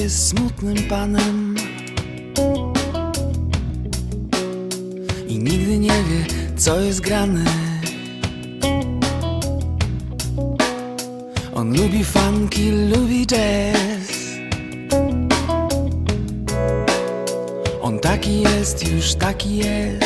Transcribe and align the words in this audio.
jest 0.00 0.28
smutnym 0.28 0.76
panem. 0.88 1.54
I 5.28 5.38
nigdy 5.38 5.78
nie 5.78 5.88
wie, 5.88 6.26
co 6.56 6.80
jest 6.80 7.00
grane. 7.00 7.44
On 11.54 11.76
lubi 11.76 12.04
funky, 12.04 12.72
lubi 12.72 13.26
jazz. 13.26 14.38
On 17.82 17.98
taki 17.98 18.40
jest, 18.40 18.92
już 18.92 19.14
taki 19.14 19.56
jest. 19.56 20.03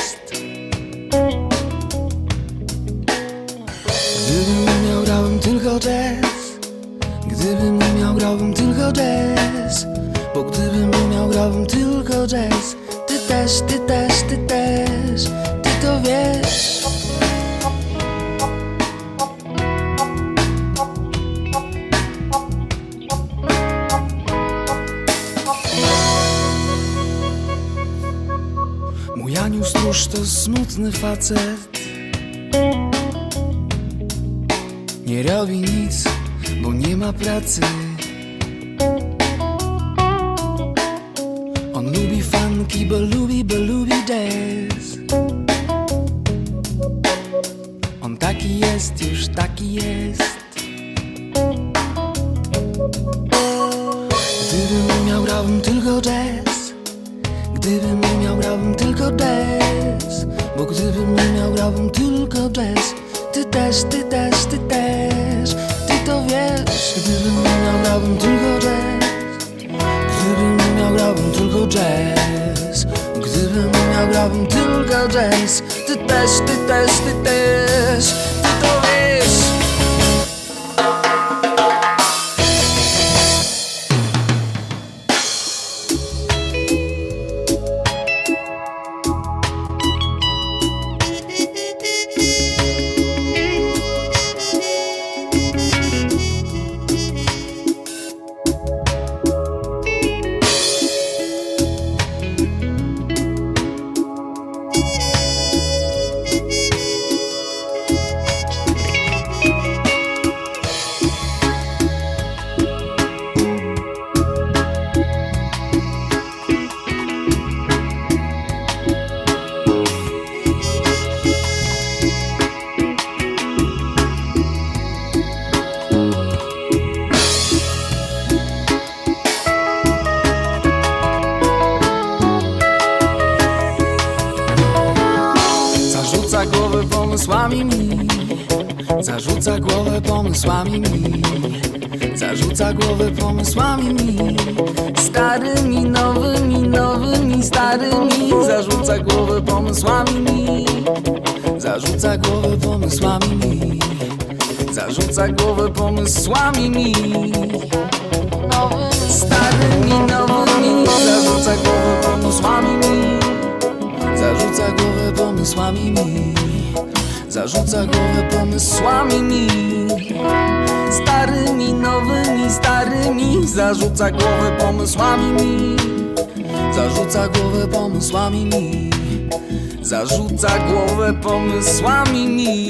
Narzuca 179.99 180.49
głowę 180.59 181.15
pomysłami 181.23 182.27
mi 182.27 182.68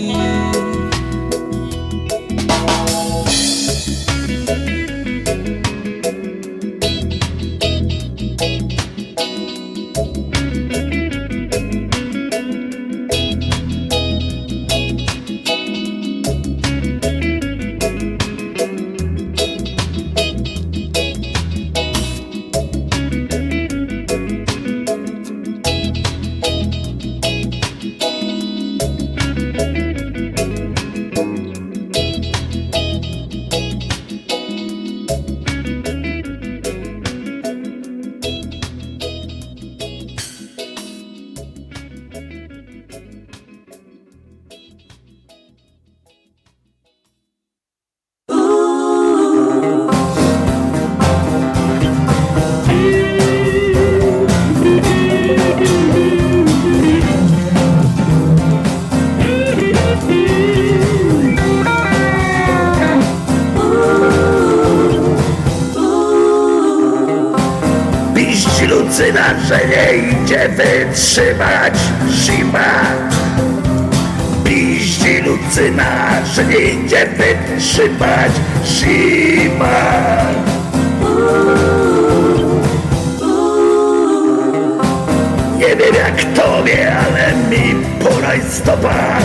jak 86.18 86.34
tobie, 86.34 86.96
ale 86.96 87.34
mi 87.50 87.74
po 88.04 88.20
rajstopach 88.20 89.22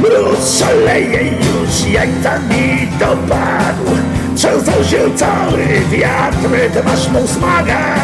Mróz 0.00 0.58
szaleje 0.58 1.22
już, 1.22 1.92
jak 1.92 2.08
tam 2.22 2.48
mi 2.48 2.88
dopadł. 2.98 3.96
Trzęsą 4.36 4.72
się 4.72 5.16
cały 5.16 5.66
wiatr, 5.90 6.82
masz 6.84 7.08
mu 7.08 7.28
smaga. 7.28 7.94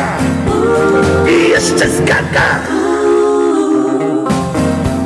I 1.28 1.48
jeszcze 1.48 1.86
skaka 1.90 2.60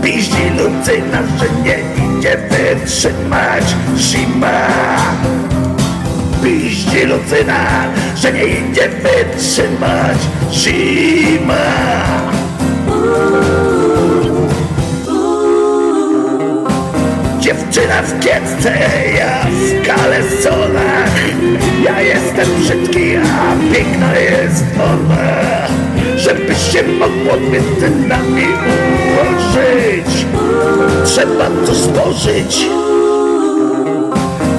Piździ 0.03 0.51
lucyna, 0.51 1.23
że 1.39 1.47
nie 1.65 1.79
idzie 2.19 2.37
wytrzymać 2.51 3.65
zima 3.97 4.69
piździ 6.43 7.05
lucyna, 7.05 7.87
że 8.17 8.33
nie 8.33 8.45
idzie 8.45 8.89
wytrzymać 8.89 10.19
zima. 10.53 12.22
Dziewczyna 17.41 18.03
w 18.03 18.21
kiecce, 18.21 18.73
ja 19.19 19.47
w 19.51 19.87
kalesonach 19.87 21.13
Ja 21.85 22.01
jestem 22.01 22.47
brzydki, 22.59 23.17
a 23.17 23.75
piękna 23.75 24.17
jest 24.17 24.65
ona. 24.77 25.43
Żeby 26.17 26.55
się 26.55 26.83
mogło 26.83 27.51
między 27.51 27.91
nami 28.09 28.47
ułożyć. 29.13 30.27
Trzeba 31.05 31.51
to 31.67 31.75
stworzyć. 31.75 32.67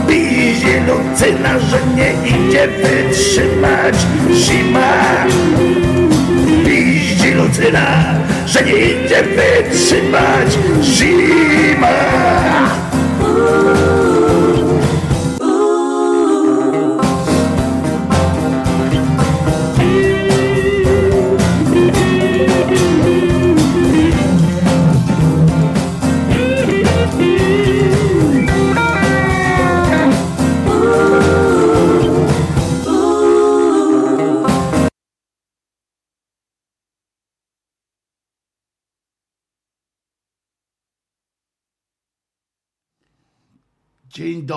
Pizie 0.07 0.81
lucyna, 0.87 1.59
że 1.59 1.77
nie 1.95 2.13
idzie 2.29 2.67
wytrzymać. 2.67 3.95
Zima. 4.31 5.25
Piździ 6.65 7.31
lucyna, 7.31 8.13
że 8.45 8.63
nie 8.63 8.71
idzie 8.71 9.23
wytrzymać 9.23 10.57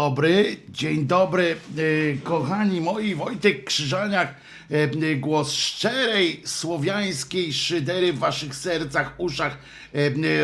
dobry, 0.07 0.57
dzień 0.69 1.07
dobry, 1.07 1.57
e, 1.57 2.17
kochani 2.23 2.81
moi, 2.81 3.15
Wojtek 3.15 3.65
Krzyżaniak, 3.65 4.35
e, 4.71 4.75
e, 4.75 5.17
głos 5.17 5.53
szczerej 5.53 6.43
słowiańskiej 6.45 7.53
szydery 7.53 8.13
w 8.13 8.19
waszych 8.19 8.55
sercach, 8.55 9.15
uszach, 9.19 9.59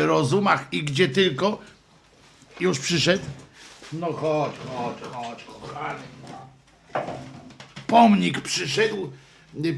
rozumach 0.05 0.67
i 0.71 0.83
gdzie 0.83 1.07
tylko. 1.07 1.59
Już 2.59 2.79
przyszedł? 2.79 3.23
No 3.93 4.13
chodź, 4.13 4.51
chodź, 4.67 5.03
chodź, 5.11 5.43
kochany. 5.43 6.03
Pomnik 7.87 8.41
przyszedł, 8.41 9.11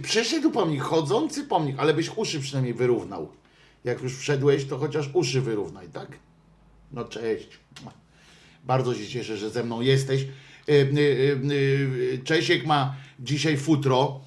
przyszedł 0.01 0.51
pomnik, 0.51 0.81
chodzący 0.81 1.43
pomnik, 1.43 1.75
ale 1.79 1.93
byś 1.93 2.09
uszy 2.15 2.39
przynajmniej 2.39 2.73
wyrównał. 2.73 3.31
Jak 3.83 4.01
już 4.01 4.17
wszedłeś, 4.17 4.65
to 4.65 4.77
chociaż 4.77 5.09
uszy 5.13 5.41
wyrównaj, 5.41 5.87
tak? 5.89 6.07
No 6.91 7.05
cześć. 7.05 7.47
Bardzo 8.65 8.95
się 8.95 9.07
cieszę, 9.07 9.37
że 9.37 9.49
ze 9.49 9.63
mną 9.63 9.81
jesteś. 9.81 10.21
E, 10.21 10.71
e, 10.71 10.81
e, 10.81 12.17
Czesiek 12.23 12.65
ma 12.65 12.95
dzisiaj 13.19 13.57
futro 13.57 14.19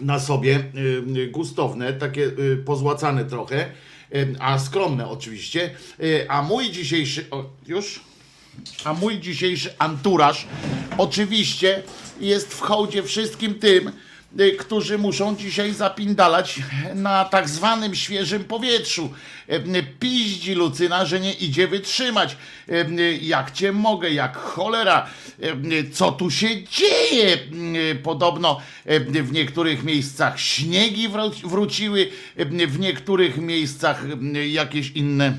na 0.00 0.20
sobie, 0.20 0.64
gustowne, 1.30 1.92
takie 1.92 2.30
pozłacane 2.64 3.24
trochę, 3.24 3.70
a 4.38 4.58
skromne 4.58 5.08
oczywiście. 5.08 5.70
A 6.28 6.42
mój 6.42 6.70
dzisiejszy. 6.70 7.26
Już? 7.66 8.00
A 8.84 8.92
mój 8.92 9.20
dzisiejszy 9.20 9.74
anturaż 9.78 10.46
oczywiście 10.98 11.82
jest 12.20 12.54
w 12.54 12.60
hołdzie 12.60 13.02
wszystkim 13.02 13.54
tym, 13.54 13.92
którzy 14.58 14.98
muszą 14.98 15.36
dzisiaj 15.36 15.72
zapindalać 15.74 16.60
na 16.94 17.24
tak 17.24 17.48
zwanym 17.48 17.94
świeżym 17.94 18.44
powietrzu. 18.44 19.12
Y, 19.76 19.86
Piździ 20.00 20.54
Lucyna, 20.54 21.04
że 21.06 21.20
nie 21.20 21.32
idzie 21.32 21.68
wytrzymać. 21.68 22.36
Y, 22.68 23.18
Jak 23.22 23.50
cię 23.52 23.72
mogę, 23.72 24.10
jak 24.10 24.36
cholera, 24.36 25.06
Y, 25.72 25.90
co 25.90 26.12
tu 26.12 26.30
się 26.30 26.64
dzieje? 26.64 27.38
Y, 27.92 27.94
Podobno 28.02 28.60
y, 28.90 29.22
w 29.22 29.32
niektórych 29.32 29.84
miejscach 29.84 30.40
śniegi 30.40 31.08
wró- 31.08 31.48
wróciły, 31.48 32.08
y, 32.40 32.66
w 32.66 32.78
niektórych 32.80 33.36
miejscach 33.36 34.04
y, 34.36 34.48
jakieś 34.48 34.90
inne 34.90 35.36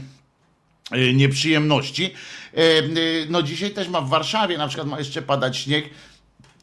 nieprzyjemności. 1.14 2.14
No 3.30 3.44
dzisiaj 3.44 3.72
też 3.72 3.88
ma 3.88 4.02
w 4.02 4.10
Warszawie, 4.10 4.58
na 4.58 4.68
przykład 4.68 4.88
ma 4.88 5.00
jeszcze 5.00 5.22
padać 5.22 5.58
śnieg. 5.58 5.86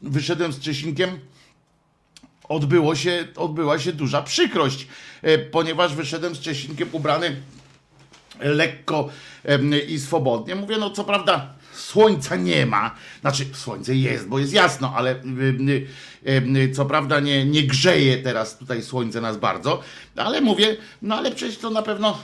Wyszedłem 0.01 0.53
z 0.53 0.59
Czesinkiem, 0.59 1.19
odbyło 2.49 2.95
się, 2.95 3.27
odbyła 3.35 3.79
się 3.79 3.93
duża 3.93 4.21
przykrość, 4.21 4.87
e, 5.21 5.37
ponieważ 5.37 5.95
wyszedłem 5.95 6.35
z 6.35 6.39
Czesinkiem 6.39 6.89
ubrany 6.91 7.35
lekko 8.39 9.09
em, 9.43 9.71
i 9.87 9.99
swobodnie. 9.99 10.55
Mówię, 10.55 10.77
no 10.77 10.89
co 10.89 11.03
prawda 11.03 11.53
słońca 11.73 12.35
nie 12.35 12.65
ma, 12.65 12.95
znaczy 13.21 13.45
słońce 13.53 13.95
jest, 13.95 14.27
bo 14.27 14.39
jest 14.39 14.53
jasno, 14.53 14.93
ale 14.95 15.15
co 16.73 16.85
prawda 16.85 17.19
nie, 17.19 17.45
nie 17.45 17.63
grzeje 17.63 18.17
teraz 18.17 18.57
tutaj 18.57 18.83
słońce 18.83 19.21
nas 19.21 19.37
bardzo, 19.37 19.81
ale 20.15 20.41
mówię, 20.41 20.77
no 21.01 21.15
ale 21.15 21.31
przecież 21.31 21.57
to 21.57 21.69
na 21.69 21.81
pewno 21.81 22.23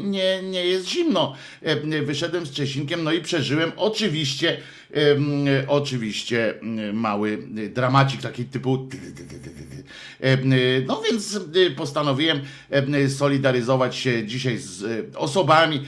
nie, 0.00 0.42
nie 0.42 0.66
jest 0.66 0.88
zimno. 0.88 1.34
Em, 1.62 2.06
Wyszedłem 2.06 2.46
z 2.46 2.50
Czesinkiem, 2.50 3.04
no 3.04 3.12
i 3.12 3.20
przeżyłem 3.20 3.72
oczywiście, 3.76 4.56
oczywiście 5.68 6.54
mały 6.92 7.38
dramacik 7.74 8.22
taki 8.22 8.44
typu 8.44 8.88
no 10.86 11.02
więc 11.10 11.34
y, 11.56 11.70
postanowiłem 11.70 12.40
em, 12.70 13.10
solidaryzować 13.10 13.96
się 13.96 14.26
dzisiaj 14.26 14.58
z 14.58 14.82
y, 14.82 15.10
osobami, 15.16 15.82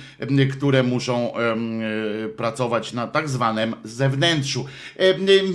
które 0.52 0.82
muszą 0.82 1.32
y, 2.24 2.28
pracować 2.28 2.92
na 2.92 3.06
tak 3.06 3.28
zwanym 3.28 3.74
zewnętrzu. 3.84 4.66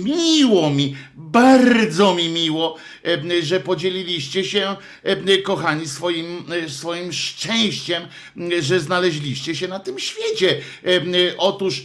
Miło 0.04 0.70
mi, 0.70 0.96
bardzo 1.16 1.69
mi 2.16 2.28
miło, 2.28 2.76
em, 3.02 3.30
że 3.42 3.60
podzieliliście 3.60 4.44
się, 4.44 4.76
em, 5.02 5.24
kochani, 5.42 5.88
swoim, 5.88 6.52
y, 6.66 6.70
swoim 6.70 7.12
szczęściem, 7.12 8.02
że 8.60 8.80
znaleźliście 8.80 9.56
się 9.56 9.68
na 9.68 9.78
tym 9.78 9.98
świecie. 9.98 10.60
Otóż 11.38 11.82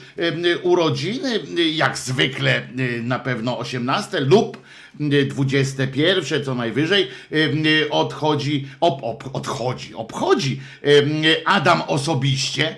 urodziny, 0.63 1.39
jak 1.73 1.97
zwykle 1.97 2.67
na 3.01 3.19
pewno 3.19 3.59
18 3.59 4.19
lub 4.19 4.64
21 4.99 6.43
co 6.43 6.55
najwyżej 6.55 7.07
y, 7.31 7.89
odchodzi, 7.89 8.67
ob, 8.79 9.03
ob, 9.03 9.29
odchodzi, 9.33 9.93
obchodzi 9.95 10.59
y, 10.85 11.45
Adam 11.45 11.81
osobiście, 11.87 12.75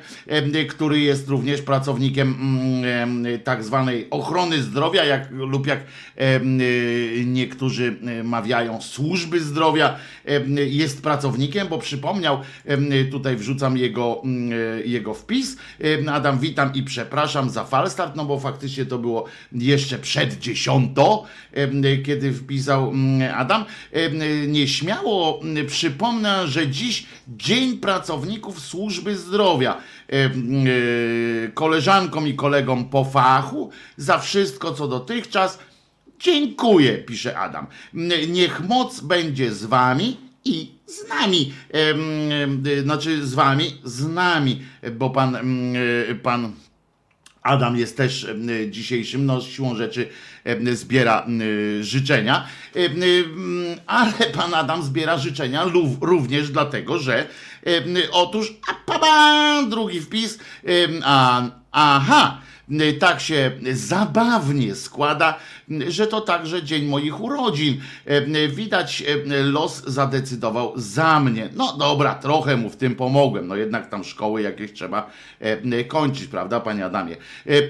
y, 0.56 0.66
który 0.66 1.00
jest 1.00 1.30
również 1.30 1.62
pracownikiem 1.62 2.28
mm, 2.28 3.26
y, 3.26 3.40
tak 3.40 3.64
zwanej 3.64 4.08
ochrony 4.10 4.62
zdrowia, 4.62 5.06
jak, 5.06 5.32
lub 5.32 5.68
jak 5.68 5.80
y, 5.80 7.26
niektórzy 7.26 7.96
y, 8.20 8.24
mawiają 8.24 8.82
służby 8.82 9.40
zdrowia, 9.40 9.96
y, 10.30 10.70
jest 10.70 11.02
pracownikiem, 11.02 11.68
bo 11.68 11.78
przypomniał, 11.78 12.42
y, 12.92 13.06
tutaj 13.06 13.36
wrzucam 13.36 13.78
jego, 13.78 14.22
y, 14.82 14.88
jego 14.88 15.14
wpis. 15.14 15.58
Y, 15.82 16.12
Adam, 16.12 16.40
witam 16.40 16.74
i 16.74 16.84
przepraszam 16.84 17.50
za 17.50 17.66
falstart, 17.66 18.16
no 18.16 18.26
bo 18.26 18.40
faktycznie 18.40 18.86
to 18.86 18.98
było 19.00 19.26
jeszcze 19.52 20.00
przed 20.00 20.40
dziesiąto, 20.40 21.26
y, 21.58 22.07
kiedy 22.08 22.34
wpisał 22.34 22.90
mm, 22.90 23.36
Adam. 23.36 23.66
Y, 23.96 24.48
Nieśmiało 24.48 25.42
przypomnę, 25.68 26.48
że 26.48 26.68
dziś 26.68 27.06
Dzień 27.28 27.78
Pracowników 27.78 28.60
Służby 28.60 29.18
Zdrowia. 29.18 29.78
Y, 29.78 30.16
y, 30.68 31.52
Koleżankom 31.54 32.28
i 32.28 32.34
kolegom 32.34 32.90
po 32.90 33.06
fachu 33.06 33.70
za 33.98 34.20
wszystko, 34.20 34.74
co 34.74 34.88
dotychczas 34.88 35.60
Dziękuję, 36.20 36.98
pisze 36.98 37.40
Adam. 37.40 37.68
Niech 38.28 38.68
moc 38.68 39.00
będzie 39.00 39.54
z 39.54 39.66
wami 39.66 40.18
i 40.46 40.72
z 40.86 41.10
nami. 41.10 41.54
Znaczy 42.84 43.28
z 43.28 43.34
wami, 43.34 43.82
z 43.84 44.08
nami, 44.08 44.62
bo 44.92 45.10
pan, 45.10 45.38
pan 46.24 46.54
Adam 47.48 47.78
jest 47.78 47.98
też 47.98 48.28
dzisiejszym, 48.70 49.26
no 49.26 49.42
siłą 49.42 49.76
rzeczy 49.76 50.10
zbiera 50.74 51.26
życzenia, 51.82 52.48
ale 53.88 54.14
pan 54.34 54.54
Adam 54.54 54.84
zbiera 54.84 55.18
życzenia 55.18 55.66
również 56.02 56.50
dlatego, 56.50 57.00
że 57.00 57.28
otóż, 58.12 58.54
a 58.70 58.92
paba, 58.92 59.64
drugi 59.70 60.02
wpis, 60.02 60.40
a, 61.04 61.42
aha, 61.72 62.42
tak 63.00 63.22
się 63.22 63.52
zabawnie 63.72 64.76
składa, 64.76 65.40
że 65.88 66.08
to 66.08 66.22
także 66.22 66.64
dzień 66.64 66.86
moich 66.86 67.22
urodzin. 67.22 67.82
Widać, 68.50 69.04
los 69.44 69.84
zadecydował 69.88 70.74
za 70.76 71.20
mnie. 71.20 71.50
No 71.56 71.78
dobra, 71.78 72.16
trochę 72.16 72.58
mu 72.58 72.70
w 72.70 72.76
tym 72.76 72.96
pomogłem. 72.96 73.48
No 73.48 73.56
jednak 73.56 73.90
tam 73.90 74.04
szkoły 74.04 74.42
jakieś 74.42 74.74
trzeba 74.74 75.12
kończyć, 75.88 76.28
prawda, 76.28 76.60
panie 76.60 76.86
Adamie? 76.86 77.16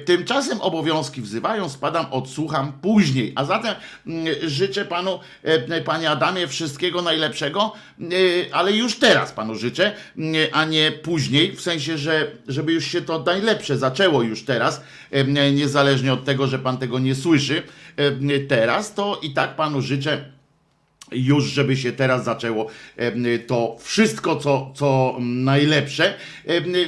Tymczasem 0.06 0.62
obowiązki 0.62 1.22
wzywają, 1.22 1.70
spadam, 1.70 2.06
odsłucham 2.12 2.72
później. 2.82 3.34
A 3.36 3.46
zatem 3.46 3.76
życzę 4.46 4.86
panu, 4.86 5.20
panie 5.86 6.10
Adamie, 6.10 6.48
wszystkiego 6.48 7.02
najlepszego, 7.02 7.74
ale 8.52 8.72
już 8.72 9.00
teraz 9.00 9.32
panu 9.32 9.56
życzę, 9.56 9.96
a 10.52 10.66
nie 10.66 10.92
później, 10.92 11.52
w 11.52 11.62
sensie, 11.62 11.98
że 11.98 12.32
żeby 12.48 12.74
już 12.74 12.86
się 12.86 13.02
to 13.02 13.24
najlepsze 13.26 13.78
zaczęło 13.78 14.22
już 14.22 14.44
teraz, 14.44 14.82
niezależnie 15.54 16.14
od 16.14 16.26
tego, 16.26 16.48
że 16.48 16.60
pan 16.60 16.78
tego 16.78 17.00
nie 17.00 17.16
słyszy 17.16 17.64
teraz, 18.48 18.94
to 18.94 19.20
i 19.24 19.34
tak 19.34 19.56
panu 19.56 19.82
życzę 19.82 20.38
już 21.12 21.46
żeby 21.46 21.78
się 21.78 21.92
teraz 21.92 22.24
zaczęło 22.24 22.68
to 23.48 23.78
wszystko, 23.80 24.36
co, 24.36 24.74
co 24.76 25.18
najlepsze. 25.20 26.14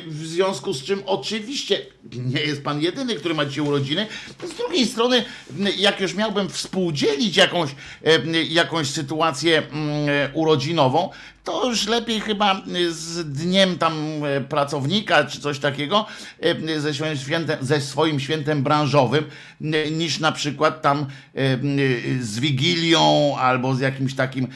W 0.08 0.26
związku 0.26 0.74
z 0.74 0.84
czym 0.84 1.00
oczywiście 1.06 1.82
nie 2.14 2.42
jest 2.42 2.64
pan 2.64 2.82
jedyny, 2.82 3.16
który 3.16 3.34
ma 3.34 3.46
dzisiaj 3.46 3.66
urodziny. 3.66 4.08
Z 4.54 4.58
drugiej 4.58 4.86
strony, 4.86 5.26
jak 5.78 6.00
już 6.00 6.16
miałbym 6.16 6.50
współdzielić 6.50 7.38
jakąś, 7.38 7.70
jakąś 8.50 8.88
sytuację 8.88 9.58
mm, 9.58 10.10
urodzinową, 10.34 11.10
to 11.44 11.70
już 11.70 11.88
lepiej 11.88 12.20
chyba 12.20 12.62
z 12.90 13.32
dniem 13.32 13.78
tam 13.78 13.94
e, 14.24 14.42
pracownika 14.42 15.24
czy 15.24 15.42
coś 15.42 15.60
takiego, 15.60 16.06
ze 16.78 16.94
swoim 16.94 17.18
świętem, 17.18 17.58
ze 17.62 17.82
swoim 17.82 18.20
świętem 18.20 18.64
branżowym, 18.64 19.24
niż 19.92 20.20
na 20.20 20.32
przykład 20.32 20.82
tam 20.82 21.06
z 22.20 22.40
Wigilią 22.40 23.36
albo 23.38 23.76
z 23.76 23.80
jakimś 23.80 24.16
takim 24.16 24.48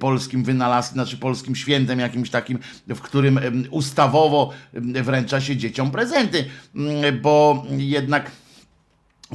polskim 0.00 0.44
wynalazkiem, 0.44 0.94
znaczy 0.94 1.16
polskim 1.16 1.56
świętem 1.56 1.98
jakimś 1.98 2.30
takim, 2.30 2.58
w 2.88 3.00
którym 3.00 3.40
ustawowo 3.70 4.52
wręcza 4.74 5.40
się 5.40 5.56
dzieciom 5.56 5.90
prezenty, 5.90 6.44
bo 7.22 7.66
jednak 7.76 8.30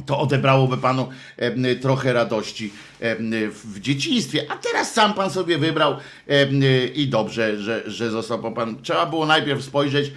to 0.06 0.18
odebrałoby 0.18 0.78
panu 0.78 1.08
e, 1.36 1.74
trochę 1.74 2.12
radości 2.12 2.72
e, 3.00 3.16
w 3.48 3.80
dzieciństwie. 3.80 4.46
A 4.48 4.56
teraz 4.56 4.92
sam 4.92 5.14
pan 5.14 5.30
sobie 5.30 5.58
wybrał 5.58 5.96
e, 6.28 6.86
i 6.86 7.08
dobrze, 7.08 7.62
że, 7.62 7.90
że 7.90 8.10
został 8.10 8.52
pan. 8.52 8.82
Trzeba 8.82 9.06
było 9.06 9.26
najpierw 9.26 9.64
spojrzeć, 9.64 10.12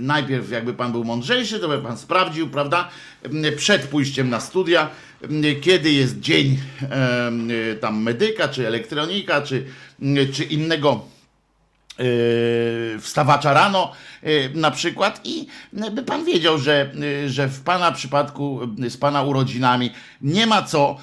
najpierw 0.00 0.50
jakby 0.50 0.74
pan 0.74 0.92
był 0.92 1.04
mądrzejszy, 1.04 1.60
to 1.60 1.68
by 1.68 1.78
pan 1.78 1.98
sprawdził, 1.98 2.48
prawda, 2.48 2.90
przed 3.56 3.82
pójściem 3.82 4.30
na 4.30 4.40
studia, 4.40 4.90
kiedy 5.60 5.92
jest 5.92 6.20
dzień 6.20 6.58
tam 7.80 8.02
medyka, 8.02 8.48
czy 8.48 8.66
elektronika, 8.66 9.42
czy, 9.42 9.64
czy 10.32 10.44
innego 10.44 11.04
wstawacza 13.00 13.52
rano, 13.52 13.92
Y, 14.13 14.13
na 14.54 14.70
przykład 14.70 15.20
i 15.24 15.46
by 15.72 16.02
pan 16.02 16.24
wiedział, 16.24 16.58
że, 16.58 16.90
y, 17.24 17.30
że 17.30 17.48
w 17.48 17.60
pana 17.60 17.92
przypadku 17.92 18.60
y, 18.84 18.90
z 18.90 18.96
pana 18.96 19.22
urodzinami 19.22 19.90
nie 20.22 20.46
ma 20.46 20.62
co 20.62 20.96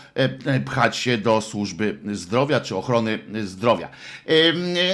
pchać 0.66 0.98
się 0.98 1.18
do 1.18 1.42
służby 1.42 1.98
zdrowia 2.14 2.60
czy 2.60 2.76
ochrony 2.76 3.20
zdrowia. 3.44 3.90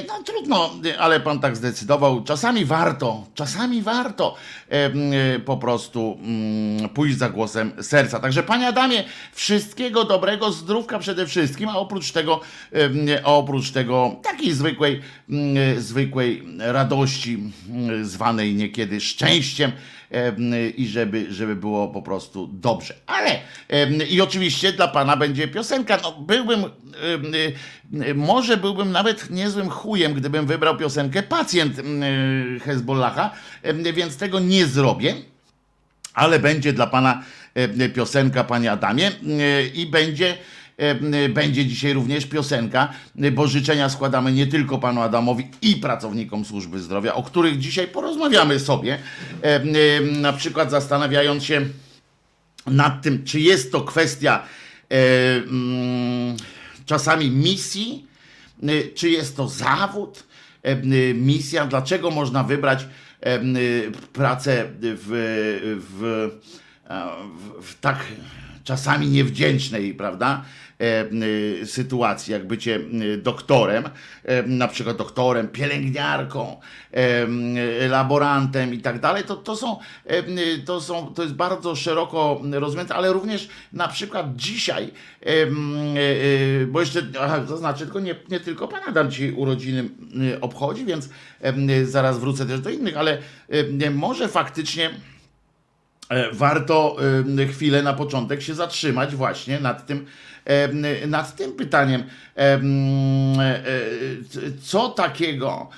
No 0.08 0.24
trudno, 0.24 0.70
ale 1.00 1.20
pan 1.20 1.40
tak 1.40 1.56
zdecydował. 1.56 2.24
Czasami 2.24 2.66
warto, 2.66 3.26
czasami 3.36 3.82
warto 3.82 4.36
po 5.46 5.58
prostu 5.58 6.18
mm, 6.22 6.90
pójść 6.90 7.18
za 7.18 7.30
głosem 7.30 7.72
serca. 7.82 8.20
Także 8.20 8.44
panie 8.44 8.68
Adamie, 8.68 9.04
wszystkiego 9.34 10.04
dobrego, 10.04 10.52
zdrówka 10.52 11.00
przede 11.00 11.28
wszystkim, 11.28 11.70
a 11.70 11.78
oprócz 11.78 12.12
tego, 12.12 12.42
oprócz 13.24 13.72
tego 13.72 14.16
takiej 14.24 14.54
zwykłej, 14.54 15.02
zwykłej 15.78 16.44
radości 16.60 17.54
z 18.02 18.17
zwanej 18.18 18.54
niekiedy 18.56 19.02
szczęściem 19.02 19.72
i 20.78 20.88
żeby, 20.88 21.34
żeby 21.34 21.56
było 21.56 21.88
po 21.88 22.02
prostu 22.02 22.48
dobrze. 22.48 22.94
Ale 23.06 23.40
i 24.10 24.22
oczywiście 24.22 24.74
dla 24.74 24.88
pana 24.88 25.18
będzie 25.18 25.48
piosenka. 25.48 26.00
No, 26.04 26.12
byłbym, 26.12 26.64
może 28.16 28.58
byłbym 28.58 28.92
nawet 28.92 29.30
niezłym 29.30 29.70
chujem, 29.70 30.14
gdybym 30.14 30.46
wybrał 30.46 30.78
piosenkę 30.78 31.24
Pacjent 31.24 31.82
Hezbollaha, 32.64 33.32
więc 33.94 34.18
tego 34.18 34.40
nie 34.40 34.66
zrobię, 34.66 35.16
ale 36.14 36.40
będzie 36.40 36.74
dla 36.74 36.88
pana 36.88 37.24
piosenka, 37.96 38.44
panie 38.44 38.72
Adamie, 38.72 39.12
i 39.74 39.86
będzie 39.86 40.38
będzie 41.30 41.66
dzisiaj 41.66 41.94
również 41.94 42.26
piosenka, 42.26 42.94
bo 43.32 43.48
życzenia 43.48 43.90
składamy 43.90 44.32
nie 44.32 44.48
tylko 44.48 44.78
panu 44.78 45.02
Adamowi 45.02 45.48
i 45.62 45.76
pracownikom 45.76 46.46
służby 46.46 46.80
zdrowia, 46.80 47.14
o 47.14 47.24
których 47.24 47.60
dzisiaj 47.60 47.88
porozmawiamy 47.88 48.60
sobie, 48.60 49.00
e, 49.42 50.02
na 50.02 50.34
przykład 50.34 50.72
zastanawiając 50.72 51.44
się 51.44 51.66
nad 52.68 53.02
tym, 53.02 53.24
czy 53.24 53.40
jest 53.40 53.72
to 53.72 53.82
kwestia 53.82 54.44
e, 54.92 54.96
czasami 56.86 57.32
misji, 57.32 58.08
czy 58.96 59.10
jest 59.10 59.38
to 59.38 59.48
zawód, 59.48 60.24
misja, 61.14 61.66
dlaczego 61.66 62.12
można 62.12 62.44
wybrać 62.44 62.86
pracę 64.14 64.66
w, 64.82 65.08
w, 65.80 66.30
w 67.62 67.80
tak 67.80 67.98
czasami 68.64 69.08
niewdzięcznej, 69.08 69.94
prawda? 69.94 70.46
E, 70.80 71.06
y, 71.62 71.66
sytuacji, 71.66 72.34
jak 72.34 72.48
bycie 72.48 72.76
y, 72.76 73.18
doktorem, 73.18 73.84
e, 74.24 74.44
na 74.44 74.68
przykład 74.68 74.98
doktorem, 74.98 75.48
pielęgniarką, 75.48 76.60
e, 76.92 77.88
laborantem 77.88 78.74
i 78.74 78.78
tak 78.80 79.00
dalej, 79.00 79.24
to, 79.24 79.36
to, 79.36 79.56
są, 79.56 79.80
y, 80.12 80.62
to, 80.66 80.82
są, 80.82 81.14
to 81.14 81.24
jest 81.24 81.36
bardzo 81.36 81.76
szeroko 81.76 82.42
rozumiane, 82.52 82.96
ale 82.96 83.14
również 83.14 83.50
na 83.74 83.88
przykład 83.88 84.36
dzisiaj, 84.36 84.92
bo 86.68 86.80
jeszcze, 86.80 87.04
to 87.48 87.58
znaczy, 87.58 87.84
tylko 87.84 88.00
nie, 88.00 88.16
nie 88.30 88.40
tylko 88.40 88.68
Pan 88.68 88.82
Adam 88.88 89.12
dzisiaj 89.12 89.32
urodziny 89.32 89.90
obchodzi, 90.42 90.86
więc 90.86 91.10
zaraz 91.84 92.20
wrócę 92.20 92.46
też 92.46 92.60
do 92.60 92.70
innych, 92.70 92.98
ale 92.98 93.18
może 93.92 94.28
faktycznie 94.28 94.90
warto 96.32 96.96
chwilę 97.52 97.84
na 97.84 97.94
początek 97.94 98.42
się 98.42 98.54
zatrzymać 98.54 99.16
właśnie 99.16 99.60
nad 99.60 99.86
tym, 99.86 100.06
nad 101.08 101.36
tym 101.36 101.52
pytaniem, 101.52 102.04
e, 102.36 102.60
co 104.62 104.90
takiego 104.90 105.70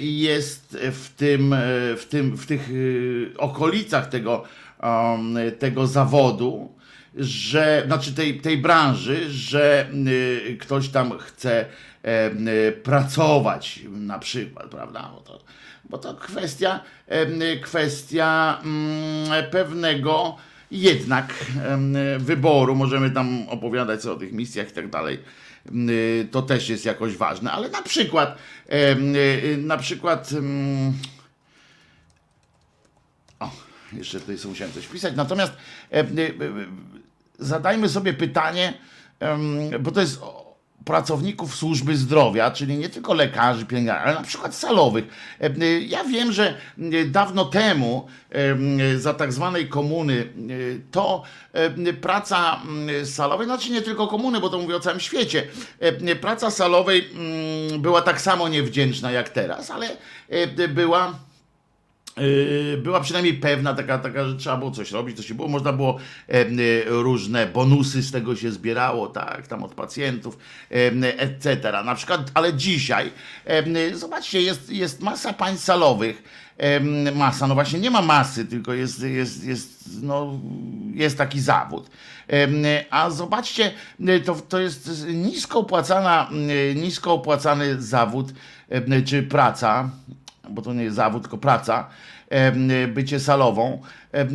jest 0.00 0.78
w 0.92 1.14
tym, 1.16 1.54
w 1.96 2.06
tym, 2.10 2.36
w 2.36 2.46
tych 2.46 2.70
y, 2.70 3.32
okolicach 3.38 4.08
tego, 4.08 4.44
tego 5.58 5.86
zawodu, 5.86 6.74
że, 7.16 7.82
znaczy 7.86 8.14
tej, 8.14 8.40
tej 8.40 8.58
branży, 8.58 9.30
że 9.30 9.86
y, 10.06 10.58
ktoś 10.60 10.88
tam 10.88 11.18
chce 11.18 11.64
pracować 12.82 13.80
na 13.90 14.18
przykład, 14.18 14.66
prawda? 14.68 15.10
Bo 15.14 15.20
to, 15.20 15.44
bo 15.84 15.98
to 15.98 16.14
kwestia, 16.14 16.80
kwestia 17.62 18.60
mm, 18.64 19.50
pewnego 19.50 20.36
jednak 20.70 21.34
wyboru, 22.18 22.74
możemy 22.74 23.10
tam 23.10 23.48
opowiadać 23.48 24.06
o 24.06 24.16
tych 24.16 24.32
misjach 24.32 24.68
i 24.68 24.72
tak 24.72 24.90
dalej, 24.90 25.18
to 26.30 26.42
też 26.42 26.68
jest 26.68 26.84
jakoś 26.84 27.16
ważne, 27.16 27.52
ale 27.52 27.68
na 27.68 27.82
przykład, 27.82 28.38
na 29.58 29.76
przykład, 29.76 30.30
o, 33.40 33.50
jeszcze 33.92 34.20
tutaj 34.20 34.36
musiałem 34.44 34.74
coś 34.74 34.86
pisać, 34.86 35.16
natomiast 35.16 35.52
zadajmy 37.38 37.88
sobie 37.88 38.12
pytanie, 38.12 38.74
bo 39.80 39.90
to 39.90 40.00
jest 40.00 40.20
pracowników 40.84 41.56
służby 41.56 41.96
zdrowia, 41.96 42.50
czyli 42.50 42.76
nie 42.76 42.88
tylko 42.88 43.14
lekarzy, 43.14 43.66
pielęgniarzy, 43.66 44.00
ale 44.00 44.14
na 44.14 44.22
przykład 44.22 44.54
salowych. 44.54 45.04
E, 45.40 45.80
ja 45.80 46.04
wiem, 46.04 46.32
że 46.32 46.54
e, 46.78 47.04
dawno 47.04 47.44
temu 47.44 48.06
e, 48.30 48.98
za 48.98 49.14
tak 49.14 49.32
zwanej 49.32 49.68
komuny 49.68 50.32
to 50.90 51.22
praca 52.00 52.62
salowej, 53.04 53.46
znaczy 53.46 53.70
nie 53.70 53.82
tylko 53.82 54.06
komuny, 54.06 54.40
bo 54.40 54.48
to 54.48 54.58
mówię 54.58 54.76
o 54.76 54.80
całym 54.80 55.00
świecie, 55.00 55.46
praca 56.20 56.50
salowej 56.50 57.08
była 57.78 58.02
tak 58.02 58.20
samo 58.20 58.48
niewdzięczna 58.48 59.10
jak 59.12 59.28
teraz, 59.28 59.70
ale 59.70 59.88
była 60.68 61.14
była 62.82 63.00
przynajmniej 63.00 63.34
pewna 63.34 63.74
taka, 63.74 63.98
taka, 63.98 64.28
że 64.28 64.36
trzeba 64.36 64.56
było 64.56 64.70
coś 64.70 64.90
robić, 64.92 65.16
to 65.16 65.22
się 65.22 65.34
było, 65.34 65.48
można 65.48 65.72
było 65.72 65.98
e, 66.28 66.44
różne 66.86 67.46
bonusy 67.46 68.02
z 68.02 68.12
tego 68.12 68.36
się 68.36 68.52
zbierało, 68.52 69.06
tak, 69.06 69.46
tam 69.46 69.62
od 69.64 69.74
pacjentów, 69.74 70.38
etc. 71.18 71.72
Na 71.84 71.94
przykład, 71.94 72.30
ale 72.34 72.54
dzisiaj, 72.54 73.12
e, 73.44 73.94
zobaczcie, 73.94 74.42
jest, 74.42 74.70
jest 74.70 75.02
masa 75.02 75.32
państw 75.32 75.64
salowych, 75.64 76.22
masa, 77.14 77.46
no 77.46 77.54
właśnie 77.54 77.80
nie 77.80 77.90
ma 77.90 78.02
masy, 78.02 78.44
tylko 78.44 78.74
jest, 78.74 79.02
jest, 79.02 79.44
jest, 79.44 79.88
no, 80.02 80.40
jest 80.94 81.18
taki 81.18 81.40
zawód. 81.40 81.90
A 82.90 83.10
zobaczcie, 83.10 83.72
to, 84.24 84.34
to 84.34 84.60
jest 84.60 85.06
nisko 85.08 85.58
opłacana, 85.58 86.30
nisko 86.74 87.12
opłacany 87.12 87.82
zawód, 87.82 88.32
czy 89.06 89.22
praca, 89.22 89.90
bo 90.50 90.62
to 90.62 90.72
nie 90.72 90.84
jest 90.84 90.96
zawód, 90.96 91.22
tylko 91.22 91.38
praca, 91.38 91.88
bycie 92.88 93.20
salową. 93.20 93.82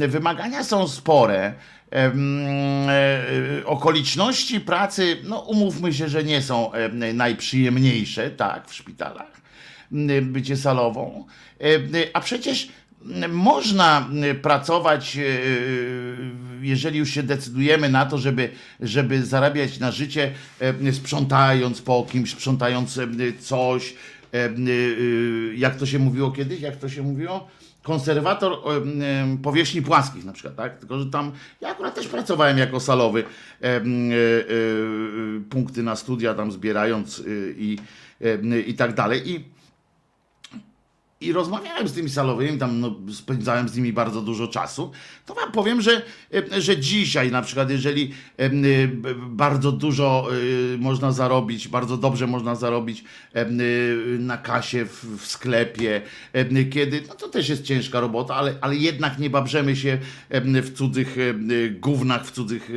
Wymagania 0.07 0.63
są 0.63 0.87
spore. 0.87 1.53
E, 1.95 3.65
okoliczności 3.65 4.59
pracy, 4.59 5.17
no 5.23 5.39
umówmy 5.39 5.93
się, 5.93 6.09
że 6.09 6.23
nie 6.23 6.41
są 6.41 6.71
najprzyjemniejsze, 7.13 8.31
tak, 8.31 8.67
w 8.69 8.73
szpitalach, 8.73 9.41
bycie 10.21 10.57
salową. 10.57 11.25
A 12.13 12.21
przecież 12.21 12.67
można 13.29 14.09
pracować, 14.41 15.17
e, 15.17 15.21
jeżeli 16.61 16.99
już 16.99 17.09
się 17.09 17.23
decydujemy 17.23 17.89
na 17.89 18.05
to, 18.05 18.17
żeby, 18.17 18.49
żeby 18.79 19.25
zarabiać 19.25 19.79
na 19.79 19.91
życie, 19.91 20.31
sprzątając 20.91 21.81
po 21.81 22.07
kimś, 22.11 22.31
sprzątając 22.31 22.99
coś, 23.39 23.93
E, 23.93 24.14
e, 24.14 24.14
jak 25.55 25.75
to 25.75 25.85
się 25.85 25.99
mówiło 25.99 26.31
kiedyś, 26.31 26.61
jak 26.61 26.75
to 26.75 26.89
się 26.89 27.03
mówiło? 27.03 27.47
konserwator 27.83 28.53
e, 28.53 29.37
powierzchni 29.43 29.81
płaskich 29.81 30.25
na 30.25 30.33
przykład, 30.33 30.55
tak? 30.55 30.79
Tylko, 30.79 30.99
że 30.99 31.05
tam 31.05 31.31
ja 31.61 31.69
akurat 31.69 31.95
też 31.95 32.07
pracowałem 32.07 32.57
jako 32.57 32.79
salowy 32.79 33.23
punkty 35.49 35.83
na 35.83 35.95
studia 35.95 36.33
tam 36.33 36.51
zbierając 36.51 37.23
i, 37.57 37.77
i 38.67 38.73
tak 38.73 38.93
dalej. 38.93 39.29
I 39.29 39.54
i 41.21 41.33
rozmawiałem 41.33 41.87
z 41.87 41.93
tymi 41.93 42.09
salowymi, 42.09 42.57
tam 42.57 42.79
no, 42.79 42.95
spędzałem 43.13 43.69
z 43.69 43.75
nimi 43.75 43.93
bardzo 43.93 44.21
dużo 44.21 44.47
czasu, 44.47 44.91
to 45.25 45.33
wam 45.33 45.51
powiem, 45.51 45.81
że, 45.81 46.01
e, 46.53 46.61
że 46.61 46.77
dzisiaj 46.77 47.31
na 47.31 47.41
przykład, 47.41 47.69
jeżeli 47.69 48.13
e, 48.37 48.49
bardzo 49.29 49.71
dużo 49.71 50.27
e, 50.73 50.77
można 50.77 51.11
zarobić, 51.11 51.67
bardzo 51.67 51.97
dobrze 51.97 52.27
można 52.27 52.55
zarobić 52.55 53.03
na 54.19 54.37
kasie 54.37 54.85
w, 54.85 55.05
w 55.17 55.27
sklepie, 55.27 56.01
kiedy, 56.71 57.03
no 57.07 57.15
to 57.15 57.27
też 57.27 57.49
jest 57.49 57.63
ciężka 57.63 57.99
robota, 57.99 58.35
ale, 58.35 58.55
ale 58.61 58.75
jednak 58.75 59.19
nie 59.19 59.29
babrzemy 59.29 59.75
się 59.75 59.97
w 60.43 60.73
cudzych 60.73 61.17
gównach, 61.79 62.25
w 62.25 62.31
cudzych 62.31 62.69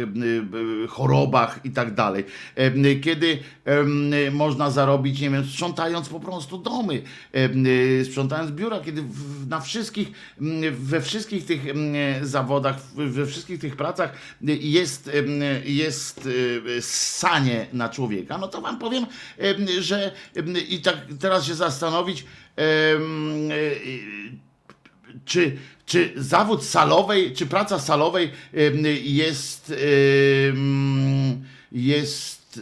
chorobach 0.89 1.61
i 1.65 1.71
tak 1.71 1.95
dalej. 1.95 2.25
Kiedy 3.03 3.39
można 4.33 4.71
zarobić, 4.71 5.21
nie 5.21 5.31
wiem, 5.31 5.45
sprzątając 5.45 6.09
po 6.09 6.21
prostu 6.21 6.59
domy, 6.59 7.03
sprzątając 8.05 8.28
z 8.29 8.51
biura, 8.51 8.81
kiedy 8.81 9.05
na 9.49 9.61
wszystkich, 9.61 10.09
we 10.71 11.01
wszystkich 11.01 11.47
tych 11.47 11.63
zawodach, 12.23 12.77
we 12.95 13.27
wszystkich 13.27 13.61
tych 13.61 13.77
pracach 13.77 14.13
jest, 14.61 15.11
jest 15.65 16.29
e, 16.79 16.83
sanie 16.83 17.67
na 17.73 17.89
człowieka, 17.89 18.39
no 18.39 18.49
to 18.49 18.61
wam 18.61 18.79
powiem, 18.79 19.07
że 19.81 20.13
i 20.69 20.81
tak 20.81 20.97
teraz 21.21 21.47
się 21.47 21.55
zastanowić, 21.55 22.25
e, 22.59 22.65
czy, 25.25 25.57
czy 25.87 26.13
zawód 26.17 26.65
salowej, 26.65 27.33
czy 27.33 27.47
praca 27.47 27.79
salowej 27.79 28.31
jest 29.03 29.73
jest 31.73 32.61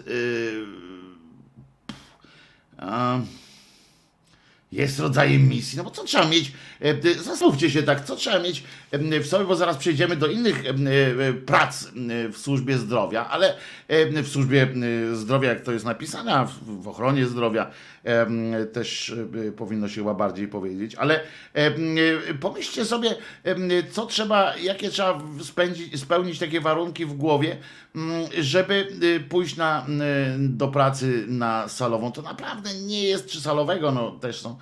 a, 2.79 3.19
jest 4.77 5.01
rodzajem 5.01 5.49
misji. 5.49 5.79
No 5.79 5.85
bo 5.85 5.91
co 5.91 6.05
trzeba 6.05 6.29
mieć, 6.29 6.53
e, 6.81 7.15
zastanówcie 7.15 7.71
się 7.71 7.83
tak, 7.83 8.05
co 8.05 8.17
trzeba 8.17 8.39
mieć 8.39 8.63
e, 8.91 9.21
w 9.21 9.27
sobie, 9.27 9.45
bo 9.45 9.57
zaraz 9.57 9.77
przejdziemy 9.77 10.17
do 10.17 10.27
innych 10.27 10.63
e, 10.67 11.33
prac 11.33 11.87
w 12.33 12.39
służbie 12.39 12.79
zdrowia, 12.79 13.29
ale 13.29 13.55
w 14.23 14.29
służbie 14.29 14.69
zdrowia, 15.13 15.49
jak 15.49 15.61
to 15.61 15.73
jest 15.73 15.85
napisane, 15.85 16.35
a 16.35 16.49
w 16.63 16.89
ochronie 16.89 17.27
zdrowia 17.27 17.71
też 18.73 19.15
powinno 19.57 19.89
się 19.89 19.95
chyba 19.95 20.15
bardziej 20.15 20.49
powiedzieć, 20.49 20.95
ale 20.95 21.21
pomyślcie 22.41 22.85
sobie, 22.85 23.15
co 23.91 24.07
trzeba, 24.07 24.57
jakie 24.57 24.91
trzeba 24.91 25.23
spędzić, 25.43 26.01
spełnić 26.01 26.39
takie 26.39 26.61
warunki 26.61 27.07
w 27.07 27.13
głowie, 27.13 27.57
żeby 28.39 28.89
pójść 29.29 29.57
na, 29.57 29.87
do 30.39 30.69
pracy 30.69 31.25
na 31.29 31.69
salową. 31.69 32.13
To 32.13 32.23
naprawdę 32.23 32.75
nie 32.75 33.05
jest, 33.05 33.27
czy 33.27 33.41
salowego, 33.41 33.93
no 33.93 34.11
też 34.11 34.41
są 34.41 34.59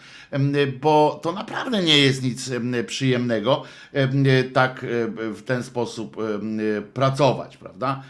bo 0.80 1.20
to 1.22 1.32
naprawdę 1.32 1.82
nie 1.82 1.98
jest 1.98 2.22
nic 2.22 2.50
przyjemnego 2.86 3.62
tak 4.52 4.86
w 5.34 5.42
ten 5.42 5.62
sposób 5.62 6.16
pracować, 6.94 7.56
prawda? 7.56 8.02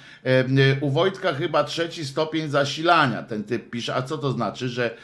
U 0.80 0.90
Wojtka 0.90 1.32
chyba 1.32 1.64
trzeci 1.64 2.04
stopień 2.04 2.50
zasilania 2.50 3.22
ten 3.22 3.44
typ 3.44 3.70
pisze, 3.70 3.94
a 3.94 4.02
co 4.02 4.18
to 4.18 4.32
znaczy, 4.32 4.68
że, 4.68 4.96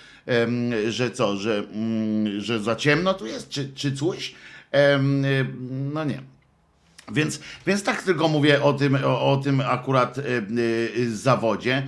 że 0.88 1.10
co, 1.10 1.36
że, 1.36 1.58
mm, 1.72 2.40
że 2.40 2.60
za 2.60 2.76
ciemno 2.76 3.14
tu 3.14 3.26
jest, 3.26 3.48
czy, 3.48 3.72
czy 3.74 3.92
coś? 3.92 4.34
No 5.92 6.04
nie. 6.04 6.22
Więc, 7.12 7.40
więc 7.66 7.82
tak 7.82 8.02
tylko 8.02 8.28
mówię 8.28 8.62
o 8.62 8.72
tym, 8.72 8.98
o, 9.04 9.32
o 9.32 9.36
tym 9.36 9.60
akurat 9.60 10.16
zawodzie. 11.08 11.86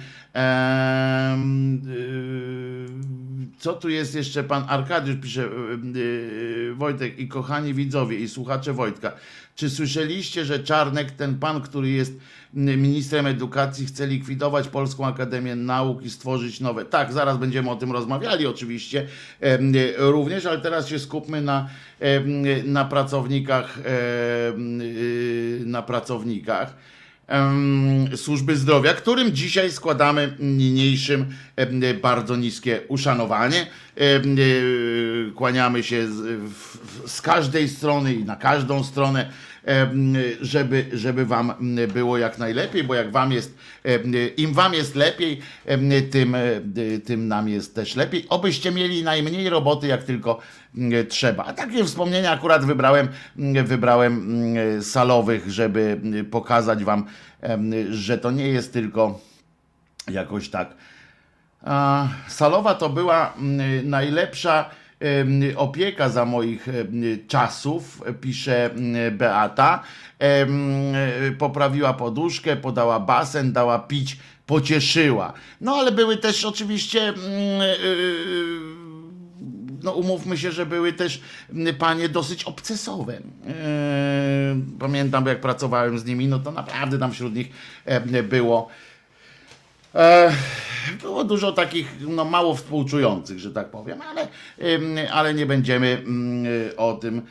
Co 3.58 3.72
tu 3.72 3.88
jest 3.88 4.14
jeszcze? 4.14 4.44
Pan 4.44 4.64
Arkadiusz 4.68 5.16
pisze, 5.22 5.48
Wojtek 6.74 7.18
i 7.18 7.28
kochani 7.28 7.74
widzowie 7.74 8.18
i 8.18 8.28
słuchacze 8.28 8.72
Wojtka. 8.72 9.12
Czy 9.54 9.70
słyszeliście, 9.70 10.44
że 10.44 10.58
Czarnek, 10.58 11.10
ten 11.10 11.38
pan, 11.38 11.60
który 11.60 11.90
jest 11.90 12.12
ministrem 12.54 13.26
edukacji, 13.26 13.86
chce 13.86 14.06
likwidować 14.06 14.68
Polską 14.68 15.06
Akademię 15.06 15.56
Nauk 15.56 16.02
i 16.02 16.10
stworzyć 16.10 16.60
nowe? 16.60 16.84
Tak, 16.84 17.12
zaraz 17.12 17.38
będziemy 17.38 17.70
o 17.70 17.76
tym 17.76 17.92
rozmawiali 17.92 18.46
oczywiście 18.46 19.06
również, 19.96 20.46
ale 20.46 20.60
teraz 20.60 20.88
się 20.88 20.98
skupmy 20.98 21.42
na, 21.42 21.68
na 22.64 22.84
pracownikach, 22.84 23.78
na 25.64 25.82
pracownikach 25.82 26.76
służby 28.16 28.56
zdrowia, 28.56 28.94
którym 28.94 29.32
dzisiaj 29.32 29.72
składamy 29.72 30.36
niniejszym 30.40 31.26
bardzo 32.02 32.36
niskie 32.36 32.80
uszanowanie. 32.88 33.66
Kłaniamy 35.34 35.82
się 35.82 36.08
z, 37.06 37.20
każdej 37.22 37.68
strony 37.68 38.14
i 38.14 38.24
na 38.24 38.36
każdą 38.36 38.84
stronę, 38.84 39.30
żeby, 40.40 40.86
żeby 40.92 41.26
wam 41.26 41.52
było 41.94 42.18
jak 42.18 42.38
najlepiej, 42.38 42.84
bo 42.84 42.94
jak 42.94 43.10
wam 43.10 43.32
jest, 43.32 43.58
im 44.36 44.54
wam 44.54 44.74
jest 44.74 44.94
lepiej, 44.94 45.40
tym, 46.10 46.36
tym 47.04 47.28
nam 47.28 47.48
jest 47.48 47.74
też 47.74 47.96
lepiej. 47.96 48.26
Obyście 48.28 48.70
mieli 48.70 49.02
najmniej 49.02 49.50
roboty, 49.50 49.86
jak 49.86 50.04
tylko 50.04 50.38
trzeba. 51.08 51.44
A 51.44 51.52
takie 51.52 51.84
wspomnienia 51.84 52.30
akurat 52.30 52.64
wybrałem, 52.64 53.08
wybrałem 53.64 54.44
salowych, 54.80 55.50
żeby 55.50 56.00
pokazać 56.30 56.84
wam, 56.84 57.06
że 57.90 58.18
to 58.18 58.30
nie 58.30 58.48
jest 58.48 58.72
tylko 58.72 59.20
jakoś 60.10 60.48
tak. 60.48 60.74
Salowa 62.28 62.74
to 62.74 62.88
była 62.88 63.34
najlepsza 63.84 64.70
opieka 65.56 66.08
za 66.08 66.24
moich 66.24 66.68
czasów, 67.28 68.02
pisze 68.20 68.70
Beata. 69.12 69.82
Poprawiła 71.38 71.94
poduszkę, 71.94 72.56
podała 72.56 73.00
basen, 73.00 73.52
dała 73.52 73.78
pić, 73.78 74.16
pocieszyła. 74.46 75.32
No 75.60 75.74
ale 75.74 75.92
były 75.92 76.16
też 76.16 76.44
oczywiście 76.44 77.08
y, 77.08 77.12
y, 77.84 78.82
no 79.82 79.92
umówmy 79.92 80.38
się, 80.38 80.52
że 80.52 80.66
były 80.66 80.92
też 80.92 81.20
panie 81.78 82.08
dosyć 82.08 82.44
obcesowe. 82.44 83.20
Pamiętam, 84.78 85.26
jak 85.26 85.40
pracowałem 85.40 85.98
z 85.98 86.04
nimi, 86.04 86.28
no 86.28 86.38
to 86.38 86.52
naprawdę 86.52 86.98
tam 86.98 87.12
wśród 87.12 87.34
nich 87.34 87.48
było 88.22 88.68
było 91.02 91.24
dużo 91.24 91.52
takich, 91.52 91.86
no 92.00 92.24
mało 92.24 92.54
współczujących, 92.54 93.38
że 93.38 93.50
tak 93.50 93.70
powiem, 93.70 93.98
ale, 94.02 94.28
ale 95.12 95.34
nie 95.34 95.46
będziemy 95.46 96.04
o 96.76 96.92
tym 96.92 97.18
e, 97.18 97.22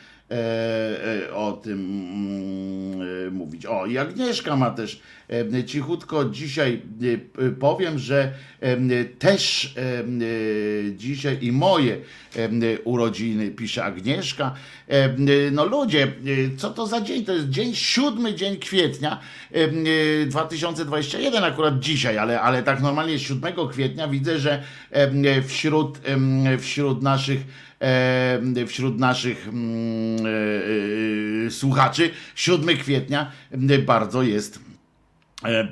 o 1.34 1.52
tym 1.52 1.78
mm, 1.78 3.26
e, 3.26 3.30
mówić. 3.30 3.66
O, 3.66 3.86
i 3.86 3.98
Agnieszka 3.98 4.56
ma 4.56 4.70
też 4.70 5.00
e, 5.30 5.64
cichutko 5.64 6.24
dzisiaj 6.24 6.82
e, 7.38 7.50
powiem, 7.50 7.98
że 7.98 8.32
e, 8.60 9.04
też 9.04 9.74
e, 9.76 9.80
e, 9.80 10.04
dzisiaj 10.96 11.38
i 11.40 11.52
moje 11.52 11.96
e, 12.36 12.78
urodziny 12.84 13.50
pisze 13.50 13.84
Agnieszka. 13.84 14.54
E, 14.88 15.04
e, 15.04 15.14
no 15.52 15.64
ludzie, 15.64 16.02
e, 16.02 16.56
co 16.56 16.70
to 16.70 16.86
za 16.86 17.00
dzień? 17.00 17.24
To 17.24 17.32
jest 17.32 17.48
dzień, 17.48 17.74
siódmy 17.74 18.34
dzień 18.34 18.56
kwietnia 18.56 19.20
e, 19.54 19.56
e, 20.22 20.26
2021 20.26 21.44
akurat 21.44 21.78
dzisiaj, 21.78 22.18
ale, 22.18 22.40
ale 22.40 22.62
tak 22.62 22.82
normalnie 22.82 23.18
7 23.18 23.52
kwietnia 23.70 24.08
widzę, 24.08 24.38
że 24.38 24.62
e, 24.90 25.42
wśród, 25.42 25.98
e, 26.04 26.58
wśród 26.58 27.02
naszych 27.02 27.40
e, 27.40 27.71
wśród 28.66 28.98
naszych 28.98 29.48
mm, 29.48 30.26
e, 30.26 31.46
e, 31.46 31.50
słuchaczy. 31.50 32.10
7 32.34 32.76
kwietnia 32.76 33.32
e, 33.50 33.78
bardzo 33.78 34.22
jest 34.22 34.56
e, 34.56 34.71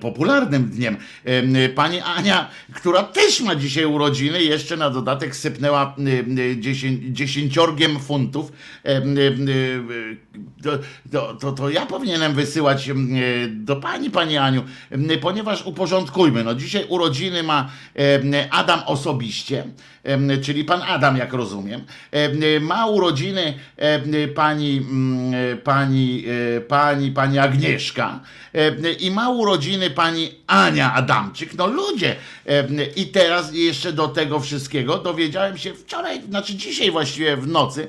popularnym 0.00 0.64
dniem. 0.64 0.96
E, 1.24 1.68
Pani 1.68 2.00
Ania, 2.00 2.48
która 2.74 3.02
też 3.02 3.40
ma 3.40 3.54
dzisiaj 3.56 3.84
urodziny, 3.84 4.42
jeszcze 4.42 4.76
na 4.76 4.90
dodatek 4.90 5.36
sypnęła 5.36 5.94
e, 5.98 6.10
e, 6.52 6.56
dziesię- 6.56 7.12
dziesięciorgiem 7.12 7.98
funtów. 8.00 8.52
E, 8.84 8.88
e, 8.88 8.96
e, 8.96 9.00
To, 10.62 10.78
to, 11.40 11.52
to, 11.52 11.70
ja 11.70 11.86
powinienem 11.86 12.34
wysyłać 12.34 12.88
e, 12.88 12.94
do 13.48 13.76
pani, 13.76 14.10
pani 14.10 14.36
Aniu, 14.36 14.62
e, 14.90 15.18
ponieważ 15.18 15.66
uporządkujmy. 15.66 16.44
No 16.44 16.54
dzisiaj 16.54 16.84
urodziny 16.88 17.42
ma 17.42 17.70
e, 17.98 18.48
Adam 18.50 18.80
osobiście, 18.86 19.64
e, 20.04 20.38
czyli 20.38 20.64
pan 20.64 20.82
Adam, 20.82 21.16
jak 21.16 21.32
rozumiem. 21.32 21.80
E, 22.12 22.60
Ma 22.60 22.86
urodziny 22.86 23.54
e, 23.76 24.28
pani, 24.28 24.76
mm, 24.78 25.34
e, 25.34 25.56
pani, 25.56 26.24
e, 26.56 26.60
pani, 26.60 27.10
pani 27.12 27.38
Agnieszka 27.38 28.20
e, 28.54 28.92
i 28.92 29.10
ma 29.10 29.28
urodziny 29.30 29.59
pani 29.94 30.34
Ania 30.46 30.94
Adamczyk. 30.94 31.54
No 31.54 31.66
ludzie! 31.66 32.16
I 32.96 33.06
teraz 33.06 33.54
jeszcze 33.54 33.92
do 33.92 34.08
tego 34.08 34.40
wszystkiego 34.40 34.98
dowiedziałem 34.98 35.58
się 35.58 35.74
wczoraj, 35.74 36.22
znaczy 36.22 36.54
dzisiaj 36.54 36.90
właściwie 36.90 37.36
w 37.36 37.46
nocy, 37.46 37.88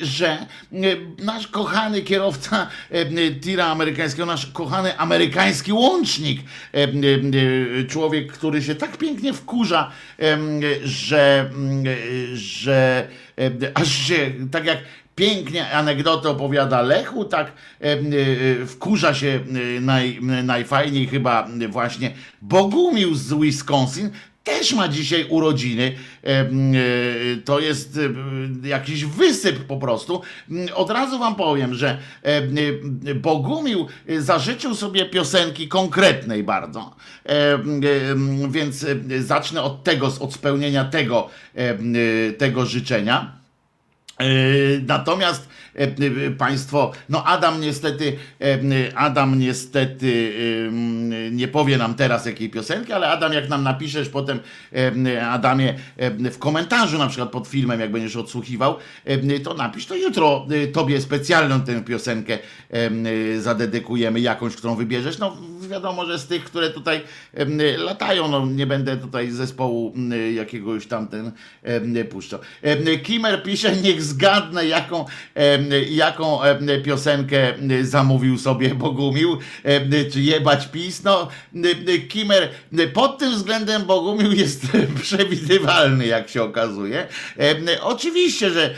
że 0.00 0.46
nasz 1.18 1.46
kochany 1.46 2.02
kierowca 2.02 2.68
tira 3.42 3.66
amerykańskiego, 3.66 4.26
nasz 4.26 4.46
kochany 4.46 4.98
amerykański 4.98 5.72
łącznik, 5.72 6.40
człowiek, 7.88 8.32
który 8.32 8.62
się 8.62 8.74
tak 8.74 8.96
pięknie 8.96 9.32
wkurza, 9.32 9.90
że, 10.84 11.50
że 12.32 13.08
aż 13.74 13.92
się 13.92 14.32
tak 14.50 14.64
jak 14.64 14.78
pięknie 15.20 15.70
anegdotę 15.70 16.30
opowiada 16.30 16.82
Lechu, 16.82 17.24
tak 17.24 17.46
e, 17.46 17.84
e, 17.84 18.66
wkurza 18.66 19.14
się 19.14 19.40
e, 19.76 19.80
naj, 19.80 20.18
najfajniej 20.22 21.06
chyba 21.06 21.48
właśnie 21.68 22.12
Bogumił 22.42 23.14
z 23.14 23.34
Wisconsin, 23.34 24.10
też 24.44 24.72
ma 24.72 24.88
dzisiaj 24.88 25.26
urodziny. 25.28 25.92
To 27.44 27.60
jest 27.60 28.00
jakiś 28.62 29.04
wysyp 29.04 29.58
po 29.58 29.76
prostu. 29.76 30.22
Od 30.74 30.90
razu 30.90 31.18
wam 31.18 31.34
powiem, 31.34 31.74
że 31.74 31.98
Bogumił 33.14 33.86
zażyczył 34.18 34.74
sobie 34.74 35.06
piosenki 35.06 35.68
konkretnej 35.68 36.44
bardzo. 36.44 36.96
Więc 38.48 38.86
zacznę 39.18 39.62
od 39.62 39.84
tego, 39.84 40.12
od 40.20 40.34
spełnienia 40.34 40.84
tego, 40.84 41.28
tego 42.38 42.66
życzenia. 42.66 43.39
E, 44.20 44.82
Natomiast 44.86 45.48
państwo, 46.38 46.92
no 47.08 47.24
Adam 47.24 47.60
niestety, 47.60 48.16
e, 48.40 48.98
Adam 48.98 49.38
niestety 49.38 50.32
e, 50.68 51.30
nie 51.30 51.48
powie 51.48 51.78
nam 51.78 51.94
teraz 51.94 52.26
jakiej 52.26 52.50
piosenki, 52.50 52.92
ale 52.92 53.08
Adam 53.08 53.32
jak 53.32 53.48
nam 53.48 53.62
napiszesz 53.62 54.08
potem, 54.08 54.40
e, 55.06 55.28
Adamie, 55.30 55.74
e, 55.96 56.30
w 56.30 56.38
komentarzu 56.38 56.98
na 56.98 57.06
przykład 57.06 57.30
pod 57.30 57.48
filmem, 57.48 57.80
jak 57.80 57.92
będziesz 57.92 58.16
odsłuchiwał, 58.16 58.76
e, 59.04 59.40
to 59.40 59.54
napisz, 59.54 59.86
to 59.86 59.96
jutro 59.96 60.46
e, 60.50 60.66
tobie 60.66 61.00
specjalną 61.00 61.60
tę 61.60 61.84
piosenkę 61.84 62.38
e, 62.70 63.40
zadedykujemy, 63.40 64.20
jakąś, 64.20 64.56
którą 64.56 64.74
wybierzesz. 64.74 65.18
No 65.18 65.36
wiadomo, 65.70 66.06
że 66.06 66.18
z 66.18 66.26
tych, 66.26 66.44
które 66.44 66.70
tutaj 66.70 67.00
latają, 67.78 68.28
no 68.28 68.46
nie 68.46 68.66
będę 68.66 68.96
tutaj 68.96 69.30
zespołu 69.30 69.94
jakiegoś 70.34 70.86
tamten 70.86 71.32
puszczał. 72.10 72.40
Kimer 73.02 73.42
pisze, 73.42 73.76
niech 73.76 74.02
zgadnę, 74.02 74.66
jaką, 74.66 75.04
jaką 75.90 76.40
piosenkę 76.84 77.54
zamówił 77.82 78.38
sobie 78.38 78.74
Bogumił, 78.74 79.38
czy 80.12 80.20
jebać 80.20 80.66
PiS. 80.68 81.04
No, 81.04 81.28
Kimer 82.08 82.48
pod 82.92 83.18
tym 83.18 83.34
względem 83.34 83.84
Bogumił 83.84 84.32
jest 84.32 84.62
przewidywalny, 85.02 86.06
jak 86.06 86.28
się 86.28 86.42
okazuje. 86.42 87.06
Oczywiście, 87.80 88.50
że, 88.50 88.74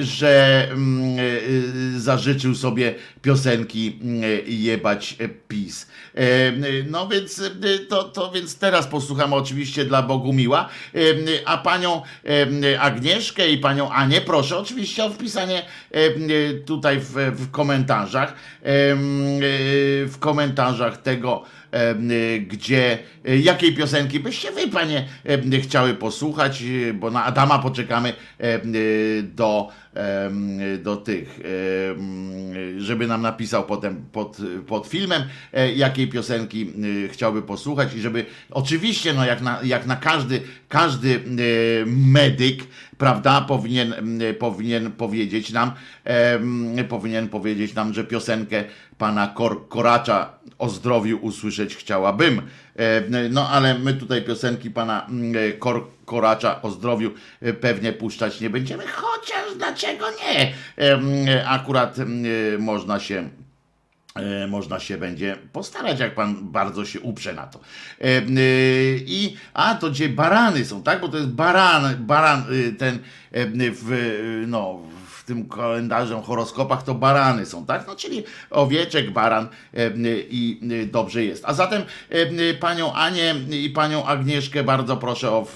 że 0.00 0.64
mm, 0.70 1.18
y, 1.18 2.00
zażyczył 2.00 2.54
sobie 2.54 2.94
piosenki 3.26 3.98
mm, 4.02 4.22
jebać 4.46 5.16
PiS. 5.48 5.86
E, 6.14 6.52
No 6.90 7.08
więc 7.08 7.38
e, 7.40 7.78
to, 7.88 8.04
to 8.04 8.30
więc 8.30 8.58
teraz 8.58 8.86
posłuchamy 8.86 9.34
oczywiście 9.34 9.84
dla 9.84 10.02
Bogumiła, 10.02 10.68
E, 10.94 11.48
a 11.48 11.58
panią 11.58 12.02
e, 12.72 12.80
Agnieszkę 12.80 13.48
i 13.48 13.58
panią 13.58 13.90
Anię 13.90 14.20
proszę 14.20 14.56
oczywiście 14.58 15.04
o 15.04 15.10
wpisanie 15.10 15.62
e, 15.90 16.10
tutaj 16.54 17.00
w, 17.00 17.12
w 17.12 17.50
komentarzach, 17.50 18.32
e, 18.32 18.34
w 20.06 20.14
komentarzach 20.18 21.02
tego, 21.02 21.42
e, 21.42 21.65
gdzie, 22.46 22.98
e, 23.24 23.36
jakiej 23.36 23.74
piosenki 23.74 24.20
byście 24.20 24.52
wy, 24.52 24.68
panie, 24.68 25.08
e, 25.24 25.60
chciały 25.60 25.94
posłuchać, 25.94 26.62
bo 26.94 27.10
na 27.10 27.24
Adama 27.24 27.58
poczekamy 27.58 28.12
do, 29.22 29.68
do 30.82 30.96
tych, 30.96 31.40
żeby 32.78 33.06
nam 33.06 33.22
napisał 33.22 33.64
potem 33.64 34.04
pod, 34.12 34.36
pod 34.66 34.86
filmem, 34.86 35.22
e, 35.52 35.72
jakiej 35.72 36.08
piosenki 36.08 36.72
chciałby 37.10 37.42
posłuchać 37.42 37.94
i 37.94 38.00
żeby 38.00 38.26
oczywiście, 38.50 39.14
no 39.14 39.24
jak 39.24 39.40
na, 39.40 39.58
jak 39.62 39.86
na 39.86 39.96
każdy, 39.96 40.40
każdy 40.68 41.20
medyk, 41.86 42.62
prawda, 42.98 43.40
powinien, 43.40 43.92
m, 43.92 44.20
powinien 44.38 44.92
powiedzieć 44.92 45.52
nam, 45.52 45.72
em, 46.04 46.76
powinien 46.88 47.28
powiedzieć 47.28 47.74
nam, 47.74 47.94
że 47.94 48.04
piosenkę 48.04 48.64
pana 48.98 49.26
Kor 49.34 49.68
Koracza 49.68 50.30
o 50.58 50.68
zdrowiu 50.68 51.18
usłyszeć 51.22 51.76
chciałabym. 51.76 52.42
E, 52.76 53.02
No 53.30 53.48
ale 53.48 53.78
my 53.78 53.94
tutaj 53.94 54.22
piosenki 54.22 54.70
pana 54.70 55.06
mm, 55.08 55.34
Kor 55.58 55.84
Koracza 56.04 56.62
o 56.62 56.70
zdrowiu 56.70 57.10
e, 57.42 57.52
pewnie 57.52 57.92
puszczać 57.92 58.40
nie 58.40 58.50
będziemy, 58.50 58.82
chociaż 58.86 59.56
dlaczego 59.58 60.06
nie? 60.10 60.52
Em, 60.76 61.02
Akurat 61.46 61.98
em, 61.98 62.22
można 62.58 63.00
się 63.00 63.14
e, 63.16 63.45
można 64.48 64.80
się 64.80 64.98
będzie 64.98 65.36
postarać, 65.52 66.00
jak 66.00 66.14
pan 66.14 66.52
bardzo 66.52 66.84
się 66.84 67.00
uprze 67.00 67.34
na 67.34 67.46
to. 67.46 67.60
E, 68.00 68.04
e, 68.04 68.22
I, 68.96 69.36
a 69.54 69.74
to 69.74 69.90
gdzie 69.90 70.08
barany 70.08 70.64
są, 70.64 70.82
tak? 70.82 71.00
Bo 71.00 71.08
to 71.08 71.16
jest 71.16 71.28
baran, 71.28 72.06
baran 72.06 72.44
e, 72.68 72.72
ten 72.72 72.98
e, 73.32 73.70
w, 73.70 73.92
e, 73.92 74.46
no, 74.46 74.80
w 75.08 75.24
tym 75.24 75.48
kalendarzem, 75.48 76.22
horoskopach 76.22 76.82
to 76.82 76.94
barany 76.94 77.46
są, 77.46 77.66
tak? 77.66 77.86
No, 77.86 77.96
czyli 77.96 78.24
owieczek, 78.50 79.10
baran 79.10 79.48
e, 79.74 79.90
i 80.30 80.60
e, 80.82 80.86
dobrze 80.86 81.24
jest. 81.24 81.44
A 81.46 81.54
zatem 81.54 81.82
e, 82.10 82.54
panią 82.54 82.92
Anię 82.92 83.34
i 83.50 83.70
panią 83.70 84.04
Agnieszkę 84.04 84.64
bardzo 84.64 84.96
proszę 84.96 85.30
o 85.30 85.46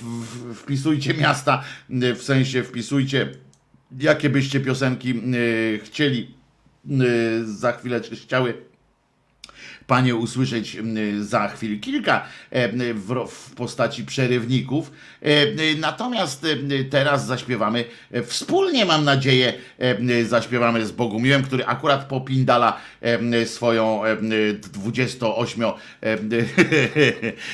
wpisujcie 0.54 1.14
miasta, 1.14 1.62
e, 1.90 2.14
w 2.14 2.22
sensie 2.22 2.62
wpisujcie 2.62 3.28
jakie 3.98 4.30
byście 4.30 4.60
piosenki 4.60 5.10
e, 5.10 5.78
chcieli 5.78 6.22
y, 6.22 6.39
za 7.44 7.72
chwilę 7.72 8.00
chciały 8.00 8.69
Panie 9.90 10.16
usłyszeć 10.16 10.76
y, 10.76 11.24
za 11.24 11.48
chwilę 11.48 11.76
kilka 11.76 12.24
e, 12.50 12.68
w, 12.94 13.54
postaci 13.56 14.04
przerywników. 14.04 14.92
E, 15.22 15.42
y, 15.42 15.76
Natomiast 15.78 16.44
y, 16.44 16.84
teraz 16.90 17.26
zaśpiewamy 17.26 17.84
e, 18.12 18.22
wspólnie, 18.22 18.84
mam 18.84 19.04
nadzieję, 19.04 19.52
e, 19.78 20.00
y, 20.00 20.26
zaśpiewamy 20.26 20.86
z 20.86 20.92
Bogumiłem, 20.92 21.42
który 21.42 21.66
akurat 21.66 22.04
popindala 22.04 22.76
e, 23.00 23.46
swoją 23.46 24.04
e, 24.04 24.16
28 24.72 25.64
e, 25.64 25.72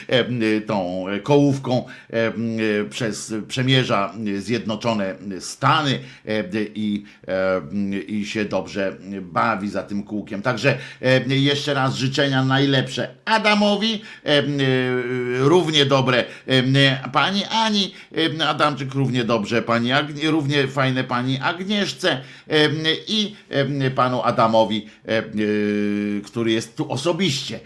e, 0.08 0.60
tą 0.60 1.04
kołówką 1.22 1.84
e, 2.12 2.32
y, 2.80 2.86
przez 2.90 3.34
przemierza 3.48 4.14
Zjednoczone 4.38 5.14
Stany 5.40 5.98
e, 6.26 6.44
i, 6.74 7.04
e, 7.28 7.60
i 8.06 8.26
się 8.26 8.44
dobrze 8.44 8.96
bawi 9.22 9.68
za 9.68 9.82
tym 9.82 10.02
kółkiem. 10.02 10.42
Także 10.42 10.78
e, 11.02 11.36
jeszcze 11.36 11.74
raz 11.74 11.94
życzenia 11.94 12.25
życzenia 12.26 12.44
najlepsze 12.44 13.08
Adamowi, 13.24 14.02
równie 15.38 15.84
dobre 15.84 16.24
pani 17.12 17.44
Ani 17.44 17.94
Adamczyk, 18.48 18.94
równie 18.94 19.24
dobrze 19.24 19.62
pani 19.62 19.92
Agnie, 19.92 20.30
równie 20.30 20.68
fajne 20.68 21.04
pani 21.04 21.38
Agnieszce 21.42 22.20
i 23.08 23.36
panu 23.94 24.22
Adamowi, 24.22 24.86
który 26.24 26.52
jest 26.52 26.76
tu 26.76 26.92
osobiście, 26.92 27.60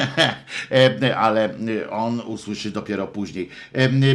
ale 1.16 1.54
on 1.90 2.20
usłyszy 2.20 2.70
dopiero 2.70 3.06
później. 3.06 3.48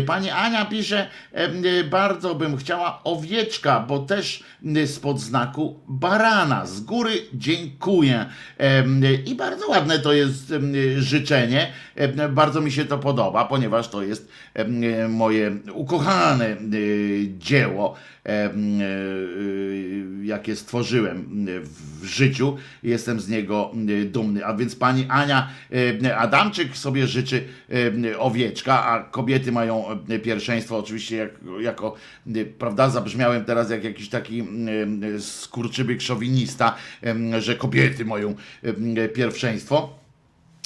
Pani 0.05 0.29
Ania 0.29 0.65
pisze, 0.65 1.09
bardzo 1.89 2.35
bym 2.35 2.57
chciała 2.57 3.03
owieczka, 3.03 3.79
bo 3.79 3.99
też 3.99 4.43
spod 4.85 5.19
znaku 5.19 5.79
barana. 5.87 6.65
Z 6.65 6.81
góry 6.81 7.11
dziękuję. 7.33 8.25
I 9.25 9.35
bardzo 9.51 9.67
ładne 9.67 9.99
to 9.99 10.13
jest 10.13 10.53
życzenie. 10.97 11.71
Bardzo 12.29 12.61
mi 12.61 12.71
się 12.71 12.85
to 12.85 12.97
podoba, 12.97 13.45
ponieważ 13.45 13.87
to 13.87 14.03
jest 14.03 14.31
moje 15.09 15.57
ukochane 15.73 16.57
dzieło 17.37 17.95
E, 18.20 18.20
e, 18.20 18.20
jakie 20.23 20.55
stworzyłem 20.55 21.45
w 22.01 22.05
życiu. 22.05 22.57
Jestem 22.83 23.19
z 23.19 23.29
niego 23.29 23.71
dumny. 24.05 24.45
A 24.45 24.53
więc 24.53 24.75
pani 24.75 25.05
Ania 25.09 25.49
Adamczyk 26.17 26.77
sobie 26.77 27.07
życzy 27.07 27.43
owieczka, 28.19 28.85
a 28.85 29.03
kobiety 29.03 29.51
mają 29.51 29.85
pierwszeństwo. 30.23 30.77
Oczywiście 30.77 31.15
jak, 31.15 31.31
jako, 31.59 31.95
prawda, 32.59 32.89
zabrzmiałem 32.89 33.45
teraz 33.45 33.69
jak 33.69 33.83
jakiś 33.83 34.09
taki 34.09 34.43
skurczybyk 35.19 36.01
szowinista, 36.01 36.75
że 37.39 37.55
kobiety 37.55 38.05
mają 38.05 38.35
pierwszeństwo. 39.13 40.00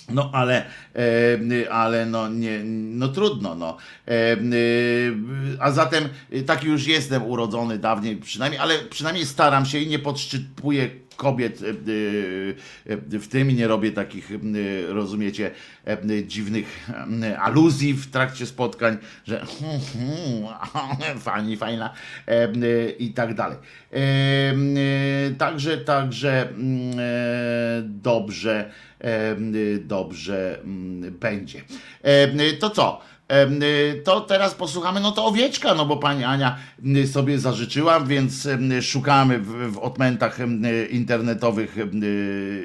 No 0.09 0.29
ale, 0.33 0.65
e, 0.95 1.71
ale 1.71 2.05
no, 2.05 2.29
nie, 2.29 2.61
no 2.65 3.07
trudno. 3.07 3.55
No. 3.55 3.77
E, 4.07 4.11
e, 4.11 4.37
a 5.59 5.71
zatem 5.71 6.09
taki 6.45 6.67
już 6.67 6.87
jestem 6.87 7.23
urodzony 7.23 7.77
dawniej 7.77 8.17
przynajmniej, 8.17 8.61
ale 8.61 8.79
przynajmniej 8.79 9.25
staram 9.25 9.65
się 9.65 9.77
i 9.79 9.87
nie 9.87 9.99
podszczypuję 9.99 10.89
kobiet 11.15 11.59
w 12.97 13.27
tym 13.29 13.51
i 13.51 13.53
nie 13.53 13.67
robię 13.67 13.91
takich, 13.91 14.29
rozumiecie, 14.87 15.51
dziwnych 16.27 16.89
aluzji 17.39 17.93
w 17.93 18.11
trakcie 18.11 18.45
spotkań, 18.45 18.97
że 19.25 19.45
fajnie, 21.19 21.57
fajna 21.57 21.93
i 22.99 23.13
tak 23.13 23.33
dalej. 23.33 23.57
Także, 25.37 25.77
także 25.77 26.49
dobrze 27.83 28.71
dobrze 29.79 30.59
mm, 30.63 31.17
będzie. 31.19 31.61
To 32.59 32.69
co? 32.69 33.01
To 34.03 34.21
teraz 34.21 34.55
posłuchamy, 34.55 34.99
no 34.99 35.11
to 35.11 35.25
owieczka, 35.25 35.75
no 35.75 35.85
bo 35.85 35.97
pani 35.97 36.23
Ania 36.23 36.57
sobie 37.13 37.39
zażyczyła, 37.39 37.99
więc 37.99 38.47
szukamy 38.81 39.39
w, 39.39 39.73
w 39.73 39.77
odmętach 39.77 40.37
internetowych, 40.89 41.75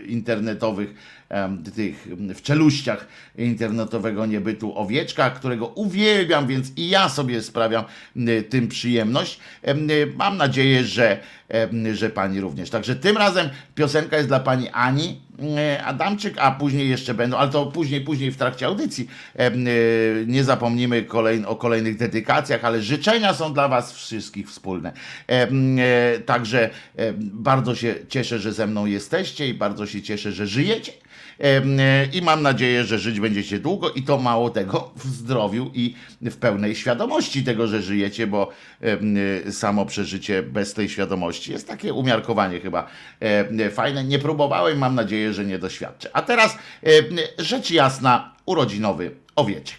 internetowych 0.06 0.94
tych 1.74 2.08
w 2.34 2.42
czeluściach 2.42 3.06
internetowego 3.38 4.26
niebytu 4.26 4.78
owieczka, 4.78 5.30
którego 5.30 5.66
uwielbiam, 5.66 6.46
więc 6.46 6.72
i 6.76 6.88
ja 6.88 7.08
sobie 7.08 7.42
sprawiam 7.42 7.84
tym 8.48 8.68
przyjemność. 8.68 9.40
Mam 10.16 10.36
nadzieję, 10.36 10.84
że, 10.84 11.18
że 11.92 12.10
pani 12.10 12.40
również. 12.40 12.70
Także 12.70 12.96
tym 12.96 13.16
razem 13.16 13.48
piosenka 13.74 14.16
jest 14.16 14.28
dla 14.28 14.40
pani 14.40 14.68
Ani 14.72 15.20
Adamczyk, 15.84 16.34
a 16.38 16.50
później 16.50 16.88
jeszcze 16.88 17.14
będą, 17.14 17.36
ale 17.36 17.50
to 17.50 17.66
później, 17.66 18.00
później 18.00 18.30
w 18.30 18.36
trakcie 18.36 18.66
audycji. 18.66 19.08
Nie 20.26 20.44
zapomnimy 20.44 21.02
kolej, 21.02 21.44
o 21.44 21.56
kolejnych 21.56 21.96
dedykacjach, 21.96 22.64
ale 22.64 22.82
życzenia 22.82 23.34
są 23.34 23.52
dla 23.52 23.68
was 23.68 23.92
wszystkich 23.92 24.48
wspólne. 24.48 24.92
Także 26.26 26.70
bardzo 27.16 27.74
się 27.74 27.94
cieszę, 28.08 28.38
że 28.38 28.52
ze 28.52 28.66
mną 28.66 28.86
jesteście 28.86 29.48
i 29.48 29.54
bardzo 29.54 29.86
się 29.86 30.02
cieszę, 30.02 30.32
że 30.32 30.46
żyjecie. 30.46 30.92
E, 31.40 32.06
i 32.12 32.22
mam 32.22 32.42
nadzieję, 32.42 32.84
że 32.84 32.98
żyć 32.98 33.20
będziecie 33.20 33.58
długo 33.58 33.90
i 33.90 34.02
to 34.02 34.18
mało 34.18 34.50
tego 34.50 34.90
w 34.96 35.06
zdrowiu 35.06 35.70
i 35.74 35.94
w 36.22 36.36
pełnej 36.36 36.74
świadomości 36.74 37.44
tego, 37.44 37.66
że 37.66 37.82
żyjecie, 37.82 38.26
bo 38.26 38.50
e, 39.46 39.52
samo 39.52 39.86
przeżycie 39.86 40.42
bez 40.42 40.74
tej 40.74 40.88
świadomości 40.88 41.52
jest 41.52 41.68
takie 41.68 41.94
umiarkowanie 41.94 42.60
chyba 42.60 42.86
e, 43.20 43.70
fajne. 43.70 44.04
Nie 44.04 44.18
próbowałem, 44.18 44.78
mam 44.78 44.94
nadzieję, 44.94 45.32
że 45.32 45.44
nie 45.44 45.58
doświadczę. 45.58 46.10
A 46.12 46.22
teraz 46.22 46.58
rzecz 47.38 47.70
jasna, 47.70 48.34
urodzinowy 48.46 49.10
owieczek. 49.36 49.78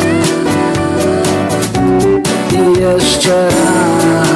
jeszcze 2.81 3.49
raz 4.13 4.30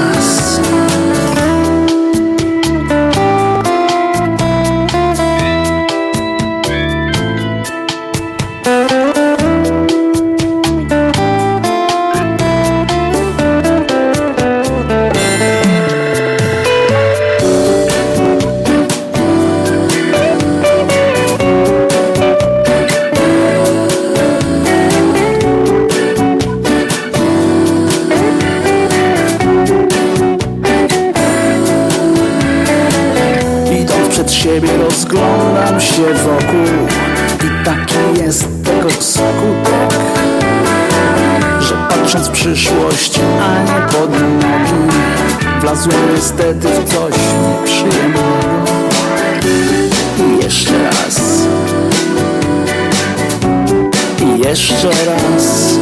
tego 38.90 39.02
skutek 39.02 40.00
Że 41.60 41.76
patrząc 41.90 42.28
w 42.28 42.32
przyszłość, 42.32 43.20
a 43.42 43.64
nie 43.64 43.88
pod 43.88 44.12
nogi 44.12 44.96
Wlazłem 45.62 46.16
niestety 46.16 46.68
w 46.68 46.94
coś 46.94 47.14
nieprzyjemnego. 47.42 48.22
I 50.20 50.44
jeszcze 50.44 50.84
raz. 50.84 51.22
I 54.22 54.40
jeszcze 54.40 54.90
raz. 54.90 55.74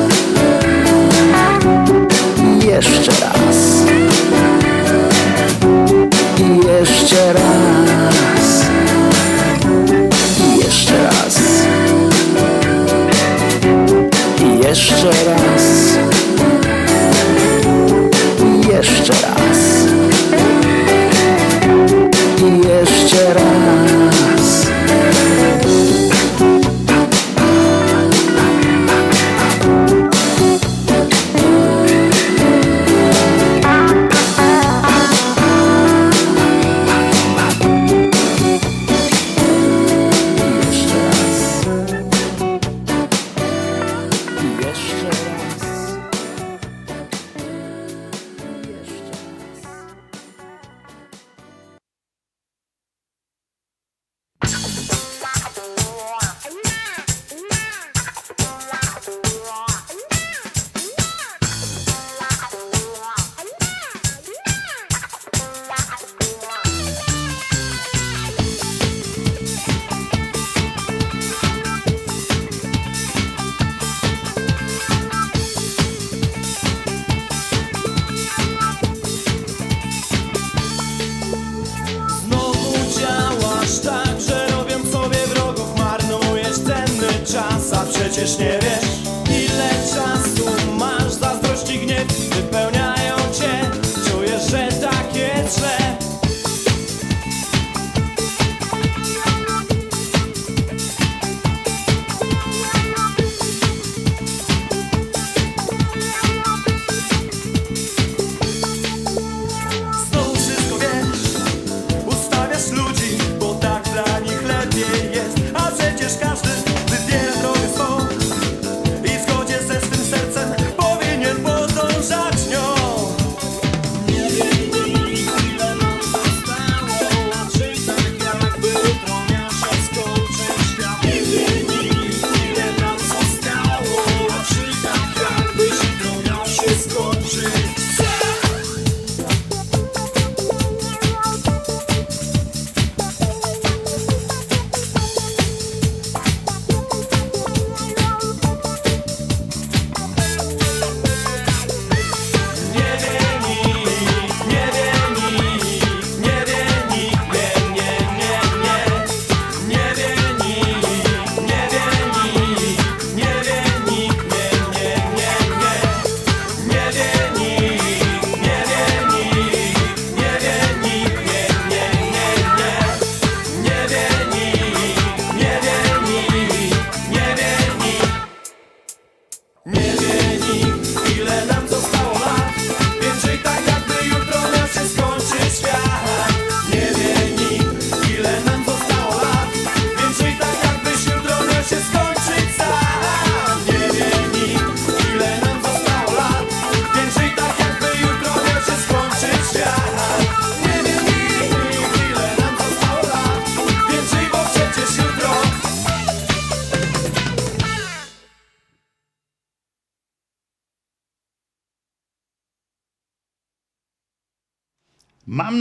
I 2.37 2.65
jeszcze 2.65 3.11
raz. 3.11 3.32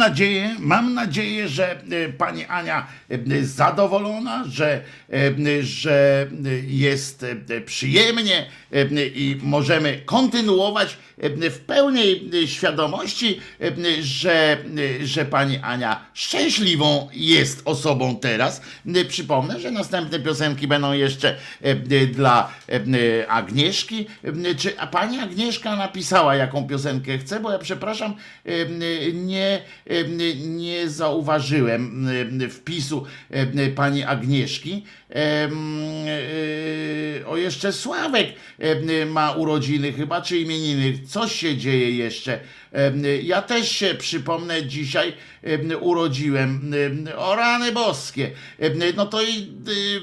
nadzieję, 0.08 0.56
mam 0.58 0.94
nadzieję, 0.94 1.48
że 1.48 1.70
e, 1.70 2.08
pani 2.08 2.44
Ania 2.44 2.86
e, 3.10 3.14
e, 3.14 3.44
zadowolona, 3.44 4.44
że, 4.48 4.82
że 5.62 6.26
jest 6.66 7.27
przyjemnie 7.66 8.46
i 9.14 9.37
możemy 9.42 10.00
kontynuować 10.04 10.96
w 11.50 11.58
pełnej 12.03 12.42
y, 12.44 12.48
świadomości, 12.48 13.40
y, 13.61 13.67
y, 13.67 14.03
że, 14.03 14.59
że 15.05 15.25
pani 15.25 15.59
Ania 15.59 16.07
szczęśliwą 16.15 17.09
jest 17.13 17.63
osobą 17.65 18.17
teraz. 18.17 18.63
Przypomnę, 19.09 19.61
że 19.61 19.71
następne 19.71 20.21
piosenki 20.21 20.69
będą 20.69 20.92
jeszcze 20.92 21.37
dla 22.13 22.53
Agnieszki. 23.29 24.07
Czy 24.59 24.73
pani 24.90 25.19
Agnieszka 25.19 25.77
napisała, 25.77 26.35
jaką 26.35 26.67
piosenkę 26.67 27.19
chce? 27.19 27.40
Bo 27.40 27.53
ja 27.53 27.59
przepraszam, 27.59 28.15
nie, 29.15 29.63
nie 30.37 30.88
zauważyłem 30.90 32.09
wpisu 32.50 33.05
pani 33.75 34.05
Agnieszki. 34.05 34.85
Y, 35.17 37.27
o 37.27 37.37
jeszcze 37.37 37.73
Sławek 37.73 38.27
ma 39.06 39.33
urodziny 39.33 39.92
chyba, 39.92 40.23
czy 40.23 40.38
imieniny. 40.38 40.98
Coś 41.08 41.33
się 41.33 41.56
dzieje 41.56 41.90
jeszcze. 41.90 42.40
Ja 43.23 43.42
też 43.42 43.71
się 43.71 43.94
przypomnę 43.94 44.67
dzisiaj 44.67 45.13
urodziłem. 45.81 46.75
O 47.17 47.37
rany 47.37 47.73
boskie. 47.73 48.31
No 48.96 49.06
to 49.06 49.23
i 49.23 49.52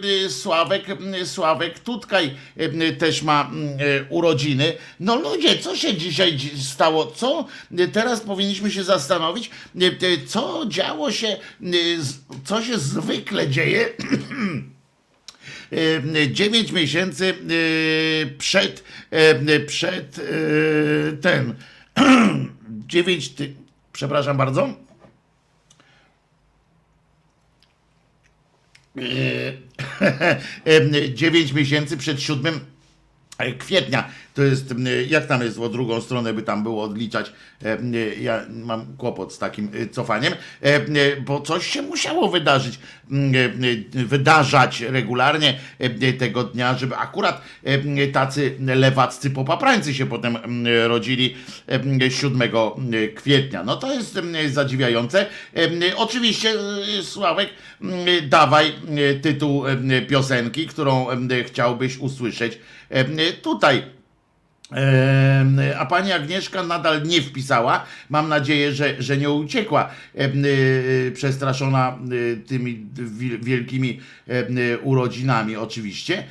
y, 0.04 0.08
y, 0.26 0.30
Sławek, 0.30 0.86
Sławek 1.26 1.80
Tutkaj 1.80 2.36
też 2.98 3.24
ma 3.24 3.50
mm, 3.52 3.78
e, 3.80 4.04
urodziny. 4.10 4.74
No 5.00 5.16
ludzie, 5.16 5.58
co 5.58 5.76
się 5.76 5.94
dzisiaj 5.94 6.38
stało? 6.62 7.06
Co 7.06 7.46
teraz 7.94 8.22
powinniśmy 8.22 8.72
się 8.72 8.84
zastanowić, 8.84 9.50
co 10.28 10.66
działo 10.68 11.12
się, 11.12 11.38
co 12.46 12.62
się 12.62 12.78
zwykle 12.78 13.48
dzieje 13.48 13.90
E, 15.72 16.32
9 16.32 16.72
miesięcy 16.72 17.34
e, 17.34 17.36
przed, 18.38 18.84
e, 19.12 19.60
przed 19.60 20.22
ten, 21.22 21.56
9, 22.88 23.30
ty, 23.30 23.54
przepraszam 23.94 24.38
bardzo, 24.38 24.70
Dziewięć 31.14 31.54
miesięcy 31.54 31.98
przed 31.98 32.22
siódmym 32.22 32.60
kwietnia. 33.60 34.10
To 34.34 34.44
jest, 34.44 34.74
jak 35.08 35.26
tam 35.26 35.42
jest, 35.42 35.60
o 35.60 35.70
drugą 35.70 36.02
stronę 36.02 36.34
by 36.34 36.42
tam 36.42 36.64
było 36.64 36.84
odliczać. 36.84 37.32
Ja 38.22 38.46
mam 38.50 38.98
kłopot 38.98 39.34
z 39.34 39.38
takim 39.38 39.72
cofaniem, 39.92 40.34
bo 41.26 41.42
coś 41.42 41.68
się 41.68 41.82
musiało 41.82 42.30
wydarzyć, 42.30 42.80
wydarzać 43.94 44.82
regularnie 44.82 45.60
tego 46.20 46.44
dnia, 46.44 46.78
żeby 46.78 46.96
akurat 46.96 47.42
tacy 48.14 48.56
lewaccy 48.60 49.30
popaprańcy 49.30 49.94
się 49.94 50.06
potem 50.06 50.38
rodzili 50.88 51.36
7 52.10 52.42
kwietnia. 53.16 53.64
No 53.64 53.76
to 53.76 53.94
jest 53.94 54.20
zadziwiające. 54.48 55.26
Oczywiście, 55.96 56.54
Sławek, 57.02 57.50
dawaj 58.28 58.74
tytuł 59.22 59.64
piosenki, 60.10 60.68
którą 60.68 61.08
chciałbyś 61.46 61.98
usłyszeć 61.98 62.60
tutaj. 63.42 63.84
Em, 64.72 65.60
A 65.78 65.86
pani 65.86 66.12
Agnieszka 66.12 66.64
nadal 66.64 67.04
nie 67.04 67.22
wpisała. 67.22 67.86
Mam 68.10 68.30
nadzieję, 68.30 68.72
że, 68.74 69.02
że 69.02 69.18
nie 69.18 69.30
uciekła 69.30 69.90
em, 70.16 70.46
y, 70.46 71.12
przestraszona 71.16 71.98
tymi 72.48 72.86
wi- 72.94 73.40
wielkimi 73.40 74.00
urodzinami, 74.84 75.56
oczywiście, 75.56 76.24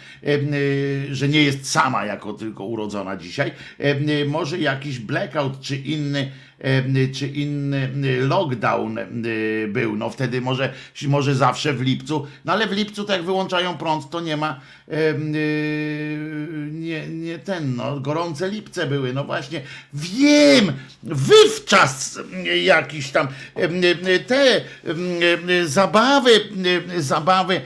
że 1.11 1.28
nie 1.28 1.42
jest 1.42 1.70
sama 1.70 2.04
jako 2.04 2.32
tylko 2.32 2.64
urodzona 2.64 3.16
dzisiaj. 3.16 3.52
Może 4.26 4.59
jakiś 4.59 4.98
blackout 4.98 5.61
czy 5.61 5.76
inny 5.76 6.30
czy 7.14 7.26
inny 7.26 7.90
lockdown 8.20 8.98
był. 9.68 9.96
No 9.96 10.11
wtedy 10.11 10.40
może, 10.40 10.72
może 11.09 11.34
zawsze 11.34 11.72
w 11.72 11.80
lipcu, 11.80 12.26
no 12.44 12.52
ale 12.52 12.66
w 12.66 12.72
lipcu 12.72 13.04
tak 13.04 13.22
wyłączają 13.22 13.78
prąd, 13.78 14.11
to 14.11 14.20
nie 14.20 14.36
ma 14.36 14.61
y, 14.88 15.14
nie, 16.72 17.09
nie 17.09 17.38
ten, 17.38 17.76
no 17.76 18.00
gorące 18.00 18.48
lipce 18.48 18.86
były, 18.86 19.12
no 19.12 19.24
właśnie 19.24 19.62
wiem, 19.94 20.72
wywczas 21.02 22.20
jakiś 22.64 23.11
tam 23.11 23.28
te 24.26 24.61
zabawy, 25.64 26.30
zabawy 26.96 27.61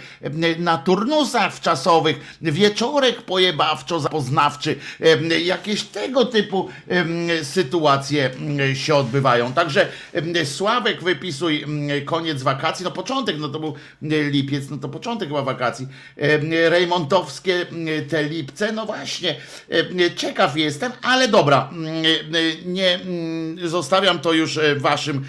na 0.59 0.79
turnusach 0.79 1.55
wczasowych, 1.55 2.37
wieczorek 2.43 3.23
pojebawczo-zapoznawczy, 3.23 4.77
em, 5.01 5.31
jakieś 5.45 5.83
tego 5.83 6.25
typu 6.25 6.69
sytuacje 7.43 8.31
się 8.83 8.95
odbywają. 8.95 9.53
Także 9.53 9.89
Sławek 10.45 11.03
wypisuj 11.03 11.65
koniec 12.05 12.43
wakacji, 12.43 12.85
no 12.85 12.91
początek, 12.91 13.37
no 13.39 13.49
to 13.49 13.61
był 13.61 13.75
lipiec, 14.03 14.71
no 14.71 14.77
to 14.77 14.89
początek 14.89 15.29
chyba 15.29 15.43
wakacji. 15.43 15.89
Rejmontowskie 16.69 17.67
te 18.09 18.25
lipce, 18.25 18.73
no 18.73 18.87
właśnie, 18.87 19.37
ciekaw 20.17 20.57
jestem, 20.57 20.93
ale 21.03 21.29
dobra, 21.29 21.71
nie 22.65 23.01
zostawiam 23.65 24.19
to 24.19 24.33
już 24.33 24.59
e, 24.59 24.77
waszym 24.77 25.25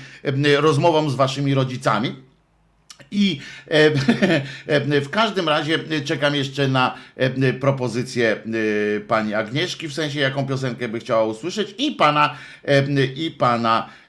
rozmowom 0.60 1.10
z 1.10 1.16
waszymi 1.16 1.54
rodzicami. 1.54 2.23
I 3.12 3.40
e, 3.68 3.92
e, 4.96 5.02
w 5.02 5.10
każdym 5.10 5.50
razie 5.50 5.80
czekam 6.06 6.36
jeszcze 6.36 6.68
na 6.68 6.96
e, 7.16 7.54
propozycję 7.54 8.32
e, 8.32 8.40
pani 9.00 9.34
Agnieszki, 9.34 9.88
w 9.88 9.94
sensie 9.94 10.20
jaką 10.20 10.48
piosenkę 10.48 10.88
by 10.90 11.00
chciała 11.00 11.24
usłyszeć, 11.24 11.76
i 11.78 11.92
pana, 11.92 12.36
e, 12.66 13.06
i 13.06 13.32
pana 13.32 13.90
e, 13.90 14.03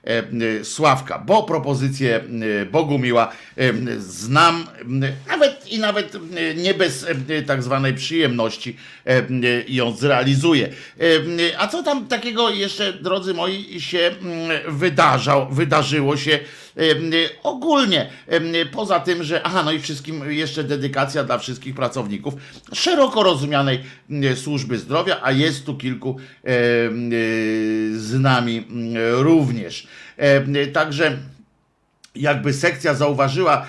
Sławka, 0.62 1.18
bo 1.18 1.42
propozycję 1.42 2.16
e, 2.62 2.66
Bogumiła 2.66 3.32
e, 3.56 3.72
znam 3.98 4.66
e, 5.02 5.28
nawet 5.28 5.68
i 5.72 5.78
nawet 5.78 6.14
e, 6.14 6.54
nie 6.54 6.74
bez 6.74 7.06
e, 7.28 7.42
tak 7.42 7.62
zwanej 7.62 7.94
przyjemności 7.94 8.76
e, 9.06 9.10
e, 9.10 9.24
ją 9.68 9.92
zrealizuję. 9.92 10.68
E, 11.00 11.58
A 11.58 11.68
co 11.68 11.82
tam 11.82 12.06
takiego 12.06 12.50
jeszcze, 12.50 12.92
drodzy 12.92 13.34
moi, 13.34 13.80
się 13.80 13.98
mm, 13.98 14.76
wydarzał, 14.78 15.48
wydarzyło 15.50 16.16
się 16.16 16.38
Ogólnie, 17.42 18.10
poza 18.72 19.00
tym, 19.00 19.22
że, 19.22 19.42
aha, 19.42 19.62
no 19.62 19.72
i 19.72 19.80
wszystkim 19.80 20.32
jeszcze 20.32 20.64
dedykacja 20.64 21.24
dla 21.24 21.38
wszystkich 21.38 21.74
pracowników 21.74 22.34
szeroko 22.72 23.22
rozumianej 23.22 23.80
służby 24.34 24.78
zdrowia, 24.78 25.20
a 25.22 25.32
jest 25.32 25.66
tu 25.66 25.76
kilku 25.76 26.16
e, 26.18 26.50
z 27.96 28.20
nami 28.20 28.66
również. 29.12 29.86
Także 30.72 31.18
jakby 32.14 32.52
sekcja 32.52 32.94
zauważyła 32.94 33.66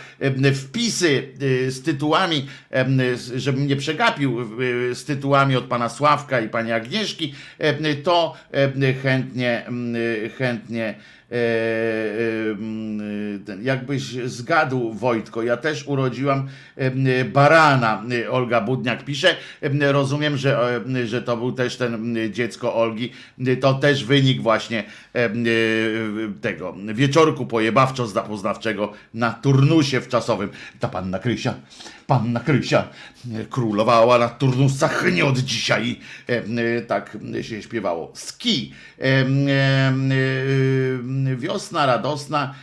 wpisy 0.56 1.24
y, 1.42 1.72
z 1.72 1.84
tytułami, 1.84 2.48
żebym 3.36 3.68
nie 3.68 3.76
przegapił 3.76 4.62
y, 4.62 4.96
z 4.96 5.06
tytułami 5.06 5.56
od 5.56 5.66
pana 5.66 5.90
Sławka 5.90 6.40
i 6.40 6.50
pani 6.50 6.72
Agnieszki, 6.72 7.34
to 8.04 8.38
chętnie, 9.04 9.66
em, 9.68 9.96
chętnie 10.38 10.86
e, 10.86 10.90
em, 10.90 10.96
ten, 10.96 10.96
jakbyś 13.62 14.04
zgadł 14.26 14.94
Wojtko, 14.94 15.44
ja 15.44 15.58
też 15.58 15.88
urodziłam 15.88 16.48
em, 16.76 17.06
barana, 17.34 18.04
Olga 18.30 18.62
Budniak 18.62 19.06
pisze, 19.06 19.36
Em, 19.62 19.84
rozumiem, 19.84 20.38
że, 20.38 20.82
że 21.06 21.22
to 21.22 21.38
był 21.38 21.52
też 21.52 21.78
ten 21.78 22.18
dziecko 22.32 22.76
Olgi, 22.76 23.12
to 23.62 23.74
też 23.74 24.06
wynik 24.06 24.42
właśnie 24.42 24.84
tego 26.42 26.76
wieczorku 26.94 27.46
pojebawczo-zapoznawczego 27.46 28.90
na 29.14 29.32
turnusie 29.32 30.02
wczasowym. 30.02 30.50
Ta 30.80 30.88
panna 30.88 31.20
Krysia, 31.20 31.54
panna 32.08 32.40
Krysia 32.40 32.88
królowała 33.50 34.18
na 34.18 34.30
turnusach 34.30 35.06
nie 35.12 35.26
od 35.26 35.38
dzisiaj. 35.38 36.00
Em, 36.28 36.60
y, 36.60 36.86
Tak 36.88 37.18
się 37.42 37.62
śpiewało. 37.62 38.12
Ski. 38.14 38.74
Y, 39.00 39.06
Wiosna 41.38 41.86
radosna, 41.86 42.54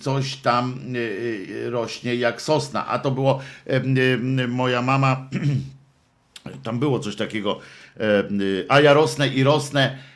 coś 0.00 0.36
tam 0.36 0.80
rośnie 1.64 2.14
jak 2.14 2.42
sosna. 2.42 2.86
A 2.86 2.98
to 2.98 3.10
było 3.10 3.40
moja 4.48 4.82
mama 4.82 5.16
tam 6.62 6.78
było 6.78 6.98
coś 6.98 7.16
takiego, 7.16 7.58
e, 8.00 8.24
a 8.68 8.80
ja 8.80 8.92
rosnę 8.92 9.28
i 9.28 9.42
rosnę 9.42 9.82
e, 9.90 10.11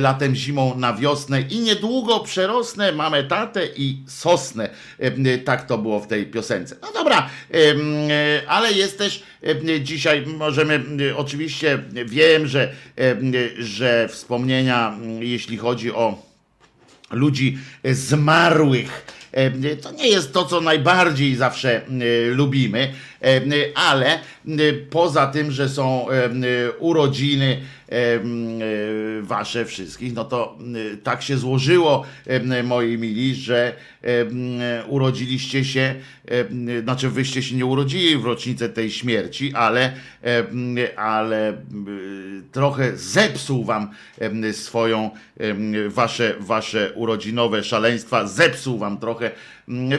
latem, 0.00 0.34
zimą 0.34 0.74
na 0.78 0.92
wiosnę 0.94 1.40
i 1.42 1.58
niedługo 1.60 2.20
przerosnę 2.20 2.92
mamę, 2.92 3.24
tatę 3.24 3.66
i 3.76 3.98
sosnę. 4.06 4.68
E, 4.98 5.38
Tak 5.38 5.66
to 5.66 5.78
było 5.78 6.00
w 6.00 6.06
tej 6.06 6.26
piosence. 6.26 6.76
No 6.82 6.88
dobra, 6.94 7.28
e, 7.54 7.58
ale 8.48 8.72
jest 8.72 8.98
też 8.98 9.22
e, 9.42 9.80
dzisiaj 9.80 10.26
możemy, 10.26 10.84
oczywiście 11.16 11.78
wiem, 12.06 12.46
że, 12.46 12.72
e, 12.98 13.16
że 13.58 14.08
wspomnienia, 14.08 14.96
jeśli 15.20 15.56
chodzi 15.56 15.92
o 15.92 16.22
ludzi 17.10 17.58
zmarłych. 17.84 19.06
E, 19.32 19.76
To 19.76 19.90
nie 19.92 20.08
jest 20.08 20.32
to, 20.32 20.44
co 20.44 20.60
najbardziej 20.60 21.36
zawsze 21.36 21.76
e, 21.76 21.80
lubimy, 22.30 22.80
e, 22.80 23.15
ale 23.74 24.14
e, 24.14 24.18
poza 24.90 25.26
tym, 25.26 25.50
że 25.50 25.68
są 25.68 26.10
e, 26.10 26.30
urodziny 26.78 27.60
wasze 29.22 29.64
wszystkich, 29.64 30.14
no 30.14 30.24
to 30.24 30.58
tak 31.02 31.22
się 31.22 31.38
złożyło, 31.38 32.04
moi 32.64 32.98
mili, 32.98 33.34
że 33.34 33.72
urodziliście 34.88 35.64
się, 35.64 35.94
znaczy 36.82 37.10
wyście 37.10 37.42
się 37.42 37.56
nie 37.56 37.66
urodzili 37.66 38.16
w 38.16 38.24
rocznicę 38.24 38.68
tej 38.68 38.90
śmierci, 38.90 39.52
ale, 39.54 39.92
ale 40.96 41.56
trochę 42.52 42.96
zepsuł 42.96 43.64
wam 43.64 43.90
swoją, 44.52 45.10
wasze, 45.88 46.34
wasze 46.40 46.92
urodzinowe 46.94 47.64
szaleństwa, 47.64 48.26
zepsuł 48.26 48.78
wam 48.78 48.98
trochę 48.98 49.30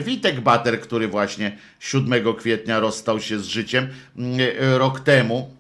Witek 0.05 0.41
Bater, 0.41 0.81
który 0.81 1.07
właśnie 1.07 1.57
7 1.79 2.35
kwietnia 2.37 2.79
rozstał 2.79 3.19
się 3.19 3.39
z 3.39 3.45
życiem 3.45 3.87
mm, 4.17 4.39
rok 4.77 4.99
temu 4.99 5.57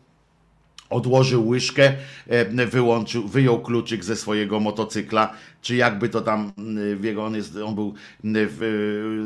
odłożył 0.89 1.47
łyżkę, 1.47 1.93
e, 2.27 2.65
wyłączył, 2.65 3.27
wyjął 3.27 3.61
kluczyk 3.61 4.03
ze 4.03 4.15
swojego 4.15 4.59
motocykla, 4.59 5.33
czy 5.61 5.75
jakby 5.75 6.09
to 6.09 6.21
tam 6.21 6.51
m, 6.57 6.97
w 6.97 7.03
jego, 7.03 7.25
on, 7.25 7.35
jest, 7.35 7.55
on 7.55 7.75
był 7.75 7.93
e, 8.25 8.29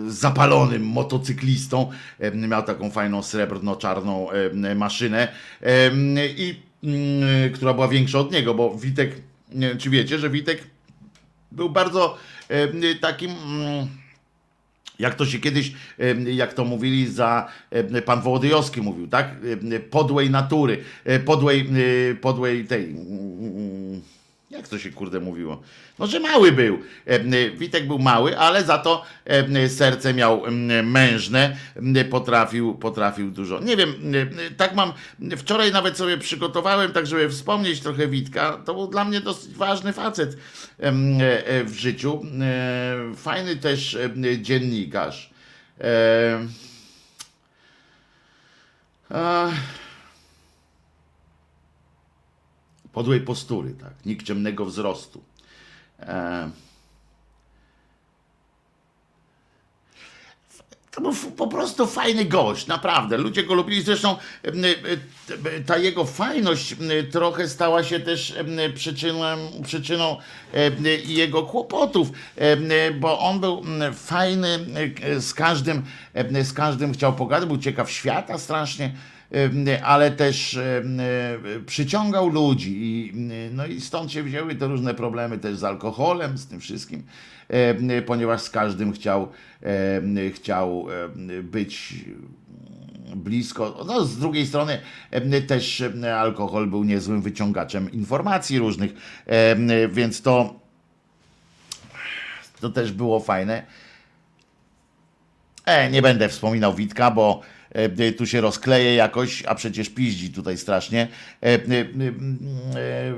zapalonym 0.07 0.85
motocyklistą, 0.85 1.91
e, 2.19 2.31
miał 2.31 2.63
taką 2.63 2.91
fajną 2.91 3.21
srebrno-czarną 3.23 4.27
e, 4.31 4.75
maszynę 4.75 5.27
e, 5.61 5.91
i 6.27 6.71
która 7.53 7.73
była 7.73 7.87
większa 7.87 8.19
od 8.19 8.31
niego, 8.31 8.53
bo 8.53 8.77
Witek, 8.77 9.15
czy 9.77 9.89
wiecie, 9.89 10.19
że 10.19 10.29
Witek 10.29 10.63
był 11.51 11.69
bardzo 11.69 12.17
e, 12.49 12.95
takim... 12.95 13.31
mm, 15.01 15.03
jak 15.03 15.15
to 15.15 15.25
się 15.25 15.39
kiedyś, 15.39 15.73
jak 16.25 16.53
to 16.53 16.65
mówili 16.65 17.07
za, 17.07 17.47
pan 18.05 18.21
Wołodyjowski 18.21 18.81
mówił, 18.81 19.07
tak? 19.07 19.35
Podłej 19.89 20.29
natury, 20.29 20.83
e, 21.05 21.19
podłej, 21.19 21.69
e, 22.11 22.15
podłej 22.15 22.65
tej, 22.65 22.85
mm, 22.85 24.01
Jak 24.51 24.67
to 24.67 24.79
się 24.79 24.91
kurde 24.91 25.19
mówiło? 25.19 25.61
No, 25.99 26.07
że 26.07 26.19
mały 26.19 26.51
był. 26.51 26.79
E, 27.05 27.49
Witek 27.49 27.87
był 27.87 27.99
mały, 27.99 28.37
ale 28.37 28.63
za 28.63 28.77
to 28.77 29.03
e, 29.25 29.69
serce 29.69 30.13
miał 30.13 30.43
mężne, 30.83 31.57
potrafił, 32.09 32.75
potrafił 32.75 33.31
dużo. 33.31 33.59
Nie 33.59 33.77
wiem, 33.77 33.93
tak 34.57 34.75
mam. 34.75 34.93
Wczoraj 35.37 35.71
nawet 35.71 35.97
sobie 35.97 36.17
przygotowałem, 36.17 36.91
tak 36.91 37.07
żeby 37.07 37.29
wspomnieć 37.29 37.79
trochę 37.79 38.07
Witka. 38.07 38.61
To 38.65 38.73
był 38.73 38.87
dla 38.87 39.05
mnie 39.05 39.21
dosyć 39.21 39.53
ważny 39.53 39.93
facet 39.93 40.37
e, 40.79 40.91
w 41.63 41.73
życiu. 41.73 42.25
Fajny 43.15 43.55
też 43.55 43.97
dziennikarz. 44.41 45.29
E, 45.81 46.39
a, 49.09 49.49
podłej 52.93 53.21
postury, 53.21 53.73
tak, 53.73 53.93
nikczemnego 54.05 54.65
wzrostu. 54.65 55.23
E, 55.99 56.49
To 60.91 61.01
był 61.01 61.13
po 61.37 61.47
prostu 61.47 61.87
fajny 61.87 62.25
gość, 62.25 62.67
naprawdę. 62.67 63.17
Ludzie 63.17 63.43
go 63.43 63.53
lubili. 63.53 63.81
Zresztą 63.81 64.15
ta 65.65 65.77
jego 65.77 66.05
fajność 66.05 66.75
trochę 67.11 67.49
stała 67.49 67.83
się 67.83 67.99
też 67.99 68.35
przyczyną, 68.75 69.51
przyczyną 69.65 70.17
jego 71.05 71.43
kłopotów, 71.43 72.09
bo 72.99 73.19
on 73.19 73.39
był 73.39 73.63
fajny 73.93 74.59
e, 75.01 75.21
z 75.21 75.33
każdym, 75.33 75.83
z 76.43 76.53
każdym 76.53 76.93
chciał 76.93 77.13
pogadać, 77.13 77.47
był 77.47 77.57
ciekaw 77.57 77.91
świata 77.91 78.37
strasznie 78.37 78.95
ale 79.83 80.11
też 80.11 80.57
em, 80.57 81.01
przyciągał 81.65 82.29
ludzi 82.29 82.71
i, 82.81 83.13
no 83.53 83.65
i 83.65 83.81
stąd 83.81 84.11
się 84.11 84.23
wzięły 84.23 84.55
te 84.55 84.67
różne 84.67 84.93
problemy 84.93 85.37
też 85.37 85.57
z 85.57 85.63
alkoholem, 85.63 86.37
z 86.37 86.47
tym 86.47 86.59
wszystkim, 86.59 87.03
ponieważ 88.05 88.41
z 88.41 88.49
każdym 88.49 88.93
chciał, 88.93 89.31
chciał 90.33 90.87
być 91.43 92.05
blisko. 93.15 93.83
No, 93.87 94.05
z 94.05 94.17
drugiej 94.17 94.47
strony 94.47 94.79
też 95.47 95.83
alkohol 96.17 96.67
był 96.67 96.83
niezłym 96.83 97.21
wyciągaczem 97.21 97.91
informacji 97.91 98.59
różnych, 98.59 98.93
więc 99.89 100.21
to, 100.21 100.55
to 102.61 102.69
też 102.69 102.91
było 102.91 103.19
fajne. 103.19 103.63
E, 105.65 105.91
nie 105.91 106.01
będę 106.01 106.29
wspominał 106.29 106.73
Witka, 106.73 107.11
bo 107.11 107.41
tu 108.17 108.25
się 108.25 108.41
rozkleje 108.41 108.95
jakoś, 108.95 109.43
a 109.45 109.55
przecież 109.55 109.89
piździ 109.89 110.31
tutaj 110.31 110.57
strasznie. 110.57 111.07
E, 111.41 111.45
e, 111.45 111.55
e, 111.55 111.59
e, 111.59 113.13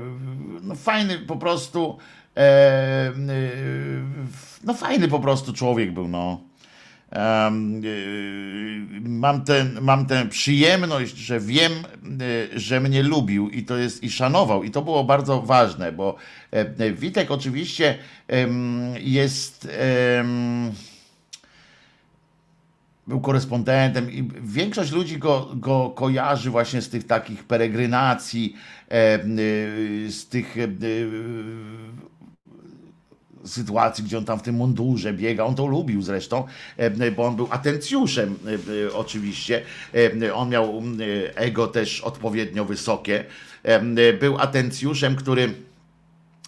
no 0.62 0.74
fajny 0.74 1.18
po 1.18 1.36
prostu, 1.36 1.98
e, 2.36 2.40
e, 2.40 3.12
no 4.64 4.74
fajny 4.74 5.08
po 5.08 5.20
prostu 5.20 5.52
człowiek 5.52 5.92
był, 5.92 6.08
no. 6.08 6.40
E, 7.12 7.50
mam, 9.00 9.44
ten, 9.44 9.78
mam 9.80 10.06
tę 10.06 10.28
przyjemność, 10.28 11.16
że 11.16 11.40
wiem, 11.40 11.72
e, 11.72 12.58
że 12.58 12.80
mnie 12.80 13.02
lubił 13.02 13.50
i 13.50 13.62
to 13.62 13.76
jest 13.76 14.02
i 14.02 14.10
szanował. 14.10 14.64
I 14.64 14.70
to 14.70 14.82
było 14.82 15.04
bardzo 15.04 15.42
ważne, 15.42 15.92
bo 15.92 16.16
e, 16.50 16.92
Witek 16.92 17.30
oczywiście 17.30 17.98
jest. 19.00 19.68
Był 23.06 23.20
korespondentem 23.20 24.12
i 24.12 24.28
większość 24.42 24.92
ludzi 24.92 25.18
go, 25.18 25.50
go 25.54 25.92
kojarzy 25.96 26.50
właśnie 26.50 26.82
z 26.82 26.88
tych 26.88 27.06
takich 27.06 27.44
peregrynacji, 27.44 28.56
e, 28.90 29.24
y, 29.24 30.12
z 30.12 30.28
tych 30.28 30.56
e, 30.58 30.68
sytuacji, 33.44 34.04
gdzie 34.04 34.18
on 34.18 34.24
tam 34.24 34.38
w 34.38 34.42
tym 34.42 34.54
mundurze 34.54 35.12
biega. 35.12 35.44
On 35.44 35.54
to 35.54 35.66
lubił 35.66 36.02
zresztą, 36.02 36.44
e, 36.76 37.10
bo 37.10 37.24
on 37.24 37.36
był 37.36 37.48
atencjuszem 37.50 38.36
e, 38.46 38.84
e, 38.86 38.94
oczywiście. 38.94 39.62
E, 40.22 40.34
On 40.34 40.48
miał 40.48 40.64
e, 40.64 41.36
ego 41.36 41.66
też 41.66 42.00
odpowiednio 42.00 42.64
wysokie. 42.64 43.24
E, 43.62 44.12
Był 44.12 44.38
atencjuszem, 44.38 45.16
który 45.16 45.54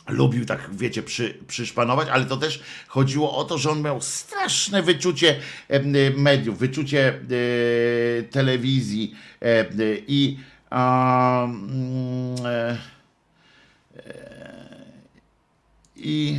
lubił 0.09 0.47
tak, 0.47 0.71
wiecie, 0.73 1.03
przy, 1.03 1.39
przyszpanować, 1.47 2.09
ale 2.09 2.25
to 2.25 2.37
też 2.37 2.63
chodziło 2.89 3.37
o 3.37 3.45
to, 3.45 3.59
że 3.59 3.71
on 3.71 3.83
miał 3.83 4.01
straszne 4.01 4.83
wyczucie 4.83 5.37
em, 5.69 5.95
mediów, 6.17 6.59
wyczucie 6.59 7.09
e, 7.09 8.23
telewizji 8.23 9.15
e, 9.43 9.67
i 10.07 10.39
a, 10.71 11.45
mm, 11.45 12.47
e, 12.47 12.79
e, 13.97 14.17
i 15.97 16.39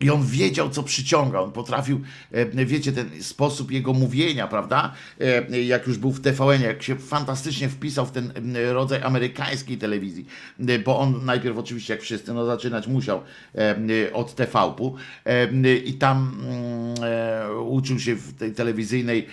i 0.00 0.10
on 0.10 0.26
wiedział, 0.26 0.70
co 0.70 0.82
przyciąga. 0.82 1.40
On 1.40 1.52
potrafił, 1.52 2.00
e, 2.32 2.66
wiecie, 2.66 2.92
ten 2.92 3.22
sposób 3.22 3.70
jego 3.72 3.92
mówienia, 3.92 4.48
prawda? 4.48 4.92
E, 5.20 5.62
Jak 5.62 5.86
już 5.86 5.98
był 5.98 6.12
w 6.12 6.20
TVN, 6.20 6.62
jak 6.62 6.82
się 6.82 6.96
fantastycznie 6.96 7.68
wpisał 7.68 8.06
w 8.06 8.10
ten 8.10 8.32
rodzaj 8.72 9.02
amerykańskiej 9.02 9.78
telewizji, 9.78 10.26
E, 10.68 10.78
bo 10.78 10.98
on 10.98 11.24
najpierw 11.24 11.58
oczywiście, 11.58 11.94
jak 11.94 12.02
wszyscy, 12.02 12.32
no 12.34 12.46
zaczynać 12.46 12.86
musiał 12.86 13.22
od 14.12 14.34
TV-pu 14.34 14.96
i 15.84 15.94
tam 15.94 16.40
mm, 16.42 17.66
uczył 17.66 17.98
się 18.00 18.14
w 18.14 18.34
tej 18.34 18.52
telewizyjnej, 18.52 19.26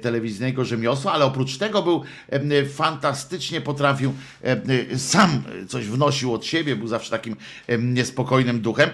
telewizyjnego 0.00 0.64
rzemiosła, 0.64 1.12
ale 1.12 1.24
oprócz 1.24 1.58
tego 1.58 1.82
był 1.82 2.02
fantastycznie 2.74 3.60
potrafił, 3.60 4.14
sam 4.96 5.42
coś 5.68 5.86
wnosił 5.86 6.34
od 6.34 6.46
siebie, 6.46 6.76
był 6.76 6.88
zawsze 6.88 7.10
takim 7.10 7.36
niespokojnym 7.78 8.60
duchem, 8.60 8.90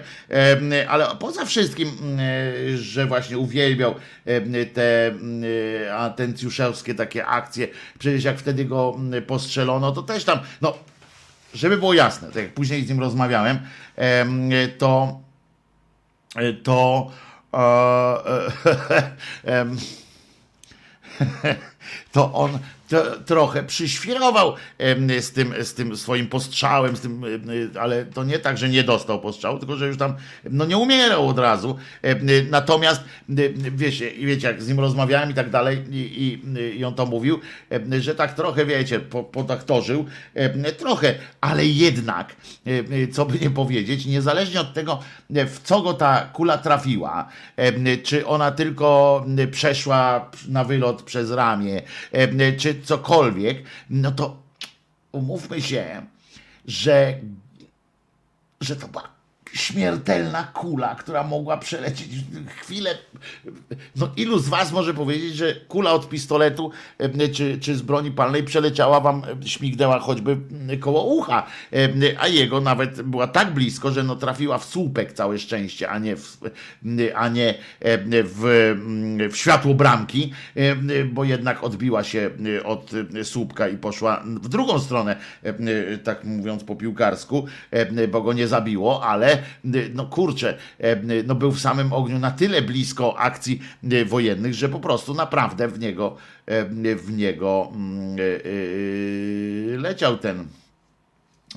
ale 0.89 1.15
poza 1.19 1.45
wszystkim, 1.45 1.89
e, 2.19 2.77
że 2.77 3.05
właśnie 3.05 3.37
uwielbiał 3.37 3.95
e, 4.25 4.65
te 4.65 5.07
e, 5.07 5.95
atencjuszewskie 5.95 6.95
takie 6.95 7.25
akcje, 7.25 7.67
przecież 7.99 8.23
jak 8.23 8.37
wtedy 8.37 8.65
go 8.65 8.99
postrzelono, 9.27 9.91
to 9.91 10.03
też 10.03 10.23
tam, 10.23 10.39
no, 10.61 10.73
żeby 11.53 11.77
było 11.77 11.93
jasne, 11.93 12.27
tak 12.27 12.43
jak 12.43 12.53
później 12.53 12.85
z 12.85 12.89
nim 12.89 12.99
rozmawiałem, 12.99 13.59
em, 13.95 14.49
to 14.77 15.21
to 16.63 17.11
e, 17.53 18.51
to 22.11 22.33
on 22.33 22.59
trochę 23.25 23.63
przyświrował 23.63 24.55
z 25.19 25.31
tym, 25.31 25.53
z 25.63 25.73
tym 25.73 25.97
swoim 25.97 26.27
postrzałem, 26.27 26.97
z 26.97 27.01
tym, 27.01 27.23
ale 27.79 28.05
to 28.05 28.23
nie 28.23 28.39
tak, 28.39 28.57
że 28.57 28.69
nie 28.69 28.83
dostał 28.83 29.21
postrzału, 29.21 29.59
tylko 29.59 29.75
że 29.75 29.87
już 29.87 29.97
tam 29.97 30.15
no, 30.49 30.65
nie 30.65 30.77
umierał 30.77 31.27
od 31.27 31.39
razu. 31.39 31.75
Natomiast 32.49 33.01
wiecie, 33.55 34.11
wiecie, 34.11 34.47
jak 34.47 34.63
z 34.63 34.67
nim 34.67 34.79
rozmawiałem 34.79 35.31
i 35.31 35.33
tak 35.33 35.49
dalej, 35.49 35.83
i, 35.89 36.23
i, 36.23 36.79
i 36.79 36.85
on 36.85 36.93
to 36.93 37.05
mówił, 37.05 37.39
że 37.99 38.15
tak 38.15 38.33
trochę, 38.33 38.65
wiecie, 38.65 38.99
po- 38.99 39.23
podaktorzył, 39.23 40.05
trochę, 40.77 41.15
ale 41.41 41.65
jednak, 41.65 42.35
co 43.11 43.25
by 43.25 43.39
nie 43.39 43.49
powiedzieć, 43.49 44.05
niezależnie 44.05 44.61
od 44.61 44.73
tego, 44.73 44.99
w 45.29 45.59
co 45.63 45.81
go 45.81 45.93
ta 45.93 46.29
kula 46.33 46.57
trafiła, 46.57 47.27
czy 48.03 48.27
ona 48.27 48.51
tylko 48.51 49.25
przeszła 49.51 50.31
na 50.47 50.63
wylot 50.63 51.03
przez 51.03 51.31
ramię, 51.31 51.81
czy 52.57 52.80
cokolwiek, 52.81 53.63
no 53.89 54.11
to 54.11 54.41
umówmy 55.11 55.61
się, 55.61 56.05
że, 56.65 57.19
że 58.61 58.75
to 58.75 58.87
była 58.87 59.10
śmiertelna 59.53 60.43
kula, 60.43 60.95
która 60.95 61.23
mogła 61.23 61.57
przelecieć 61.57 62.09
chwilę. 62.59 62.97
No 63.95 64.09
ilu 64.15 64.39
z 64.39 64.49
was 64.49 64.71
może 64.71 64.93
powiedzieć, 64.93 65.35
że 65.35 65.55
kula 65.55 65.91
od 65.91 66.09
pistoletu 66.09 66.71
e, 66.97 67.29
czy, 67.29 67.59
czy 67.59 67.75
z 67.75 67.81
broni 67.81 68.11
palnej 68.11 68.43
przeleciała 68.43 68.99
wam, 68.99 69.23
e, 69.43 69.47
śmignęła 69.47 69.99
choćby 69.99 70.37
e, 70.69 70.77
koło 70.77 71.03
ucha, 71.03 71.45
a 72.19 72.27
jego 72.27 72.61
nawet 72.61 73.01
była 73.01 73.27
tak 73.27 73.53
blisko, 73.53 73.91
że 73.91 74.03
no 74.03 74.15
trafiła 74.15 74.57
w 74.57 74.65
słupek 74.65 75.13
całe 75.13 75.39
szczęście, 75.39 75.89
a 75.89 75.99
nie 75.99 76.15
w, 76.15 76.37
a 77.15 77.29
nie 77.29 77.55
w, 78.11 78.75
w 79.31 79.37
światło 79.37 79.73
bramki, 79.73 80.33
bo 81.11 81.23
jednak 81.23 81.63
odbiła 81.63 82.03
się 82.03 82.29
od 82.63 82.91
słupka 83.23 83.67
i 83.67 83.77
poszła 83.77 84.23
w 84.25 84.49
drugą 84.49 84.79
stronę, 84.79 85.15
tak 86.03 86.23
mówiąc 86.23 86.63
po 86.63 86.75
piłkarsku, 86.75 87.45
bo 88.11 88.21
go 88.21 88.33
nie 88.33 88.47
zabiło, 88.47 89.03
ale 89.03 89.40
no 89.93 90.05
kurczę, 90.05 90.57
e, 90.79 91.23
no 91.23 91.35
był 91.35 91.51
w 91.51 91.59
samym 91.59 91.93
ogniu 91.93 92.19
na 92.19 92.31
tyle 92.31 92.61
blisko 92.61 93.17
akcji 93.17 93.61
e, 93.91 94.05
wojennych, 94.05 94.53
że 94.53 94.69
po 94.69 94.79
prostu 94.79 95.13
naprawdę 95.13 95.67
w 95.67 95.79
niego, 95.79 96.17
e, 96.45 96.95
w 96.95 97.11
niego 97.11 97.71
mm, 97.75 98.17
e, 98.19 98.23
e, 99.73 99.77
leciał 99.77 100.17
ten, 100.17 100.47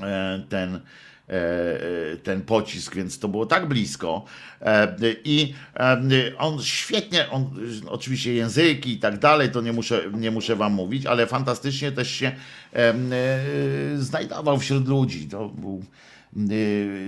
e, 0.02 0.44
ten 0.48 0.80
e, 1.28 2.16
ten 2.16 2.42
pocisk, 2.42 2.94
więc 2.94 3.18
to 3.18 3.28
było 3.28 3.46
tak 3.46 3.68
blisko. 3.68 4.24
E, 4.62 4.96
I 5.24 5.54
e, 5.76 5.98
on 6.38 6.62
świetnie, 6.62 7.30
on, 7.30 7.50
oczywiście 7.88 8.34
języki 8.34 8.92
i 8.92 8.98
tak 8.98 9.18
dalej, 9.18 9.50
to 9.50 9.60
nie 9.60 9.72
muszę, 9.72 10.04
nie 10.12 10.30
muszę 10.30 10.56
wam 10.56 10.72
mówić, 10.72 11.06
ale 11.06 11.26
fantastycznie 11.26 11.92
też 11.92 12.10
się 12.10 12.32
e, 12.72 12.78
e, 12.78 12.94
znajdował 13.96 14.58
wśród 14.58 14.88
ludzi. 14.88 15.28
To 15.28 15.48
był, 15.48 15.74
e, 15.74 15.84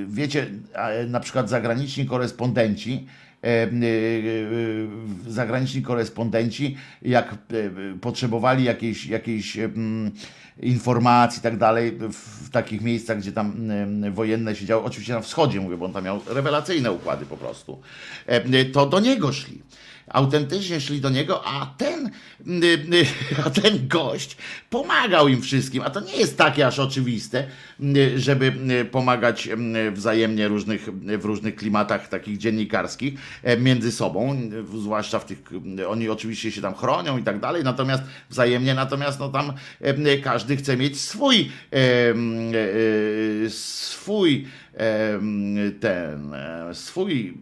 wiecie, 0.07 0.47
a, 0.75 0.89
na 1.09 1.21
przykład 1.21 1.49
zagraniczni 1.49 2.07
korespondenci, 2.07 3.07
e, 3.45 3.49
e, 3.49 3.71
zagraniczni 5.27 5.83
korespondenci, 5.83 6.77
jak 7.03 7.35
potrzebowali 8.01 8.65
jakiejś, 8.65 9.07
jakiejś 9.07 9.59
em, 9.59 10.11
informacji 10.61 11.41
i 11.41 11.43
tak 11.43 11.57
dalej, 11.57 11.99
w, 12.13 12.51
takich 12.51 12.81
miejscach, 12.81 13.19
gdzie 13.19 13.33
tam 13.33 13.71
wojenne 14.13 14.57
się 14.57 14.67
działy, 14.67 14.85
oczywiście 14.85 15.13
na 15.13 15.21
wschodzie 15.21 15.61
mówię, 15.61 15.77
bo 15.77 15.85
on 15.85 15.93
tam 15.93 16.05
miał 16.05 16.21
rewelacyjne 16.27 16.93
układy 16.93 17.27
po 17.27 17.37
prostu, 17.37 17.81
e, 18.27 18.65
to 18.65 18.87
do 18.87 19.01
niego 19.01 19.33
szli 19.33 19.63
autentycznie 20.17 20.81
szli 20.81 21.01
do 21.01 21.11
niego, 21.11 21.47
a 21.47 21.75
ten, 21.79 22.07
y, 22.07 22.67
y, 22.95 23.07
a 23.45 23.51
ten 23.51 23.89
gość 23.89 24.37
pomagał 24.71 25.29
im 25.29 25.43
wszystkim. 25.43 25.83
A 25.83 25.91
to 25.91 26.01
nie 26.01 26.17
jest 26.17 26.39
takie 26.39 26.67
aż 26.67 26.79
oczywiste, 26.79 27.47
y, 27.81 28.21
żeby 28.21 28.53
pomagać 28.91 29.49
wzajemnie 29.93 30.49
różnych, 30.49 30.89
w 31.19 31.25
różnych 31.25 31.57
klimatach 31.57 32.09
takich 32.09 32.39
dziennikarskich 32.39 33.15
e, 33.43 33.57
między 33.57 33.93
sobą, 33.93 34.51
zwłaszcza 34.79 35.19
w 35.19 35.25
tych, 35.25 35.39
oni 35.89 36.09
oczywiście 36.09 36.53
się 36.53 36.63
tam 36.63 36.75
chronią 36.75 37.19
i 37.19 37.23
tak 37.23 37.41
dalej, 37.41 37.65
natomiast 37.65 38.03
wzajemnie, 38.31 38.75
natomiast 38.75 39.21
no 39.21 39.29
tam 39.29 39.53
e, 39.81 40.19
każdy 40.19 40.57
chce 40.57 40.77
mieć 40.77 41.01
swój, 41.01 41.51
e, 41.73 43.51
swój 43.51 44.47
ten 45.81 46.35
e, 46.35 46.75
swój 46.75 47.35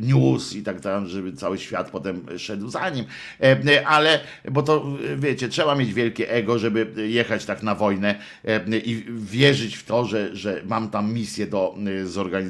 news 0.00 0.56
i 0.56 0.62
tak 0.62 0.80
dalej, 0.80 1.08
żeby 1.08 1.32
cały 1.32 1.58
świat 1.58 1.90
potem 1.90 2.38
szedł 2.38 2.68
za 2.68 2.90
nim. 2.90 3.04
E, 3.42 3.86
Ale, 3.86 4.20
bo 4.50 4.62
to 4.62 4.84
e, 5.12 5.16
wiecie, 5.16 5.48
trzeba 5.48 5.74
mieć 5.74 5.94
wielkie 5.94 6.30
ego, 6.30 6.58
żeby 6.58 7.08
jechać 7.08 7.44
tak 7.44 7.62
na 7.62 7.74
wojnę 7.74 8.14
i 8.84 9.04
wierzyć 9.08 9.76
w 9.76 9.84
to, 9.84 10.04
że, 10.04 10.36
że 10.36 10.62
mam 10.66 10.90
tam 10.90 11.12
misję 11.12 11.46
do, 11.46 11.74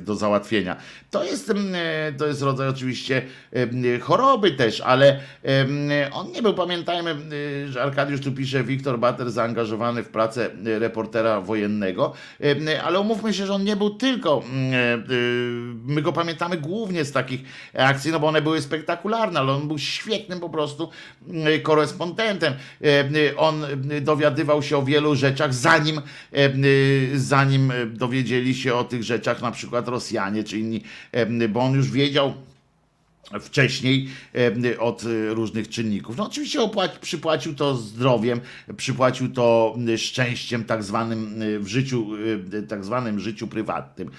do 0.00 0.14
załatwienia. 0.14 0.76
To 1.10 1.24
jest, 1.24 1.52
to 2.18 2.26
jest 2.26 2.42
rodzaj 2.42 2.68
oczywiście 2.68 3.22
choroby 4.00 4.50
też, 4.50 4.80
ale 4.80 5.20
on 6.12 6.32
nie 6.32 6.42
był, 6.42 6.54
pamiętajmy, 6.54 7.16
że 7.68 7.82
Arkadiusz 7.82 8.20
tu 8.20 8.32
pisze, 8.32 8.64
Wiktor 8.64 8.98
Bater 8.98 9.30
zaangażowany 9.30 10.02
w 10.02 10.08
pracę 10.08 10.50
reportera 10.64 11.40
wojennego, 11.40 12.12
ale 12.84 13.00
umówmy 13.00 13.34
się, 13.34 13.46
że 13.46 13.54
on 13.54 13.64
nie 13.64 13.76
był 13.76 13.90
tylko, 13.90 14.29
mm, 14.38 14.74
e, 14.74 14.76
e, 14.76 14.98
my 15.86 16.02
go 16.02 16.12
pamiętamy 16.12 16.56
głównie 16.56 17.04
z 17.04 17.12
takich 17.12 17.40
akcji, 17.74 18.12
no 18.12 18.20
bo 18.20 18.26
one 18.26 18.42
były 18.42 18.62
spektakularne, 18.62 19.40
ale 19.40 19.52
on 19.52 19.68
był 19.68 19.78
świetnym 19.78 20.40
po 20.40 20.50
prostu 20.50 20.90
mm, 21.28 21.62
korespondentem. 21.62 22.54
E, 22.84 22.86
e, 22.86 23.36
On 23.36 23.66
dowiadywał 24.00 24.62
się 24.62 24.78
o 24.78 24.82
wielu 24.82 25.14
rzeczach, 25.14 25.54
zanim, 25.54 26.00
zanim 27.14 27.72
dowiedzieli 27.86 28.54
się 28.54 28.74
o 28.74 28.84
tych 28.84 29.02
rzeczach 29.02 29.42
na 29.42 29.50
przykład 29.50 29.88
Rosjanie 29.88 30.44
czy 30.44 30.58
inni, 30.58 30.82
bo 31.48 31.60
on 31.60 31.74
już 31.74 31.90
wiedział, 31.90 32.34
wcześniej 33.40 34.08
od 34.78 35.04
e, 35.04 35.34
różnych 35.34 35.68
czynników. 35.68 36.16
No 36.16 36.26
oczywiście 36.26 36.62
opłać, 36.62 36.98
przypłacił 36.98 37.54
to 37.54 37.76
zdrowiem, 37.76 38.40
przypłacił 38.76 39.32
to 39.32 39.76
szczęściem 39.96 40.64
tak 40.64 40.82
zwanym 40.82 41.42
e, 41.42 41.58
w 41.58 41.66
życiu, 41.66 42.06
e, 42.52 42.62
tak 42.62 42.84
zwanym 42.84 43.20
życiu 43.20 43.46
prywatnym. 43.46 44.10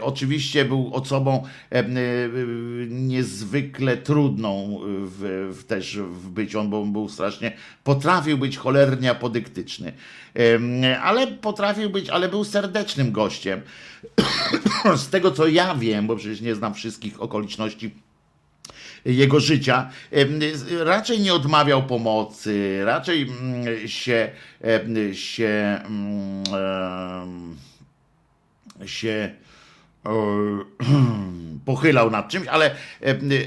Oczywiście 0.00 0.64
był 0.64 0.94
osobą 0.94 1.44
niezwykle 2.88 3.96
trudną 3.96 4.80
w, 4.84 5.50
w 5.60 5.64
też 5.64 5.96
w 5.96 6.28
byciu, 6.28 6.60
on 6.60 6.70
był, 6.70 6.86
był 6.86 7.08
strasznie, 7.08 7.52
potrafił 7.84 8.38
być 8.38 8.56
cholernie 8.56 9.10
apodyktyczny, 9.10 9.92
ale 11.02 11.26
potrafił 11.26 11.90
być, 11.90 12.10
ale 12.10 12.28
był 12.28 12.44
serdecznym 12.44 13.12
gościem. 13.12 13.62
Z 14.96 15.08
tego 15.08 15.30
co 15.30 15.48
ja 15.48 15.74
wiem, 15.74 16.06
bo 16.06 16.16
przecież 16.16 16.40
nie 16.40 16.54
znam 16.54 16.74
wszystkich 16.74 17.22
okoliczności 17.22 17.94
jego 19.04 19.40
życia, 19.40 19.90
raczej 20.78 21.20
nie 21.20 21.34
odmawiał 21.34 21.82
pomocy, 21.82 22.80
raczej 22.84 23.22
mm, 23.22 23.88
się, 23.88 24.30
się, 25.12 25.80
mm, 25.84 27.56
się 28.86 29.34
pochylał 31.64 32.10
nad 32.10 32.28
czymś, 32.28 32.46
ale 32.46 32.74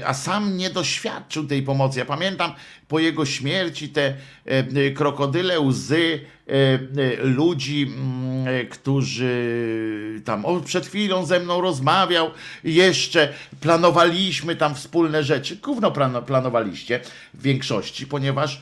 a 0.06 0.14
sam 0.14 0.56
nie 0.56 0.70
doświadczył 0.70 1.46
tej 1.46 1.62
pomocy. 1.62 1.98
Ja 1.98 2.04
pamiętam 2.04 2.52
po 2.88 2.98
jego 2.98 3.26
śmierci 3.26 3.88
te 3.88 4.14
e, 4.44 4.90
krokodyle 4.90 5.60
łzy 5.60 6.20
e, 6.48 6.52
e, 6.52 6.78
ludzi, 7.22 7.82
mm, 7.82 8.48
e, 8.48 8.64
którzy 8.64 10.22
tam 10.24 10.44
o, 10.44 10.60
przed 10.60 10.86
chwilą 10.86 11.26
ze 11.26 11.40
mną 11.40 11.60
rozmawiał, 11.60 12.30
jeszcze 12.64 13.32
planowaliśmy 13.60 14.56
tam 14.56 14.74
wspólne 14.74 15.24
rzeczy. 15.24 15.56
Gówno 15.56 15.90
plano- 15.90 16.22
planowaliście 16.22 17.00
w 17.34 17.42
większości, 17.42 18.06
ponieważ, 18.06 18.60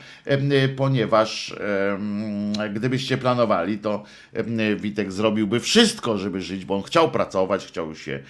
ponieważ 0.76 1.54
gdybyście 2.74 3.18
planowali, 3.18 3.78
to 3.78 4.04
Witek 4.76 5.12
zrobiłby 5.12 5.60
wszystko, 5.60 6.18
żeby 6.18 6.40
żyć, 6.42 6.64
bo 6.64 6.74
on 6.76 6.82
chciał 6.82 7.10
pracować, 7.10 7.66
chciał 7.66 7.94
się 7.94 8.20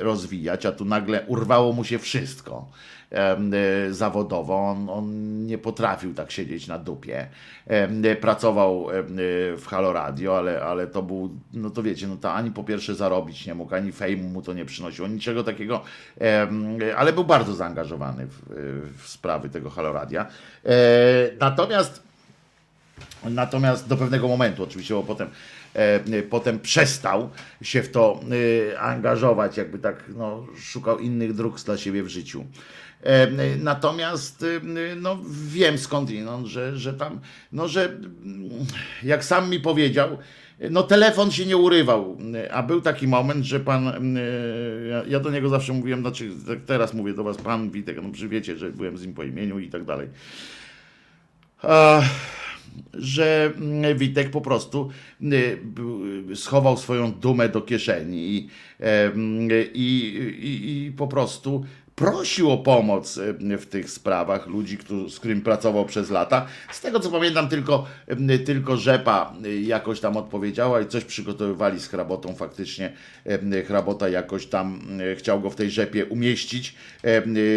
rozwijać, 0.00 0.66
a 0.66 0.72
tu 0.72 0.84
nagle 0.84 1.24
urwało 1.26 1.72
mu 1.72 1.84
się 1.84 1.98
wszystko 1.98 2.68
e, 2.68 3.01
zawodowo. 3.90 4.54
On, 4.54 4.88
on 4.88 5.46
nie 5.46 5.58
potrafił 5.58 6.14
tak 6.14 6.30
siedzieć 6.30 6.66
na 6.66 6.78
dupie. 6.78 7.26
E, 7.66 8.16
Pracował 8.16 8.90
e, 8.90 9.02
w 9.56 9.66
Halo 9.66 9.92
Radio, 9.92 10.38
ale, 10.38 10.62
ale 10.62 10.86
to 10.86 11.02
był, 11.02 11.30
no 11.52 11.70
to 11.70 11.82
wiecie, 11.82 12.06
no 12.06 12.16
to 12.16 12.32
ani 12.32 12.50
po 12.50 12.64
pierwsze 12.64 12.94
zarobić 12.94 13.46
nie 13.46 13.54
mógł, 13.54 13.74
ani 13.74 13.92
fejmu 13.92 14.28
mu 14.28 14.42
to 14.42 14.52
nie 14.52 14.64
przynosiło, 14.64 15.08
niczego 15.08 15.44
takiego, 15.44 15.82
ale 16.96 17.12
był 17.12 17.24
bardzo 17.24 17.54
zaangażowany 17.54 18.26
w, 18.26 18.42
w 19.02 19.08
sprawy 19.08 19.48
tego 19.48 19.70
Halo 19.70 19.92
Radia. 19.92 20.26
E, 20.64 20.72
Natomiast 21.40 22.12
Natomiast 23.30 23.88
do 23.88 23.96
pewnego 23.96 24.28
momentu, 24.28 24.62
oczywiście, 24.62 24.94
bo 24.94 25.02
potem, 25.02 25.28
e, 25.74 26.22
potem 26.22 26.60
przestał 26.60 27.30
się 27.62 27.82
w 27.82 27.90
to 27.90 28.20
e, 28.72 28.80
angażować, 28.80 29.56
jakby 29.56 29.78
tak 29.78 30.04
no, 30.16 30.46
szukał 30.56 30.98
innych 30.98 31.34
dróg 31.34 31.60
dla 31.60 31.76
siebie 31.76 32.02
w 32.02 32.08
życiu. 32.08 32.44
E, 33.02 33.28
natomiast 33.58 34.42
e, 34.42 34.96
no, 34.96 35.18
wiem 35.46 35.78
skądinąd, 35.78 36.46
że, 36.46 36.76
że 36.76 36.94
tam, 36.94 37.20
no, 37.52 37.68
że 37.68 37.84
mm, 37.84 38.50
jak 39.02 39.24
sam 39.24 39.50
mi 39.50 39.60
powiedział, 39.60 40.18
no 40.70 40.82
telefon 40.82 41.30
się 41.30 41.46
nie 41.46 41.56
urywał, 41.56 42.18
a 42.50 42.62
był 42.62 42.80
taki 42.80 43.08
moment, 43.08 43.44
że 43.44 43.60
pan, 43.60 44.16
e, 44.16 44.20
ja- 45.08 45.20
do 45.20 45.30
niego 45.30 45.48
zawsze 45.48 45.72
mówiłem, 45.72 46.00
znaczy 46.00 46.30
tak 46.46 46.58
teraz 46.66 46.94
mówię 46.94 47.14
do 47.14 47.24
was, 47.24 47.36
pan 47.36 47.70
Witek, 47.70 47.96
no 48.02 48.10
przecież 48.12 48.28
wiecie, 48.28 48.56
że 48.56 48.70
byłem 48.70 48.98
z 48.98 49.06
nim 49.06 49.14
po 49.14 49.22
imieniu 49.22 49.58
i 49.58 49.68
tak 49.68 49.84
dalej. 49.84 50.08
A, 51.62 52.02
że 52.94 53.52
mm, 53.56 53.98
Witek 53.98 54.30
po 54.30 54.40
prostu 54.40 54.90
y, 55.22 56.36
schował 56.36 56.76
swoją 56.76 57.12
dumę 57.12 57.48
do 57.48 57.60
kieszeni 57.60 58.36
i, 58.36 58.48
em, 58.78 59.48
i, 59.74 59.88
i, 60.42 60.86
i 60.86 60.92
po 60.92 61.08
prostu 61.08 61.64
prosił 61.96 62.50
o 62.50 62.58
pomoc 62.58 63.16
y, 63.16 63.58
w 63.58 63.66
tych 63.66 63.90
sprawach 63.90 64.46
ludzi, 64.46 64.78
którzy, 64.78 65.10
z 65.10 65.18
którymi 65.18 65.40
pracował 65.40 65.84
przez 65.84 66.10
lata. 66.10 66.46
Z 66.72 66.80
tego 66.80 67.00
co 67.00 67.10
pamiętam, 67.10 67.48
tylko, 67.48 67.86
y, 68.30 68.38
tylko 68.38 68.76
Rzepa 68.76 69.34
y, 69.44 69.60
jakoś 69.60 70.00
tam 70.00 70.16
odpowiedziała 70.16 70.80
i 70.80 70.86
coś 70.86 71.04
przygotowywali 71.04 71.80
z 71.80 71.86
hrabotą. 71.88 72.34
Faktycznie 72.34 72.92
hrabota 73.66 74.08
jakoś 74.08 74.46
tam 74.46 74.80
chciał 75.18 75.40
go 75.40 75.50
w 75.50 75.56
tej 75.56 75.70
Rzepie 75.70 76.06
umieścić. 76.06 76.74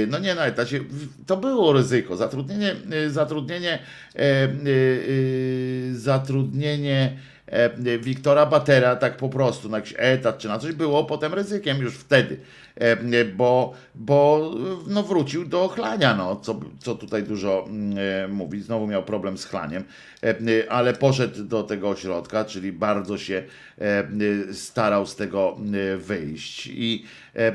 No 0.08 0.20
nie 0.20 0.36
na 0.36 0.46
etacie. 0.46 0.80
To 1.26 1.38
było 1.38 1.74
ryzyko. 1.74 2.16
Zatrudnienie, 2.16 2.76
zatrudnienie, 3.08 3.80
zatrudnienie 5.92 7.18
Wiktora 8.00 8.46
Batera 8.46 8.96
tak 8.96 9.18
po 9.18 9.30
prostu 9.30 9.70
na 9.70 9.78
jakiś 9.78 9.94
etat 9.98 10.38
czy 10.38 10.48
na 10.48 10.60
coś 10.60 10.74
było 10.74 11.04
potem 11.04 11.34
ryzykiem 11.34 11.78
już 11.78 11.96
wtedy, 11.96 12.40
e, 12.76 13.26
bo, 13.26 13.74
bo 13.96 14.52
no 14.88 15.04
wrócił 15.04 15.46
do 15.46 15.68
chlania, 15.68 16.16
no, 16.16 16.36
co, 16.36 16.60
co 16.80 16.96
tutaj 16.96 17.24
dużo 17.24 17.66
mm, 17.68 17.98
e, 17.98 18.28
mówić, 18.28 18.66
znowu 18.66 18.88
miał 18.88 19.04
problem 19.04 19.38
z 19.38 19.46
chlaniem, 19.46 19.84
e, 20.24 20.72
ale 20.72 20.94
poszedł 20.94 21.44
do 21.44 21.64
tego 21.64 21.90
ośrodka, 21.90 22.46
czyli 22.46 22.72
bardzo 22.72 23.18
się 23.18 23.44
e, 23.78 24.54
starał 24.54 25.06
z 25.06 25.16
tego 25.16 25.58
e, 25.94 25.98
wyjść 25.98 26.68
i 26.68 27.06
e, 27.34 27.52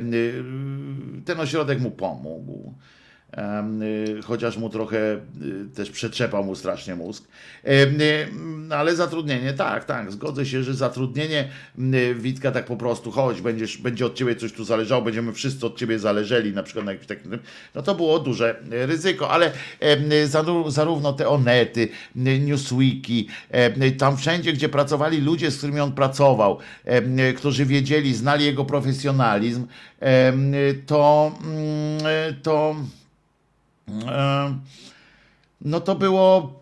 ten 1.25 1.41
ośrodek 1.41 1.81
mu 1.81 1.91
pomógł. 1.91 2.75
Y, 4.19 4.23
chociaż 4.23 4.57
mu 4.57 4.71
trochę 4.71 5.15
y, 5.17 5.21
też 5.75 5.91
przetrzepał 5.91 6.45
mu 6.45 6.55
strasznie 6.55 6.95
mózg. 6.95 7.25
Y, 7.67 8.29
Ale 8.71 8.97
zatrudnienie, 8.97 9.53
tak, 9.53 9.85
tak, 9.85 10.13
zgodzę 10.13 10.47
się, 10.47 10.63
że 10.63 10.75
zatrudnienie 10.75 11.49
Witka 12.15 12.53
tak 12.53 12.65
po 12.65 12.77
prostu, 12.77 13.11
chodź, 13.11 13.41
będziesz, 13.41 13.79
będzie 13.79 14.07
od 14.07 14.15
ciebie 14.15 14.37
coś 14.37 14.53
tu 14.53 14.65
zależało, 14.65 15.03
będziemy 15.03 15.33
wszyscy 15.33 15.67
od 15.67 15.79
ciebie 15.79 15.99
zależeli, 15.99 16.53
na 16.53 16.63
przykład 16.63 16.85
na 16.85 16.93
jakimś 16.93 17.09
takim, 17.09 17.39
no 17.75 17.83
to 17.83 17.95
było 17.95 18.19
duże 18.19 18.63
ryzyko, 18.71 19.31
ale 19.31 19.53
zarówno 20.67 21.13
te 21.13 21.29
Onety, 21.29 21.89
Newsweeki, 22.15 23.29
tam 23.99 24.17
wszędzie, 24.17 24.53
gdzie 24.53 24.69
pracowali 24.69 25.21
ludzie, 25.21 25.51
z 25.51 25.59
którymi 25.59 25.81
on 25.81 25.93
pracował, 25.93 26.59
którzy 27.37 27.67
wiedzieli, 27.67 28.15
znali 28.15 28.45
jego 28.45 28.65
profesjonalizm, 28.65 29.67
to, 30.87 31.33
mm, 31.45 32.01
to 32.43 32.77
no 35.61 35.81
to 35.81 35.95
było. 35.95 36.61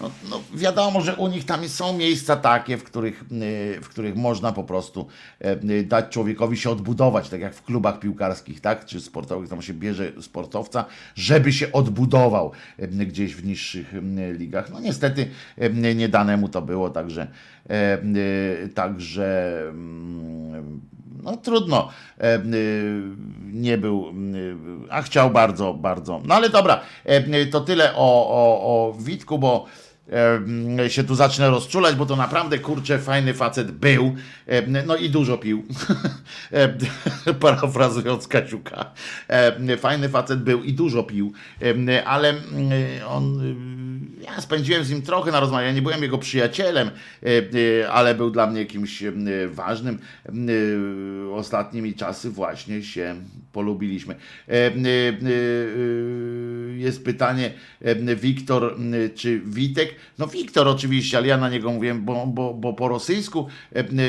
No, 0.00 0.10
no 0.30 0.42
wiadomo, 0.54 1.00
że 1.00 1.16
u 1.16 1.28
nich 1.28 1.44
tam 1.44 1.68
są 1.68 1.98
miejsca 1.98 2.36
takie, 2.36 2.76
w 2.76 2.84
których, 2.84 3.24
y, 3.32 3.80
w 3.82 3.88
których 3.88 4.16
można 4.16 4.52
po 4.52 4.64
prostu 4.64 5.06
y, 5.70 5.84
dać 5.84 6.08
człowiekowi 6.08 6.56
się 6.56 6.70
odbudować, 6.70 7.28
tak 7.28 7.40
jak 7.40 7.54
w 7.54 7.62
klubach 7.62 7.98
piłkarskich, 8.00 8.60
tak, 8.60 8.84
czy 8.84 9.00
sportowych, 9.00 9.48
tam 9.48 9.62
się 9.62 9.74
bierze 9.74 10.12
sportowca, 10.20 10.84
żeby 11.14 11.52
się 11.52 11.72
odbudował 11.72 12.52
gdzieś 12.78 13.34
w 13.34 13.44
niższych 13.44 13.94
ligach. 14.32 14.70
No 14.70 14.80
niestety 14.80 15.30
nie 15.94 16.08
dane 16.08 16.36
mu 16.36 16.48
to 16.48 16.62
było, 16.62 16.90
także, 16.90 17.28
y, 18.64 18.68
także 18.68 19.58
mm, 19.70 20.80
no 21.22 21.36
trudno, 21.36 21.88
e, 22.20 22.36
y, 22.36 23.02
nie 23.52 23.78
był, 23.78 24.08
y, 24.34 24.56
a 24.90 25.02
chciał 25.02 25.30
bardzo, 25.30 25.74
bardzo. 25.74 26.20
No 26.24 26.34
ale 26.34 26.48
dobra, 26.48 26.80
e, 27.04 27.46
to 27.46 27.60
tyle 27.60 27.92
o, 27.94 28.28
o, 28.28 28.60
o 28.62 28.92
Witku, 28.92 29.38
bo 29.38 29.66
się 30.88 31.04
tu 31.04 31.14
zacznę 31.14 31.50
rozczulać, 31.50 31.94
bo 31.94 32.06
to 32.06 32.16
naprawdę 32.16 32.58
kurczę 32.58 32.98
fajny 32.98 33.34
facet 33.34 33.70
był, 33.70 34.14
no 34.86 34.96
i 34.96 35.10
dużo 35.10 35.38
pił, 35.38 35.64
parafrazując 37.40 38.28
Kaciuka. 38.28 38.90
Fajny 39.78 40.08
facet 40.08 40.42
był 40.42 40.62
i 40.62 40.72
dużo 40.72 41.02
pił, 41.02 41.32
ale 42.04 42.28
mm, 42.28 42.72
on, 43.06 43.40
y, 44.20 44.24
ja 44.24 44.40
spędziłem 44.40 44.84
z 44.84 44.90
nim 44.90 45.02
trochę 45.02 45.32
na 45.32 45.40
rozmowie, 45.40 45.64
ja 45.64 45.72
nie 45.72 45.82
byłem 45.82 46.02
jego 46.02 46.18
przyjacielem, 46.18 46.90
e, 47.82 47.90
ale 47.90 48.14
był 48.14 48.30
dla 48.30 48.46
mnie 48.46 48.66
kimś 48.66 49.02
e, 49.02 49.12
ważnym. 49.48 49.98
E, 50.26 50.32
Ostatnimi 51.32 51.94
czasy 51.94 52.30
właśnie 52.30 52.82
się 52.82 53.16
polubiliśmy. 53.58 54.14
E, 54.14 54.52
e, 54.54 54.68
e, 54.68 54.72
Jest 56.76 57.04
pytanie, 57.04 57.50
Wiktor 58.16 58.76
czy 59.14 59.40
Witek? 59.44 59.94
No 60.18 60.26
Wiktor 60.26 60.68
oczywiście, 60.68 61.18
ale 61.18 61.26
ja 61.26 61.36
na 61.36 61.50
niego 61.50 61.72
mówiłem, 61.72 62.04
bo, 62.04 62.26
bo, 62.26 62.54
bo 62.54 62.72
po 62.72 62.88
rosyjsku 62.88 63.48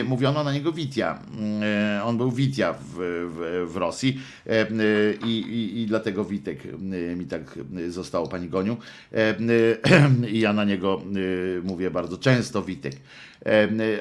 mówiono 0.05 0.43
na 0.43 0.53
niego 0.53 0.71
Witia. 0.71 1.19
E, 1.61 2.01
On 2.03 2.17
był 2.17 2.31
Witia 2.31 2.73
w, 2.73 2.95
w, 2.95 3.71
w 3.73 3.75
Rosji 3.77 4.19
i, 5.25 5.29
i, 5.29 5.81
i 5.81 5.85
dlatego 5.85 6.25
Witek 6.25 6.63
mi 7.17 7.25
tak 7.25 7.59
zostało, 7.87 8.27
pani 8.27 8.49
Goniu. 8.49 8.77
I 10.33 10.39
ja 10.39 10.53
na 10.53 10.63
niego 10.63 11.01
mówię 11.63 11.91
bardzo 11.91 12.17
często 12.17 12.61
Witek. 12.61 12.95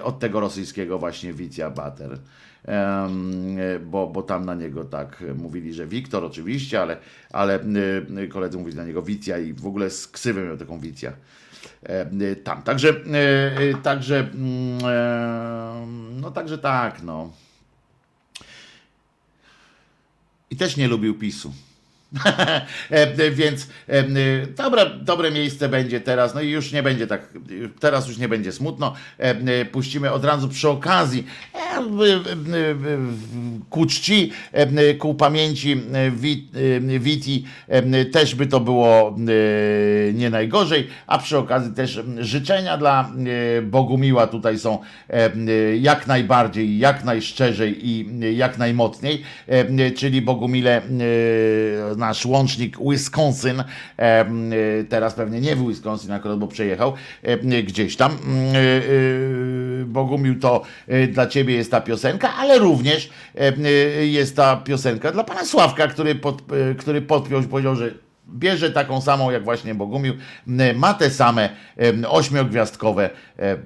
Od 0.02 0.18
tego 0.18 0.40
rosyjskiego 0.40 0.98
właśnie 0.98 1.32
Witia 1.32 1.70
Bater. 1.70 2.18
Bo, 3.86 4.06
bo 4.06 4.22
tam 4.22 4.44
na 4.44 4.54
niego 4.54 4.84
tak 4.84 5.24
mówili, 5.34 5.74
że 5.74 5.86
Wiktor 5.86 6.24
oczywiście, 6.24 6.80
ale, 6.80 6.96
ale 7.32 7.60
y, 8.24 8.28
koledzy 8.28 8.58
mówili 8.58 8.76
na 8.76 8.84
niego 8.84 9.02
Wicja 9.02 9.38
i 9.38 9.52
w 9.52 9.66
ogóle 9.66 9.90
z 9.90 10.08
ksywem 10.08 10.46
miał 10.46 10.56
taką 10.56 10.80
Wicja 10.80 11.12
e, 11.82 12.36
tam. 12.36 12.62
Także, 12.62 12.88
y, 12.88 13.82
także, 13.82 14.18
mm, 14.18 14.78
e, 14.84 15.86
no 16.20 16.30
także 16.30 16.58
tak, 16.58 17.02
no. 17.02 17.32
I 20.50 20.56
też 20.56 20.76
nie 20.76 20.88
lubił 20.88 21.18
PiSu. 21.18 21.52
E, 22.90 23.30
Więc 23.30 23.68
e, 23.88 24.04
dobre, 24.46 24.90
dobre 25.02 25.30
miejsce 25.30 25.68
będzie 25.68 26.00
teraz, 26.00 26.34
no 26.34 26.40
i 26.40 26.50
już 26.50 26.72
nie 26.72 26.82
będzie 26.82 27.06
tak, 27.06 27.32
teraz 27.80 28.08
już 28.08 28.18
nie 28.18 28.28
będzie 28.28 28.52
smutno. 28.52 28.94
E, 29.18 29.64
Puścimy 29.64 30.12
od 30.12 30.24
razu 30.24 30.48
przy 30.48 30.68
okazji 30.68 31.26
e, 31.54 31.58
ku 33.70 33.86
czci, 33.86 34.32
e, 34.52 34.94
ku 34.94 35.14
pamięci 35.14 35.72
e, 35.72 36.10
Wit- 36.10 36.56
e, 36.96 36.98
Witi 36.98 37.44
e, 37.68 38.04
też 38.04 38.34
by 38.34 38.46
to 38.46 38.60
było 38.60 39.08
e, 39.08 40.12
nie 40.12 40.30
najgorzej, 40.30 40.86
a 41.06 41.18
przy 41.18 41.38
okazji 41.38 41.72
też 41.72 42.00
życzenia 42.18 42.76
dla 42.76 43.12
e, 43.58 43.62
Bogumiła 43.62 44.26
tutaj 44.26 44.58
są 44.58 44.78
e, 45.10 45.30
jak 45.76 46.06
najbardziej, 46.06 46.78
jak 46.78 47.04
najszczerzej 47.04 47.88
i 47.88 48.08
jak 48.36 48.58
najmocniej, 48.58 49.22
e, 49.46 49.90
czyli 49.90 50.22
Bogumile 50.22 50.76
e, 50.76 51.97
nasz 51.98 52.26
łącznik 52.26 52.76
Wisconsin, 52.90 53.60
e, 53.60 53.64
e, 53.98 54.26
teraz 54.88 55.14
pewnie 55.14 55.40
nie 55.40 55.56
w 55.56 55.68
Wisconsin 55.68 56.12
akurat, 56.12 56.38
bo 56.38 56.46
przejechał 56.46 56.94
e, 57.22 57.62
gdzieś 57.62 57.96
tam. 57.96 58.18
Bogumił 59.86 60.40
to 60.40 60.62
dla 61.08 61.26
ciebie 61.26 61.54
jest 61.54 61.70
ta 61.70 61.80
piosenka, 61.80 62.34
ale 62.34 62.58
również 62.58 63.10
jest 64.00 64.36
ta 64.36 64.56
piosenka 64.56 65.12
dla 65.12 65.24
pana 65.24 65.44
Sławka, 65.44 65.88
który, 65.88 66.14
pod, 66.14 66.42
który 66.78 67.02
podpiął, 67.02 67.42
powiedział, 67.42 67.76
że 67.76 68.07
bierze 68.30 68.70
taką 68.70 69.00
samą 69.00 69.30
jak 69.30 69.44
właśnie 69.44 69.74
Bogumił, 69.74 70.14
ma 70.74 70.94
te 70.94 71.10
same 71.10 71.48
ośmiogwiazdkowe 72.08 73.10
e, 73.38 73.56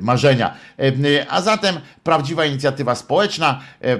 marzenia. 0.00 0.54
E, 0.78 1.26
A 1.30 1.40
zatem 1.40 1.80
prawdziwa 2.02 2.44
inicjatywa 2.44 2.94
społeczna, 2.94 3.60
e, 3.80 3.98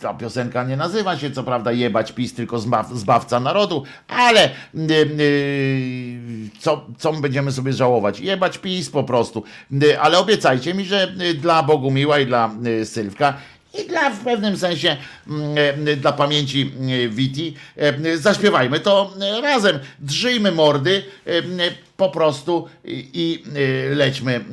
ta 0.00 0.14
piosenka 0.14 0.64
nie 0.64 0.76
nazywa 0.76 1.18
się 1.18 1.30
co 1.30 1.42
prawda 1.42 1.72
jebać 1.72 2.12
PiS, 2.12 2.34
tylko 2.34 2.58
zbaw, 2.58 2.90
zbawca 2.90 3.40
narodu, 3.40 3.84
ale 4.08 4.50
co, 6.60 6.86
co 6.98 7.12
my 7.12 7.20
będziemy 7.20 7.52
sobie 7.52 7.72
żałować? 7.72 8.20
Jebać 8.20 8.58
PiS 8.58 8.90
po 8.90 9.04
prostu. 9.04 9.44
Ale 10.00 10.18
obiecajcie 10.18 10.74
mi, 10.74 10.84
że 10.84 11.12
dla 11.34 11.62
Bogumiła 11.62 12.18
i 12.18 12.26
dla 12.26 12.50
Sylwka 12.84 13.34
i 13.78 13.88
dla 13.88 14.10
w 14.10 14.20
pewnym 14.20 14.56
sensie 14.56 14.96
mm, 15.28 15.88
e, 15.88 15.96
dla 15.96 16.12
pamięci 16.12 16.72
e, 17.04 17.08
Witi 17.08 17.54
e, 17.76 18.18
zaśpiewajmy 18.18 18.80
to 18.80 19.14
razem. 19.42 19.78
Drzyjmy 19.98 20.52
mordy 20.52 21.02
po 21.96 22.10
prostu 22.10 22.68
i, 22.86 23.42
lećmy 23.90 24.44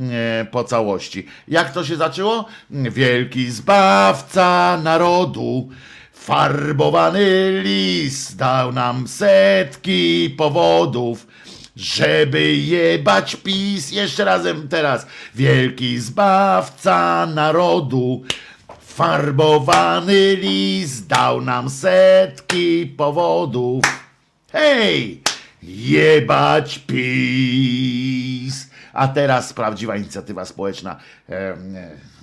po 0.51 0.63
całości. 0.63 1.27
Jak 1.47 1.73
to 1.73 1.85
się 1.85 1.95
zaczęło? 1.95 2.45
Wielki 2.69 3.51
zbawca 3.51 4.79
narodu. 4.83 5.69
Farbowany 6.13 7.51
lis 7.63 8.35
dał 8.35 8.71
nam 8.71 9.07
setki 9.07 10.29
powodów, 10.37 11.27
żeby 11.75 12.55
jebać 12.55 13.35
PiS. 13.35 13.91
Jeszcze 13.91 14.25
razem 14.25 14.67
teraz. 14.67 15.07
Wielki 15.35 15.99
zbawca 15.99 17.27
narodu. 17.35 18.23
Farbowany 18.95 20.35
lis 20.35 21.07
dał 21.07 21.41
nam 21.41 21.69
setki 21.69 22.87
powodów. 22.97 23.83
Hej! 24.51 25.21
Jebać 25.63 26.79
PiS! 26.79 28.69
A 28.93 29.07
teraz 29.07 29.53
prawdziwa 29.53 29.95
inicjatywa 29.97 30.45
społeczna. 30.45 30.99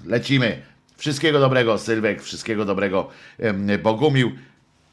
Lecimy. 0.04 0.62
Wszystkiego 0.96 1.40
dobrego, 1.40 1.78
Sylwek. 1.78 2.22
Wszystkiego 2.22 2.64
dobrego, 2.64 3.08
Bogumił. 3.82 4.32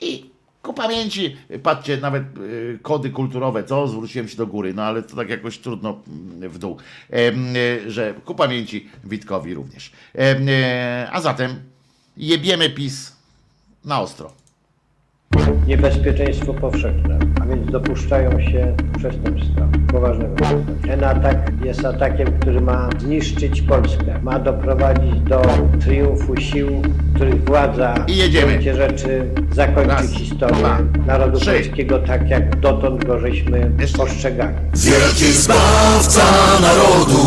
I 0.02 0.30
ku 0.68 0.74
pamięci, 0.74 1.38
patrzcie, 1.64 1.98
nawet 1.98 2.24
y, 2.38 2.80
kody 2.82 3.10
kulturowe, 3.10 3.64
co? 3.64 3.88
Zwróciłem 3.88 4.28
się 4.28 4.38
do 4.38 4.48
góry, 4.48 4.74
no 4.74 4.84
ale 4.84 5.04
to 5.04 5.16
tak 5.16 5.30
jakoś 5.30 5.58
trudno 5.58 6.02
mm, 6.08 6.50
w 6.50 6.58
dół. 6.58 6.78
Y, 7.86 7.92
że 7.92 8.14
ku 8.26 8.36
pamięci 8.36 8.90
Witkowi 9.04 9.54
również. 9.54 9.92
Y, 10.16 11.10
a 11.12 11.22
zatem 11.22 11.56
jebiemy 12.18 12.70
PiS 12.70 13.16
na 13.86 14.02
ostro. 14.02 14.32
Niebezpieczeństwo 15.68 16.54
powszechne, 16.54 17.20
a 17.42 17.46
więc 17.46 17.72
dopuszczają 17.72 18.32
się 18.42 18.76
przestępstwa 18.98 19.62
poważnego. 19.92 20.36
przestępstwa. 20.36 20.88
Ten 20.88 21.04
atak 21.04 21.38
jest 21.66 21.86
atakiem, 21.86 22.28
który 22.40 22.62
ma 22.62 22.90
zniszczyć 23.00 23.62
Polskę, 23.62 24.20
ma 24.24 24.40
doprowadzić 24.40 25.20
do 25.20 25.42
triumfu 25.80 26.38
sił, 26.38 26.82
których 27.16 27.44
władza 27.46 27.96
I 28.08 28.18
jedziemy. 28.18 28.48
w 28.48 28.50
gruncie 28.52 28.76
rzeczy 28.76 29.26
zakończy 29.52 29.88
Raz, 29.90 30.12
historię 30.12 30.56
dwa, 30.58 30.78
narodu 31.08 31.40
trzy. 31.40 31.52
polskiego 31.54 32.00
tak, 32.00 32.30
jak 32.30 32.60
dotąd 32.60 33.06
go 33.06 33.20
żeśmy 33.20 33.72
Jeszcze. 33.80 33.98
postrzegali. 33.98 34.56
Wielki 34.76 35.32
zbawca 35.34 36.24
narodu, 36.62 37.22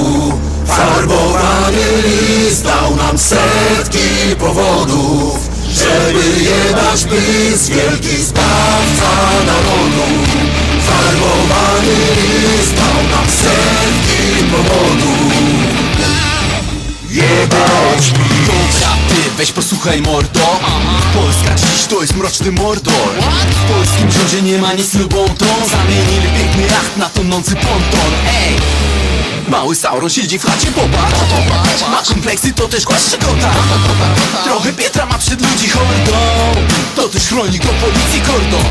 farbowany 0.64 1.76
list 2.04 2.64
dał 2.64 2.96
nam 2.96 3.18
setki 3.18 4.36
powodów, 4.38 5.49
Żeby 5.70 6.42
jebać 6.42 7.04
pys, 7.04 7.68
wielki 7.68 8.22
zbawca 8.22 9.10
narodu 9.46 10.02
Farbowany 10.86 11.96
list 12.16 12.74
dał 12.74 13.02
nam 13.10 13.26
setki 13.26 14.44
powodów. 14.50 15.20
Jebać 17.10 18.10
Dobra, 18.46 18.96
ty 19.08 19.30
weź 19.36 19.52
posłuchaj 19.52 20.02
mordo. 20.02 20.60
Polska 21.14 21.54
dziś 21.54 21.86
to 21.86 22.00
jest 22.00 22.16
mroczny 22.16 22.52
mordor. 22.52 22.94
W 23.50 23.72
polskim 23.72 24.10
rządzie 24.10 24.42
nie 24.42 24.58
ma 24.58 24.72
nic 24.72 24.94
lubą 24.94 25.24
tą. 25.38 25.46
Zamienili 25.46 26.28
piękny 26.38 26.62
jacht 26.62 26.96
na 26.96 27.08
tonący 27.08 27.56
ponton. 27.56 28.12
Ej! 28.26 28.99
Mały 29.50 29.74
Sauron 29.74 30.10
siedzi 30.10 30.38
w 30.38 30.44
chacie, 30.44 30.66
popatrz. 30.72 31.90
Ma 31.90 32.02
kompleksy, 32.02 32.52
to 32.52 32.68
też 32.68 32.84
głaszcze 32.84 33.18
kota 33.18 33.50
Trochę 34.44 34.72
Pietra 34.72 35.06
ma 35.06 35.18
przed 35.18 35.40
ludzi 35.40 35.68
hordą. 35.68 36.12
To 36.96 37.08
też 37.08 37.22
chronik 37.22 37.62
do 37.66 37.72
policji 37.72 38.20
kordon 38.20 38.64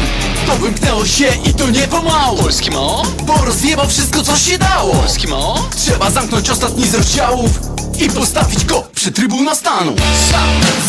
To 0.48 0.56
wymknęło 0.56 1.06
się 1.06 1.28
i 1.46 1.54
to 1.54 1.70
nie 1.70 1.88
pomału. 1.88 2.38
Polski 2.38 2.72
mo? 2.72 3.04
Bo 3.24 3.46
rozjebał 3.46 3.88
wszystko 3.88 4.24
co 4.24 4.38
się 4.38 4.58
dało. 4.58 4.96
Polski 4.96 5.28
mo? 5.28 5.70
Trzeba 5.76 6.12
zamknąć 6.12 6.50
ostatni 6.50 6.88
z 6.88 6.94
rozdziałów 6.94 7.79
i 8.02 8.10
postawić 8.10 8.66
go 8.66 8.84
przy 8.96 9.12
trybuna 9.12 9.56
stanu. 9.56 9.96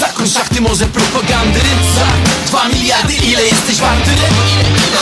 Zakon 0.00 0.28
szachty 0.28 0.60
może 0.60 0.86
propagandy 0.86 1.60
Za 1.94 2.06
dwa 2.46 2.68
miliardy 2.68 3.14
ile 3.14 3.42
jesteś 3.42 3.76
warty? 3.76 4.10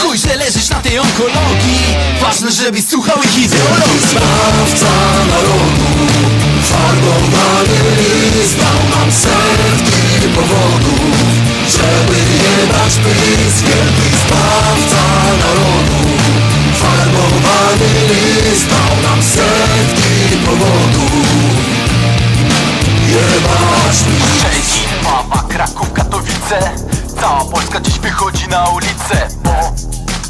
Chuj, 0.01 0.17
że 0.17 0.35
leżysz 0.35 0.69
na 0.69 0.79
tej 0.79 0.99
onkologii. 0.99 1.79
Ważne, 2.21 2.51
żebyś 2.51 2.85
słuchał 2.87 3.17
ich 3.23 3.37
ideologii. 3.37 3.99
Zbawca 4.09 4.91
narodu 5.29 5.89
Farbowany 6.69 7.79
list 7.97 8.57
dał 8.57 8.99
nam 8.99 9.11
setki 9.11 10.27
powodów 10.35 11.27
Żeby 11.71 12.17
jebać 12.43 12.93
pys, 13.03 13.61
wielki 13.61 14.09
zbawca 14.21 15.03
narodu 15.39 16.09
Farbowany 16.79 17.89
list 18.09 18.67
dał 18.69 19.01
nam 19.03 19.23
setki 19.23 20.37
powodów 20.45 21.68
Jebać 23.09 23.95
Szczecin, 23.95 24.89
Kraków, 25.49 25.93
Katowice 25.93 26.71
Cała 27.21 27.45
Polska 27.45 27.79
dziś 27.81 27.99
wychodzi 27.99 28.47
na 28.47 28.69
ulicę 28.69 29.27
Bo 29.43 29.51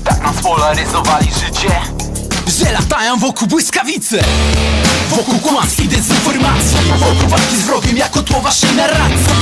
tak 0.04 0.24
nas 0.24 0.44
polaryzowali 0.44 1.28
życie 1.46 1.82
Że 2.58 2.72
latają 2.72 3.18
wokół 3.18 3.48
błyskawice 3.48 4.24
Wokół 5.10 5.40
kłamstw 5.40 5.80
i 5.80 5.88
dezinformacji. 5.88 6.78
Wokół 7.00 7.30
walki 7.30 7.56
z 7.58 7.62
wrogiem 7.62 7.98
jako 7.98 8.24
tło 8.24 8.42
waszej 8.42 8.76
narracji. 8.76 9.34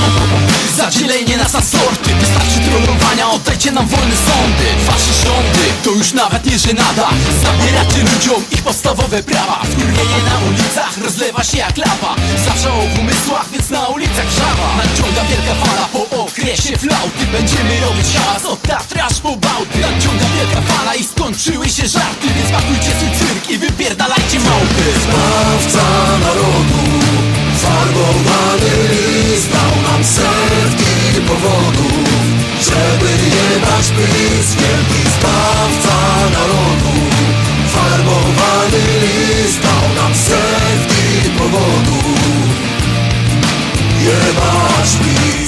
Zadzielenie 0.76 1.36
nas 1.36 1.52
na 1.52 1.60
sorty. 1.60 2.14
Wystarczy 2.14 2.58
trollowania, 2.70 3.30
oddajcie 3.30 3.72
nam 3.72 3.86
wolne 3.88 4.16
sądy. 4.16 4.66
Wasze 4.86 5.12
rządy 5.24 5.64
to 5.84 5.90
już 5.90 6.12
nawet 6.12 6.46
nie 6.46 6.58
żenada. 6.58 7.08
Zabieracie 7.42 8.00
ludziom 8.12 8.44
ich 8.52 8.62
podstawowe 8.62 9.22
prawa. 9.22 9.60
Wkurwienie 9.64 10.20
na 10.30 10.48
ulicach 10.48 10.98
rozlewa 11.04 11.44
się 11.44 11.58
jak 11.58 11.76
lawa. 11.76 12.16
Zawsze 12.46 12.68
w 12.94 12.98
umysłach, 12.98 13.46
więc 13.52 13.70
na 13.70 13.86
ulicach 13.86 14.30
żaba 14.38 14.76
Nadciąga 14.76 15.22
wielka 15.30 15.54
fala 15.64 15.88
po 15.92 16.22
okresie 16.22 16.76
flauty. 16.78 17.26
Będziemy 17.32 17.80
robić 17.80 18.06
hałas 18.16 18.44
od 18.44 18.62
Tatry 18.62 19.02
aż 19.02 19.20
po 19.20 19.36
Bałty. 19.36 19.78
Nadciąga 19.80 20.26
wielka 20.36 20.60
fala 20.72 20.94
i 20.94 21.04
skończyły 21.04 21.68
się 21.68 21.88
żarty 21.88 22.26
Więc 22.36 22.50
pakujcie 22.50 22.90
swój 22.98 23.10
cyrk 23.18 23.50
i 23.50 23.58
wypierdalajcie 23.58 24.38
małpy. 24.40 24.84
Zbawca 25.02 25.86
narodu 26.24 26.82
Farbowany 27.62 28.76
dał 29.52 29.82
nam 29.82 30.04
setki 30.04 31.20
powodów 31.28 32.08
Żeby 32.60 33.10
jebać 33.36 33.86
pys, 33.96 34.54
wielki 34.54 35.02
zbawca 35.14 35.96
narodu 36.34 36.94
Farbowany 37.74 38.84
list 39.02 39.60
dał 39.62 39.94
nam 40.02 40.14
setki 40.14 41.30
powodów. 41.38 42.18
Jebać 44.04 44.90
pis 45.02 45.47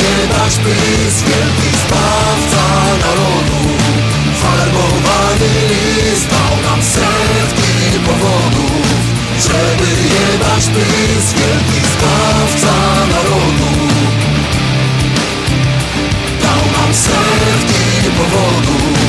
pys 0.57 1.23
Wielki 1.23 1.69
zbawca 1.81 2.63
narodu 3.03 3.61
Farbowany 4.41 5.53
list 5.69 6.27
dał 6.29 6.53
nam 6.65 6.81
setki 6.83 7.99
powodów 8.05 8.87
Żeby 9.39 9.89
jebać 10.13 10.63
pys 10.73 11.33
Wielki 11.33 11.79
zbawca 11.93 12.73
narodu. 13.13 13.71
Dał 16.43 16.63
nam 16.75 16.93
setki 16.93 18.09
powodów 18.17 18.99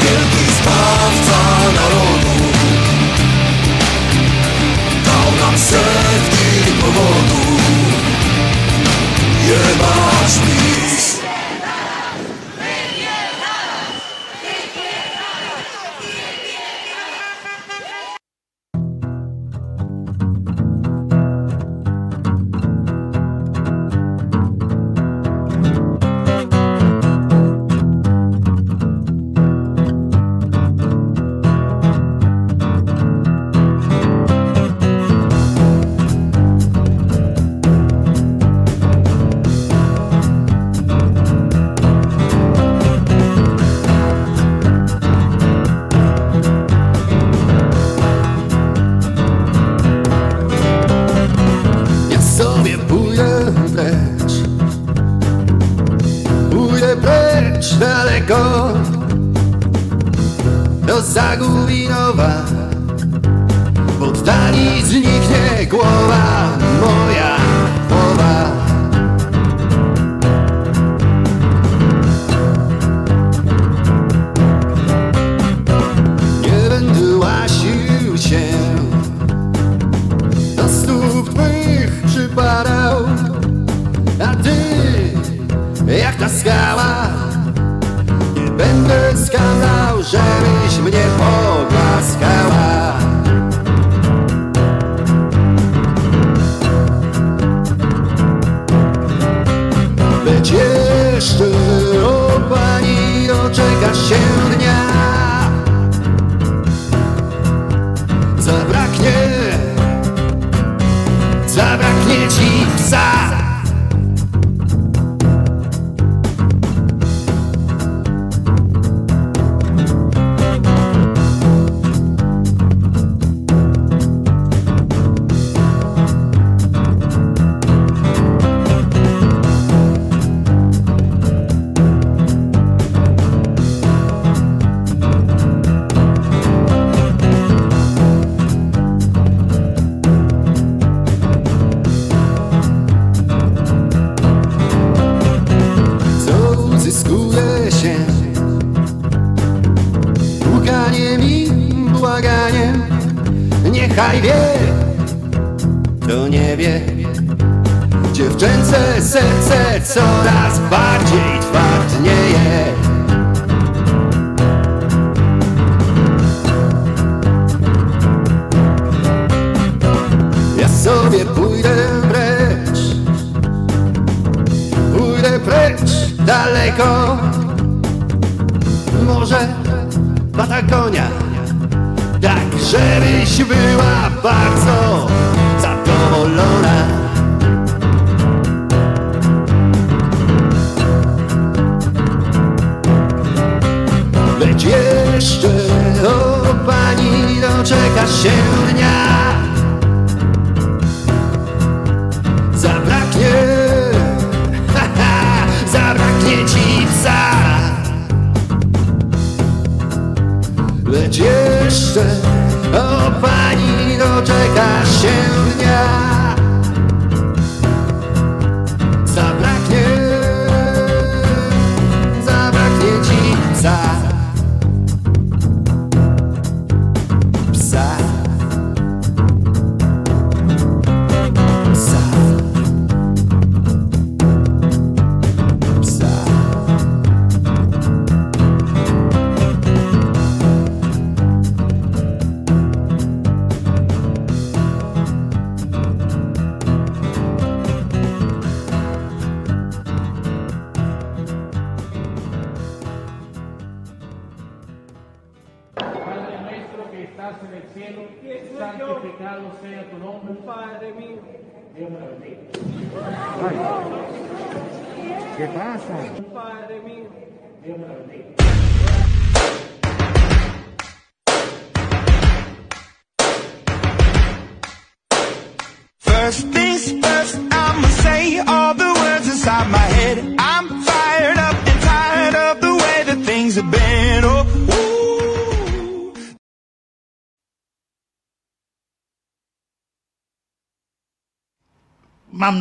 Wielki 0.00 0.44
zbawca 0.58 1.40
narodu. 1.76 2.34
Dał 5.04 5.46
nam 5.46 5.58
setki 5.58 6.72
powodów 6.80 7.43
Jebać 9.54 10.40
pis 10.40 10.94
Ja 10.94 11.03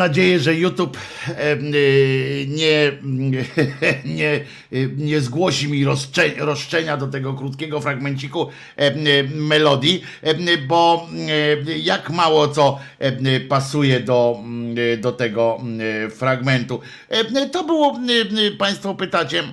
nadzieję, 0.07 0.39
że 0.39 0.55
YouTube 0.55 0.97
y, 1.29 2.47
nie, 2.47 2.91
nie, 4.19 4.45
y, 4.73 4.89
nie 4.97 5.21
zgłosi 5.21 5.67
mi 5.67 5.85
roszczenia 6.37 6.97
do 6.97 7.07
tego 7.07 7.33
krótkiego 7.33 7.81
fragmenciku 7.81 8.47
y, 8.47 9.29
melodii, 9.35 10.03
em, 10.21 10.67
bo 10.67 11.07
y, 11.67 11.79
jak 11.79 12.09
mało 12.09 12.47
co 12.47 12.79
y, 13.01 13.39
pasuje 13.39 13.99
do, 13.99 14.39
y, 14.77 14.97
do 14.97 15.11
tego 15.11 15.61
y, 16.07 16.09
fragmentu. 16.09 16.79
To 17.51 17.63
było, 17.63 17.99
y, 18.09 18.45
y, 18.47 18.57
Państwo 18.57 18.95
pytacie, 18.95 19.43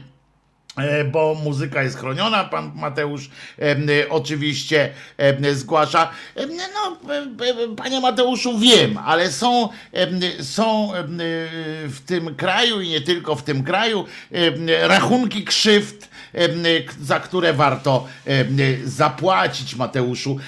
bo 1.13 1.35
muzyka 1.35 1.83
jest 1.83 1.99
chroniona, 1.99 2.45
pan 2.45 2.73
Mateusz 2.75 3.31
e, 3.59 4.09
oczywiście 4.09 4.91
em, 5.17 5.55
zgłasza. 5.55 6.11
Em, 6.37 6.51
No, 6.75 7.15
e, 7.15 7.19
e, 7.63 7.77
panie 7.77 8.01
Mateuszu, 8.01 8.59
wiem, 8.59 8.99
ale 8.99 9.33
są, 9.33 9.69
są 10.43 10.95
e, 10.95 10.99
w 11.89 12.01
tym 12.07 12.35
kraju 12.35 12.81
i 12.81 12.89
nie 12.89 13.01
tylko 13.01 13.35
w 13.35 13.43
tym 13.43 13.65
kraju 13.65 14.05
rachunki 14.83 15.45
krzywd, 15.45 16.10
za 17.01 17.21
które 17.21 17.53
warto 17.53 18.07
zapłacić, 18.85 19.77
Mateuszu. 19.77 20.39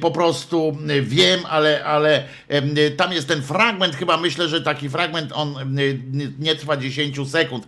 Po 0.00 0.10
prostu 0.10 0.78
wiem, 1.02 1.40
ale, 1.48 1.84
ale 1.84 2.24
tam 2.96 3.12
jest 3.12 3.28
ten 3.28 3.42
fragment, 3.42 3.96
chyba 3.96 4.16
myślę, 4.16 4.48
że 4.48 4.60
taki 4.60 4.88
fragment, 4.88 5.30
on 5.34 5.54
nie- 6.38 6.54
trwa 6.54 6.76
10 6.76 7.30
sekund 7.30 7.66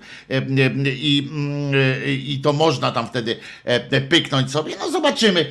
i, 0.87 1.29
mm, 1.33 1.73
i 2.07 2.41
to 2.43 2.53
można 2.53 2.93
tam 2.93 3.07
wtedy 3.07 3.37
e, 3.65 4.01
pyknąć 4.01 4.51
sobie. 4.51 4.75
No 4.79 4.91
zobaczymy, 4.91 5.47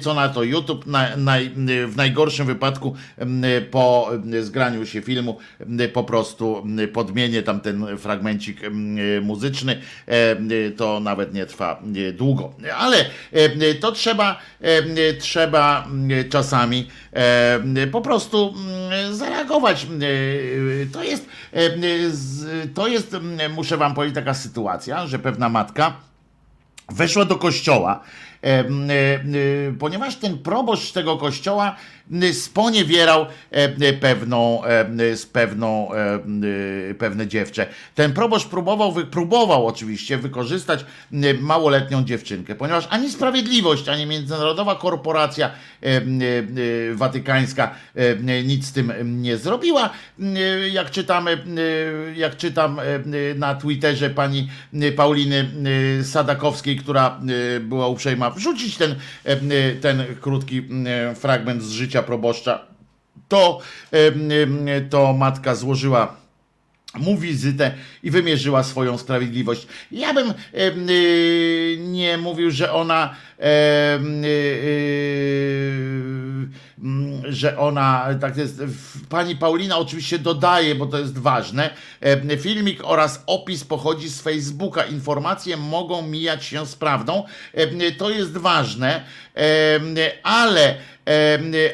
co 0.00 0.14
na 0.14 0.28
to 0.28 0.42
YouTube. 0.42 0.86
Na, 0.86 1.16
naj, 1.16 1.50
w 1.86 1.96
najgorszym 1.96 2.46
wypadku 2.46 2.96
po 3.70 4.10
zgraniu 4.40 4.86
się 4.86 5.02
filmu 5.02 5.38
po 5.92 6.04
prostu 6.04 6.64
podmienię 6.92 7.42
tam 7.42 7.60
ten 7.60 7.98
fragmencik 7.98 8.60
muzyczny. 9.22 9.80
To 10.76 11.00
nawet 11.00 11.34
nie 11.34 11.45
trwa 11.46 11.82
e, 12.08 12.12
długo. 12.12 12.52
Ale 12.78 12.96
em, 13.32 13.60
to 13.80 13.92
trzeba, 13.92 14.38
trzeba 15.18 15.86
em, 15.86 16.30
czasami 16.30 16.88
po 17.92 18.00
prostu 18.00 18.54
em, 18.90 19.14
zareagować. 19.14 19.86
To 20.92 21.02
jest, 21.02 21.26
to 22.74 22.88
jest, 22.88 23.16
muszę 23.54 23.76
wam 23.76 23.94
powiedzieć, 23.94 24.14
taka 24.14 24.34
sytuacja, 24.34 25.06
że 25.06 25.18
pewna 25.18 25.48
matka 25.48 25.92
weszła 26.88 27.24
do 27.24 27.36
kościoła 27.36 28.00
e, 28.42 28.48
e, 28.48 28.64
ponieważ 29.78 30.16
ten 30.16 30.38
proboszcz 30.38 30.92
tego 30.92 31.16
kościoła 31.16 31.76
sponiewierał 32.32 33.22
e, 33.22 33.26
e, 33.80 33.92
pewną, 33.92 34.64
e, 34.64 35.16
z 35.16 35.26
pewną, 35.26 35.94
e, 35.94 36.14
e, 36.90 36.94
pewne 36.94 37.26
dziewczę. 37.26 37.66
Ten 37.94 38.12
proboszcz 38.12 38.46
próbował, 38.48 38.94
próbował 39.10 39.66
oczywiście 39.66 40.18
wykorzystać 40.18 40.84
małoletnią 41.40 42.04
dziewczynkę, 42.04 42.54
ponieważ 42.54 42.86
ani 42.90 43.10
Sprawiedliwość, 43.10 43.88
ani 43.88 44.06
Międzynarodowa 44.06 44.74
Korporacja 44.74 45.46
e, 45.82 45.86
e, 45.86 46.00
e, 46.90 46.94
Watykańska 46.94 47.74
e, 47.94 48.42
nic 48.44 48.66
z 48.66 48.72
tym 48.72 48.92
nie 49.22 49.36
zrobiła. 49.36 49.90
E, 50.20 50.68
Jak 50.68 50.90
czytamy, 50.90 51.30
e, 51.32 52.18
jak 52.18 52.36
czytam 52.36 52.78
e, 52.80 52.84
na 53.34 53.54
Twitterze 53.54 54.10
pani 54.10 54.48
e, 54.74 54.92
Pauliny 54.92 55.50
e, 56.00 56.04
Sadakowskiej, 56.04 56.76
która 56.76 57.20
e, 57.56 57.60
była 57.60 57.88
uprzejma 57.88 58.30
wrzucić 58.30 58.76
ten, 58.76 58.94
e, 59.24 59.72
ten 59.72 60.04
krótki 60.20 60.62
e, 60.86 61.14
fragment 61.14 61.62
z 61.62 61.70
życia 61.70 61.95
proboszcza, 62.02 62.66
to, 63.28 63.60
to 64.90 65.12
matka 65.12 65.54
złożyła 65.54 66.16
mu 66.98 67.18
wizytę 67.18 67.74
i 68.02 68.10
wymierzyła 68.10 68.62
swoją 68.62 68.98
sprawiedliwość. 68.98 69.66
Ja 69.92 70.14
bym 70.14 70.34
y, 70.54 71.78
nie 71.80 72.18
mówił, 72.18 72.50
że 72.50 72.72
ona 72.72 73.14
y, 73.38 73.44
y, 74.24 74.88
mm, 76.78 77.22
że 77.28 77.58
ona 77.58 78.08
tak 78.20 78.36
jest. 78.36 78.62
Pani 79.08 79.36
Paulina 79.36 79.78
oczywiście 79.78 80.18
dodaje, 80.18 80.74
bo 80.74 80.86
to 80.86 80.98
jest 80.98 81.18
ważne. 81.18 81.70
Filmik 82.40 82.80
oraz 82.84 83.22
opis 83.26 83.64
pochodzi 83.64 84.08
z 84.08 84.20
Facebooka. 84.20 84.84
Informacje 84.84 85.56
mogą 85.56 86.02
mijać 86.02 86.44
się 86.44 86.66
z 86.66 86.76
prawdą. 86.76 87.24
To 87.98 88.10
jest 88.10 88.36
ważne, 88.36 89.04
ale 90.22 90.78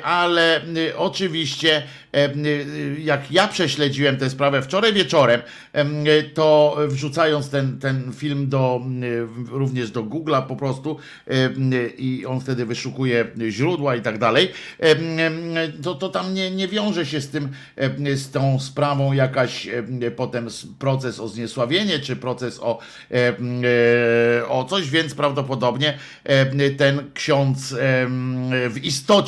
ale 0.03 0.61
y, 0.77 0.97
oczywiście 0.97 1.83
em, 2.13 2.47
y, 2.47 2.97
jak 3.01 3.33
ja 3.33 3.49
prześledziłem 3.49 4.17
tę 4.17 4.31
sprawę 4.31 4.63
wczoraj 4.63 4.93
wieczorem, 4.93 5.41
em, 5.73 6.07
y, 6.07 6.31
to 6.35 6.77
wrzucając 6.89 7.51
ten, 7.51 7.79
ten 7.79 8.13
film 8.13 8.49
do, 8.49 8.81
y, 9.03 9.27
również 9.51 9.91
do 9.91 10.03
Google'a 10.03 10.47
po 10.47 10.57
prostu 10.57 10.97
y, 11.73 11.93
i 11.99 12.27
on 12.27 12.41
wtedy 12.41 12.67
wyszukuje 12.67 13.27
źródła 13.49 13.97
i 13.97 14.03
tak 14.03 14.19
dalej, 14.19 14.53
to, 15.83 15.95
to 15.95 16.09
tam 16.09 16.35
nie, 16.35 16.51
nie 16.51 16.69
wiąże 16.69 17.07
się 17.07 17.21
z 17.21 17.29
tym, 17.29 17.49
z 18.15 18.31
tą 18.31 18.61
sprawą 18.61 19.13
jakaś 19.13 19.67
em, 19.67 20.01
potem 20.17 20.49
proces 20.79 21.21
o 21.21 21.29
zniesławienie, 21.29 21.99
czy 21.99 22.17
proces 22.17 22.61
o, 22.61 22.79
e, 23.11 24.49
o 24.49 24.65
coś, 24.65 24.91
więc 24.91 25.15
prawdopodobnie 25.15 25.99
ten 26.79 27.11
ksiądz 27.15 27.75
w 28.69 28.77
istocie 28.83 29.22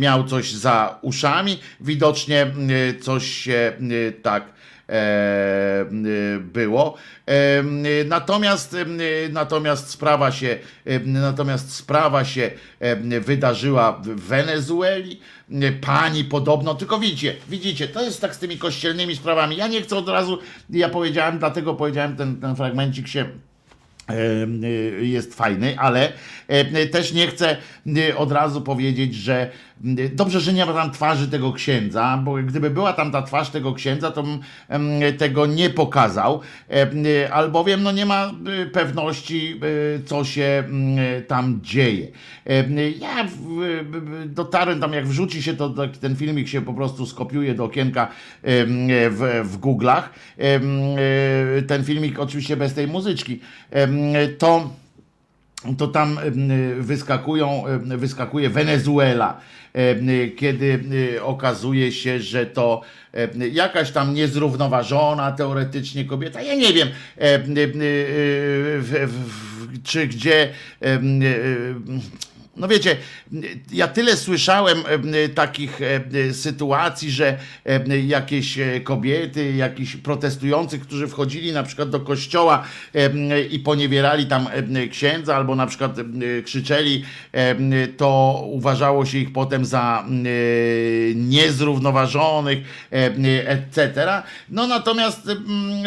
miał 0.00 0.24
coś 0.24 0.52
za 0.52 0.98
uszami, 1.02 1.58
widocznie 1.80 2.46
coś 3.00 3.26
się 3.26 3.72
tak 4.22 4.44
było. 6.40 6.96
Natomiast, 8.06 8.76
natomiast 9.30 9.90
sprawa 9.90 10.32
się, 10.32 10.58
natomiast 11.04 11.74
sprawa 11.74 12.24
się 12.24 12.50
wydarzyła 13.20 13.92
w 13.92 14.20
Wenezueli. 14.20 15.20
Pani 15.80 16.24
podobno, 16.24 16.74
tylko 16.74 16.98
widzicie, 16.98 17.36
widzicie, 17.48 17.88
to 17.88 18.02
jest 18.02 18.20
tak 18.20 18.34
z 18.34 18.38
tymi 18.38 18.58
kościelnymi 18.58 19.16
sprawami. 19.16 19.56
Ja 19.56 19.68
nie 19.68 19.82
chcę 19.82 19.96
od 19.96 20.08
razu, 20.08 20.38
ja 20.70 20.88
powiedziałem, 20.88 21.38
dlatego 21.38 21.74
powiedziałem, 21.74 22.16
ten, 22.16 22.40
ten 22.40 22.56
fragmencik 22.56 23.08
się 23.08 23.28
jest 25.00 25.34
fajny, 25.34 25.78
ale 25.78 26.12
też 26.90 27.12
nie 27.12 27.26
chcę 27.26 27.56
y, 27.86 28.16
od 28.16 28.32
razu 28.32 28.62
powiedzieć, 28.62 29.14
że 29.14 29.46
y, 29.46 29.50
dobrze, 30.12 30.40
że 30.40 30.52
nie 30.52 30.66
ma 30.66 30.72
tam 30.72 30.90
twarzy 30.90 31.28
tego 31.28 31.52
księdza, 31.52 32.20
bo 32.24 32.34
gdyby 32.34 32.70
była 32.70 32.92
tam 32.92 33.12
ta 33.12 33.22
twarz 33.22 33.50
tego 33.50 33.74
księdza, 33.74 34.10
to 34.10 34.22
bym 34.22 34.40
tego 35.18 35.46
nie 35.46 35.70
pokazał, 35.70 36.40
y, 37.06 37.32
albowiem 37.32 37.82
no 37.82 37.92
nie 37.92 38.06
ma 38.06 38.32
y, 38.62 38.66
pewności, 38.66 39.60
y, 39.64 40.02
co 40.04 40.24
się 40.24 40.62
mm, 40.66 41.24
tam 41.24 41.60
dzieje. 41.62 42.06
Y, 42.50 42.94
Ja 43.00 43.26
dotarłem 44.26 44.80
tam, 44.80 44.92
jak 44.92 45.06
wrzuci 45.06 45.42
się, 45.42 45.56
to 45.56 45.70
tak 45.70 45.96
ten 45.96 46.16
filmik 46.16 46.48
się 46.48 46.62
po 46.62 46.74
prostu 46.74 47.06
skopiuje 47.06 47.54
do 47.54 47.64
okienka 47.64 48.08
w, 48.42 49.42
w 49.44 49.58
Google'ach. 49.60 50.02
Y, 51.58 51.62
Ten 51.62 51.84
filmik 51.84 52.18
oczywiście 52.18 52.56
bez 52.56 52.74
tej 52.74 52.86
muzyczki. 52.88 53.40
To 54.38 54.70
to 55.78 55.88
tam 55.88 56.18
wyskakują, 56.78 57.62
wyskakuje 57.96 58.50
Wenezuela, 58.50 59.40
kiedy 60.36 60.84
e, 61.16 61.22
okazuje 61.22 61.92
się, 61.92 62.20
że 62.20 62.46
to 62.46 62.80
jakaś 63.52 63.90
tam 63.90 64.14
niezrównoważona 64.14 65.32
teoretycznie 65.32 66.04
kobieta, 66.04 66.42
ja 66.42 66.54
nie 66.54 66.72
wiem, 66.72 66.88
e, 67.18 67.40
czy 69.84 70.06
gdzie 70.06 70.48
e, 70.82 71.00
no 72.60 72.68
wiecie, 72.68 72.96
ja 73.72 73.88
tyle 73.88 74.16
słyszałem 74.16 74.78
e, 75.12 75.28
takich 75.28 75.80
e, 75.82 76.34
sytuacji, 76.34 77.10
że 77.10 77.38
e, 77.66 77.98
jakieś 77.98 78.58
kobiety, 78.84 79.52
jakiś 79.52 79.96
protestujący, 79.96 80.78
którzy 80.78 81.08
wchodzili 81.08 81.52
na 81.52 81.62
przykład 81.62 81.90
do 81.90 82.00
kościoła 82.00 82.64
i 83.50 83.58
poniewierali 83.58 84.26
tam 84.26 84.46
księdza, 84.90 85.36
albo 85.36 85.54
na 85.54 85.66
przykład 85.66 85.96
krzyczeli, 86.44 87.04
to 87.96 88.40
uważało 88.46 89.06
się 89.06 89.18
ich 89.18 89.32
potem 89.32 89.64
za 89.64 90.04
niezrównoważonych, 91.14 92.58
etc. 93.46 94.06
No 94.48 94.66
natomiast 94.66 95.28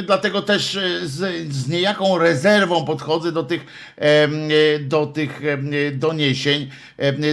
dlatego 0.04 0.42
też 0.42 0.80
z, 1.04 1.52
z 1.54 1.68
niejaką 1.68 2.18
rezerwą 2.18 2.86
podchodzę 2.86 3.32
do 3.32 3.44
tych, 3.44 3.66
do 4.82 5.06
tych 5.06 5.42
doniesień 5.94 6.63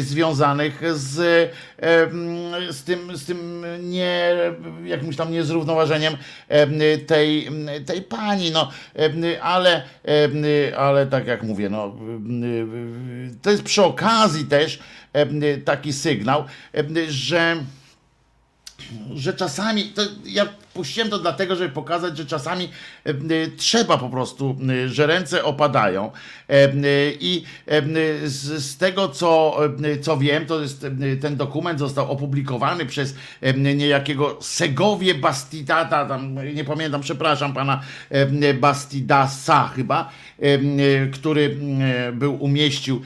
związanych 0.01 0.83
z, 0.93 1.51
z, 2.70 2.83
tym, 2.85 3.16
z 3.16 3.24
tym 3.24 3.66
nie, 3.83 4.35
jakimś 4.85 5.16
tam 5.16 5.33
niezrównoważeniem 5.33 6.16
em, 6.49 6.78
tej, 7.07 7.49
tej 7.87 8.03
pani, 8.03 8.51
no, 8.51 8.70
ale, 9.43 9.83
ale 10.76 11.07
tak 11.07 11.26
jak 11.26 11.43
mówię, 11.43 11.68
no, 11.70 11.97
to 13.43 13.51
jest 13.51 13.62
przy 13.62 13.83
okazji 13.83 14.45
też 14.45 14.78
taki 15.64 15.93
sygnał, 15.93 16.45
że 17.09 17.57
że 19.14 19.35
czasami, 19.35 19.85
to 19.85 20.03
ja 20.24 20.49
puściłem 20.81 21.11
to 21.11 21.18
dlatego, 21.18 21.57
żeby 21.57 21.74
pokazać, 21.74 22.16
że 22.16 22.26
czasami 22.26 22.64
e, 22.64 23.11
e, 23.11 23.14
trzeba 23.57 23.99
po 23.99 24.09
prostu, 24.09 24.57
e, 24.85 24.89
że 24.89 25.07
ręce 25.07 25.45
opadają. 25.45 26.11
I 27.20 27.45
z, 28.24 28.76
tego 28.76 29.09
co, 29.09 29.59
co 30.03 30.16
wiem, 30.16 30.47
to 30.47 30.61
jest 30.61 30.87
ten 31.20 31.37
dokument 31.37 31.78
został 31.78 32.12
opublikowany 32.12 32.87
przez 32.87 33.14
niejakiego 33.57 34.39
Segowie 34.41 35.15
Bastidata, 35.15 36.07
tam 36.07 36.55
nie 36.55 36.65
pamiętam, 36.65 37.01
przepraszam 37.01 37.52
pana 37.52 37.81
Bastidasa 38.61 39.69
chyba, 39.69 40.11
który 41.12 41.57
był, 42.12 42.44
umieścił 42.44 43.02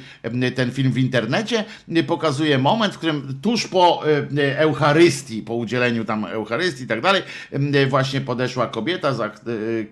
ten 0.55 0.72
film 0.72 0.92
w 0.92 0.98
internecie, 0.98 1.64
pokazuje 2.06 2.59
moment, 2.59 2.94
w 2.94 2.98
którym 2.98 3.38
tuż 3.42 3.68
po 3.68 4.02
Eucharystii, 4.56 5.42
po 5.42 5.55
udzieleniu 5.55 6.05
tam 6.05 6.24
Eucharystii 6.24 6.84
i 6.84 6.86
tak 6.86 7.01
dalej, 7.01 7.22
właśnie 7.88 8.20
podeszła 8.20 8.66
kobieta, 8.66 9.12
za, 9.12 9.26
e, 9.26 9.30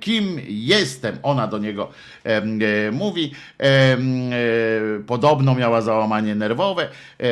kim 0.01 0.41
jestem, 0.49 1.19
ona 1.23 1.47
do 1.47 1.59
niego 1.59 1.91
e, 2.25 2.29
e, 2.29 2.91
mówi, 2.93 3.33
e, 3.61 3.65
e, 3.65 3.99
podobno 5.07 5.55
miała 5.55 5.81
załamanie 5.81 6.35
nerwowe 6.35 6.89
e, 7.21 7.27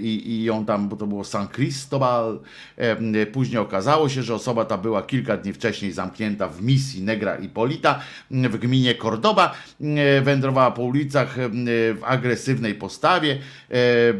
i, 0.00 0.30
i 0.30 0.44
ją 0.44 0.64
tam, 0.64 0.88
bo 0.88 0.96
to 0.96 1.06
było 1.06 1.24
San 1.24 1.48
Cristobal, 1.48 2.40
e, 2.76 3.26
później 3.26 3.58
okazało 3.58 4.08
się, 4.08 4.22
że 4.22 4.34
osoba 4.34 4.64
ta 4.64 4.78
była 4.78 5.02
kilka 5.02 5.36
dni 5.36 5.52
wcześniej 5.52 5.92
zamknięta 5.92 6.48
w 6.48 6.62
misji 6.62 7.02
Negra 7.02 7.36
Ipolita 7.36 8.00
w 8.30 8.58
gminie 8.58 8.94
Cordoba, 8.94 9.54
e, 9.80 10.20
wędrowała 10.20 10.70
po 10.70 10.82
ulicach 10.82 11.38
e, 11.38 11.48
w 11.94 12.00
agresywnej 12.04 12.74
postawie, 12.74 13.32
e, 13.70 13.74
e, 13.74 14.14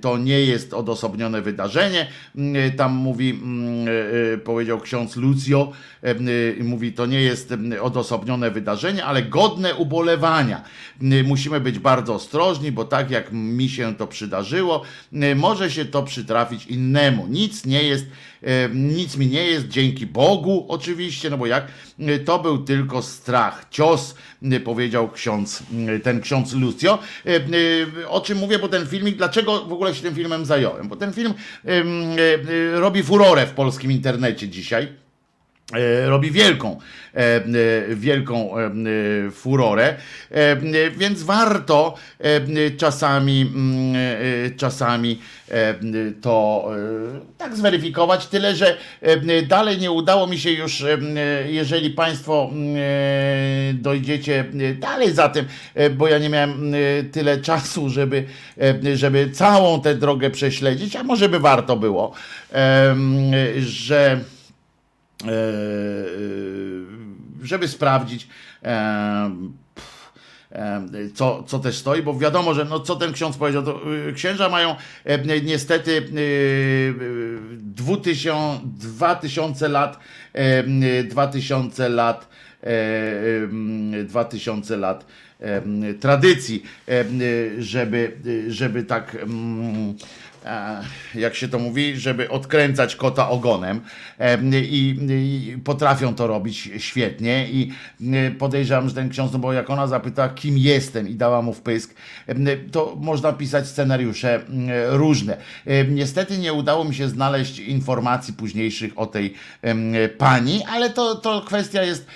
to 0.00 0.18
nie 0.18 0.40
jest 0.40 0.74
odosobnione 0.74 1.42
wydarzenie, 1.42 2.06
E, 2.54 2.70
tam 2.70 2.92
mówi 2.92 3.40
e, 4.34 4.38
powiedział 4.44 4.80
ksiądz 4.80 5.16
Lucio. 5.16 5.72
E, 6.02 6.14
Mówi, 6.64 6.92
to 6.92 7.06
nie 7.06 7.20
jest 7.20 7.54
odosobnione 7.82 8.50
wydarzenie, 8.50 9.04
ale 9.04 9.22
godne 9.22 9.74
ubolewania. 9.74 10.64
E, 11.02 11.22
Musimy 11.22 11.60
być 11.60 11.78
bardzo 11.78 12.14
ostrożni, 12.14 12.72
bo 12.72 12.84
tak 12.84 13.10
jak 13.10 13.32
mi 13.32 13.68
się 13.68 13.94
to 13.94 14.06
przydarzyło, 14.06 14.82
e, 15.12 15.34
może 15.34 15.70
się 15.70 15.84
to 15.84 16.02
przytrafić 16.02 16.66
innemu. 16.66 17.26
Nic 17.26 17.66
nie 17.66 17.82
jest, 17.82 18.06
nic 18.74 19.16
mi 19.16 19.26
nie 19.26 19.44
jest, 19.44 19.68
dzięki 19.68 20.06
Bogu 20.06 20.66
oczywiście, 20.68 21.30
no 21.30 21.38
bo 21.38 21.46
jak, 21.46 21.66
e, 21.98 22.18
to 22.18 22.38
był 22.38 22.58
tylko 22.58 23.02
strach, 23.02 23.66
cios, 23.70 24.14
e, 24.42 24.60
powiedział 24.60 25.10
ksiądz, 25.10 25.62
e, 25.88 25.98
ten 25.98 26.20
ksiądz 26.20 26.52
Lucio. 26.52 26.98
O 28.08 28.20
czym 28.20 28.38
mówię, 28.38 28.58
bo 28.58 28.68
ten 28.68 28.86
filmik, 28.86 29.16
dlaczego 29.16 29.64
w 29.64 29.72
ogóle 29.72 29.94
się 29.94 30.02
tym 30.02 30.14
filmem 30.14 30.44
zająłem? 30.44 30.88
Bo 30.88 30.96
ten 30.96 31.12
film 31.12 31.34
robi 32.74 33.02
furorę 33.02 33.46
w 33.46 33.50
polskim 33.50 33.92
internecie 33.92 34.48
dzisiaj 34.48 35.03
robi 36.06 36.30
wielką, 36.30 36.80
e, 37.14 37.18
e, 37.18 37.94
wielką 37.94 38.58
e, 38.58 38.66
e, 38.66 39.30
furorę, 39.30 39.84
e, 39.84 40.52
e, 40.52 40.56
więc 40.90 41.22
warto 41.22 41.94
e, 42.20 42.24
e, 42.24 42.70
czasami, 42.70 43.40
mm, 43.40 43.94
e, 44.46 44.50
czasami 44.50 45.20
e, 45.50 45.74
to 46.20 46.66
e, 47.16 47.38
tak 47.38 47.56
zweryfikować, 47.56 48.26
tyle 48.26 48.56
że 48.56 48.76
e, 49.00 49.42
dalej 49.42 49.78
nie 49.78 49.90
udało 49.90 50.26
mi 50.26 50.38
się 50.38 50.50
już, 50.50 50.82
e, 50.82 50.98
jeżeli 51.46 51.90
Państwo 51.90 52.50
mm, 52.52 52.76
e, 52.76 53.74
dojdziecie 53.74 54.44
dalej 54.78 55.12
za 55.12 55.28
tym, 55.28 55.46
e, 55.74 55.90
bo 55.90 56.08
ja 56.08 56.18
nie 56.18 56.28
miałem 56.28 56.74
e, 56.74 57.02
tyle 57.02 57.38
czasu, 57.38 57.90
żeby, 57.90 58.24
e, 58.84 58.96
żeby 58.96 59.30
całą 59.30 59.80
tę 59.80 59.94
drogę 59.94 60.30
prześledzić, 60.30 60.96
a 60.96 61.02
może 61.02 61.28
by 61.28 61.38
warto 61.38 61.76
było, 61.76 62.12
e, 62.52 62.94
że 63.60 64.12
e, 64.12 64.33
żeby 67.42 67.68
sprawdzić, 67.68 68.28
e, 68.62 69.30
e, 70.52 70.82
co, 71.14 71.42
co 71.42 71.58
też 71.58 71.76
stoi, 71.78 72.02
bo 72.02 72.18
wiadomo, 72.18 72.54
że 72.54 72.64
no, 72.64 72.80
co 72.80 72.96
ten 72.96 73.12
ksiądz 73.12 73.36
powiedział, 73.36 73.62
to 73.62 73.80
y, 74.08 74.12
księża 74.12 74.48
mają 74.48 74.76
e, 75.04 75.40
niestety 75.40 75.90
y, 75.90 76.00
y, 76.18 76.94
2000, 77.58 78.60
2000 78.64 79.68
lat, 79.68 79.98
e, 80.32 81.04
2000 81.04 81.88
lat, 81.88 82.28
e, 82.62 82.66
em, 83.44 84.06
2000 84.06 84.76
lat 84.76 85.06
tradycji, 86.00 86.62
żeby, 87.58 88.12
żeby 88.48 88.82
tak 88.82 89.14
mm, 89.14 89.90
e, 89.90 89.94
jak 91.14 91.34
się 91.34 91.48
to 91.48 91.58
mówi, 91.58 91.96
żeby 91.96 92.30
odkręcać 92.30 92.96
kota 92.96 93.28
ogonem 93.28 93.80
Em, 94.18 94.50
i, 94.54 95.56
potrafią 95.64 96.14
to 96.14 96.26
robić 96.26 96.70
świetnie 96.78 97.48
i 97.50 97.72
podejrzewam, 98.38 98.88
że 98.88 98.94
ten 98.94 99.08
ksiądz, 99.08 99.32
no 99.32 99.38
bo 99.38 99.52
jak 99.52 99.70
ona 99.70 99.86
zapyta, 99.86 100.28
kim 100.28 100.58
jestem 100.58 101.08
i 101.08 101.14
dała 101.14 101.42
mu 101.42 101.52
wpysk, 101.52 101.94
to 102.72 102.96
można 103.00 103.32
pisać 103.32 103.66
scenariusze 103.68 104.40
różne. 104.88 105.36
Niestety 105.88 106.38
nie 106.38 106.52
udało 106.52 106.84
mi 106.84 106.94
się 106.94 107.08
znaleźć 107.08 107.58
informacji 107.58 108.34
późniejszych 108.34 108.98
o 108.98 109.06
tej 109.06 109.34
pani, 110.18 110.62
ale 110.68 110.90
to, 110.90 111.14
to 111.14 111.40
kwestia 111.40 111.82
jest, 111.82 112.06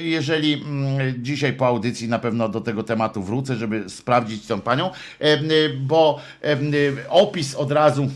jeżeli 0.00 0.64
dzisiaj 1.18 1.52
po 1.52 1.66
audycji 1.66 2.08
na 2.08 2.18
pewno 2.18 2.48
do 2.48 2.60
tego 2.60 2.82
tematu 2.82 3.22
wrócę, 3.22 3.56
żeby 3.56 3.90
sprawdzić 3.90 4.46
tą 4.46 4.60
panią, 4.60 4.90
bo 5.80 6.20
em, 6.40 6.72
opis 7.50 7.54
od 7.54 7.72
razu 7.72 8.08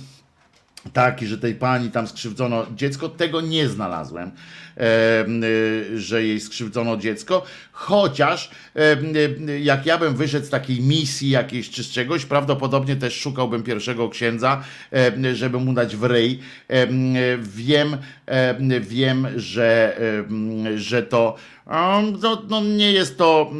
taki, 0.93 1.27
że 1.27 1.39
tej 1.39 1.55
pani 1.55 1.91
tam 1.91 2.07
skrzywdzono 2.07 2.67
dziecko, 2.75 3.09
tego 3.09 3.41
nie 3.41 3.69
znalazłem, 3.69 4.31
że 5.97 6.25
jej 6.25 6.41
skrzywdzono 6.41 6.97
dziecko, 6.97 7.45
chociaż 7.73 8.51
y, 9.47 9.61
jak 9.61 9.87
ja 9.87 9.99
bym 9.99 10.17
wyszedł 10.17 10.47
z 10.47 10.51
takiej 10.51 10.81
misji 10.81 11.31
jakiejś 11.31 11.71
czy 11.71 11.85
z 11.85 11.91
czegoś, 11.91 12.25
prawdopodobnie 12.25 12.97
też 12.97 13.21
szukałbym 13.21 13.63
pierwszego 13.63 14.09
księdza, 14.09 14.65
żeby 15.35 15.59
mu 15.59 15.73
dać 15.73 15.97
w 15.97 16.05
ryj. 16.05 16.39
Y, 16.71 17.39
wiem, 17.43 17.97
wiem, 18.81 19.29
że, 19.37 20.01
że 20.77 21.03
to 21.03 21.37
no, 22.23 22.43
no 22.49 22.61
nie 22.61 22.93
jest 22.93 23.19
to, 23.19 23.53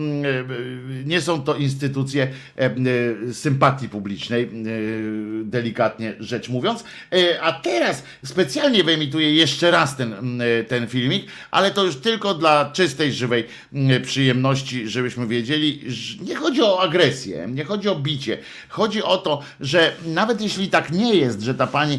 nie 1.05 1.21
są 1.21 1.43
to 1.43 1.57
instytucje 1.57 2.29
e, 2.57 2.71
sympatii 3.33 3.89
publicznej, 3.89 4.51
delikatnie 5.45 6.15
rzecz 6.21 6.49
mówiąc. 6.49 6.85
E, 7.13 7.43
A 7.43 7.53
teraz 7.53 8.03
specjalnie 8.25 8.85
wyemituję 8.85 9.35
jeszcze 9.35 9.71
raz 9.71 9.97
ten, 9.97 10.41
ten 10.69 10.87
filmik, 11.05 11.27
ale 11.51 11.71
to 11.71 11.85
już 11.85 11.97
tylko 11.97 12.35
dla 12.35 12.71
czystej, 12.73 13.13
żywej 13.13 13.45
mm, 13.73 14.03
przyjemności, 14.03 14.89
żebyśmy 14.89 15.27
wiedzieli, 15.27 15.81
nie 16.21 16.37
chodzi 16.37 16.63
o 16.63 16.81
agresję, 16.81 17.47
nie 17.51 17.65
chodzi 17.65 17.89
o 17.89 17.97
bicie. 17.97 18.39
Chodzi 18.69 19.03
o 19.03 19.19
to, 19.19 19.41
że 19.61 19.93
nawet 20.07 20.41
jeśli 20.41 20.69
tak 20.69 20.93
nie 20.93 21.15
jest, 21.15 21.43
że 21.43 21.55
ta 21.55 21.67
pani 21.67 21.99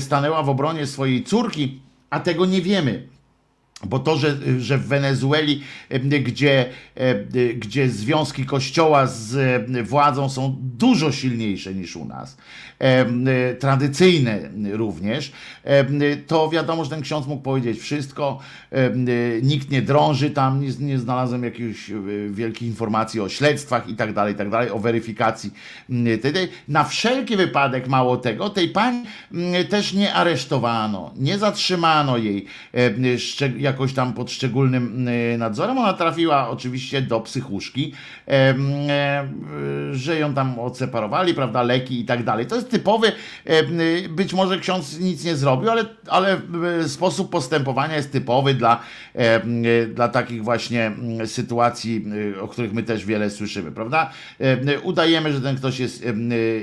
stanęła 0.00 0.42
w 0.42 0.48
obronie 0.48 0.86
swojej 0.86 1.24
córki, 1.24 1.80
a 2.10 2.20
tego 2.20 2.46
nie 2.46 2.62
wiemy. 2.62 3.15
Bo 3.88 3.98
to, 3.98 4.16
że, 4.16 4.36
że 4.58 4.78
w 4.78 4.86
Wenezueli, 4.86 5.62
gdzie, 6.22 6.66
gdzie 7.56 7.88
związki 7.88 8.44
kościoła 8.44 9.06
z 9.06 9.36
władzą 9.88 10.28
są 10.28 10.56
dużo 10.60 11.12
silniejsze 11.12 11.74
niż 11.74 11.96
u 11.96 12.04
nas, 12.04 12.36
tradycyjne 13.58 14.38
również, 14.72 15.32
to 16.26 16.50
wiadomo, 16.50 16.84
że 16.84 16.90
ten 16.90 17.02
ksiądz 17.02 17.26
mógł 17.26 17.42
powiedzieć 17.42 17.80
wszystko. 17.80 18.38
Nikt 19.42 19.70
nie 19.70 19.82
drąży 19.82 20.30
tam, 20.30 20.60
nie, 20.60 20.68
nie 20.80 20.98
znalazłem 20.98 21.44
jakichś 21.44 21.90
e, 21.90 21.94
wielkich 22.30 22.68
informacji 22.68 23.20
o 23.20 23.28
śledztwach 23.28 23.88
i 23.88 23.94
tak 23.94 24.12
dalej, 24.12 24.34
tak 24.34 24.50
dalej, 24.50 24.70
o 24.70 24.78
weryfikacji. 24.78 25.50
Na 26.68 26.84
wszelki 26.84 27.36
wypadek, 27.36 27.88
mało 27.88 28.16
tego, 28.16 28.50
tej 28.50 28.68
pani 28.68 29.02
też 29.68 29.92
nie 29.92 30.14
aresztowano, 30.14 31.14
nie 31.16 31.38
zatrzymano 31.38 32.18
jej 32.18 32.46
szczeg- 33.16 33.58
jakoś 33.76 33.92
tam 33.92 34.12
pod 34.12 34.30
szczególnym 34.30 35.08
m, 35.08 35.38
nadzorem. 35.38 35.78
Ona 35.78 35.92
trafiła 35.92 36.48
oczywiście 36.48 37.02
do 37.02 37.20
psychuszki, 37.20 37.92
e, 38.28 38.54
że 39.92 40.18
ją 40.18 40.34
tam 40.34 40.58
odseparowali, 40.58 41.34
prawda, 41.34 41.62
leki 41.62 42.00
i 42.00 42.04
tak 42.04 42.24
dalej. 42.24 42.46
To 42.46 42.56
jest 42.56 42.70
typowy, 42.70 43.12
em, 43.44 43.78
być 44.08 44.34
może 44.34 44.58
ksiądz 44.58 45.00
nic 45.00 45.24
nie 45.24 45.36
zrobił, 45.36 45.70
ale, 45.70 45.84
ale 46.08 46.40
e, 46.80 46.88
sposób 46.88 47.30
postępowania 47.30 47.96
jest 47.96 48.12
typowy 48.12 48.54
dla, 48.54 48.80
dla 49.94 50.08
takich 50.08 50.44
właśnie 50.44 50.86
mm, 50.86 51.26
sytuacji, 51.26 52.04
o 52.40 52.48
których 52.48 52.72
my 52.72 52.82
też 52.82 53.04
wiele 53.04 53.30
słyszymy, 53.30 53.72
prawda? 53.72 54.10
Em, 54.38 54.60
Udajemy, 54.82 55.32
że 55.32 55.40
ten 55.40 55.56
ktoś 55.56 55.78
jest 55.78 56.04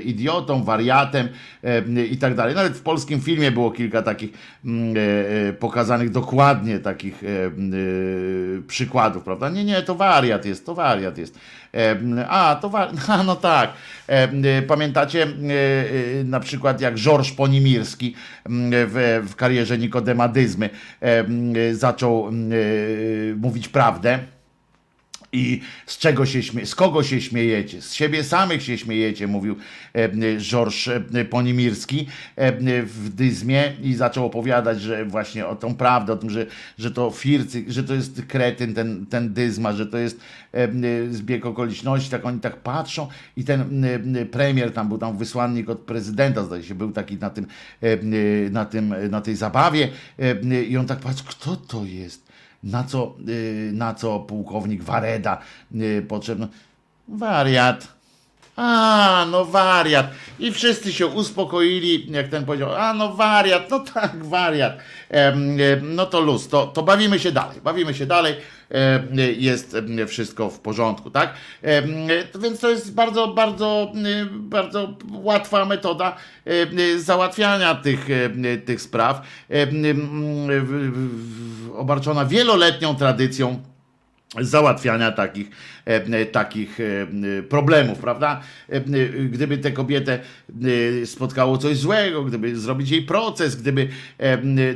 idiotą, 0.04 0.64
wariatem 0.64 1.28
em, 1.62 2.06
i 2.10 2.16
tak 2.16 2.34
dalej. 2.34 2.54
Nawet 2.54 2.72
w 2.72 2.82
polskim 2.82 3.20
filmie 3.20 3.50
było 3.50 3.70
kilka 3.70 4.02
takich 4.02 4.30
mm, 4.64 4.96
e, 4.96 5.00
e, 5.48 5.52
pokazanych 5.52 6.10
dokładnie 6.10 6.78
takich 6.94 7.24
em, 7.24 7.72
e, 7.74 8.62
przykładów, 8.66 9.24
prawda? 9.24 9.48
Nie, 9.50 9.64
nie, 9.64 9.82
to 9.82 9.94
wariat 9.94 10.44
jest, 10.44 10.66
to 10.66 10.74
wariat 10.74 11.18
jest. 11.18 11.38
Em, 11.72 12.20
A, 12.28 12.54
to 12.62 12.68
wa- 12.70 12.90
a, 13.08 13.22
no 13.22 13.36
tak. 13.36 13.72
E, 14.06 14.62
Pamiętacie 14.62 15.22
e, 15.22 15.26
e, 16.20 16.24
na 16.24 16.40
przykład 16.40 16.80
jak 16.80 16.94
Georges 16.94 17.32
Ponimirski 17.32 18.14
w, 18.46 19.22
w 19.28 19.34
karierze 19.34 19.78
Nikodemadyzmy 19.78 20.70
em, 21.00 21.52
e, 21.70 21.74
zaczął 21.74 22.28
e, 22.28 22.30
mówić 23.36 23.68
prawdę. 23.68 24.18
I 25.34 25.60
z 25.86 25.98
czego 25.98 26.26
się 26.26 26.42
śmie, 26.42 26.66
z 26.66 26.74
kogo 26.74 27.02
się 27.02 27.20
śmiejecie? 27.20 27.82
Z 27.82 27.92
siebie 27.92 28.24
samych 28.24 28.62
się 28.62 28.78
śmiejecie, 28.78 29.26
mówił 29.26 29.56
e, 29.92 30.08
Georges 30.38 30.88
e, 31.14 31.24
Ponimirski 31.24 32.06
e, 32.36 32.82
w 32.82 33.08
Dyzmie 33.08 33.72
i 33.82 33.94
zaczął 33.94 34.26
opowiadać, 34.26 34.80
że 34.80 35.04
właśnie 35.04 35.46
o 35.46 35.56
tą 35.56 35.74
prawdę, 35.74 36.12
o 36.12 36.16
tym, 36.16 36.30
że, 36.30 36.46
że 36.78 36.90
to 36.90 37.10
Fircy, 37.10 37.64
że 37.68 37.84
to 37.84 37.94
jest 37.94 38.22
kretyn, 38.28 38.74
ten, 38.74 39.06
ten 39.06 39.34
Dyzma, 39.34 39.72
że 39.72 39.86
to 39.86 39.98
jest 39.98 40.20
zbieg 41.10 41.46
okoliczności, 41.46 42.10
tak 42.10 42.26
oni 42.26 42.40
tak 42.40 42.56
patrzą 42.56 43.08
i 43.36 43.44
ten 43.44 43.86
premier 44.30 44.72
tam 44.72 44.88
był 44.88 44.98
tam 44.98 45.18
wysłannik 45.18 45.70
od 45.70 45.78
prezydenta, 45.78 46.44
zdaje 46.44 46.62
się, 46.62 46.74
był 46.74 46.92
taki 46.92 47.16
na 47.16 47.30
tym, 47.30 47.46
na 48.50 48.64
tym, 48.64 48.94
na 49.10 49.20
tej 49.20 49.36
zabawie 49.36 49.88
i 50.68 50.76
on 50.76 50.86
tak 50.86 50.98
patrzy, 50.98 51.24
kto 51.24 51.56
to 51.56 51.84
jest? 51.84 52.23
Na 52.64 52.84
co, 52.84 53.16
y, 53.28 53.70
na 53.74 53.94
co 53.94 54.20
pułkownik 54.20 54.82
Wareda 54.82 55.38
y, 55.74 56.02
potrzebno? 56.08 56.48
Wariat. 57.08 57.93
A, 58.56 59.26
no 59.30 59.44
wariat. 59.44 60.06
I 60.38 60.52
wszyscy 60.52 60.92
się 60.92 61.06
uspokoili, 61.06 62.06
jak 62.10 62.28
ten 62.28 62.44
powiedział, 62.44 62.74
a 62.74 62.94
no 62.94 63.12
wariat, 63.12 63.70
no 63.70 63.78
tak, 63.78 64.24
wariat. 64.24 64.78
Em, 65.10 65.56
no 65.82 66.06
to 66.06 66.20
luz, 66.20 66.48
to, 66.48 66.66
to 66.66 66.82
bawimy 66.82 67.18
się 67.18 67.32
dalej, 67.32 67.60
bawimy 67.64 67.94
się 67.94 68.06
dalej, 68.06 68.34
em, 68.70 69.08
jest 69.36 69.76
wszystko 70.08 70.50
w 70.50 70.60
porządku, 70.60 71.10
tak? 71.10 71.34
To 72.32 72.38
Więc 72.38 72.60
to 72.60 72.70
jest 72.70 72.94
bardzo, 72.94 73.28
bardzo, 73.28 73.92
bardzo 74.30 74.96
łatwa 75.10 75.64
metoda 75.64 76.16
załatwiania 76.96 77.74
tych, 77.74 78.06
tych 78.64 78.80
spraw, 78.80 79.22
obarczona 81.76 82.24
wieloletnią 82.24 82.96
tradycją 82.96 83.73
załatwiania 84.40 85.12
takich, 85.12 85.50
e, 85.86 85.90
e, 85.90 86.26
takich 86.26 86.80
e, 86.80 87.42
problemów, 87.42 87.98
prawda? 87.98 88.40
Gdyby 89.30 89.58
tę 89.58 89.72
kobietę 89.72 90.18
spotkało 91.04 91.58
coś 91.58 91.78
złego, 91.78 92.24
gdyby 92.24 92.56
zrobić 92.56 92.90
jej 92.90 93.02
proces, 93.02 93.56
gdyby 93.56 93.88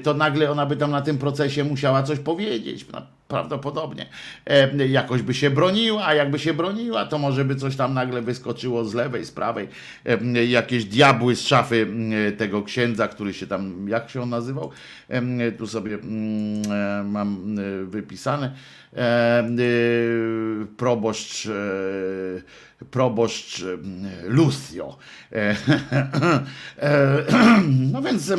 to 0.03 0.15
nagle 0.15 0.51
ona 0.51 0.67
by 0.67 0.77
tam 0.77 0.91
na 0.91 1.03
tym 1.03 1.19
procesie 1.19 1.65
musiała 1.65 2.03
coś 2.03 2.19
powiedzieć. 2.19 2.87
Prawdopodobnie 3.29 4.07
e, 4.47 4.87
jakoś 4.87 5.23
by 5.23 5.35
się 5.35 5.51
broniła, 5.51 6.07
a 6.07 6.15
jakby 6.15 6.39
się 6.39 6.55
broniła, 6.55 7.07
to 7.07 7.19
może 7.19 7.45
by 7.45 7.57
coś 7.57 7.77
tam 7.77 7.95
nagle 7.95 8.23
wyskoczyło 8.23 8.85
z 8.85 8.95
lewej, 8.95 9.25
z 9.25 9.31
prawej, 9.31 9.69
e, 10.07 10.45
jakieś 10.45 10.85
diabły 10.85 11.37
z 11.37 11.41
szafy 11.41 11.87
tego 12.39 12.63
księdza, 12.63 13.09
który 13.09 13.35
się 13.35 13.47
tam, 13.47 13.89
jak 13.89 14.11
się 14.11 14.23
on 14.23 14.31
nazywał? 14.31 14.71
Em, 15.09 15.39
Tu 15.59 15.67
sobie 15.67 15.95
e, 15.95 15.99
mam 17.05 17.57
e, 17.59 17.85
wypisane. 17.85 18.55
E, 18.97 19.01
e, 19.01 19.47
Proboszcz, 20.77 21.47
e, 21.47 21.53
proboszcz 22.91 23.63
e, 23.63 23.77
Lucio. 24.29 24.97
E, 25.33 25.37
e, 26.79 27.25
No 27.93 28.03
więc 28.03 28.33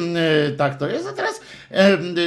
tak 0.57 0.78
to 0.78 0.88
jest. 0.88 1.07
A 1.07 1.14
teraz 1.14 1.41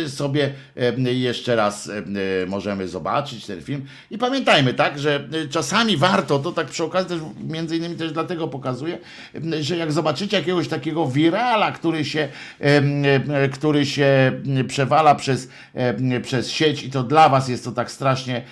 sobie 0.09 0.52
em, 0.74 1.06
jeszcze 1.06 1.56
raz 1.56 1.89
em, 1.89 2.16
możemy 2.48 2.89
zobaczyć 2.89 3.47
ten 3.47 3.62
film. 3.62 3.85
I 4.10 4.19
pamiętajmy, 4.19 4.74
tak, 4.74 4.98
że 4.98 5.28
czasami 5.51 5.97
warto, 5.97 6.39
to 6.39 6.52
tak 6.52 6.66
przy 6.66 6.85
okazji 6.85 7.09
też 7.09 7.19
między 7.48 7.77
innymi 7.77 7.97
też 7.97 8.12
dlatego 8.12 8.48
pokazuję, 8.48 8.98
że 9.60 9.77
jak 9.77 9.93
zobaczycie 9.93 10.36
jakiegoś 10.36 10.69
takiego 10.69 11.06
wirala, 11.06 11.73
który 11.73 12.05
się, 12.05 12.28
który 13.52 13.86
się 13.86 14.32
przewala 14.69 15.14
przez, 15.14 15.48
przez 16.23 16.51
sieć 16.51 16.85
i 16.85 16.90
to 16.90 17.02
dla 17.02 17.28
was 17.28 17.48
jest 17.48 17.64
to 17.64 17.73
tak 17.73 17.90
strasznie 17.90 18.43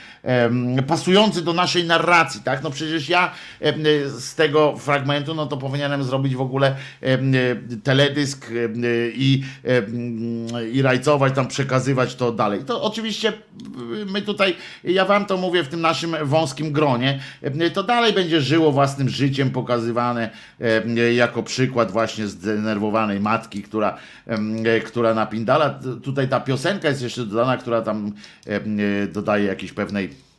pasujący 0.86 1.42
do 1.42 1.52
naszej 1.52 1.84
narracji, 1.84 2.40
tak? 2.44 2.62
No 2.62 2.70
przecież 2.70 3.08
ja 3.08 3.30
z 4.06 4.34
tego 4.34 4.76
fragmentu, 4.76 5.34
no 5.34 5.46
to 5.46 5.56
powinienem 5.56 6.04
zrobić 6.04 6.36
w 6.36 6.40
ogóle 6.40 6.76
teledysk 7.84 8.50
i, 9.14 9.42
em, 9.64 10.46
rajcować, 10.82 11.34
tam 11.34 11.48
przekazywać 11.48 12.14
to 12.14 12.32
dalej. 12.32 12.64
To 12.64 12.82
oczywiście 12.82 13.32
my 14.06 14.22
tutaj, 14.22 14.56
ja 14.84 15.04
wam 15.04 15.26
to 15.26 15.36
mówię 15.36 15.62
w 15.64 15.68
tym 15.68 15.80
naszym 15.80 16.16
wąskim 16.22 16.72
gronie, 16.72 17.20
em, 17.42 17.70
to 17.74 17.82
dalej 17.82 18.12
będzie 18.12 18.40
żyło 18.40 18.72
własnym 18.72 19.08
życiem 19.08 19.50
pokazywane 19.50 20.30
em, 20.58 20.96
jako 21.14 21.42
przykład 21.42 21.90
właśnie 21.90 22.26
zdenerwowanej 22.26 23.20
matki, 23.20 23.62
która, 23.62 23.96
która 24.84 25.14
napindala. 25.14 25.80
Tutaj 26.02 26.28
ta 26.28 26.40
piosenka 26.40 26.88
jest 26.88 27.02
jeszcze 27.02 27.26
dodana, 27.26 27.56
która 27.56 27.82
tam 27.82 28.12
dodaje 29.12 29.44
jakiejś 29.44 29.72
pewnej 29.72 30.29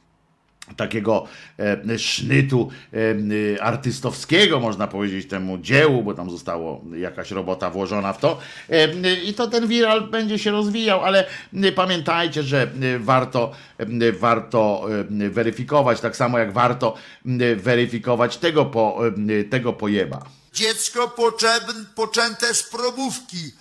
takiego 0.77 1.27
e, 1.59 1.99
sznytu 1.99 2.69
e, 2.93 3.63
artystowskiego, 3.63 4.59
można 4.59 4.87
powiedzieć, 4.87 5.27
temu 5.27 5.57
dziełu, 5.57 6.03
bo 6.03 6.13
tam 6.13 6.29
zostało 6.29 6.81
jakaś 6.97 7.31
robota 7.31 7.69
włożona 7.69 8.13
w 8.13 8.17
to. 8.17 8.39
E, 8.69 9.13
I 9.13 9.33
to 9.33 9.47
ten 9.47 9.67
viral 9.67 10.09
będzie 10.09 10.39
się 10.39 10.51
rozwijał, 10.51 11.01
ale 11.05 11.25
e, 11.53 11.71
pamiętajcie, 11.71 12.43
że 12.43 12.61
e, 12.61 12.99
warto, 12.99 13.51
e, 13.77 14.11
warto 14.11 14.85
e, 15.21 15.29
weryfikować, 15.29 16.01
tak 16.01 16.15
samo 16.15 16.39
jak 16.39 16.53
warto 16.53 16.95
e, 17.25 17.55
weryfikować 17.55 18.37
tego, 18.37 18.65
po, 18.65 19.01
e, 19.39 19.43
tego 19.43 19.73
pojeba. 19.73 20.25
Dziecko 20.53 21.07
poczęte, 21.07 21.73
poczęte 21.95 22.53
z 22.53 22.63
probówki 22.63 23.51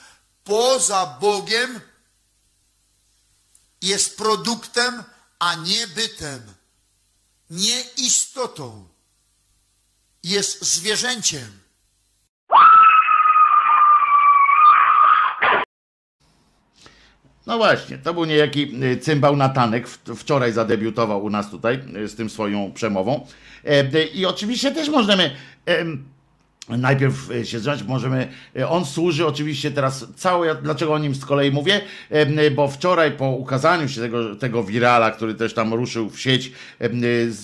poza 0.45 1.19
Bogiem 1.21 1.81
jest 3.83 4.19
produktem, 4.19 5.03
a 5.39 5.55
nie 5.55 5.87
bytem, 5.87 6.43
nie 7.51 7.81
istotą. 7.97 8.89
Jest 10.25 10.65
zwierzęciem. 10.65 11.61
No 17.47 17.57
właśnie, 17.57 17.99
to 17.99 18.15
był 18.15 18.25
niejaki 18.25 18.85
y, 18.85 18.97
cymbał 18.97 19.37
Natanek, 19.37 19.89
wczoraj 20.17 20.53
zadebiutował 20.53 21.25
u 21.25 21.31
nas 21.31 21.51
tutaj 21.51 21.81
y, 21.97 22.09
z 22.09 22.17
tym 22.17 22.31
swoją 22.31 22.73
przemową. 22.73 23.27
E, 23.65 23.95
y, 23.95 24.05
I 24.05 24.27
oczywiście 24.27 24.73
też 24.73 24.89
możemy 24.89 25.37
em, 25.67 26.05
najpierw 26.69 27.31
e, 27.31 27.45
się 27.45 27.61
zająć, 27.61 27.83
możemy, 27.83 28.29
e, 28.57 28.69
on 28.69 28.85
służy 28.85 29.27
oczywiście 29.27 29.71
teraz 29.71 30.07
cały, 30.17 30.57
dlaczego 30.63 30.93
o 30.93 30.99
nim 30.99 31.15
z 31.15 31.25
kolei 31.25 31.51
mówię, 31.51 31.81
e, 32.11 32.51
bo 32.51 32.69
wczoraj 32.69 33.13
po 33.13 33.31
ukazaniu 33.31 33.89
się 33.89 34.01
tego, 34.01 34.37
tego 34.37 34.65
wirala, 34.65 35.11
który 35.11 35.35
też 35.35 35.55
tam 35.55 35.75
ruszył 35.75 36.11
w 36.11 36.21
sieć 36.21 36.53
z, 37.29 37.39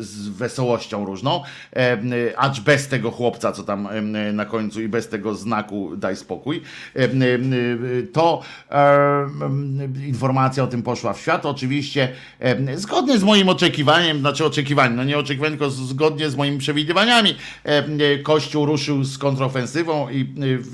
z 0.00 0.28
wesołością 0.28 1.04
różną, 1.04 1.42
acz 2.36 2.60
bez 2.60 2.88
tego 2.88 3.10
chłopca, 3.10 3.52
co 3.52 3.64
tam 3.64 3.88
na 4.32 4.44
końcu 4.44 4.82
i 4.82 4.88
bez 4.88 5.08
tego 5.08 5.34
znaku 5.34 5.96
daj 5.96 6.16
spokój, 6.16 6.62
to 8.12 8.42
informacja 10.06 10.64
o 10.64 10.66
tym 10.66 10.82
poszła 10.82 11.12
w 11.12 11.20
świat, 11.20 11.46
oczywiście 11.46 12.08
zgodnie 12.74 13.18
z 13.18 13.22
moim 13.22 13.48
oczekiwaniem, 13.48 14.20
znaczy 14.20 14.44
oczekiwaniem, 14.44 14.96
no 14.96 15.04
nie 15.04 15.18
oczekiwaniem, 15.18 15.58
tylko 15.58 15.70
zgodnie 15.70 16.30
z 16.30 16.36
moimi 16.36 16.58
przewidywaniami, 16.58 17.34
Kościół 18.22 18.66
ruszył 18.66 19.04
z 19.04 19.18
kontrofensywą 19.18 20.08
i, 20.08 20.20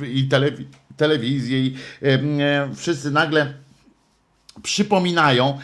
e, 0.03 0.07
i 0.07 0.29
telewi- 0.29 0.65
telewizję 0.97 1.61
i 1.61 1.77
em, 2.03 2.41
e, 2.41 2.69
wszyscy 2.75 3.11
nagle 3.11 3.55
przypominają, 4.63 5.59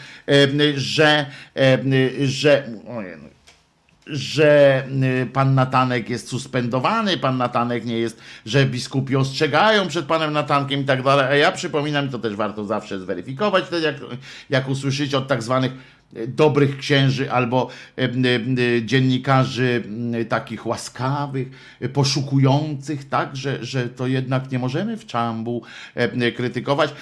że, 0.75 1.25
że 2.25 2.69
no, 2.85 3.01
że 4.11 4.83
y, 5.23 5.25
pan 5.25 5.55
Natanek 5.55 6.09
jest 6.09 6.27
suspendowany, 6.27 7.17
pan 7.17 7.37
Natanek 7.37 7.85
nie 7.85 7.97
jest, 7.97 8.21
że 8.45 8.65
biskupi 8.65 9.15
ostrzegają 9.15 9.87
przed 9.87 10.05
panem 10.05 10.33
Natankiem 10.33 10.81
i 10.81 10.85
tak 10.85 11.03
dalej. 11.03 11.25
A 11.25 11.35
ja 11.35 11.51
przypominam, 11.51 12.09
to 12.09 12.19
też 12.19 12.35
warto 12.35 12.65
zawsze 12.65 12.99
zweryfikować, 12.99 13.65
jak, 13.83 13.95
jak 14.49 14.69
usłyszycie 14.69 15.17
od 15.17 15.27
tak 15.27 15.43
zwanych 15.43 15.71
y, 15.71 15.75
dobrych 16.27 16.77
księży 16.77 17.31
albo 17.31 17.67
y, 17.99 18.03
y, 18.59 18.85
dziennikarzy 18.85 19.83
takich 20.29 20.65
łaskawych, 20.65 21.47
poszukujących, 21.93 23.09
tak, 23.09 23.35
że, 23.35 23.65
że 23.65 23.89
to 23.89 24.07
jednak 24.07 24.51
nie 24.51 24.59
możemy 24.59 24.97
w 24.97 25.05
czambu 25.05 25.61
y, 26.21 26.31
krytykować, 26.31 26.93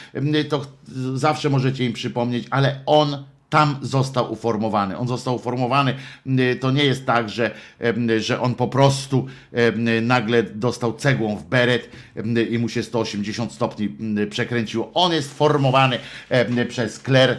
to 0.50 0.66
zawsze 1.14 1.50
możecie 1.50 1.86
im 1.86 1.94
przypomnieć, 1.94 2.48
ale 2.50 2.82
on 2.86 3.24
tam 3.50 3.80
został 3.82 4.34
uformowany. 4.34 4.98
On 4.98 5.08
został 5.08 5.36
uformowany. 5.36 5.94
y, 6.26 6.56
To 6.62 6.72
nie 6.72 6.86
jest 6.86 7.06
tak, 7.06 7.30
że, 7.30 7.52
że 8.20 8.42
on 8.42 8.56
po 8.56 8.68
prostu 8.68 9.28
nagle 10.02 10.44
dostał 10.44 10.94
cegłą 10.94 11.36
w 11.36 11.44
beret 11.44 11.90
i 12.50 12.60
mu 12.60 12.70
się 12.70 12.84
180 12.84 13.52
stopni 13.52 13.98
przekręciło. 14.30 14.92
On 14.94 15.14
jest 15.14 15.34
formowany 15.34 16.00
przez 16.70 17.00
kler, 17.00 17.38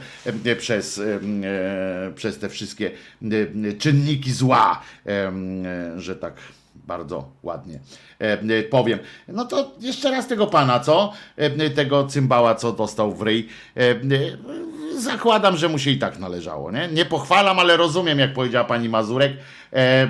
przez, 0.58 0.98
e, 0.98 2.12
przez 2.14 2.38
te 2.38 2.48
wszystkie 2.48 2.90
czynniki 3.78 4.32
zła, 4.32 4.82
e, 5.06 5.32
że 5.96 6.16
tak 6.16 6.34
bardzo 6.90 7.24
ładnie 7.42 7.80
e, 8.18 8.62
powiem. 8.62 8.98
No 9.28 9.44
to 9.44 9.70
jeszcze 9.80 10.10
raz 10.10 10.26
tego 10.26 10.46
pana, 10.46 10.80
co? 10.80 11.12
E, 11.36 11.70
Tego 11.70 12.06
cymbała, 12.06 12.54
co 12.54 12.72
dostał 12.72 13.12
w 13.14 13.22
ryj. 13.22 13.48
E, 13.76 13.80
e, 13.90 13.96
Zakładam, 14.98 15.56
że 15.56 15.68
mu 15.68 15.78
się 15.78 15.90
i 15.90 15.98
tak 15.98 16.18
należało. 16.18 16.70
Nie, 16.70 16.88
nie 16.88 17.04
pochwalam, 17.04 17.58
ale 17.58 17.76
rozumiem, 17.76 18.18
jak 18.18 18.32
powiedziała 18.32 18.64
pani 18.64 18.88
Mazurek. 18.88 19.32
E, 19.32 19.76
e, 19.76 20.08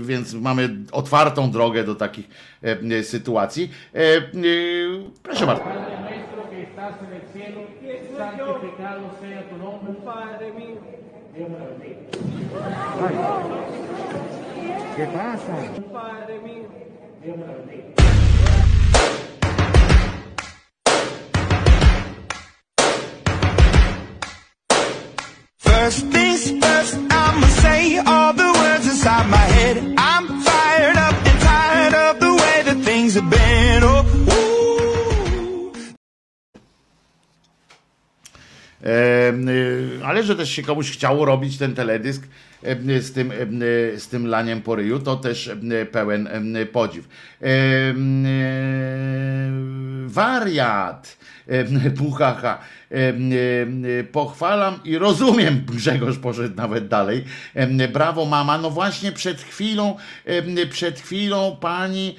więc 0.00 0.34
mamy 0.34 0.68
otwartą 0.92 1.50
drogę 1.50 1.84
do 1.84 1.94
takich 1.94 2.28
e, 2.62 3.02
sytuacji. 3.02 3.70
E, 3.94 3.98
e, 3.98 4.22
proszę 5.22 5.46
bardzo. 5.46 5.64
Padre 5.64 5.86
¿Qué 14.96 15.04
pasa? 15.08 15.54
Padre 15.92 16.38
mío. 16.40 16.64
Dios 17.22 17.36
me 17.36 17.44
bendiga. 17.44 17.84
First 25.58 26.06
things 26.12 26.50
first, 26.64 26.94
I'ma 27.10 27.46
say 27.62 27.98
all 27.98 28.32
the 28.32 28.50
words 28.60 28.86
inside 28.86 29.28
my 29.28 29.36
head. 29.36 29.76
I'm 29.98 30.05
ale 40.04 40.22
że 40.22 40.36
też 40.36 40.50
się 40.50 40.62
komuś 40.62 40.90
chciało 40.90 41.24
robić 41.24 41.58
ten 41.58 41.74
teledysk 41.74 42.22
e, 42.62 43.00
z 43.00 43.12
tym, 43.12 43.32
e, 43.32 43.34
z 44.00 44.08
tym 44.08 44.26
laniem 44.26 44.62
po 44.62 44.76
ryju, 44.76 44.98
to 44.98 45.16
też 45.16 45.50
pełen 45.92 46.28
podziw. 46.72 47.08
Wariat, 50.06 51.18
puchacha. 51.98 52.58
Pochwalam 54.12 54.80
i 54.84 54.98
rozumiem, 54.98 55.64
Grzegorz 55.74 56.18
poszedł 56.18 56.56
nawet 56.56 56.88
dalej. 56.88 57.24
Brawo 57.92 58.24
mama, 58.24 58.58
no 58.58 58.70
właśnie 58.70 59.12
przed 59.12 59.42
chwilą, 59.42 59.96
przed 60.70 61.00
chwilą 61.00 61.56
pani 61.60 62.16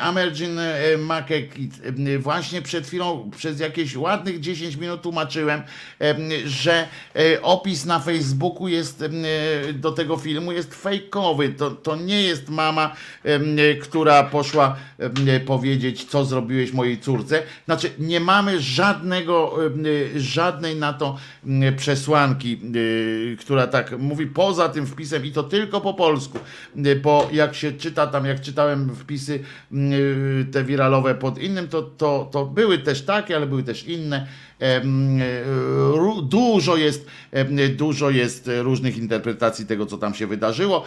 Amergin 0.00 0.58
e, 0.58 0.96
Makekit, 0.98 1.80
właśnie 2.18 2.62
przed 2.62 2.86
chwilą, 2.86 3.30
przez 3.36 3.60
jakieś 3.60 3.96
ładnych 3.96 4.40
10 4.40 4.76
minut 4.76 5.02
tłumaczyłem, 5.02 5.62
że 6.44 6.88
e, 7.16 7.42
opis 7.42 7.84
na 7.84 7.98
Facebooku 7.98 8.68
jest 8.68 9.02
e, 9.02 9.72
do 9.72 9.92
tego 9.92 10.16
filmu 10.16 10.52
jest 10.52 10.74
fejkowy. 10.74 11.48
To, 11.48 11.70
to 11.70 11.96
nie 11.96 12.22
jest 12.22 12.48
mama, 12.48 12.96
która 13.82 14.24
poszła 14.24 14.76
powiedzieć, 15.46 16.04
co 16.04 16.24
zrobiłeś 16.24 16.72
mojej 16.72 16.98
córce. 16.98 17.42
Znaczy, 17.64 17.90
nie 17.98 18.20
mamy 18.20 18.60
żadnego, 18.60 19.58
żadnej 20.16 20.76
na 20.76 20.92
to 20.92 21.16
m, 21.46 21.76
przesłanki, 21.76 22.60
e, 23.32 23.36
która 23.36 23.66
tak 23.66 23.98
mówi 23.98 24.26
poza 24.26 24.68
tym 24.68 24.86
wpisem 24.86 25.26
i 25.26 25.32
to 25.32 25.42
tylko 25.42 25.80
po 25.80 25.94
polsku. 25.94 26.38
E, 26.76 26.96
Bo 26.96 27.28
jak 27.32 27.54
się 27.54 27.72
czyta 27.72 28.06
tam, 28.06 28.26
jak 28.26 28.40
czytałem 28.40 28.94
wpisy 28.94 29.40
m, 29.72 29.90
e, 29.92 30.44
te 30.44 30.64
wiralowe 30.64 31.14
pod 31.14 31.38
innym, 31.38 31.68
to, 31.68 31.82
to, 31.82 32.28
to 32.32 32.46
były 32.46 32.78
też 32.78 33.02
takie, 33.02 33.36
ale 33.36 33.46
były 33.46 33.62
też 33.62 33.84
inne. 33.84 34.26
E, 34.60 34.82
Dużo 36.22 36.76
jest, 36.76 37.06
dużo 37.76 38.10
jest 38.10 38.50
różnych 38.62 38.98
interpretacji 38.98 39.66
tego, 39.66 39.86
co 39.86 39.98
tam 39.98 40.14
się 40.14 40.26
wydarzyło. 40.26 40.84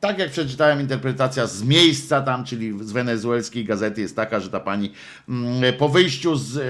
Tak 0.00 0.18
jak 0.18 0.30
przeczytałem, 0.30 0.80
interpretacja 0.80 1.46
z 1.46 1.62
miejsca 1.62 2.20
tam, 2.20 2.44
czyli 2.44 2.84
z 2.84 2.92
wenezuelskiej 2.92 3.64
gazety 3.64 4.00
jest 4.00 4.16
taka, 4.16 4.40
że 4.40 4.50
ta 4.50 4.60
pani 4.60 4.92
mm, 5.28 5.74
po 5.74 5.88
wyjściu 5.88 6.36
z, 6.36 6.56
e, 6.56 6.60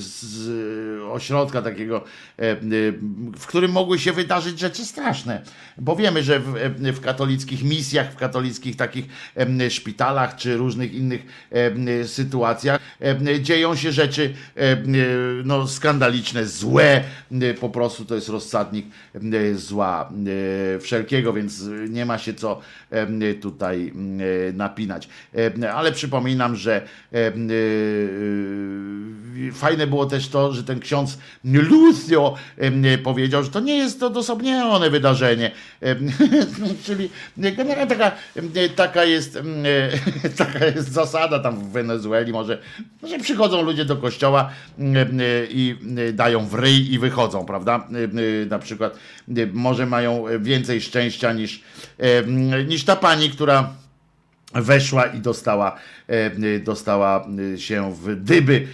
z 0.00 0.48
ośrodka 1.10 1.62
takiego, 1.62 2.04
e, 2.38 2.56
w 3.36 3.46
którym 3.46 3.72
mogły 3.72 3.98
się 3.98 4.12
wydarzyć 4.12 4.58
rzeczy 4.58 4.84
straszne, 4.84 5.42
bo 5.78 5.96
wiemy, 5.96 6.22
że 6.22 6.40
w, 6.40 6.54
w 6.92 7.00
katolickich 7.00 7.64
misjach, 7.64 8.12
w 8.12 8.16
katolickich 8.16 8.76
takich 8.76 9.06
szpitalach 9.68 10.36
czy 10.36 10.56
różnych 10.56 10.94
innych 10.94 11.26
sytuacjach 12.06 12.80
dzieją 13.40 13.76
się 13.76 13.92
rzeczy 13.92 14.34
no, 15.44 15.66
skandaliczne, 15.76 16.46
złe, 16.46 17.04
e, 17.32 17.54
po 17.54 17.68
prostu 17.68 18.04
to 18.04 18.14
jest 18.14 18.28
rozsadnik 18.28 18.86
e, 19.14 19.54
zła 19.54 20.10
e, 20.76 20.78
wszelkiego, 20.78 21.32
więc 21.32 21.62
nie 21.88 22.06
ma 22.06 22.18
się 22.18 22.34
co 22.34 22.60
tutaj 23.40 23.92
napinać. 24.52 25.08
Ale 25.74 25.92
przypominam, 25.92 26.56
że 26.56 26.82
fajne 29.52 29.86
było 29.86 30.06
też 30.06 30.28
to, 30.28 30.52
że 30.52 30.64
ten 30.64 30.80
ksiądz 30.80 31.18
Lucio 31.44 32.34
powiedział, 33.02 33.42
że 33.42 33.50
to 33.50 33.60
nie 33.60 33.76
jest 33.76 34.02
odosobnione 34.02 34.90
wydarzenie. 34.90 35.50
Em, 35.80 36.12
Czyli 36.86 37.10
generalnie 37.36 37.86
taka, 37.86 38.12
taka, 38.76 39.04
jest, 39.04 39.38
taka 40.38 40.66
jest 40.66 40.92
zasada 40.92 41.38
tam 41.38 41.56
w 41.60 41.72
Wenezueli, 41.72 42.32
może, 42.32 42.58
że 43.02 43.18
przychodzą 43.18 43.62
ludzie 43.62 43.84
do 43.84 43.96
kościoła 43.96 44.50
em, 44.78 45.20
i 45.66 45.76
dają 46.12 46.46
w 46.46 46.54
ryj 46.54 46.92
i 46.92 46.98
wychodzą, 46.98 47.44
prawda? 47.44 47.88
Na 48.50 48.58
przykład 48.58 48.98
może 49.52 49.86
mają 49.86 50.24
więcej 50.40 50.80
szczęścia 50.80 51.32
niż, 51.32 51.62
niż 52.66 52.84
ta 52.84 52.96
pani, 52.96 53.30
która 53.30 53.72
weszła 54.54 55.06
i 55.06 55.20
dostała, 55.20 55.78
dostała 56.64 57.26
się 57.56 57.94
w 57.94 58.16
dyby 58.16 58.66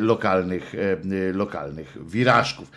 lokalnych, 0.00 0.72
lokalnych 1.32 1.96
wirażków. 2.06 2.70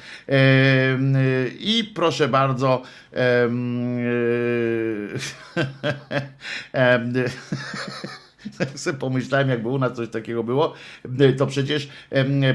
I 1.59 1.91
proszę 1.95 2.27
bardzo, 2.27 2.81
tak 8.57 8.79
sobie 8.79 8.99
pomyślałem, 8.99 9.49
jakby 9.49 9.69
u 9.69 9.77
nas 9.77 9.93
coś 9.93 10.09
takiego 10.09 10.43
było, 10.43 10.73
to 11.37 11.47
przecież 11.47 11.89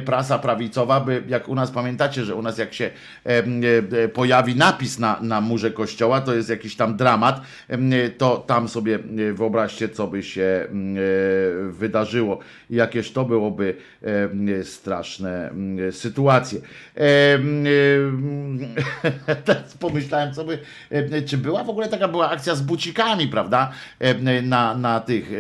prasa 0.05 0.39
prawicowa 0.39 1.01
by, 1.01 1.23
jak 1.29 1.49
u 1.49 1.55
nas 1.55 1.71
pamiętacie, 1.71 2.25
że 2.25 2.35
u 2.35 2.43
nas 2.43 2.59
jak 2.59 2.75
się 2.75 2.91
em, 3.25 3.61
e, 3.93 4.09
pojawi 4.09 4.57
napis 4.57 4.99
na, 4.99 5.19
na 5.21 5.41
murze 5.41 5.71
kościoła, 5.71 6.21
to 6.21 6.35
jest 6.35 6.49
jakiś 6.49 6.77
tam 6.77 6.97
dramat, 6.97 7.41
to 8.19 8.37
tam 8.37 8.69
sobie 8.69 8.95
e, 8.95 9.33
wyobraźcie, 9.33 9.89
co 9.89 10.07
by 10.07 10.23
się 10.23 10.43
e, 10.43 10.69
wydarzyło 11.71 12.39
jakież 12.71 13.13
to 13.13 13.25
byłoby 13.25 13.77
straszne 14.63 15.51
sytuacje. 15.91 16.61
Teraz 19.45 19.75
pomyślałem 19.81 20.35
sobie, 20.35 20.59
czy 21.27 21.39
była 21.39 21.65
w 21.65 21.71
ogóle 21.71 21.89
taka 21.89 22.09
była 22.09 22.31
akcja 22.31 22.55
z 22.55 22.63
bucikami, 22.63 23.29
prawda? 23.29 23.73
Na, 24.43 24.75
na 24.75 25.01
tych, 25.01 25.31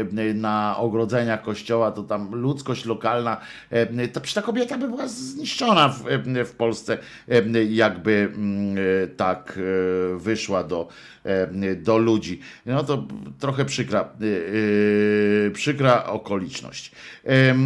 na 0.42 0.76
ogrodzeniach 0.76 1.42
kościoła, 1.42 1.92
to 1.92 2.02
tam 2.02 2.34
ludzkość 2.34 2.84
lokalna, 2.84 3.40
em, 3.70 4.08
to 4.12 4.20
przecież 4.20 4.34
ta 4.34 4.42
kobieta 4.42 4.78
by 4.78 4.88
była 4.88 5.08
zniszczona 5.08 5.88
w, 5.88 6.08
em, 6.08 6.44
w 6.44 6.52
Polsce, 6.52 6.98
em, 7.28 7.54
jakby 7.70 8.32
mm, 8.34 8.76
e, 9.04 9.08
tak 9.08 9.58
e, 9.58 10.18
wyszła 10.18 10.64
do, 10.64 10.88
do 11.76 11.98
ludzi. 11.98 12.40
No 12.66 12.84
to 12.84 13.06
trochę 13.38 13.64
przykra, 13.64 14.00
e, 14.00 14.04
e, 15.46 15.50
przykra 15.50 16.04
okoliczność. 16.04 16.92
Em, 17.24 17.62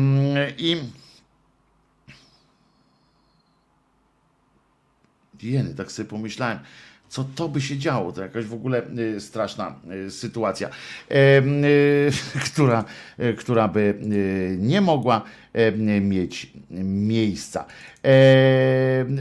I 0.59 0.77
Jeny, 5.43 5.75
tak 5.75 5.93
sobie 5.93 6.09
pomyślałem, 6.09 6.59
co 7.17 7.25
to 7.35 7.49
by 7.49 7.61
się 7.61 7.79
działo? 7.79 8.13
To 8.13 8.23
jakaś 8.23 8.45
w 8.45 8.55
ogóle 8.55 8.83
y, 9.17 9.21
straszna 9.21 9.75
y, 10.07 10.11
sytuacja, 10.11 10.69
em, 11.09 11.65
y, 11.65 12.11
która, 12.45 12.85
która 13.39 13.69
by 13.69 13.95
nie 14.59 14.81
mogła 14.81 15.23
em, 15.53 16.09
mieć 16.09 16.53
miejsca. 16.85 17.65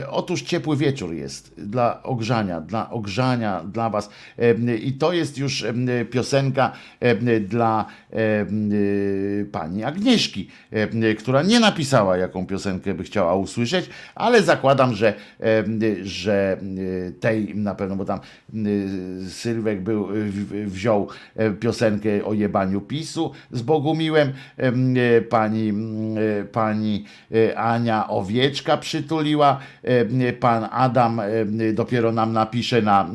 Otóż 0.10 0.42
ciepły 0.42 0.78
wieczór 0.78 1.14
jest 1.14 1.54
dla 1.58 2.04
ogrzania, 2.04 2.62
dla 2.62 2.90
ogrzania 2.90 3.64
dla 3.64 3.90
Was. 3.90 4.10
I 4.84 4.94
to 4.94 5.14
jest 5.14 5.38
już 5.38 5.66
piosenka 6.12 6.72
dla 7.42 7.86
y, 8.14 9.50
pani 9.52 9.84
Agnieszki, 9.84 10.50
która 11.20 11.44
nie 11.44 11.60
napisała, 11.60 12.18
jaką 12.18 12.46
piosenkę 12.46 12.94
by 12.94 13.04
chciała 13.04 13.36
usłyszeć, 13.36 13.90
ale 14.16 14.44
zakładam, 14.44 14.94
że, 14.94 15.14
że 16.04 16.58
y, 16.78 17.14
tej 17.20 17.56
na 17.56 17.76
pewno, 17.76 17.96
bo 17.96 18.06
tam 18.06 18.20
y, 18.56 19.30
Sylwek 19.30 19.82
był, 19.82 20.08
wziął 20.66 21.08
e, 21.36 21.52
piosenkę 21.52 22.26
o 22.26 22.34
jebaniu 22.34 22.82
PiSu 22.82 23.32
z 23.52 23.62
Bogumiłem, 23.62 24.34
em, 24.58 24.96
pani, 25.30 25.70
mm, 25.70 26.48
pani 26.52 27.06
Ania 27.56 28.08
Owieczka 28.08 28.75
przytuliła, 28.78 29.60
em, 29.84 30.22
pan 30.40 30.68
Adam 30.72 31.20
em, 31.20 31.76
dopiero 31.76 32.12
nam 32.12 32.34
napisze 32.34 32.82
na, 32.82 33.10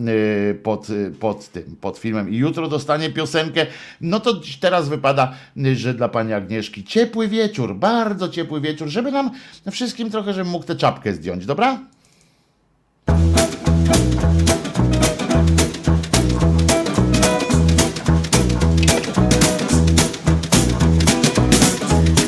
e, 0.50 0.54
pod, 0.54 0.86
pod 1.20 1.48
tym, 1.48 1.76
pod 1.80 1.98
filmem 1.98 2.30
i 2.30 2.36
jutro 2.36 2.68
dostanie 2.68 3.10
piosenkę, 3.10 3.66
no 4.00 4.20
to 4.20 4.40
teraz 4.60 4.88
wypada, 4.88 5.32
że 5.74 5.94
dla 5.94 6.08
pani 6.08 6.32
Agnieszki 6.32 6.84
ciepły 6.84 7.28
wieczór, 7.28 7.74
bardzo 7.74 8.28
ciepły 8.28 8.60
wieczór, 8.60 8.88
żeby 8.88 9.12
nam 9.12 9.30
wszystkim 9.70 10.10
trochę, 10.10 10.34
żebym 10.34 10.52
mógł 10.52 10.66
tę 10.66 10.76
czapkę 10.76 11.14
zdjąć, 11.14 11.46
dobra? 11.46 11.78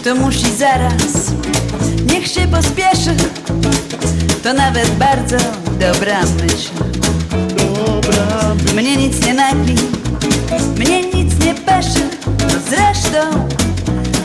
Kto 0.03 0.15
musi 0.15 0.57
zaraz, 0.57 1.33
niech 2.23 2.31
się 2.31 2.49
pospieszy. 2.49 3.17
To 4.43 4.55
nawet 4.55 4.91
bardzo 4.91 5.37
dobra 5.81 6.21
myśl. 6.23 6.71
Mnie 8.77 8.97
nic 8.97 9.27
nie 9.27 9.35
nagli, 9.35 9.75
mnie 10.77 11.03
nic 11.03 11.45
nie 11.45 11.55
peszy. 11.55 12.09
No 12.27 12.55
zresztą, 12.69 13.49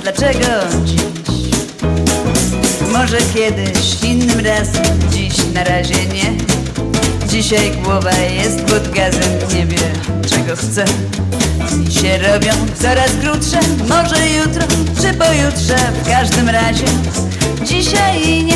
dlaczego 0.03 0.47
dziś? 0.85 1.01
Może 2.93 3.17
kiedyś, 3.33 4.03
innym 4.03 4.39
razem, 4.39 4.99
dziś 5.11 5.33
na 5.53 5.63
razie 5.63 6.05
nie. 6.05 6.33
Dzisiaj 7.29 7.71
głowa 7.83 8.11
jest 8.11 8.61
pod 8.61 8.91
gazem, 8.91 9.31
nie 9.55 9.65
wie 9.65 9.77
czego 10.29 10.55
chce. 10.55 10.85
Się 12.01 12.17
robią 12.17 12.51
coraz 12.81 13.11
krótsze, 13.21 13.59
może 13.89 14.29
jutro 14.29 14.63
czy 15.01 15.13
pojutrze, 15.13 15.77
w 16.03 16.09
każdym 16.09 16.49
razie 16.49 16.85
dzisiaj 17.63 18.43
nie. 18.43 18.55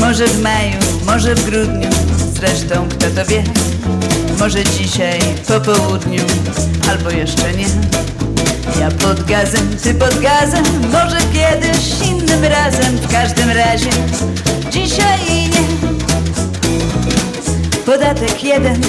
Może 0.00 0.12
Może 0.12 0.26
w 0.26 0.42
maju, 0.42 0.78
może 1.06 1.34
w 1.34 1.44
grudniu, 1.44 1.88
zresztą 2.34 2.88
kto 2.88 3.06
to 3.10 3.24
wie. 3.24 3.42
Może 4.38 4.64
dzisiaj 4.64 5.20
po 5.48 5.60
południu, 5.60 6.22
albo 6.90 7.10
jeszcze 7.10 7.52
nie. 7.52 7.66
Ja 8.80 8.90
pod 8.90 9.24
gazem, 9.24 9.76
ty 9.82 9.94
pod 9.94 10.20
gazem, 10.20 10.64
może 10.92 11.16
kiedyś 11.16 12.08
innym 12.10 12.44
razem, 12.44 12.96
w 12.96 13.12
każdym 13.12 13.50
razie 13.50 13.90
dzisiaj 14.70 15.18
nie. 15.28 15.92
Podatek 17.86 18.44
jeden, 18.44 18.80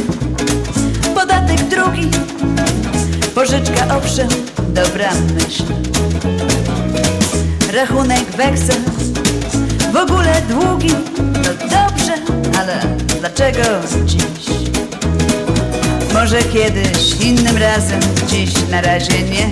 podatek 1.24 1.64
drugi, 1.64 2.10
pożyczka 3.36 3.98
owszem, 3.98 4.28
dobra 4.70 5.10
myśl. 5.34 5.64
Rachunek 7.74 8.32
weksel, 8.38 8.82
w 9.94 9.96
ogóle 9.96 10.42
długi, 10.50 10.94
no 11.18 11.54
dobrze, 11.54 12.14
ale 12.60 12.82
dlaczego 13.20 13.64
dziś? 14.06 14.22
Może 16.14 16.44
kiedyś, 16.44 17.22
innym 17.22 17.58
razem, 17.58 18.00
dziś 18.28 18.54
na 18.72 18.82
razie 18.82 19.22
nie. 19.22 19.52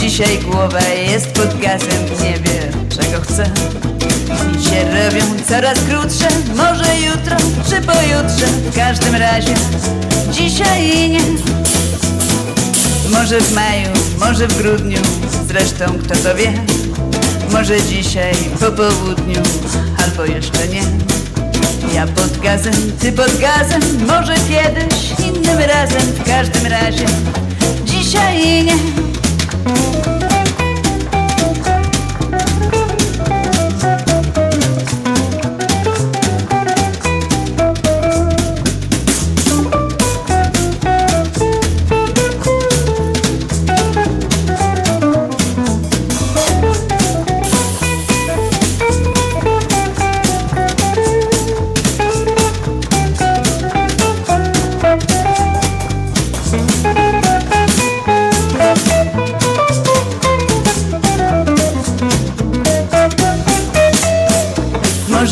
Dzisiaj 0.00 0.38
głowa 0.38 0.80
jest 0.80 1.32
pod 1.32 1.60
gazem, 1.60 2.04
nie 2.22 2.38
wie 2.38 2.83
czego 2.96 3.20
chce. 3.20 3.44
Dni 3.44 4.64
się 4.64 4.84
robią 4.84 5.44
coraz 5.48 5.78
krótsze, 5.78 6.28
może 6.56 7.00
jutro 7.00 7.36
czy 7.68 7.80
pojutrze, 7.80 8.46
w 8.46 8.76
każdym 8.76 9.14
razie 9.14 9.54
dzisiaj 10.32 11.10
nie. 11.10 11.20
Może 13.10 13.40
w 13.40 13.52
maju, 13.52 13.88
może 14.20 14.48
w 14.48 14.62
grudniu, 14.62 14.98
zresztą 15.48 15.84
kto 16.04 16.14
to 16.14 16.34
wie. 16.34 16.52
Może 17.52 17.82
dzisiaj 17.82 18.34
po 18.60 18.66
południu, 18.66 19.42
albo 20.04 20.24
jeszcze 20.24 20.68
nie. 20.68 20.82
Ja 21.94 22.06
pod 22.06 22.38
gazem, 22.38 22.74
ty 23.00 23.12
pod 23.12 23.40
gazem, 23.40 23.80
może 24.06 24.34
kiedyś 24.34 25.10
innym 25.18 25.58
razem, 25.58 26.00
w 26.00 26.24
każdym 26.24 26.66
razie 26.66 27.06
dzisiaj 27.86 28.64
nie. 28.64 29.03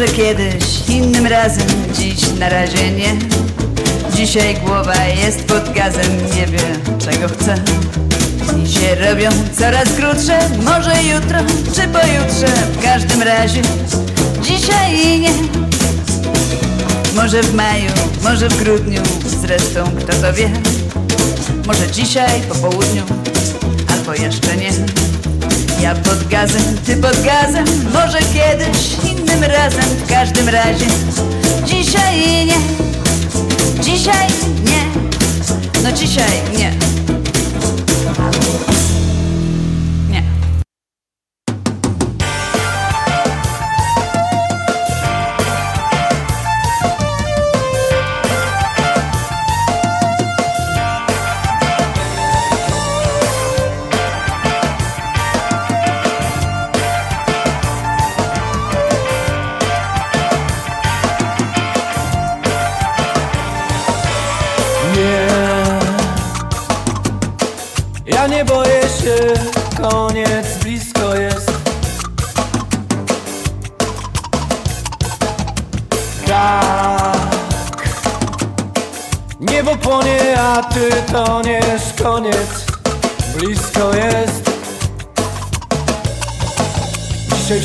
Może 0.02 0.14
kiedyś, 0.14 0.88
innym 0.88 1.26
razem, 1.26 1.66
dziś 1.98 2.16
na 2.38 2.48
razie 2.48 2.90
nie. 2.90 3.16
Dzisiaj 4.14 4.54
głowa 4.54 5.04
jest 5.04 5.44
pod 5.44 5.72
gazem, 5.72 6.16
nie 6.36 6.46
wie 6.46 6.58
czego 6.98 7.28
chce. 7.28 7.54
Dni 8.52 8.72
się 8.72 8.94
robią 8.94 9.30
coraz 9.58 9.88
krótsze, 9.88 10.38
może 10.64 11.02
jutro 11.02 11.38
czy 11.74 11.88
pojutrze, 11.88 12.46
w 12.72 12.82
każdym 12.82 13.22
razie 13.22 13.62
dzisiaj 14.42 15.20
nie. 15.20 15.32
Może 17.14 17.42
w 17.42 17.54
maju, 17.54 17.90
może 18.22 18.48
w 18.48 18.62
grudniu, 18.62 19.02
zresztą 19.40 19.84
kto 19.98 20.12
to 20.12 20.32
wie. 20.32 20.50
Może 21.66 21.90
dzisiaj 21.90 22.40
po 22.48 22.54
południu, 22.54 23.02
albo 23.88 24.14
jeszcze 24.14 24.56
nie. 24.56 24.70
Ja 25.82 25.94
pod 25.94 26.28
gazem, 26.28 26.78
ty 26.86 26.96
pod 26.96 27.24
gazem, 27.24 27.64
może 27.92 28.18
kiedyś 28.18 29.11
innym 29.32 29.50
razem, 29.50 29.80
w 29.80 30.08
każdym 30.08 30.48
razie 30.48 30.86
dzisiaj 31.64 32.46
nie, 32.46 32.54
dzisiaj 33.84 34.28
nie, 34.64 34.84
no 35.82 35.92
dzisiaj 35.92 36.32
nie. 36.58 37.01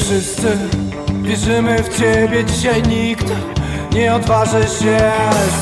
Wszyscy. 0.07 0.57
Wierzymy 1.21 1.83
w 1.83 1.99
ciebie, 1.99 2.45
dzisiaj 2.45 2.83
nikt. 2.83 3.25
Nie 3.91 4.15
odważy 4.15 4.63
się 4.63 5.11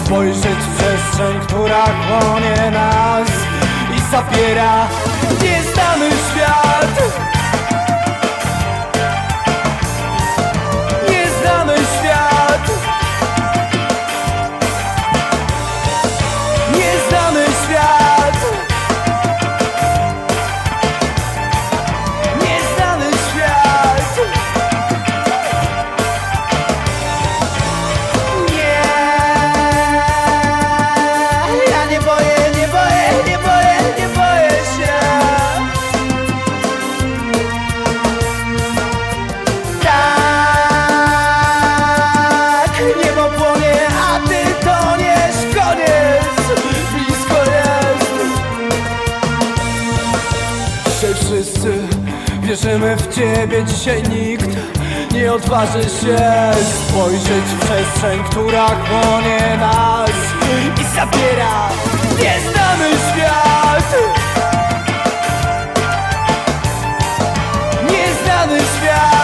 spojrzeć 0.06 0.44
w 0.44 0.78
przestrzeń, 0.78 1.40
która 1.48 1.86
chłonie 1.86 2.72
nas 2.72 3.30
i 3.98 4.12
zabiera. 4.12 4.88
Nieznany 5.32 6.10
świat. 6.10 7.25
W 52.96 53.16
ciebie, 53.16 53.64
dzisiaj 53.64 54.04
nikt 54.04 54.50
nie 55.12 55.34
odważy 55.34 55.84
się 55.84 56.18
spojrzeć 56.88 57.46
w 57.46 57.60
przestrzeń, 57.60 58.24
która 58.24 58.68
chłonie 58.68 59.58
nas 59.60 60.10
i 60.82 60.96
zabiera 60.96 61.70
nieznany 62.12 62.90
świat. 63.12 63.96
Nieznany 67.84 68.60
świat. 68.60 69.15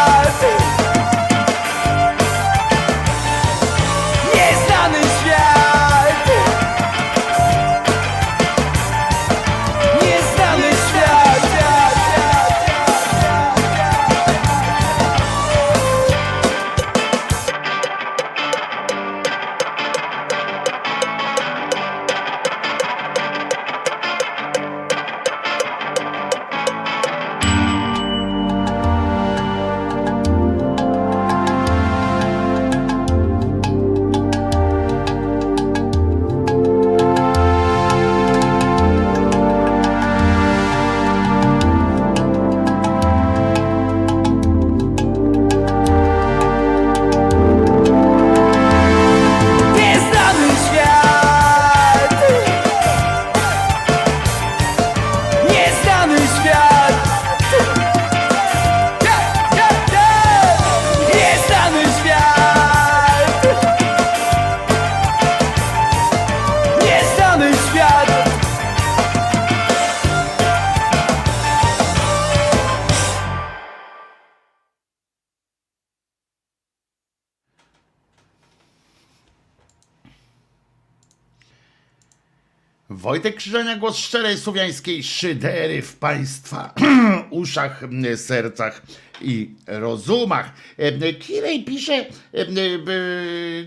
Wojtek 83.22 83.36
Krzyżania, 83.36 83.78
głos 83.78 83.98
szczerej 83.98 84.38
słowiańskiej 84.38 85.04
szydery 85.04 85.82
w 85.82 85.96
Państwa 85.96 86.74
uszach, 87.30 87.84
sercach 88.16 88.82
i 89.22 89.50
rozumach. 89.68 90.54
E, 90.78 91.14
Kirej 91.14 91.64
pisze 91.64 91.94
e, 91.94 92.06
e, 92.34 92.46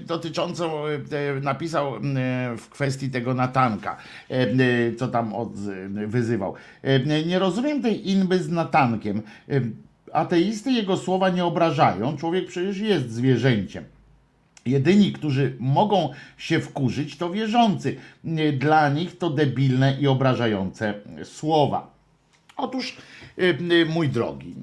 dotyczącą, 0.07 0.83
napisał 1.43 1.93
w 2.59 2.69
kwestii 2.71 3.11
tego 3.11 3.35
Natanka, 3.35 3.97
co 4.99 5.09
tam 5.09 5.35
od, 5.35 5.53
wyzywał. 6.07 6.55
Nie 7.27 7.39
rozumiem 7.39 7.83
tej 7.83 8.11
inby 8.11 8.39
z 8.39 8.49
Natankiem. 8.49 9.23
Ateisty 10.13 10.73
jego 10.73 10.97
słowa 10.97 11.29
nie 11.31 11.45
obrażają, 11.45 12.17
człowiek 12.17 12.47
przecież 12.47 12.79
jest 12.79 13.11
zwierzęciem. 13.11 13.85
Jedyni, 14.67 15.13
którzy 15.13 15.57
mogą 15.59 16.11
się 16.39 16.61
wkurzyć, 16.61 17.17
to 17.17 17.31
wierzący. 17.31 17.97
Dla 18.59 18.89
nich 18.89 19.19
to 19.19 19.31
debilne 19.31 19.97
i 20.01 20.07
obrażające 20.07 20.95
słowa. 21.25 21.95
Otóż, 22.57 22.97
y, 23.39 23.59
y, 23.73 23.87
mój 23.87 24.09
drogi, 24.09 24.55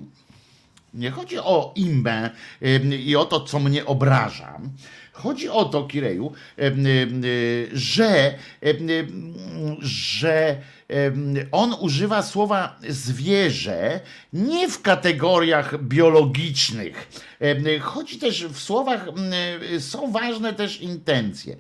nie 0.94 1.12
chodzi 1.12 1.40
o 1.40 1.74
imbę 1.76 2.30
y, 2.62 2.98
i 2.98 3.16
o 3.16 3.26
to, 3.26 3.40
co 3.40 3.60
mnie 3.60 3.86
obraża. 3.86 4.60
Chodzi 5.12 5.50
o 5.50 5.66
to, 5.66 5.84
Kireju, 5.84 6.32
że, 7.74 8.38
że 9.82 10.58
on 11.52 11.76
używa 11.80 12.24
słowa 12.24 12.80
zwierzę 12.90 14.00
nie 14.34 14.70
w 14.70 14.82
kategoriach 14.82 15.84
biologicznych. 15.84 17.24
Chodzi 17.82 18.20
też 18.20 18.46
w 18.46 18.60
słowach, 18.60 19.06
są 19.80 20.12
ważne 20.12 20.54
też 20.54 20.82
intencje. 20.82 21.56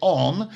On 0.00 0.46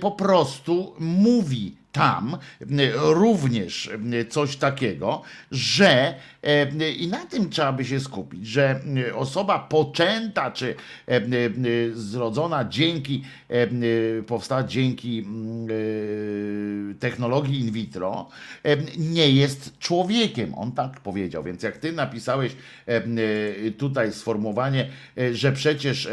po 0.00 0.10
prostu 0.10 0.94
mówi 0.98 1.77
tam 1.92 2.38
y, 2.62 2.92
również 2.94 3.90
y, 4.14 4.24
coś 4.24 4.56
takiego, 4.56 5.22
że 5.50 6.14
y, 6.80 6.92
i 6.92 7.08
na 7.08 7.26
tym 7.26 7.50
trzeba 7.50 7.72
by 7.72 7.84
się 7.84 8.00
skupić, 8.00 8.46
że 8.46 8.80
osoba 9.14 9.58
poczęta 9.58 10.50
czy 10.50 10.74
zrodzona 11.92 12.64
dzięki, 12.64 13.22
powstała 14.26 14.62
dzięki 14.62 15.24
technologii 17.00 17.60
in 17.60 17.72
vitro, 17.72 18.28
nie 18.98 19.30
jest 19.30 19.78
człowiekiem. 19.78 20.54
On 20.54 20.72
tak 20.72 21.00
powiedział. 21.00 21.44
Więc 21.44 21.62
jak 21.62 21.78
ty 21.78 21.92
napisałeś 21.92 22.52
tutaj 23.78 24.12
sformułowanie, 24.12 24.88
że 25.32 25.52
przecież 25.52 26.08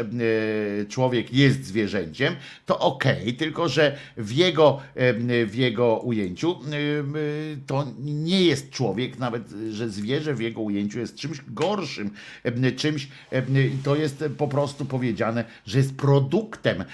człowiek 0.88 1.32
jest 1.32 1.64
zwierzęciem, 1.64 2.36
to 2.66 2.78
okej, 2.78 3.34
tylko 3.34 3.68
że 3.68 3.96
w 4.16 4.32
jego, 4.32 4.80
w 5.46 5.54
jego 5.54 5.65
ujęciu 6.02 6.56
y, 6.72 7.58
to 7.66 7.86
nie 7.98 8.42
jest 8.42 8.70
człowiek, 8.70 9.18
nawet 9.18 9.50
że 9.70 9.88
zwierzę 9.88 10.34
w 10.34 10.40
jego 10.40 10.60
ujęciu 10.60 10.98
jest 10.98 11.14
czymś 11.14 11.40
gorszym, 11.48 12.10
czymś, 12.76 13.08
to 13.84 13.96
jest 13.96 14.24
po 14.38 14.48
prostu 14.48 14.84
powiedziane, 14.84 15.44
że 15.66 15.78
jest 15.78 15.96
produktem. 15.96 16.84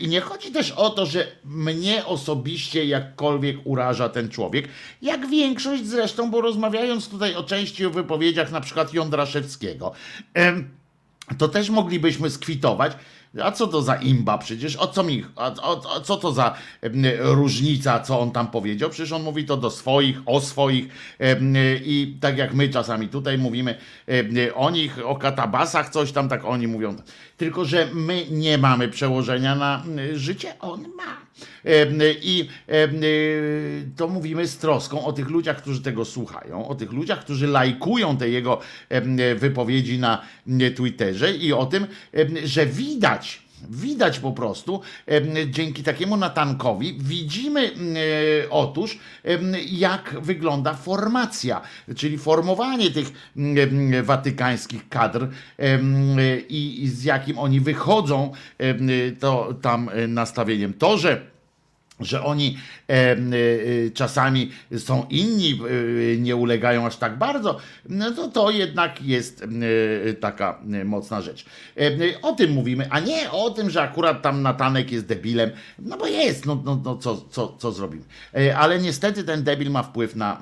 I 0.00 0.08
nie 0.08 0.20
chodzi 0.20 0.52
też 0.52 0.70
o 0.70 0.90
to, 0.90 1.06
że 1.06 1.26
mnie 1.44 2.06
osobiście 2.06 2.84
jakkolwiek 2.84 3.56
uraża 3.64 4.08
ten 4.08 4.28
człowiek, 4.28 4.68
jak 5.02 5.28
większość 5.28 5.86
zresztą, 5.86 6.30
bo 6.30 6.40
rozmawiając 6.40 7.08
tutaj 7.08 7.34
o 7.34 7.44
części 7.44 7.86
o 7.86 7.90
wypowiedziach 7.90 8.52
na 8.52 8.60
przykład 8.60 8.94
Jądraszewskiego, 8.94 9.92
to 11.38 11.48
też 11.48 11.70
moglibyśmy 11.70 12.30
skwitować. 12.30 12.92
A 13.40 13.52
co 13.52 13.66
to 13.66 13.82
za 13.82 13.94
imba 13.94 14.38
przecież? 14.38 14.76
O 14.76 14.86
co 14.86 15.02
mi, 15.02 15.24
o, 15.36 15.62
o, 15.62 15.96
o 15.96 16.00
co 16.00 16.16
to 16.16 16.32
za 16.32 16.54
różnica, 17.18 18.00
co 18.00 18.20
on 18.20 18.30
tam 18.30 18.50
powiedział? 18.50 18.90
Przecież 18.90 19.12
on 19.12 19.22
mówi 19.22 19.44
to 19.44 19.56
do 19.56 19.70
swoich, 19.70 20.18
o 20.26 20.40
swoich 20.40 20.88
i 21.84 22.16
tak 22.20 22.38
jak 22.38 22.54
my 22.54 22.68
czasami 22.68 23.08
tutaj 23.08 23.38
mówimy 23.38 23.78
o 24.54 24.70
nich, 24.70 24.98
o 25.06 25.16
katabasach, 25.16 25.88
coś 25.88 26.12
tam, 26.12 26.28
tak 26.28 26.44
oni 26.44 26.68
mówią. 26.68 26.96
Tylko, 27.42 27.64
że 27.64 27.88
my 27.94 28.26
nie 28.30 28.58
mamy 28.58 28.88
przełożenia 28.88 29.54
na 29.54 29.84
em, 29.84 30.18
życie, 30.18 30.58
on 30.60 30.80
ma. 30.96 31.16
Em, 31.64 31.98
I 32.22 32.48
em, 32.66 33.04
y, 33.04 33.90
to 33.96 34.08
mówimy 34.08 34.46
z 34.46 34.58
troską 34.58 35.04
o 35.04 35.12
tych 35.12 35.28
ludziach, 35.28 35.56
którzy 35.56 35.82
tego 35.82 36.04
słuchają, 36.04 36.68
o 36.68 36.74
tych 36.74 36.92
ludziach, 36.92 37.20
którzy 37.20 37.46
lajkują 37.46 38.16
te 38.16 38.28
jego 38.28 38.60
em, 38.88 39.16
wypowiedzi 39.36 39.98
na 39.98 40.22
Twitterze 40.76 41.32
i 41.32 41.52
o 41.52 41.66
tym, 41.66 41.86
że 42.44 42.66
widać, 42.66 43.41
Widać 43.70 44.18
po 44.18 44.32
prostu, 44.32 44.80
dzięki 45.50 45.82
takiemu 45.82 46.16
natankowi, 46.16 46.98
widzimy 47.00 47.60
em, 47.60 47.76
otóż, 48.50 48.98
jak 49.70 50.16
wygląda 50.20 50.74
formacja, 50.74 51.60
czyli 51.96 52.18
formowanie 52.18 52.90
tych 52.90 53.12
watykańskich 54.02 54.88
kadr 54.88 55.28
em, 55.58 56.16
i, 56.48 56.88
z 56.88 57.04
jakim 57.04 57.38
oni 57.38 57.60
wychodzą 57.60 58.32
em, 58.58 58.88
to 59.20 59.54
tam 59.62 59.88
e, 59.88 60.08
nastawieniem. 60.08 60.74
To, 60.74 60.98
że 60.98 61.31
że 62.00 62.24
oni 62.24 62.58
e, 62.88 62.92
e, 62.92 63.16
czasami 63.94 64.50
są 64.78 65.06
inni, 65.10 65.60
e, 66.14 66.16
nie 66.16 66.36
ulegają 66.36 66.86
aż 66.86 66.96
tak 66.96 67.18
bardzo, 67.18 67.58
no 67.88 68.10
to 68.10 68.28
to 68.28 68.50
jednak 68.50 69.02
jest 69.02 69.42
e, 69.42 70.14
taka 70.14 70.60
e, 70.72 70.84
mocna 70.84 71.20
rzecz. 71.20 71.44
E, 71.76 71.90
o 72.22 72.32
tym 72.32 72.50
mówimy, 72.52 72.86
a 72.90 73.00
nie 73.00 73.30
o 73.30 73.50
tym, 73.50 73.70
że 73.70 73.82
akurat 73.82 74.22
tam 74.22 74.42
Natanek 74.42 74.92
jest 74.92 75.06
debilem, 75.06 75.50
no 75.78 75.96
bo 75.98 76.06
jest, 76.06 76.46
no, 76.46 76.62
no, 76.64 76.80
no 76.84 76.96
co, 76.96 77.16
co, 77.30 77.56
co 77.58 77.72
zrobimy. 77.72 78.04
E, 78.34 78.56
ale 78.56 78.78
niestety 78.78 79.24
ten 79.24 79.44
debil 79.44 79.70
ma 79.70 79.82
wpływ 79.82 80.16
na, 80.16 80.40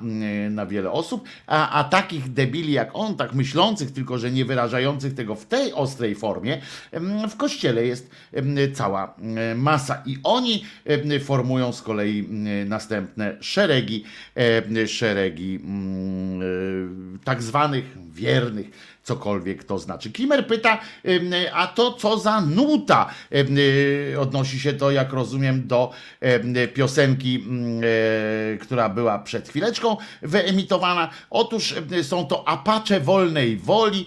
na 0.49 0.65
wiele 0.65 0.91
osób, 0.91 1.23
a, 1.47 1.69
a 1.69 1.83
takich 1.83 2.33
debili 2.33 2.73
jak 2.73 2.89
on, 2.93 3.15
tak 3.15 3.33
myślących, 3.33 3.91
tylko 3.91 4.17
że 4.17 4.31
nie 4.31 4.45
wyrażających 4.45 5.13
tego 5.13 5.35
w 5.35 5.45
tej 5.45 5.73
ostrej 5.73 6.15
formie, 6.15 6.61
w 7.29 7.35
kościele 7.35 7.85
jest 7.85 8.09
cała 8.73 9.15
masa 9.55 10.03
i 10.05 10.17
oni 10.23 10.65
em, 10.85 11.19
formują 11.41 11.73
z 11.73 11.81
kolei 11.81 12.27
następne 12.65 13.37
szeregi, 13.39 14.03
e, 14.35 14.87
szeregi 14.87 15.59
e, 15.59 17.23
tak 17.23 17.43
zwanych 17.43 17.85
wiernych, 18.13 18.69
cokolwiek 19.03 19.63
to 19.63 19.79
znaczy. 19.79 20.11
Kimer 20.11 20.47
pyta, 20.47 20.79
a 21.53 21.67
to 21.67 21.93
co 21.93 22.19
za 22.19 22.41
nuta? 22.41 23.09
E, 23.31 24.19
Odnosi 24.19 24.59
się 24.59 24.73
to, 24.73 24.91
jak 24.91 25.13
rozumiem, 25.13 25.67
do 25.67 25.91
piosenki, 26.73 27.43
która 28.61 28.89
była 28.89 29.19
przed 29.19 29.49
chwileczką 29.49 29.97
wyemitowana. 30.21 31.09
Otóż 31.29 31.75
są 32.03 32.25
to 32.25 32.47
Apache 32.47 32.99
Wolnej 32.99 33.57
Woli, 33.57 34.05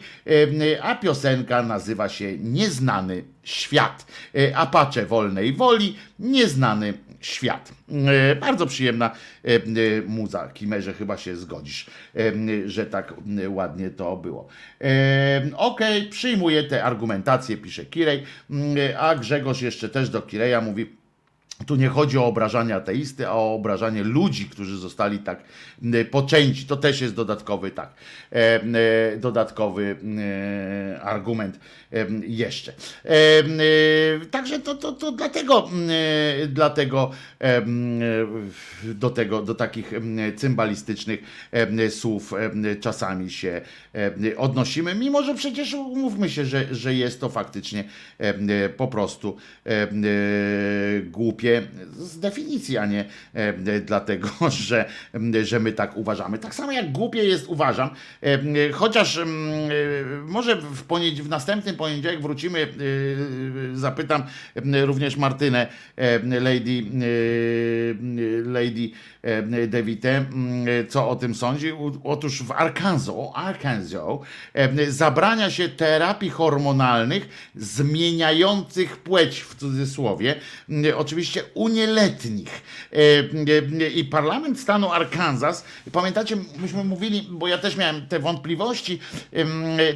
a 0.83 0.95
piosenka 0.95 1.63
nazywa 1.63 2.09
się 2.09 2.39
Nieznany 2.39 3.25
Świat. 3.45 4.07
E, 4.35 4.57
Apache 4.57 5.07
Wolnej 5.07 5.53
Woli, 5.53 5.97
Nieznany 6.19 6.95
Świat. 7.25 7.73
E, 8.07 8.37
Bardzo 8.37 8.67
przyjemna 8.67 9.11
e, 9.45 9.49
e, 9.49 9.61
muza. 10.07 10.49
Kimerze, 10.49 10.93
chyba 10.93 11.17
się 11.17 11.37
zgodzisz, 11.37 11.87
że 12.67 12.87
tak 12.87 13.15
ładnie 13.49 13.91
to 13.91 14.17
było. 14.17 14.49
Okej, 15.57 16.09
przyjmuję 16.09 16.65
te 16.65 16.85
argumentacje, 16.85 17.57
pisze 17.57 17.85
Kirej, 17.85 18.23
Mm, 18.51 18.77
a 18.99 19.15
Grzegorz 19.15 19.63
jeszcze 19.63 19.89
też 19.89 20.09
do 20.09 20.23
Kireja 20.23 20.61
mówi, 20.61 20.97
tu 21.67 21.77
nie 21.77 21.89
chodzi 21.89 22.19
o 22.19 22.27
obrażanie 22.27 22.75
ateisty, 22.75 23.29
a 23.29 23.33
o 23.33 23.55
obrażanie 23.55 24.05
ludzi, 24.05 24.45
którzy 24.47 24.77
zostali 24.77 25.19
tak 25.19 25.43
m, 25.83 25.93
poczęci. 26.11 26.67
To 26.67 26.77
też 26.77 27.01
jest 27.01 27.15
dodatkowy, 27.15 27.71
tak, 27.71 27.95
e, 28.33 28.37
e, 28.37 29.17
dodatkowy 29.17 29.97
e, 30.97 31.01
argument 31.03 31.61
e, 31.93 32.07
jeszcze. 32.27 32.73
E, 33.05 33.09
e, 33.11 34.27
także 34.31 34.61
to, 34.61 34.75
to, 34.75 34.93
to 34.93 35.13
dlatego, 35.13 35.71
e, 36.43 36.47
dlatego 36.47 37.11
e, 37.41 37.57
e, 37.57 37.65
do 38.85 39.11
tego, 39.11 39.43
do 39.43 39.55
takich 39.55 39.93
cymbalistycznych 40.37 41.23
e, 41.53 41.91
słów 41.91 42.33
e, 42.33 42.77
czasami 42.77 43.31
się 43.31 43.61
e, 43.95 44.37
odnosimy, 44.37 44.95
mimo 44.95 45.23
że 45.23 45.35
przecież 45.35 45.75
umówmy 45.75 46.31
się, 46.31 46.45
że, 46.45 46.75
że 46.75 46.95
jest 46.95 47.21
to 47.21 47.29
faktycznie 47.29 47.85
e, 48.19 48.69
po 48.69 48.89
prostu 48.89 49.37
e, 49.67 49.71
e, 49.71 49.87
głupie 51.45 51.63
z 51.99 52.19
definicji, 52.19 52.79
a 52.79 52.87
nie 52.87 53.05
e, 53.35 53.81
dlatego, 53.81 54.29
że, 54.67 54.85
że 55.43 55.61
my 55.61 55.73
tak 55.73 55.97
uważamy. 55.97 56.39
Tak 56.39 56.55
samo 56.55 56.73
jak 56.73 56.93
głupie 56.93 57.25
jest, 57.25 57.47
uważam, 57.49 57.91
e, 58.23 58.73
chociaż 58.73 59.19
m, 59.19 59.29
e, 59.29 60.23
może 60.27 60.57
w, 60.57 60.83
poniedział- 60.85 61.25
w 61.25 61.29
następnym 61.29 61.77
poniedziałek 61.77 62.23
wrócimy, 62.23 62.69
zapytam 63.75 64.23
również 64.85 65.17
Martynę, 65.17 65.67
Lady, 66.41 66.85
Lady 68.45 68.91
Devite, 69.69 70.17
m, 70.17 70.27
co 70.89 71.09
o 71.09 71.17
tym 71.17 71.35
sądzi. 71.35 71.73
Otóż 72.05 72.43
w 72.43 72.53
Arkansas, 72.53 73.15
Arkansas 73.35 73.93
zabrania 74.89 75.51
się 75.51 75.69
terapii 75.69 76.31
hormonalnych 76.31 77.51
zmieniających 77.57 78.97
płeć 78.97 79.41
w 79.41 79.55
cudzysłowie. 79.55 80.35
M, 80.69 80.85
Oczywiście 80.97 81.34
oczywiście 81.35 81.55
u 81.55 81.69
nieletnich. 81.69 82.63
E, 82.93 82.97
e, 83.85 83.89
I 83.89 84.05
parlament 84.05 84.61
stanu 84.61 84.93
Arkansas, 84.93 85.65
pamiętacie, 85.93 86.37
myśmy 86.57 86.85
mówili, 86.85 87.29
bo 87.31 87.49
ja 87.49 87.59
też 87.59 87.77
miałem 87.77 88.07
te 88.09 88.19
wątpliwości 88.19 89.01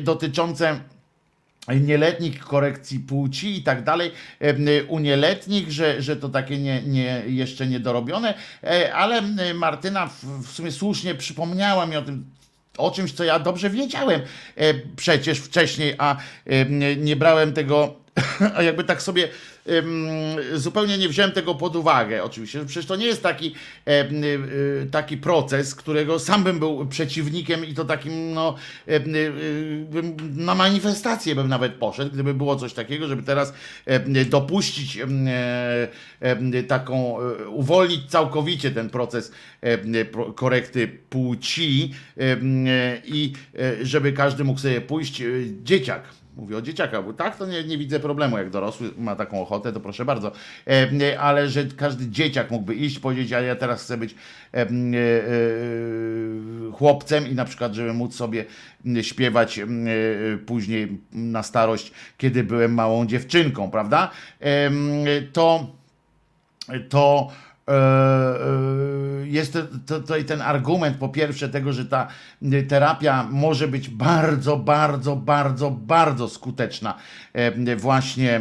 dotyczące 0.01 0.81
nieletnich 1.81 2.39
korekcji 2.40 3.01
płci 3.01 3.59
i 3.59 3.62
tak 3.62 3.85
dalej, 3.85 4.12
u 4.89 4.98
nieletnich, 4.98 5.73
że, 5.73 6.02
że 6.02 6.16
to 6.16 6.28
takie 6.28 6.59
nie, 6.59 6.82
nie, 6.82 7.23
jeszcze 7.27 7.66
niedorobione, 7.66 8.35
E, 8.65 8.94
ale 8.94 9.16
e, 9.19 9.55
Martyna 9.55 10.06
w, 10.43 10.52
sumie 10.52 10.73
słusznie 10.73 11.15
przypomniała 11.15 11.86
mi 11.86 11.97
o 11.97 12.02
tym, 12.02 12.24
o 12.78 12.90
czymś, 12.90 13.12
co 13.12 13.24
ja 13.24 13.39
dobrze 13.39 13.70
wiedziałem 13.70 14.20
e, 14.56 14.74
przecież 14.97 15.39
wcześniej, 15.39 15.94
a 15.98 16.16
e, 16.47 16.65
nie- 16.97 17.16
brałem 17.16 17.52
tego, 17.52 17.94
a 18.56 18.62
jakby 18.62 18.85
tak 18.85 19.02
sobie 19.02 19.28
zupełnie 20.55 20.99
nie 20.99 21.09
wziąłem 21.09 21.32
tego 21.32 21.55
pod 21.55 21.77
uwagę. 21.77 22.24
Oczywiście, 22.24 22.65
przecież 22.65 22.86
to 22.86 22.97
nie 22.97 23.07
jest 23.07 23.23
taki, 23.23 23.55
e, 23.86 23.90
e, 23.90 24.09
taki 24.90 25.16
proces, 25.16 25.74
którego 25.74 26.19
sam 26.19 26.45
bym 26.45 26.59
był 26.59 26.86
przeciwnikiem 26.86 27.65
i 27.65 27.74
to 27.74 27.85
takim, 27.85 28.35
no, 28.35 28.55
bym 29.90 30.16
na 30.36 30.55
manifestację 30.55 31.35
bym 31.35 31.49
nawet 31.49 31.74
poszedł, 31.74 32.11
gdyby 32.11 32.35
było 32.35 32.57
coś 32.57 32.73
takiego, 32.73 33.09
żeby 33.09 33.23
teraz 33.23 33.53
dopuścić 34.31 34.99
taką, 36.69 37.20
e, 37.20 37.49
uwolnić 37.49 38.11
całkowicie 38.11 38.70
ten 38.70 38.90
proces 38.90 39.32
pro- 40.12 40.32
korekty 40.32 40.89
płci 41.11 41.95
i 43.05 43.32
e, 43.59 43.86
żeby 43.86 44.12
każdy 44.12 44.45
mógł 44.45 44.61
sobie 44.61 44.81
pójść, 44.81 45.20
e, 45.20 45.27
dzieciak, 45.62 46.03
Mówię 46.39 46.56
o 46.56 46.62
dzieciakach, 46.62 47.05
bo 47.05 47.12
tak 47.12 47.36
to 47.36 47.47
nie, 47.47 47.65
nie 47.65 47.78
widzę 47.78 48.01
problemu. 48.01 48.39
Jak 48.39 48.51
dorosły 48.51 48.90
ma 48.98 49.16
taką 49.16 49.43
ochotę, 49.43 49.73
to 49.73 49.81
proszę 49.81 50.05
bardzo. 50.05 50.32
E, 50.66 50.93
nie, 50.93 51.20
ale 51.20 51.48
że 51.48 51.65
każdy 51.65 52.10
dzieciak 52.10 52.51
mógłby 52.51 52.74
iść, 52.74 52.98
powiedzieć, 52.98 53.32
ale 53.32 53.47
ja 53.47 53.56
teraz 53.56 53.82
chcę 53.82 53.97
być 53.97 54.15
e, 54.15 54.16
e, 54.56 54.65
e, 54.65 54.69
chłopcem 56.73 57.28
i 57.28 57.35
na 57.35 57.44
przykład, 57.44 57.74
żeby 57.74 57.93
móc 57.93 58.15
sobie 58.15 58.44
śpiewać 59.02 59.59
e, 59.59 59.66
później 60.47 60.98
na 61.12 61.43
starość, 61.43 61.93
kiedy 62.19 62.44
byłem 62.44 62.74
małą 62.74 63.06
dziewczynką, 63.06 63.70
prawda? 63.70 64.10
E, 64.40 64.70
to 65.32 65.78
to 66.89 67.28
e, 67.28 67.35
e, 67.35 67.47
jest 69.24 69.53
to- 69.53 69.62
to- 69.86 70.01
tutaj 70.01 70.24
ten 70.24 70.43
argument 70.43 70.97
po 70.97 71.09
pierwsze 71.09 71.49
tego, 71.49 71.73
że 71.73 71.85
ta 71.85 72.09
y, 72.43 72.62
terapia 72.62 73.28
może 73.31 73.69
być 73.69 73.89
bardzo, 73.89 74.57
bardzo, 74.57 75.16
bardzo, 75.16 75.70
bardzo 75.70 76.28
skuteczna. 76.28 76.95
E, 77.32 77.77
Właśnie 77.77 78.36
e, 78.36 78.40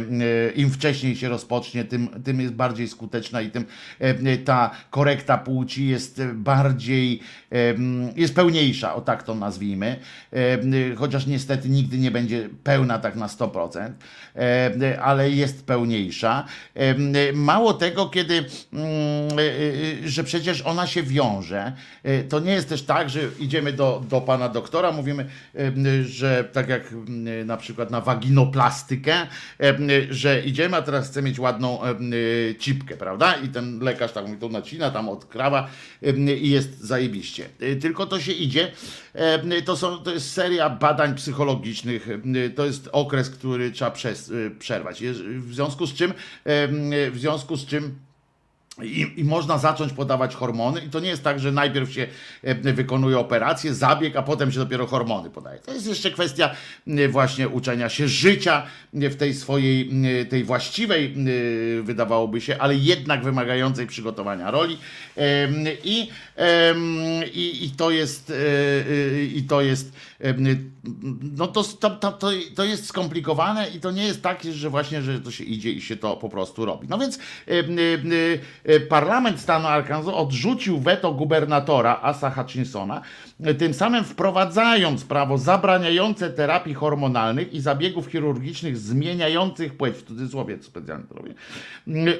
im 0.54 0.70
wcześniej 0.70 1.16
się 1.16 1.28
rozpocznie, 1.28 1.84
tym, 1.84 2.08
tym 2.24 2.40
jest 2.40 2.54
bardziej 2.54 2.88
skuteczna 2.88 3.40
i 3.40 3.50
tym 3.50 3.64
e, 3.98 4.36
ta 4.36 4.70
korekta 4.90 5.38
płci 5.38 5.86
jest 5.86 6.22
bardziej, 6.34 7.20
e, 7.47 7.47
jest 8.16 8.34
pełniejsza, 8.34 8.94
o 8.94 9.00
tak 9.00 9.22
to 9.22 9.34
nazwijmy. 9.34 9.96
E, 10.32 10.94
Chociaż 10.96 11.26
niestety 11.26 11.68
nigdy 11.68 11.98
nie 11.98 12.10
będzie 12.10 12.48
pełna 12.64 12.98
tak 12.98 13.16
na 13.16 13.26
100%, 13.26 13.90
e, 14.36 15.00
ale 15.02 15.30
jest 15.30 15.66
pełniejsza. 15.66 16.44
E, 16.74 17.32
Mało 17.32 17.74
tego, 17.74 18.08
kiedy, 18.08 18.34
mm, 18.34 18.88
e, 19.38 20.04
e, 20.04 20.08
że 20.08 20.24
przecież 20.24 20.62
ona 20.62 20.86
się 20.86 21.02
wiąże, 21.02 21.72
e, 22.02 22.22
to 22.22 22.40
nie 22.40 22.52
jest 22.52 22.68
też 22.68 22.82
tak, 22.82 23.10
że 23.10 23.20
idziemy 23.38 23.72
do, 23.72 24.02
do 24.08 24.20
pana 24.20 24.48
doktora, 24.48 24.92
mówimy, 24.92 25.26
e, 25.54 26.04
że 26.04 26.44
tak 26.52 26.68
jak 26.68 26.92
mm, 26.92 27.46
na 27.46 27.56
przykład 27.56 27.90
na 27.90 28.00
waginoplastykę, 28.00 29.14
e, 29.60 29.76
że 30.10 30.40
idziemy, 30.40 30.76
a 30.76 30.82
teraz 30.82 31.08
chcę 31.08 31.22
mieć 31.22 31.38
ładną 31.38 31.82
e, 31.84 31.94
cipkę, 32.58 32.96
prawda? 32.96 33.34
I 33.34 33.48
ten 33.48 33.78
lekarz 33.80 34.12
tam 34.12 34.30
mi 34.30 34.36
to 34.36 34.48
nacina, 34.48 34.90
tam 34.90 35.08
odkrawa 35.08 35.68
e, 36.02 36.36
i 36.36 36.50
jest 36.50 36.80
zajebiście. 36.80 37.37
E, 37.60 37.76
Tylko 37.76 38.06
to 38.06 38.20
się 38.20 38.32
idzie, 38.32 38.72
e, 39.14 39.62
to, 39.62 39.76
są, 39.76 39.98
to 39.98 40.12
jest 40.14 40.32
seria 40.32 40.70
badań 40.70 41.14
psychologicznych, 41.14 42.08
e, 42.08 42.50
to 42.50 42.66
jest 42.66 42.88
okres, 42.92 43.30
który 43.30 43.70
trzeba 43.70 43.92
przerwać. 44.58 45.02
W 45.38 45.54
związku 45.54 45.86
z 45.86 45.94
czym, 45.94 46.14
w 47.10 47.18
związku 47.18 47.56
z 47.56 47.66
czym 47.66 48.07
i, 48.82 49.20
I 49.20 49.24
można 49.24 49.58
zacząć 49.58 49.92
podawać 49.92 50.34
hormony, 50.34 50.80
i 50.80 50.88
to 50.88 51.00
nie 51.00 51.08
jest 51.08 51.24
tak, 51.24 51.40
że 51.40 51.52
najpierw 51.52 51.92
się 51.92 52.06
e, 52.42 52.72
wykonuje 52.72 53.18
operację, 53.18 53.74
zabieg, 53.74 54.16
a 54.16 54.22
potem 54.22 54.52
się 54.52 54.58
dopiero 54.58 54.86
hormony 54.86 55.30
podaje. 55.30 55.60
To 55.60 55.74
jest 55.74 55.86
jeszcze 55.86 56.10
kwestia 56.10 56.50
e, 56.86 57.08
właśnie 57.08 57.48
uczenia 57.48 57.88
się 57.88 58.08
życia 58.08 58.66
e, 58.94 59.10
w 59.10 59.16
tej 59.16 59.34
swojej, 59.34 59.90
tej 60.30 60.44
właściwej, 60.44 61.14
wydawałoby 61.82 62.40
się, 62.40 62.58
ale 62.58 62.74
jednak 62.76 63.24
wymagającej 63.24 63.86
przygotowania 63.86 64.50
roli. 64.50 64.78
I, 65.84 66.10
i, 67.34 67.64
i 67.64 67.70
to 67.70 67.90
jest, 67.90 68.32
i 69.34 69.42
to 69.42 69.60
jest, 69.60 69.92
no 71.36 71.46
to, 71.46 71.64
to, 71.64 71.90
to, 71.90 72.30
to, 72.54 72.64
jest 72.64 72.86
skomplikowane 72.86 73.68
i 73.68 73.80
to 73.80 73.90
nie 73.90 74.04
jest 74.04 74.22
tak, 74.22 74.42
że 74.42 74.70
właśnie, 74.70 75.02
że 75.02 75.20
to 75.20 75.30
się 75.30 75.44
idzie 75.44 75.70
i 75.70 75.80
się 75.80 75.96
to 75.96 76.16
po 76.16 76.28
prostu 76.28 76.64
robi. 76.64 76.88
No 76.88 76.98
więc 76.98 77.18
em, 77.46 77.76
e, 78.64 78.80
parlament 78.80 79.40
stanu 79.40 79.66
Arkansas 79.66 80.14
odrzucił 80.14 80.78
weto 80.78 81.12
gubernatora 81.12 82.00
Asa 82.02 82.30
Hutchinsona, 82.30 83.02
e, 83.40 83.54
tym 83.54 83.74
samym 83.74 84.04
wprowadzając 84.04 85.04
prawo 85.04 85.38
zabraniające 85.38 86.30
terapii 86.30 86.74
hormonalnych 86.74 87.52
i 87.52 87.60
zabiegów 87.60 88.06
chirurgicznych 88.06 88.78
zmieniających 88.78 89.76
płeć, 89.76 89.96
w 89.96 90.02
cudzysłowie 90.02 90.58
specjalnie 90.62 91.04
to 91.08 91.14
robię, 91.14 91.34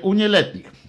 u 0.02 0.14
nieletnich. 0.14 0.87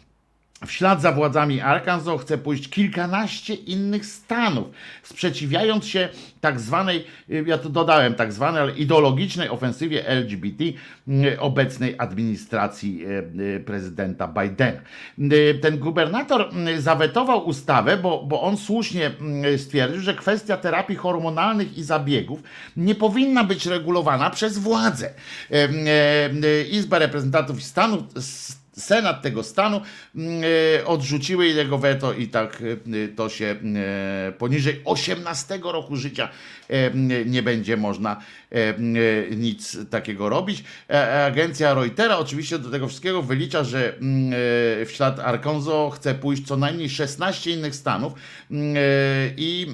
W 0.66 0.72
ślad 0.72 1.02
za 1.02 1.12
władzami 1.12 1.62
Arkansas 1.62 2.22
chce 2.22 2.38
pójść 2.38 2.70
kilkanaście 2.70 3.54
innych 3.54 4.06
stanów, 4.06 4.68
sprzeciwiając 5.04 5.86
się 5.86 6.10
tak 6.42 6.60
zwanej, 6.60 7.06
y, 7.30 7.44
ja 7.48 7.58
tu 7.58 7.70
dodałem 7.70 8.14
tak 8.14 8.34
zwanej, 8.34 8.62
ale 8.62 8.72
ideologicznej 8.72 9.50
ofensywie 9.50 10.08
LGBT 10.08 10.64
y, 10.64 11.40
obecnej 11.40 11.96
administracji 11.98 13.06
y, 13.40 13.64
prezydenta 13.66 14.28
Bidena. 14.28 14.80
Ten 15.62 15.78
gubernator 15.78 16.50
zawetował 16.78 17.48
ustawę, 17.48 17.98
bo, 17.98 18.24
bo 18.24 18.42
on 18.42 18.58
słusznie 18.58 19.12
stwierdził, 19.58 20.02
że 20.02 20.14
kwestia 20.14 20.58
terapii 20.58 20.96
hormonalnych 20.96 21.78
i 21.78 21.84
zabiegów 21.84 22.40
nie 22.78 22.96
powinna 22.96 23.44
być 23.44 23.66
regulowana 23.66 24.30
przez 24.30 24.58
władze. 24.58 25.10
Y, 25.52 26.68
Izba 26.72 27.00
Reprezentantów 27.00 27.64
Stanu 27.64 28.04
s- 28.18 28.59
Senat 28.80 29.22
tego 29.22 29.44
stanu 29.44 29.82
mm, 30.16 30.42
e, 30.80 30.86
odrzuciły 30.86 31.48
jego 31.48 31.78
weto 31.78 32.14
i 32.14 32.28
tak 32.28 32.64
e, 33.04 33.08
to 33.08 33.30
się 33.30 33.46
e, 33.46 34.32
poniżej 34.32 34.82
18 34.86 35.60
roku 35.64 35.96
życia 35.96 36.30
nie 37.26 37.44
będzie 37.44 37.78
można 37.78 38.22
e, 38.52 38.74
nic 39.36 39.90
takiego 39.90 40.30
robić. 40.30 40.64
E, 40.90 41.26
Agencja 41.26 41.74
Reutera 41.74 42.18
oczywiście 42.18 42.60
do 42.60 42.70
tego 42.70 42.88
wszystkiego 42.88 43.22
wylicza, 43.22 43.64
że 43.64 43.90
e, 43.90 43.96
w 44.86 44.90
ślad 44.92 45.20
Arkansas 45.20 45.94
chce 45.96 46.16
pójść 46.16 46.48
co 46.48 46.58
najmniej 46.58 46.90
16 46.90 47.52
innych 47.52 47.76
stanów 47.76 48.14
e, 48.14 48.56
i 49.38 49.68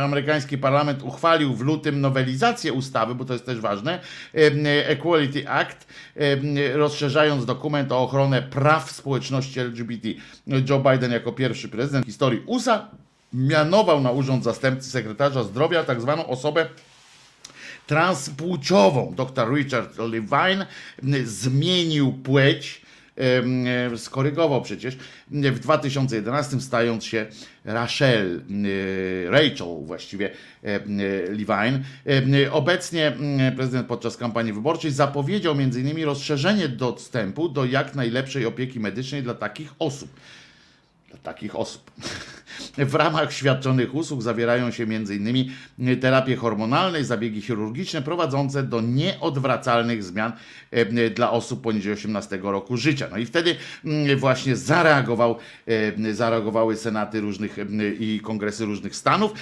amerykański 0.00 0.58
parlament 0.58 1.02
uchwalił 1.02 1.54
w 1.54 1.60
lutym 1.60 2.00
nowelizację 2.00 2.72
ustawy, 2.72 3.14
bo 3.14 3.24
to 3.24 3.32
jest 3.32 3.46
też 3.46 3.60
ważne, 3.60 4.00
e, 4.34 4.88
Equality 4.88 5.48
Act, 5.48 5.86
e, 6.16 6.76
rozszerzając 6.76 7.44
dokument 7.44 7.92
o 7.92 8.02
ochronę 8.02 8.42
praw 8.42 8.90
społeczności 8.90 9.60
LGBT. 9.60 10.08
Joe 10.68 10.92
Biden 10.92 11.12
jako 11.12 11.32
pierwszy 11.32 11.68
prezydent 11.68 12.06
historii 12.06 12.42
USA 12.46 12.90
mianował 13.32 14.00
na 14.00 14.10
urząd 14.10 14.44
zastępcy 14.44 14.90
sekretarza 14.90 15.44
zdrowia 15.44 15.84
tak 15.84 16.00
zwaną 16.00 16.26
osobę 16.26 16.68
transpłciową. 17.86 19.14
Dr 19.16 19.54
Richard 19.54 19.98
Levine 19.98 20.66
zmienił 21.24 22.12
płeć, 22.12 22.82
skorygował 23.96 24.62
przecież 24.62 24.96
w 25.30 25.58
2011 25.58 26.60
stając 26.60 27.04
się 27.04 27.26
Rachel, 27.64 28.42
e, 29.26 29.30
Rachel 29.30 29.84
właściwie 29.84 30.30
e, 30.30 30.66
e, 30.66 30.80
Levine. 31.28 31.80
Obecnie 32.50 33.12
prezydent 33.56 33.86
podczas 33.86 34.16
kampanii 34.16 34.52
wyborczej 34.52 34.90
zapowiedział 34.90 35.52
m.in. 35.52 36.04
rozszerzenie 36.04 36.68
dostępu 36.68 37.48
do 37.48 37.64
jak 37.64 37.94
najlepszej 37.94 38.46
opieki 38.46 38.80
medycznej 38.80 39.22
dla 39.22 39.34
takich 39.34 39.72
osób 39.78 40.10
dla 41.10 41.18
takich 41.18 41.56
osób. 41.56 41.90
W 42.78 42.94
ramach 42.94 43.32
świadczonych 43.32 43.94
usług 43.94 44.22
zawierają 44.22 44.70
się 44.70 44.84
m.in. 44.84 46.00
terapie 46.00 46.36
hormonalne, 46.36 47.04
zabiegi 47.04 47.42
chirurgiczne 47.42 48.02
prowadzące 48.02 48.62
do 48.62 48.80
nieodwracalnych 48.80 50.04
zmian 50.04 50.32
e, 50.70 51.10
dla 51.10 51.30
osób 51.30 51.62
poniżej 51.62 51.92
18 51.92 52.38
roku 52.42 52.76
życia. 52.76 53.08
No 53.10 53.18
i 53.18 53.26
wtedy 53.26 53.56
mm, 53.84 54.18
właśnie 54.18 54.56
zareagował, 54.56 55.36
e, 55.66 56.14
zareagowały 56.14 56.76
senaty 56.76 57.20
różnych 57.20 57.58
e, 57.58 57.64
i 57.98 58.20
kongresy 58.20 58.64
różnych 58.64 58.96
stanów 58.96 59.32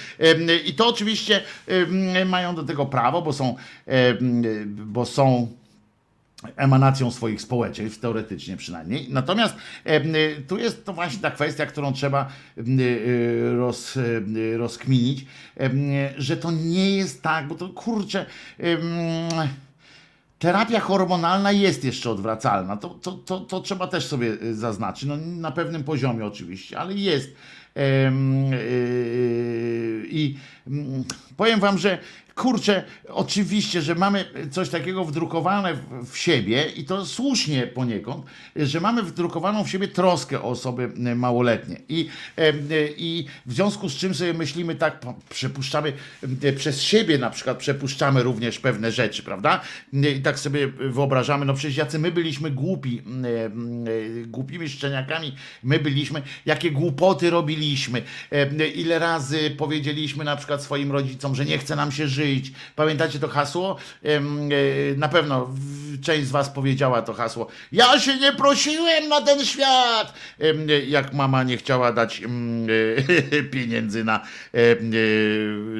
i 0.65 0.73
to 0.73 0.87
oczywiście 0.87 1.41
mają 2.25 2.55
do 2.55 2.63
tego 2.63 2.85
prawo, 2.85 3.21
bo 3.21 3.33
są, 3.33 3.55
bo 4.67 5.05
są 5.05 5.47
emanacją 6.55 7.11
swoich 7.11 7.41
społeczeństw, 7.41 7.99
teoretycznie 7.99 8.57
przynajmniej. 8.57 9.07
Natomiast 9.09 9.55
em, 9.85 10.15
y, 10.15 10.43
tu 10.47 10.57
jest 10.57 10.85
to 10.85 10.93
właśnie 10.93 11.19
ta 11.19 11.31
kwestia, 11.31 11.65
którą 11.65 11.93
trzeba 11.93 12.29
y, 12.57 13.53
roz, 13.57 13.97
rozkminić, 14.57 15.25
że 16.17 16.37
to 16.37 16.51
nie 16.51 16.97
jest 16.97 17.21
tak, 17.21 17.47
bo 17.47 17.55
to 17.55 17.69
kurczę. 17.69 18.25
Terapia 20.39 20.79
hormonalna 20.79 21.51
jest 21.51 21.83
jeszcze 21.83 22.09
odwracalna. 22.09 22.77
To, 22.77 22.89
to, 22.89 23.11
to, 23.11 23.39
to 23.39 23.61
trzeba 23.61 23.87
też 23.87 24.05
sobie 24.07 24.37
zaznaczyć. 24.53 25.09
No, 25.09 25.17
na 25.17 25.51
pewnym 25.51 25.83
poziomie 25.83 26.25
oczywiście, 26.25 26.79
ale 26.79 26.93
jest. 26.93 27.35
I 30.03 30.37
powiem 31.37 31.59
wam, 31.59 31.77
że 31.77 31.97
kurczę, 32.39 32.83
oczywiście, 33.09 33.81
że 33.81 33.95
mamy 33.95 34.25
coś 34.51 34.69
takiego 34.69 35.05
wdrukowane 35.05 35.73
w, 35.73 36.11
w 36.11 36.17
siebie 36.17 36.65
i 36.75 36.85
to 36.85 37.05
słusznie 37.05 37.67
poniekąd, 37.67 38.25
że 38.55 38.79
mamy 38.79 39.03
wdrukowaną 39.03 39.63
w 39.63 39.69
siebie 39.69 39.87
troskę 39.87 40.41
o 40.41 40.43
osoby 40.43 40.83
y, 40.83 41.15
małoletnie. 41.15 41.77
I, 41.89 42.09
em, 42.35 42.71
y, 42.71 42.93
I 42.97 43.25
w 43.45 43.53
związku 43.53 43.89
z 43.89 43.95
czym 43.95 44.13
sobie 44.13 44.33
myślimy 44.33 44.75
tak, 44.75 45.05
przepuszczamy 45.29 45.93
przez 46.57 46.81
siebie 46.81 47.17
na 47.17 47.29
przykład, 47.29 47.57
przepuszczamy 47.57 48.23
również 48.23 48.59
pewne 48.59 48.91
rzeczy, 48.91 49.23
prawda? 49.23 49.61
I 49.93 50.21
tak 50.21 50.39
sobie 50.39 50.67
wyobrażamy, 50.67 51.45
no 51.45 51.53
przecież 51.53 51.77
jacy 51.77 51.99
my 51.99 52.11
byliśmy 52.11 52.51
głupi, 52.51 53.01
głupimi 54.27 54.69
szczeniakami, 54.69 55.35
my 55.63 55.79
byliśmy, 55.79 56.21
jakie 56.45 56.71
głupoty 56.71 57.29
robiliśmy, 57.29 58.01
ile 58.75 58.99
razy 58.99 59.51
powiedzieliśmy 59.57 60.23
na 60.23 60.35
przykład 60.35 60.63
swoim 60.63 60.91
rodzicom, 60.91 61.35
że 61.35 61.45
nie 61.45 61.57
chce 61.57 61.75
nam 61.75 61.91
się 61.91 62.07
żyć. 62.07 62.28
Pamiętacie 62.75 63.19
to 63.19 63.27
hasło? 63.27 63.77
Y, 64.05 64.95
Na 64.97 65.09
pewno 65.09 65.49
część 66.01 66.27
z 66.27 66.31
was 66.31 66.49
powiedziała 66.49 67.01
to 67.01 67.13
hasło. 67.13 67.47
Ja 67.71 67.99
się 67.99 68.17
nie 68.17 68.33
prosiłem 68.33 69.07
na 69.09 69.21
ten 69.21 69.45
świat! 69.45 70.13
Y, 70.41 70.85
Jak 70.87 71.13
mama 71.13 71.43
nie 71.43 71.57
chciała 71.57 71.91
dać 71.91 72.21
y, 72.21 73.43
pieniędzy 73.51 74.03
na, 74.03 74.25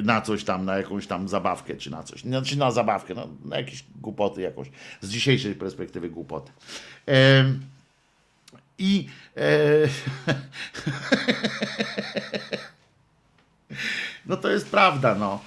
na 0.02 0.20
coś 0.20 0.44
tam, 0.44 0.64
na 0.64 0.76
jakąś 0.76 1.06
tam 1.06 1.28
zabawkę, 1.28 1.76
czy 1.76 1.90
na 1.90 2.02
coś. 2.02 2.20
Znaczy 2.20 2.58
na 2.58 2.70
zabawkę, 2.70 3.14
no, 3.14 3.28
na 3.44 3.56
jakieś 3.56 3.84
głupoty 4.00 4.40
jakoś. 4.40 4.68
Z 5.00 5.10
dzisiejszej 5.10 5.54
perspektywy 5.54 6.10
głupoty. 6.10 6.52
I 8.78 9.08
e, 9.36 9.42
no 14.26 14.36
to 14.36 14.50
jest 14.50 14.70
prawda, 14.70 15.14
no. 15.14 15.40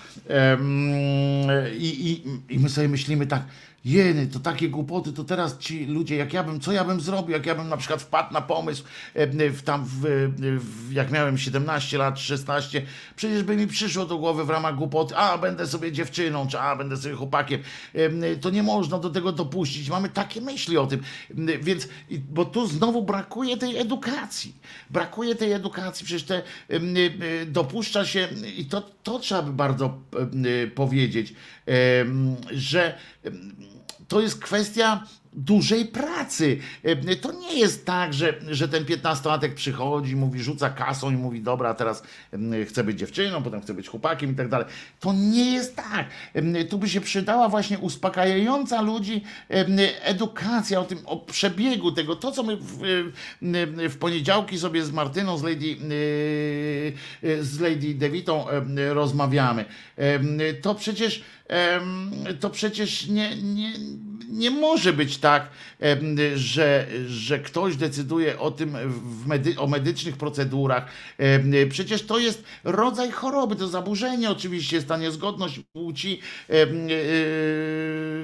I, 1.78 2.12
i, 2.12 2.54
I 2.56 2.60
my 2.60 2.70
sobie 2.70 2.88
myślimy 2.90 3.28
tak, 3.28 3.44
jeny, 3.86 4.28
to 4.28 4.40
takie 4.40 4.70
głupoty, 4.70 5.14
to 5.14 5.24
teraz 5.24 5.58
ci 5.58 5.86
ludzie, 5.86 6.16
jak 6.16 6.34
ja 6.34 6.44
bym, 6.44 6.60
co 6.60 6.72
ja 6.72 6.84
bym 6.84 7.02
zrobił, 7.02 7.32
jak 7.32 7.46
ja 7.46 7.56
bym 7.56 7.70
na 7.70 7.78
przykład 7.78 8.02
wpadł 8.02 8.34
na 8.34 8.42
pomysł, 8.42 8.84
em, 9.14 9.32
w, 9.54 9.62
tam 9.62 9.86
w, 9.86 10.02
w, 10.60 10.92
jak 10.92 11.12
miałem 11.12 11.38
17 11.38 11.98
lat, 11.98 12.20
16, 12.20 12.86
przecież 13.16 13.44
by 13.44 13.56
mi 13.58 13.68
przyszło 13.68 14.06
do 14.06 14.18
głowy 14.18 14.46
w 14.46 14.50
ramach 14.50 14.76
głupoty, 14.76 15.16
a 15.16 15.38
będę 15.38 15.68
sobie 15.68 15.92
dziewczyną, 15.92 16.48
czy 16.48 16.60
a 16.60 16.76
będę 16.76 16.98
sobie 16.98 17.16
chłopakiem. 17.16 17.62
Em, 17.94 18.22
To 18.42 18.50
nie 18.50 18.64
można 18.64 19.00
do 19.00 19.10
tego 19.10 19.32
dopuścić. 19.32 19.90
Mamy 19.90 20.10
takie 20.10 20.42
myśli 20.42 20.78
o 20.78 20.88
tym. 20.88 21.02
Więc, 21.62 21.88
bo 22.32 22.46
tu 22.46 22.68
znowu 22.68 23.02
brakuje 23.02 23.58
tej 23.58 23.78
edukacji. 23.78 24.56
Brakuje 24.90 25.36
tej 25.36 25.52
edukacji, 25.52 26.06
przecież 26.06 26.24
te 26.24 26.42
dopuszcza 27.48 28.06
się, 28.06 28.28
i 28.58 28.66
to, 28.66 28.82
to 29.04 29.20
trzeba 29.20 29.42
by 29.42 29.54
bardzo 29.54 29.98
powiedzieć, 30.76 31.34
że 32.52 32.98
to 34.14 34.22
jest 34.22 34.40
kwestia 34.40 35.04
dużej 35.36 35.86
pracy. 35.86 36.58
E, 36.84 37.16
To 37.16 37.32
nie 37.32 37.60
jest 37.60 37.86
tak, 37.86 38.14
że, 38.14 38.34
że 38.50 38.68
ten 38.68 38.86
piętnastolatek 38.86 39.54
przychodzi, 39.56 40.16
mówi, 40.16 40.44
rzuca 40.44 40.70
kasą 40.70 41.12
i 41.12 41.16
mówi, 41.16 41.42
dobra, 41.42 41.74
teraz 41.74 42.04
em, 42.32 42.52
chcę 42.66 42.84
być 42.84 43.00
dziewczyną, 43.00 43.44
potem 43.44 43.62
chcę 43.62 43.74
być 43.74 43.88
chłopakiem 43.90 44.32
i 44.32 44.36
tak 44.36 44.50
dalej. 44.50 44.68
To 45.00 45.14
nie 45.14 45.54
jest 45.54 45.76
tak. 45.76 46.08
Em, 46.34 46.56
Tu 46.70 46.78
by 46.78 46.90
się 46.90 47.02
przydała 47.02 47.50
właśnie 47.50 47.80
uspokajająca 47.80 48.82
ludzi 48.82 49.24
em, 49.50 49.78
edukacja 50.02 50.80
o 50.80 50.84
tym, 50.84 51.00
o 51.06 51.18
przebiegu 51.18 51.92
tego, 51.92 52.16
to 52.16 52.32
co 52.32 52.44
my 52.44 52.58
w, 52.58 52.80
w, 53.90 53.98
poniedziałki 54.00 54.60
sobie 54.60 54.84
z 54.84 54.92
Martyną, 54.92 55.38
z 55.38 55.44
Lady, 55.44 55.78
e, 57.24 57.44
z 57.44 57.60
Lady 57.60 57.94
Devitą 57.96 58.46
rozmawiamy. 58.94 59.66
To 60.62 60.76
przecież 60.76 61.24
to 62.40 62.50
przecież 62.50 63.08
nie, 63.08 63.36
nie, 63.36 63.74
nie 64.30 64.52
może 64.52 64.94
być 64.94 65.18
tak, 65.18 65.50
że, 66.36 66.88
że 67.08 67.40
ktoś 67.40 67.76
decyduje 67.76 68.40
o 68.40 68.52
tym 68.52 68.78
medy, 69.28 69.56
o 69.60 69.68
medycznych 69.68 70.18
procedurach. 70.18 70.86
Przecież 71.70 72.06
to 72.06 72.20
jest 72.20 72.44
rodzaj 72.64 73.12
choroby, 73.12 73.56
to 73.56 73.68
zaburzenie 73.68 74.30
oczywiście, 74.30 74.76
jest 74.76 74.88
ta 74.88 74.98
niezgodność 74.98 75.60
płci 75.74 76.20
e, 76.50 76.68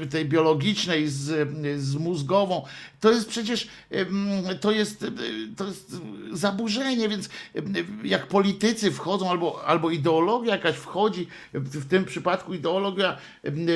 tej 0.07 0.25
biologicznej 0.25 1.07
z, 1.07 1.49
z 1.81 1.95
mózgową. 1.95 2.65
To 2.99 3.11
jest 3.11 3.29
przecież 3.29 3.67
to 4.61 4.71
jest, 4.71 5.03
e, 5.03 5.07
to 5.57 5.65
jest 5.65 5.95
zaburzenie, 6.31 7.09
więc 7.09 7.29
jak 8.03 8.27
politycy 8.27 8.91
wchodzą, 8.91 9.29
albo, 9.29 9.65
albo 9.65 9.89
ideologia 9.89 10.55
jakaś 10.55 10.75
wchodzi, 10.75 11.27
w 11.53 11.89
tym 11.89 12.05
przypadku 12.05 12.53
ideologia 12.53 13.17
em, 13.43 13.67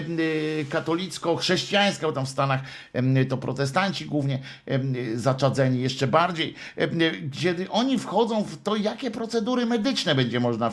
katolicko-chrześcijańska, 0.69 2.07
tam 2.13 2.25
w 2.25 2.29
Stanach 2.29 2.61
to 3.29 3.37
protestanci 3.37 4.05
głównie 4.05 4.39
zaczadzeni 5.15 5.81
jeszcze 5.81 6.07
bardziej, 6.07 6.55
kiedy 7.41 7.69
oni 7.69 7.99
wchodzą 7.99 8.43
w 8.43 8.63
to, 8.63 8.75
jakie 8.75 9.11
procedury 9.11 9.65
medyczne 9.65 10.15
będzie 10.15 10.39
można 10.39 10.67
e, 10.67 10.71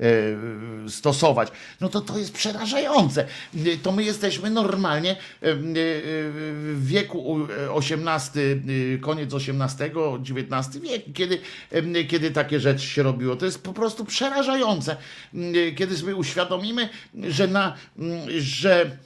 e, 0.00 0.90
stosować, 0.90 1.48
no 1.80 1.88
to 1.88 2.00
to 2.00 2.18
jest 2.18 2.32
przerażające. 2.32 3.26
To 3.82 3.92
my 3.92 4.04
jesteśmy 4.04 4.50
normalnie 4.50 5.10
e, 5.10 5.16
w 5.40 6.86
wieku 6.86 7.46
XVIII, 7.76 8.98
koniec 9.00 9.34
XVIII, 9.34 9.90
XIX 10.20 10.82
wieku, 10.82 11.10
kiedy, 11.14 11.38
kiedy 12.08 12.30
takie 12.30 12.60
rzeczy 12.60 12.86
się 12.86 13.02
robiło. 13.02 13.36
To 13.36 13.44
jest 13.44 13.62
po 13.62 13.72
prostu 13.72 14.04
przerażające, 14.04 14.96
kiedy 15.76 15.96
sobie 15.96 16.16
uświadomimy, 16.16 16.88
że 17.14 17.46
na, 17.48 17.76
że 18.38 18.98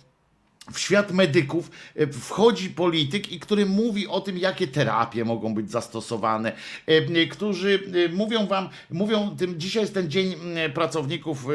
w 0.73 0.79
świat 0.79 1.13
medyków 1.13 1.71
e, 1.97 2.07
wchodzi 2.07 2.71
polityk, 2.71 3.33
i 3.33 3.41
który 3.41 3.67
mówi 3.67 4.07
o 4.07 4.21
tym, 4.21 4.39
jakie 4.39 4.67
terapie 4.67 5.25
mogą 5.25 5.55
być 5.55 5.71
zastosowane, 5.71 6.53
e, 6.87 7.27
którzy 7.27 7.81
e, 8.07 8.13
mówią 8.13 8.47
wam, 8.47 8.69
mówią 8.91 9.37
tym, 9.37 9.61
dzisiaj 9.61 9.83
jest 9.83 9.95
ten 9.95 10.11
dzień 10.11 10.35
pracowników, 10.75 11.47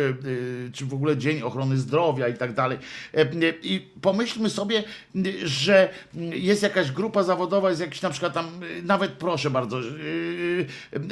czy 0.74 0.86
w 0.86 0.94
ogóle 0.94 1.18
dzień 1.18 1.42
ochrony 1.42 1.78
zdrowia 1.78 2.28
i 2.28 2.34
tak 2.34 2.54
dalej. 2.54 2.78
I 3.64 3.88
pomyślmy 4.02 4.50
sobie, 4.50 4.84
że 5.44 5.90
jest 6.34 6.64
jakaś 6.64 6.92
grupa 6.92 7.24
zawodowa, 7.24 7.70
jest 7.70 7.82
jakiś 7.82 8.02
na 8.02 8.10
przykład 8.10 8.34
tam, 8.34 8.60
nawet 8.84 9.12
proszę 9.12 9.50
bardzo, 9.50 9.80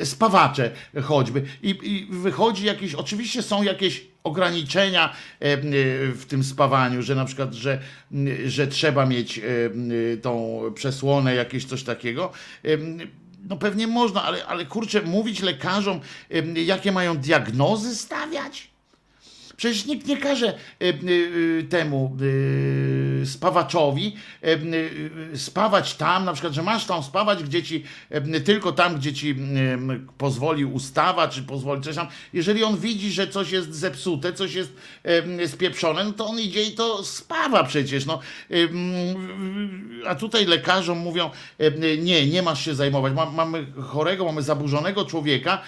spawacze 0.03 0.72
choćby, 1.03 1.44
i, 1.64 1.69
i 1.84 2.07
wychodzi 2.10 2.65
jakieś, 2.65 2.95
oczywiście 2.95 3.41
są 3.41 3.64
jakieś 3.64 4.10
ograniczenia 4.23 5.14
e, 5.41 5.45
e, 5.45 5.60
w 6.11 6.26
tym 6.27 6.43
spawaniu, 6.43 7.02
że 7.02 7.15
na 7.15 7.26
przykład, 7.26 7.53
że, 7.53 7.80
że 8.45 8.68
trzeba 8.68 9.06
mieć 9.06 9.38
e, 9.39 9.41
tą 10.22 10.61
przesłonę, 10.76 11.35
jakieś 11.35 11.65
coś 11.65 11.84
takiego. 11.84 12.31
No 13.49 13.57
pewnie 13.57 13.88
można, 13.88 14.23
ale, 14.23 14.45
ale 14.45 14.65
kurczę, 14.65 15.02
mówić 15.02 15.41
lekarzom, 15.41 15.99
jakie 16.56 16.91
mają 16.91 17.18
diagnozy 17.18 17.95
stawiać? 17.95 18.70
Przecież 19.61 19.85
nikt 19.85 20.07
nie 20.07 20.17
każe 20.17 20.47
e, 20.47 20.53
e, 20.79 20.93
temu 21.63 22.17
e, 23.21 23.25
spawaczowi 23.25 24.15
spawać 25.35 25.93
tam, 25.95 26.25
na 26.25 26.33
przykład, 26.33 26.53
że 26.53 26.63
masz 26.63 26.85
tam 26.85 27.03
spawać, 27.03 27.43
gdzie 27.43 27.63
ci 27.63 27.83
tylko 28.45 28.71
tam, 28.71 28.95
gdzie 28.95 29.13
ci 29.13 29.35
pozwoli 30.17 30.65
ustawa, 30.65 31.27
czy 31.27 31.43
pozwoli 31.43 31.81
coś 31.81 31.95
tam. 31.95 32.07
Jeżeli 32.33 32.63
on 32.63 32.77
widzi, 32.77 33.11
że 33.11 33.27
coś 33.27 33.51
jest 33.51 33.73
zepsute, 33.75 34.33
coś 34.33 34.53
jest 34.53 34.73
spieprzone, 35.47 36.03
no 36.03 36.11
to 36.11 36.27
on 36.27 36.39
idzie 36.39 36.63
i 36.63 36.71
to 36.71 37.03
spawa 37.03 37.63
przecież. 37.63 38.05
No. 38.05 38.19
A 40.07 40.15
tutaj 40.15 40.45
lekarzom 40.45 40.97
mówią, 40.97 41.29
nie, 41.99 42.27
nie 42.27 42.41
masz 42.41 42.65
się 42.65 42.75
zajmować. 42.75 43.13
Ma- 43.13 43.31
Mamy 43.31 43.65
chorego, 43.81 44.25
mamy 44.25 44.41
zaburzonego 44.41 45.05
człowieka 45.05 45.61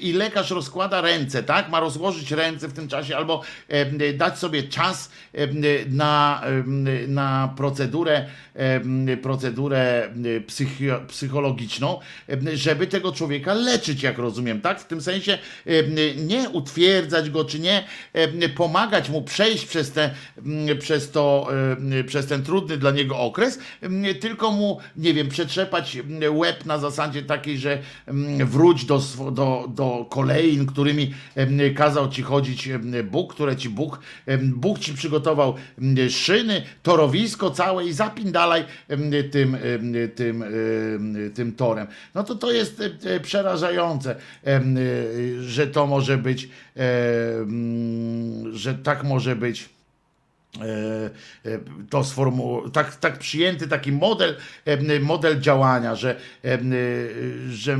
i 0.00 0.12
lekarz 0.12 0.50
rozkłada 0.50 1.00
ręce, 1.00 1.42
tak? 1.42 1.70
Ma 1.70 1.80
rozłożyć 1.80 2.30
ręce 2.30 2.68
w 2.68 2.72
tym 2.72 2.88
czasie 2.88 3.16
albo 3.16 3.31
em, 3.68 3.98
dać 4.16 4.38
sobie 4.38 4.62
czas 4.62 5.10
na 5.90 6.42
na 7.08 7.54
procedurę, 7.56 8.26
procedurę 9.22 10.08
psychologiczną, 11.08 11.98
żeby 12.54 12.86
tego 12.86 13.12
człowieka 13.12 13.54
leczyć, 13.54 14.02
jak 14.02 14.18
rozumiem, 14.18 14.60
tak? 14.60 14.80
W 14.80 14.86
tym 14.86 15.00
sensie 15.00 15.38
nie 16.16 16.50
utwierdzać 16.50 17.30
go, 17.30 17.44
czy 17.44 17.58
nie 17.60 17.84
pomagać 18.56 19.10
mu 19.10 19.22
przejść 19.22 19.66
przez, 19.66 19.92
te, 19.92 20.10
przez, 20.80 21.10
to, 21.10 21.48
przez 22.06 22.26
ten 22.26 22.42
trudny 22.42 22.76
dla 22.76 22.90
niego 22.90 23.18
okres, 23.18 23.58
tylko 24.20 24.50
mu, 24.50 24.78
nie 24.96 25.14
wiem, 25.14 25.28
przetrzepać 25.28 25.98
łeb 26.30 26.66
na 26.66 26.78
zasadzie 26.78 27.22
takiej, 27.22 27.58
że 27.58 27.78
wróć 28.44 28.84
do, 28.84 29.00
do, 29.32 29.66
do 29.68 30.06
którymi 30.72 31.14
kazał 31.76 32.08
ci 32.10 32.22
chodzić 32.22 32.68
em, 32.68 33.10
Które 33.28 33.56
ci 33.56 33.68
Bóg, 33.68 33.98
Bóg 34.42 34.78
ci 34.78 34.94
przygotował 34.94 35.54
szyny, 36.10 36.62
torowisko 36.82 37.50
całe 37.50 37.84
i 37.84 37.92
zapindalaj 37.92 38.64
tym, 39.30 39.56
tym, 40.14 40.44
tym 41.34 41.52
torem. 41.52 41.86
No 42.14 42.24
to 42.24 42.34
to 42.34 42.52
jest 42.52 42.82
e, 43.04 43.20
przerażające, 43.20 44.16
e, 44.46 44.62
że 45.42 45.66
to 45.66 45.86
może 45.86 46.18
być, 46.18 46.48
że 48.52 48.74
tak 48.74 49.04
może 49.04 49.36
być 49.36 49.68
to 51.90 52.04
sformu- 52.04 52.70
tak, 52.70 52.96
tak 52.96 53.18
przyjęty 53.18 53.68
taki 53.68 53.92
model, 53.92 54.36
e, 54.64 55.00
model 55.00 55.40
działania, 55.40 55.94
że, 55.96 56.16
e, 56.44 56.58
że 57.50 57.78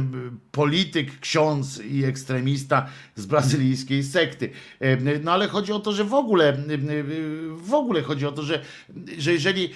polityk, 0.52 1.20
ksiądz 1.20 1.80
i 1.84 2.04
ekstremista 2.04 2.86
z 3.16 3.26
brazylijskiej 3.26 4.02
sekty. 4.02 4.50
E, 4.80 4.96
No 5.18 5.32
ale 5.32 5.48
chodzi 5.48 5.72
o 5.72 5.80
to, 5.80 5.92
że 5.92 6.04
w 6.04 6.14
ogóle 6.14 6.56
w 7.56 7.74
ogóle 7.74 8.02
chodzi 8.02 8.26
o 8.26 8.32
to, 8.32 8.42
że, 8.42 8.60
że 9.18 9.32
jeżeli 9.32 9.70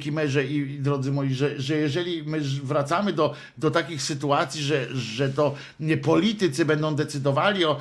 Kimerze 0.00 0.44
i 0.44 0.78
drodzy 0.80 1.12
moi, 1.12 1.34
że, 1.34 1.60
że 1.60 1.76
jeżeli 1.76 2.22
my 2.22 2.40
wracamy 2.40 3.12
do, 3.12 3.34
do 3.58 3.70
takich 3.70 4.02
sytuacji, 4.02 4.62
że, 4.62 4.86
że 4.96 5.28
to 5.28 5.54
nie 5.80 5.96
politycy 5.96 6.64
będą 6.64 6.94
decydowali 6.94 7.64
o, 7.64 7.80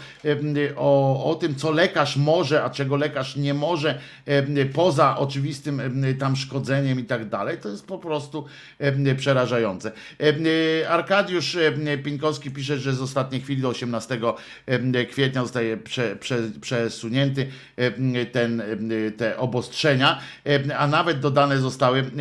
o, 0.75 1.23
o 1.31 1.35
tym, 1.35 1.55
co 1.55 1.71
lekarz 1.71 2.17
może, 2.17 2.63
a 2.63 2.69
czego 2.69 2.95
lekarz 2.95 3.35
nie 3.35 3.53
może, 3.53 3.99
poza 4.65 5.17
oczywistym 5.17 5.81
tam 6.19 6.35
szkodzeniem 6.35 6.99
i 6.99 7.03
tak 7.03 7.29
dalej, 7.29 7.57
to 7.57 7.69
jest 7.69 7.87
po 7.87 7.97
prostu 7.97 8.45
przerażające. 9.17 9.91
Arkadiusz 10.89 11.57
Pińkowski 12.03 12.51
pisze, 12.51 12.77
że 12.77 12.93
z 12.93 13.01
ostatniej 13.01 13.41
chwili 13.41 13.61
do 13.61 13.69
18 13.69 14.19
kwietnia 15.09 15.41
zostaje 15.41 15.77
prze, 15.77 16.15
prze, 16.15 16.37
przesunięty 16.61 17.47
ten, 18.31 18.63
te 19.17 19.37
obostrzenia, 19.37 20.19
a 20.77 20.87
nawet 20.87 21.19
dodane 21.19 21.57
zostały 21.57 22.11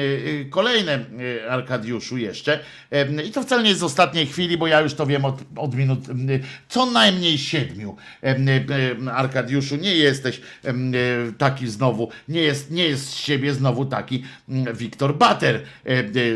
kolejne 0.51 1.05
Arkadiuszu 1.49 2.19
jeszcze. 2.19 2.61
I 3.25 3.31
to 3.31 3.43
wcale 3.43 3.63
nie 3.63 3.75
z 3.75 3.83
ostatniej 3.83 4.27
chwili, 4.27 4.59
bo 4.59 4.67
ja 4.67 4.81
już 4.81 4.95
to 4.95 5.07
wiem 5.07 5.25
od, 5.25 5.41
od 5.57 5.75
minut 5.75 5.99
co 6.69 6.87
najmniej 6.87 7.39
siedmiu. 7.39 7.97
Arkadiuszu, 9.13 9.77
nie 9.77 9.95
jesteś 9.95 10.41
taki 11.39 11.69
znowu, 11.69 12.11
nie 12.29 12.41
jest, 12.41 12.71
nie 12.71 12.85
jest 12.85 13.09
z 13.09 13.15
siebie 13.15 13.55
znowu 13.55 13.85
taki 13.85 14.25
Wiktor 14.75 15.17
Bater, 15.17 15.63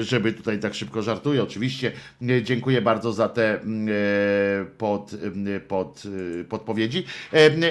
żeby 0.01 0.33
tutaj 0.33 0.59
tak 0.59 0.75
szybko 0.75 1.03
żartuję. 1.03 1.43
Oczywiście 1.43 1.93
dziękuję 2.43 2.83
bardzo 2.83 3.13
za 3.13 3.29
te 3.29 3.61
pod, 4.79 5.11
pod, 5.69 6.03
podpowiedzi. 6.49 7.05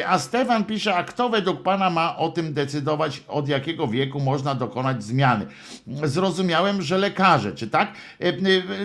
A 0.08 0.20
Stefan 0.20 0.64
pisze, 0.66 0.96
a 0.96 1.04
kto 1.04 1.30
według 1.30 1.64
Pana 1.64 1.90
ma 1.90 2.18
o 2.18 2.30
tym 2.30 2.54
decydować, 2.54 3.24
od 3.28 3.48
jakiego 3.48 3.88
wieku 3.88 4.20
można 4.20 4.56
dokonać 4.56 5.04
zmiany? 5.04 5.46
Zrozumiałem, 6.04 6.82
że 6.82 6.98
lekarze, 6.98 7.56
czy 7.56 7.68
tak? 7.68 7.94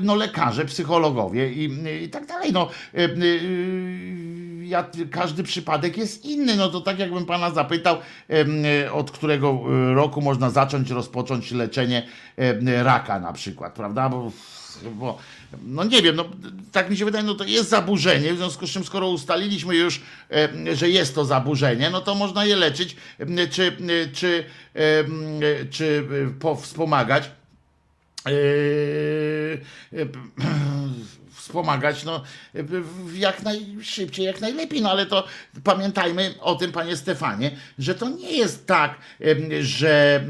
No 0.02 0.14
lekarze, 0.14 0.64
psychologowie 0.64 1.52
i, 1.52 1.70
i 2.04 2.08
tak 2.08 2.26
dalej. 2.26 2.52
No, 2.52 2.70
ja, 4.68 4.90
każdy 5.10 5.42
przypadek 5.42 5.96
jest 5.96 6.24
inny. 6.24 6.56
No 6.56 6.68
to 6.68 6.80
tak 6.80 6.98
jakbym 6.98 7.26
Pana 7.26 7.50
zapytał, 7.50 7.96
od 8.92 9.10
którego 9.10 9.60
roku 9.94 10.20
można 10.20 10.50
zacząć, 10.50 10.90
rozpocząć 10.90 11.50
leczenie 11.50 12.06
raka 12.82 13.20
na 13.20 13.32
przykład, 13.32 13.74
prawda? 13.74 14.08
Bo 14.08 14.32
bo 14.84 15.18
no 15.62 15.84
nie 15.84 16.02
wiem, 16.02 16.16
no, 16.16 16.24
tak 16.72 16.90
mi 16.90 16.96
się 16.96 17.04
wydaje, 17.04 17.24
no 17.24 17.34
to 17.34 17.44
jest 17.44 17.68
zaburzenie, 17.68 18.34
w 18.34 18.36
związku 18.36 18.66
z 18.66 18.70
czym 18.70 18.84
skoro 18.84 19.08
ustaliliśmy 19.08 19.76
już, 19.76 20.00
e, 20.30 20.76
że 20.76 20.88
jest 20.88 21.14
to 21.14 21.24
zaburzenie, 21.24 21.90
no 21.90 22.00
to 22.00 22.14
można 22.14 22.44
je 22.44 22.56
leczyć, 22.56 22.96
e, 23.18 23.46
czy, 23.46 23.66
e, 23.66 23.72
czy, 24.12 24.44
e, 24.74 25.04
czy 25.70 26.08
po, 26.40 26.56
wspomagać. 26.56 27.30
E, 31.46 31.48
e, 31.48 31.56
wspomagać 31.56 32.04
no, 32.04 32.22
jak 33.14 33.42
najszybciej, 33.42 34.26
jak 34.26 34.40
najlepiej. 34.40 34.82
No 34.82 34.90
ale 34.90 35.06
to 35.06 35.24
pamiętajmy 35.64 36.34
o 36.40 36.54
tym, 36.54 36.72
panie 36.72 36.96
Stefanie, 36.96 37.50
że 37.78 37.94
to 37.94 38.08
nie 38.08 38.32
jest 38.32 38.66
tak, 38.66 38.98
że, 39.60 40.24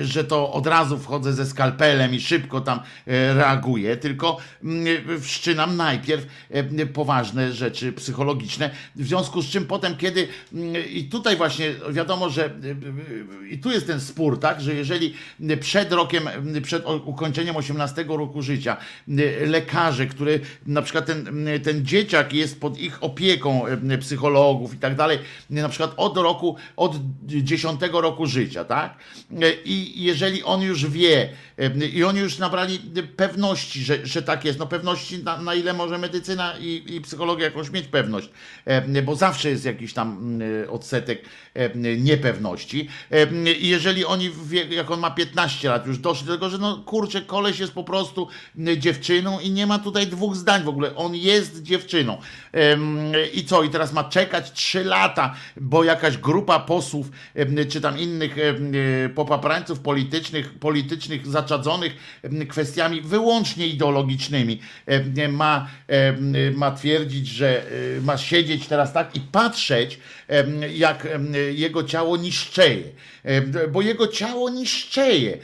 że 0.00 0.24
to 0.24 0.52
od 0.52 0.66
razu 0.66 0.98
wchodzę 0.98 1.32
ze 1.32 1.46
skalpelem 1.46 2.14
i 2.14 2.20
szybko 2.20 2.60
tam 2.60 2.80
reaguję, 3.06 3.96
tylko 3.96 4.38
wszczynam 5.20 5.76
najpierw 5.76 6.26
poważne 6.92 7.52
rzeczy 7.52 7.92
psychologiczne, 7.92 8.70
w 8.96 9.06
związku 9.06 9.42
z 9.42 9.46
czym 9.46 9.66
potem, 9.66 9.96
kiedy 9.96 10.28
i 10.90 11.04
tutaj 11.04 11.36
właśnie 11.36 11.74
wiadomo, 11.90 12.30
że 12.30 12.50
i 13.50 13.58
tu 13.58 13.70
jest 13.70 13.86
ten 13.86 14.00
spór, 14.00 14.40
tak, 14.40 14.60
że 14.60 14.74
jeżeli 14.74 15.14
przed 15.60 15.92
rokiem, 15.92 16.28
przed 16.62 16.84
ukończeniem 17.04 17.56
18 17.56 18.04
roku 18.08 18.42
życia 18.42 18.76
lekarze, 19.46 20.06
który 20.06 20.40
na 20.66 20.82
przykład 20.82 21.06
ten, 21.06 21.48
ten 21.62 21.86
dzieciak 21.86 22.32
jest 22.32 22.60
pod 22.60 22.78
ich 22.78 23.04
opieką 23.04 23.64
psychologów 24.00 24.74
i 24.74 24.78
tak 24.78 24.96
dalej, 24.96 25.18
na 25.50 25.68
przykład 25.68 25.92
od 25.96 26.16
roku, 26.16 26.56
od 26.76 26.96
10 27.24 27.80
roku 27.92 28.26
życia, 28.26 28.64
tak? 28.64 28.98
I 29.64 30.04
jeżeli 30.04 30.42
on 30.42 30.62
już 30.62 30.86
wie, 30.86 31.28
i 31.92 32.04
oni 32.04 32.20
już 32.20 32.38
nabrali 32.38 32.78
pewności, 33.16 33.84
że, 33.84 34.06
że 34.06 34.22
tak 34.22 34.44
jest, 34.44 34.58
no 34.58 34.66
pewności 34.66 35.24
na, 35.24 35.42
na 35.42 35.54
ile 35.54 35.72
może 35.72 35.98
medycyna 35.98 36.54
i, 36.60 36.82
i 36.86 37.00
psychologia 37.00 37.44
jakąś 37.44 37.70
mieć 37.70 37.86
pewność, 37.86 38.30
bo 39.04 39.16
zawsze 39.16 39.50
jest 39.50 39.64
jakiś 39.64 39.92
tam 39.92 40.38
odsetek 40.70 41.22
niepewności. 41.98 42.88
I 43.60 43.68
jeżeli 43.68 44.04
oni, 44.04 44.30
jak 44.70 44.90
on 44.90 45.00
ma 45.00 45.10
15 45.10 45.68
lat, 45.68 45.86
już 45.86 45.98
doszli 45.98 46.26
do 46.26 46.32
tego, 46.32 46.50
że 46.50 46.58
no 46.58 46.76
kurczę, 46.86 47.20
koleś 47.22 47.58
jest 47.58 47.72
po 47.72 47.84
prostu 47.84 48.28
dziewczyną 48.78 49.40
i 49.40 49.50
nie 49.50 49.66
ma 49.66 49.78
tutaj 49.78 50.06
dwóch 50.06 50.36
zdań 50.36 50.47
w 50.64 50.68
ogóle, 50.68 50.96
on 50.96 51.14
jest 51.14 51.62
dziewczyną. 51.62 52.18
I 53.34 53.44
co, 53.44 53.62
i 53.62 53.70
teraz 53.70 53.92
ma 53.92 54.04
czekać 54.04 54.52
3 54.52 54.84
lata, 54.84 55.34
bo 55.56 55.84
jakaś 55.84 56.16
grupa 56.16 56.60
posłów, 56.60 57.10
czy 57.68 57.80
tam 57.80 57.98
innych 57.98 58.36
popaprańców 59.14 59.80
politycznych, 59.80 60.58
politycznych 60.58 61.26
zaczadzonych 61.26 62.20
kwestiami 62.48 63.00
wyłącznie 63.00 63.66
ideologicznymi 63.66 64.60
ma, 65.28 65.68
ma 66.54 66.70
twierdzić, 66.70 67.28
że 67.28 67.62
ma 68.02 68.18
siedzieć 68.18 68.66
teraz 68.66 68.92
tak 68.92 69.16
i 69.16 69.20
patrzeć, 69.20 69.98
jak 70.74 71.08
jego 71.54 71.84
ciało 71.84 72.16
niszczeje. 72.16 72.82
Bo 73.72 73.82
jego 73.82 74.08
ciało 74.08 74.50
niszczeje. 74.50 75.38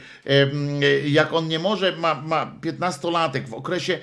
Jak 1.07 1.33
on 1.33 1.47
nie 1.47 1.59
może, 1.59 1.95
ma, 1.97 2.15
ma 2.15 2.55
15-latek 2.61 3.47
w 3.47 3.53
okresie 3.53 3.99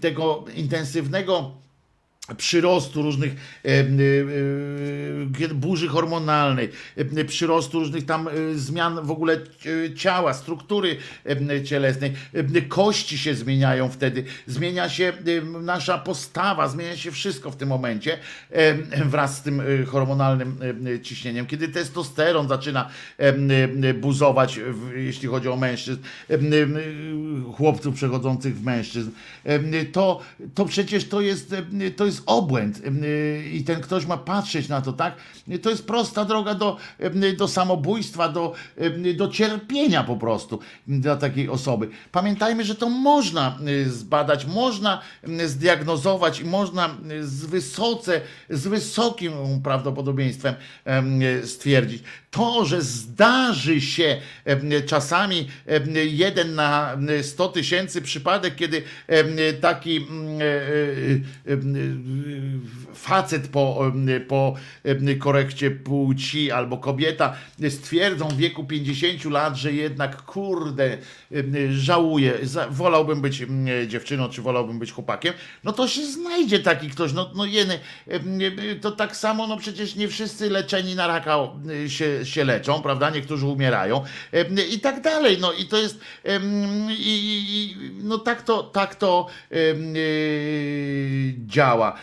tego 0.00 0.44
intensywnego 0.54 1.59
przyrostu 2.36 3.02
różnych 3.02 3.32
e, 3.64 3.68
e, 3.68 3.82
e, 5.44 5.54
burzy 5.54 5.88
hormonalnej, 5.88 6.68
e, 6.96 7.24
przyrostu 7.24 7.78
różnych 7.78 8.06
tam 8.06 8.28
e, 8.28 8.32
zmian 8.54 9.06
w 9.06 9.10
ogóle 9.10 9.34
e, 9.34 9.94
ciała, 9.94 10.34
struktury 10.34 10.96
e, 11.50 11.62
cielesnej, 11.62 12.12
e, 12.32 12.62
kości 12.62 13.18
się 13.18 13.34
zmieniają 13.34 13.88
wtedy, 13.88 14.24
zmienia 14.46 14.88
się 14.88 15.12
e, 15.38 15.60
nasza 15.60 15.98
postawa, 15.98 16.68
zmienia 16.68 16.96
się 16.96 17.10
wszystko 17.10 17.50
w 17.50 17.56
tym 17.56 17.68
momencie 17.68 18.18
e, 18.50 18.74
wraz 19.04 19.36
z 19.36 19.42
tym 19.42 19.60
e, 19.60 19.84
hormonalnym 19.84 20.56
e, 20.94 21.00
ciśnieniem. 21.00 21.46
Kiedy 21.46 21.68
testosteron 21.68 22.48
zaczyna 22.48 22.88
e, 23.18 23.34
e, 23.88 23.94
buzować, 23.94 24.60
jeśli 24.96 25.28
chodzi 25.28 25.48
o 25.48 25.56
mężczyzn, 25.56 26.00
e, 26.30 26.34
e, 26.34 26.38
chłopców 27.56 27.94
przechodzących 27.94 28.56
w 28.56 28.64
mężczyzn, 28.64 29.10
e, 29.44 29.84
to, 29.84 30.20
to 30.54 30.64
przecież 30.64 31.08
to 31.08 31.20
jest, 31.20 31.52
e, 31.52 31.90
to 31.90 32.06
jest 32.06 32.19
obłęd 32.26 32.78
y, 32.78 33.44
i 33.52 33.64
ten 33.64 33.80
ktoś 33.80 34.06
ma 34.06 34.16
patrzeć 34.16 34.68
na 34.68 34.80
to, 34.80 34.92
tak? 34.92 35.14
To 35.62 35.70
jest 35.70 35.86
prosta 35.86 36.24
droga 36.24 36.54
do, 36.54 36.76
do 37.38 37.48
samobójstwa, 37.48 38.28
do, 38.28 38.54
do 39.16 39.28
cierpienia 39.28 40.04
po 40.04 40.16
prostu 40.16 40.58
dla 40.86 41.16
takiej 41.16 41.48
osoby. 41.48 41.88
Pamiętajmy, 42.12 42.64
że 42.64 42.74
to 42.74 42.88
można 42.88 43.58
zbadać, 43.86 44.46
można 44.46 45.00
zdiagnozować 45.46 46.40
i 46.40 46.44
można 46.44 46.96
z 47.20 47.46
wysoce, 47.46 48.20
z 48.50 48.66
wysokim 48.66 49.32
prawdopodobieństwem 49.62 50.54
stwierdzić. 51.44 52.02
To, 52.30 52.64
że 52.64 52.82
zdarzy 52.82 53.80
się 53.80 54.20
czasami 54.86 55.48
jeden 55.94 56.54
na 56.54 56.96
100 57.22 57.48
tysięcy 57.48 58.02
przypadek, 58.02 58.56
kiedy 58.56 58.82
taki 59.60 59.96
mm, 59.96 60.40
e, 60.40 60.44
e, 60.44 61.56
facet 62.94 63.48
po, 63.48 63.92
po 64.28 64.54
korekcie 65.18 65.70
płci 65.70 66.50
albo 66.50 66.78
kobieta 66.78 67.36
stwierdzą 67.68 68.28
w 68.28 68.36
wieku 68.36 68.64
50 68.64 69.24
lat, 69.24 69.56
że 69.56 69.72
jednak 69.72 70.22
kurde, 70.22 70.98
żałuję, 71.70 72.32
wolałbym 72.70 73.20
być 73.20 73.42
dziewczyną, 73.86 74.28
czy 74.28 74.42
wolałbym 74.42 74.78
być 74.78 74.92
chłopakiem, 74.92 75.34
no 75.64 75.72
to 75.72 75.88
się 75.88 76.06
znajdzie 76.06 76.58
taki 76.58 76.90
ktoś, 76.90 77.12
no, 77.12 77.30
no 77.34 77.44
jeny, 77.44 77.78
to 78.80 78.90
tak 78.90 79.16
samo, 79.16 79.46
no 79.46 79.56
przecież 79.56 79.96
nie 79.96 80.08
wszyscy 80.08 80.50
leczeni 80.50 80.94
na 80.94 81.06
raka 81.06 81.38
się, 81.88 82.19
się 82.24 82.44
leczą, 82.44 82.82
prawda, 82.82 83.10
niektórzy 83.10 83.46
umierają 83.46 84.04
i 84.70 84.80
tak 84.80 85.00
dalej, 85.00 85.38
no 85.40 85.52
i 85.52 85.66
to 85.66 85.76
jest, 85.76 86.00
i, 86.90 87.76
no 88.02 88.18
tak 88.18 88.42
to, 88.42 88.62
tak 88.62 88.94
to 88.94 89.26
y, 89.52 91.34
działa, 91.46 91.96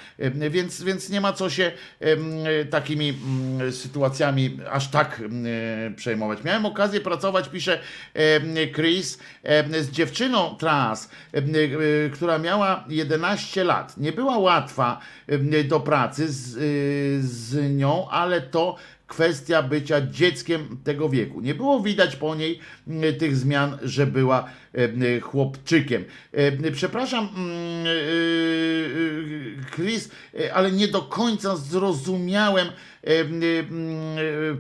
więc, 0.50 0.84
więc 0.84 1.10
nie 1.10 1.22
ma 1.22 1.34
co 1.34 1.50
się 1.50 1.72
takimi 2.70 3.10
mm, 3.10 3.72
sytuacjami 3.72 4.60
aż 4.72 4.88
tak 4.88 5.22
przejmować. 5.96 6.44
Miałem 6.44 6.66
okazję 6.66 7.02
pracować, 7.02 7.50
pisze 7.50 7.80
Chris, 8.76 9.20
z 9.82 9.90
dziewczyną 9.90 10.56
trans, 10.56 11.10
y, 11.36 12.12
która 12.14 12.38
miała 12.38 12.84
11 12.90 13.64
lat. 13.64 13.98
Nie 13.98 14.12
była 14.12 14.38
łatwa 14.38 15.00
do 15.68 15.80
pracy 15.80 16.32
z, 16.34 16.58
y, 16.58 17.28
z 17.28 17.76
nią, 17.76 18.10
ale 18.10 18.42
to 18.42 18.76
kwestia 19.08 19.64
bycia 19.64 20.02
dzieckiem 20.02 20.78
tego 20.84 21.10
wieku. 21.10 21.42
Nie 21.42 21.56
było 21.56 21.80
widać 21.80 22.16
po 22.16 22.36
niej 22.36 22.60
mm, 22.88 23.16
tych 23.16 23.36
zmian, 23.36 23.78
że 23.84 24.08
była 24.08 24.50
em, 24.74 25.22
chłopczykiem. 25.22 26.04
Em, 26.34 26.74
Przepraszam, 26.74 27.30
mm, 27.36 27.86
Chris, 29.76 30.10
ale 30.54 30.72
nie 30.72 30.88
do 30.88 31.02
końca 31.02 31.56
zrozumiałem 31.56 32.68
em, 32.68 32.74
em, 32.74 32.97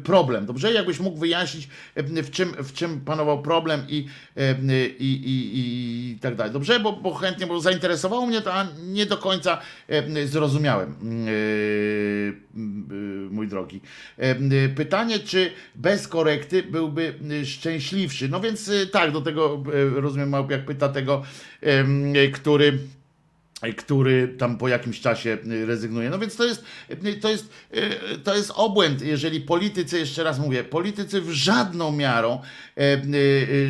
problem. 0.03 0.45
Dobrze, 0.45 0.73
jakbyś 0.73 0.99
mógł 0.99 1.17
wyjaśnić, 1.17 1.67
w 1.95 2.29
czym, 2.29 2.53
w 2.57 2.73
czym 2.73 3.01
panował 3.01 3.41
problem 3.41 3.81
i, 3.89 4.07
i, 4.99 5.05
i, 5.05 6.11
i 6.11 6.19
tak 6.19 6.35
dalej. 6.35 6.53
Dobrze, 6.53 6.79
bo, 6.79 6.93
bo 6.93 7.13
chętnie, 7.13 7.47
bo 7.47 7.59
zainteresowało 7.59 8.25
mnie 8.25 8.41
to, 8.41 8.53
a 8.53 8.67
nie 8.83 9.05
do 9.05 9.17
końca 9.17 9.61
em, 9.87 10.27
zrozumiałem, 10.27 10.95
mój 13.31 13.47
drogi. 13.47 13.81
Pytanie, 14.75 15.19
czy 15.19 15.51
bez 15.75 16.07
korekty 16.07 16.63
byłby 16.63 17.13
szczęśliwszy? 17.45 18.29
No 18.29 18.39
więc 18.39 18.67
y, 18.67 18.87
tak, 18.87 19.11
do 19.11 19.21
tego 19.21 19.63
y, 19.97 20.01
rozumiem, 20.01 20.33
jak 20.49 20.65
pyta 20.65 20.89
tego, 20.89 21.23
który 22.33 22.79
który 23.77 24.27
tam 24.27 24.57
po 24.57 24.67
jakimś 24.67 25.01
czasie 25.01 25.37
y, 25.51 25.65
rezygnuje. 25.65 26.09
No 26.09 26.19
więc 26.19 26.35
to 26.35 26.45
jest, 26.45 26.63
y, 26.91 27.13
to 27.13 27.29
jest, 27.29 27.49
to 28.23 28.35
jest 28.35 28.51
obłęd, 28.55 29.01
jeżeli 29.01 29.41
politycy, 29.41 29.99
jeszcze 29.99 30.23
raz 30.23 30.39
mówię, 30.39 30.63
politycy 30.63 31.21
w 31.21 31.29
żadną 31.31 31.91
miarą, 31.91 32.41
e, 32.77 32.81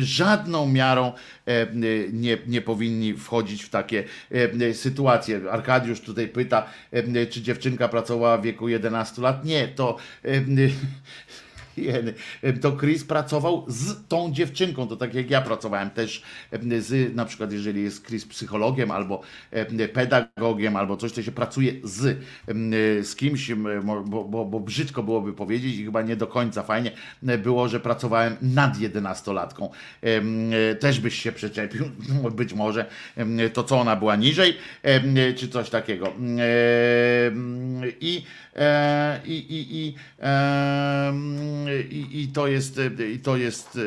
żadną 0.00 0.68
miarą 0.68 1.12
e, 1.46 1.66
nie, 2.12 2.38
nie 2.46 2.62
powinni 2.62 3.14
wchodzić 3.14 3.62
w 3.62 3.70
takie 3.70 4.04
e, 4.30 4.74
sytuacje. 4.74 5.40
Arkadiusz 5.50 6.00
tutaj 6.00 6.28
pyta, 6.28 6.66
e, 6.92 7.26
czy 7.26 7.42
dziewczynka 7.42 7.88
pracowała 7.88 8.38
w 8.38 8.42
wieku 8.42 8.68
11 8.68 9.22
lat. 9.22 9.44
Nie, 9.44 9.68
to 9.68 9.96
e, 10.24 10.30
Jeny. 11.84 12.14
To 12.60 12.76
Chris 12.76 13.04
pracował 13.04 13.64
z 13.68 14.08
tą 14.08 14.32
dziewczynką, 14.32 14.88
to 14.88 14.96
tak 14.96 15.14
jak 15.14 15.30
ja 15.30 15.40
pracowałem 15.40 15.90
też 15.90 16.22
z, 16.78 17.14
na 17.14 17.24
przykład 17.24 17.52
jeżeli 17.52 17.82
jest 17.82 18.06
Chris 18.06 18.26
psychologiem 18.26 18.90
albo 18.90 19.22
em, 19.50 19.78
pedagogiem 19.92 20.76
albo 20.76 20.96
coś, 20.96 21.12
to 21.12 21.22
się 21.22 21.32
pracuje 21.32 21.72
z, 21.84 22.18
z 23.06 23.16
kimś, 23.16 23.50
bo, 23.84 24.24
bo, 24.24 24.44
bo 24.44 24.60
brzydko 24.60 25.02
byłoby 25.02 25.32
powiedzieć 25.32 25.76
i 25.76 25.84
chyba 25.84 26.02
nie 26.02 26.16
do 26.16 26.26
końca 26.26 26.62
fajnie 26.62 26.90
było, 27.22 27.68
że 27.68 27.80
pracowałem 27.80 28.36
nad 28.42 28.80
jedenastolatką. 28.80 29.70
Też 30.80 31.00
byś 31.00 31.22
się 31.22 31.32
przyczepił, 31.32 31.84
być 32.36 32.54
może 32.54 32.86
to 33.52 33.64
co 33.64 33.80
ona 33.80 33.96
była 33.96 34.16
niżej, 34.16 34.56
czy 35.36 35.48
coś 35.48 35.70
takiego. 35.70 36.12
I 38.00 38.24
I, 39.24 39.32
i, 39.32 39.76
i, 39.76 39.94
i, 41.90 42.22
I 42.22 42.28
to 42.28 42.46
jest, 42.46 42.78
e, 42.78 43.10
i 43.10 43.18
to 43.18 43.36
jest, 43.36 43.78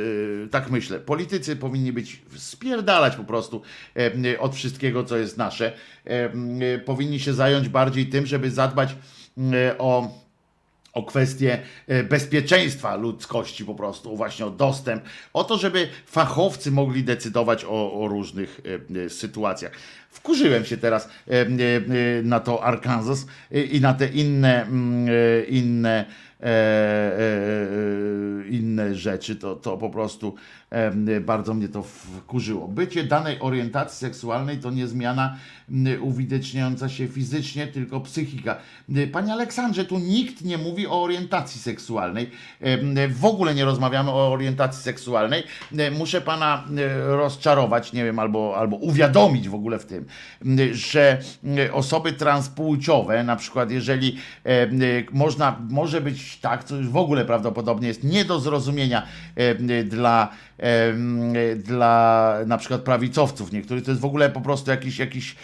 e, 0.46 0.48
tak 0.48 0.70
myślę, 0.70 1.00
politycy 1.00 1.56
powinni 1.56 1.94
być 1.94 2.22
spierdalać 2.36 3.16
po 3.16 3.24
prostu 3.24 3.62
e, 3.96 4.40
od 4.40 4.56
wszystkiego, 4.56 5.04
co 5.04 5.18
jest 5.18 5.38
nasze. 5.38 5.74
E, 6.06 6.80
Powinni 6.80 7.20
się 7.20 7.34
zająć 7.34 7.70
bardziej 7.70 8.06
tym, 8.06 8.26
żeby 8.26 8.52
zadbać 8.52 8.96
e, 9.54 9.78
o 9.78 10.21
o 10.94 11.04
kwestię 11.04 11.60
e, 11.88 12.04
bezpieczeństwa 12.04 12.96
ludzkości 12.96 13.66
po 13.66 13.76
prostu, 13.76 14.16
właśnie 14.16 14.46
o 14.46 14.50
dostęp, 14.50 15.04
o 15.34 15.44
to, 15.44 15.58
żeby 15.58 15.88
fachowcy 16.06 16.72
mogli 16.72 17.04
decydować 17.04 17.66
o, 17.66 17.94
o 18.02 18.08
różnych 18.08 18.62
e, 18.96 19.04
e, 19.06 19.10
sytuacjach. 19.10 19.72
Wkurzyłem 20.10 20.66
się 20.66 20.78
teraz 20.78 21.10
na 22.24 22.40
to 22.40 22.64
Arkansas 22.64 23.26
i 23.72 23.82
na 23.82 23.94
te 23.94 24.08
inne, 24.08 24.68
inne 25.48 26.06
inne 28.50 28.96
rzeczy, 28.96 29.36
to, 29.36 29.56
to 29.56 29.78
po 29.78 29.90
prostu 29.90 30.36
bardzo 31.22 31.54
mnie 31.54 31.68
to 31.68 31.84
wkurzyło. 31.84 32.68
Bycie 32.68 33.04
danej 33.04 33.40
orientacji 33.40 33.98
seksualnej 33.98 34.58
to 34.58 34.72
nie 34.72 34.88
zmiana 34.88 35.38
m, 35.72 35.86
uwidaczniająca 36.02 36.90
się 36.90 37.08
fizycznie, 37.08 37.68
tylko 37.68 38.00
psychika. 38.00 38.58
Panie 39.12 39.34
Aleksandrze, 39.34 39.86
tu 39.86 40.00
nikt 40.00 40.44
nie 40.44 40.58
mówi 40.58 40.88
o 40.88 41.04
orientacji 41.04 41.62
seksualnej. 41.62 42.32
W 43.10 43.26
ogóle 43.26 43.56
nie 43.56 43.66
rozmawiamy 43.66 44.12
o 44.12 44.32
orientacji 44.32 44.84
seksualnej. 44.84 45.44
Muszę 45.98 46.22
pana 46.22 46.64
rozczarować, 47.08 47.94
nie 47.94 48.04
wiem, 48.04 48.20
albo, 48.20 48.58
albo 48.58 48.78
uwiadomić 48.78 49.50
w 49.50 49.56
ogóle 49.56 49.80
w 49.80 49.86
tym, 49.86 50.06
że 50.72 51.18
osoby 51.74 52.14
transpłciowe, 52.14 53.24
na 53.24 53.36
przykład 53.36 53.72
jeżeli 53.72 54.18
można, 55.12 55.60
może 55.70 56.02
być 56.02 56.38
tak, 56.38 56.64
co 56.64 56.76
już 56.76 56.90
w 56.90 56.98
ogóle 56.98 57.26
prawdopodobnie 57.26 57.88
jest 57.88 58.04
nie 58.04 58.26
do 58.26 58.40
zrozumienia 58.40 59.08
dla, 59.86 60.30
dla 61.56 62.38
na 62.46 62.58
przykład 62.58 62.82
prawicowców 62.82 63.52
niektórych, 63.52 63.84
to 63.84 63.92
jest 63.92 64.02
w 64.02 64.06
ogóle 64.06 64.30
po 64.30 64.42
prostu 64.42 64.72
jakiś, 64.72 65.00
jakiś 65.00 65.36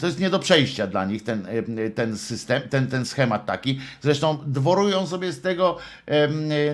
to 0.00 0.06
jest 0.06 0.20
nie 0.20 0.30
do 0.30 0.38
przejścia 0.38 0.86
dla 0.86 1.04
nich 1.04 1.24
ten, 1.24 1.46
ten 1.94 2.18
system, 2.18 2.62
ten, 2.70 2.86
ten 2.86 3.06
schemat 3.06 3.46
taki. 3.46 3.80
Zresztą 4.02 4.38
dworują 4.46 5.06
sobie 5.06 5.32
z 5.32 5.40
tego 5.40 5.78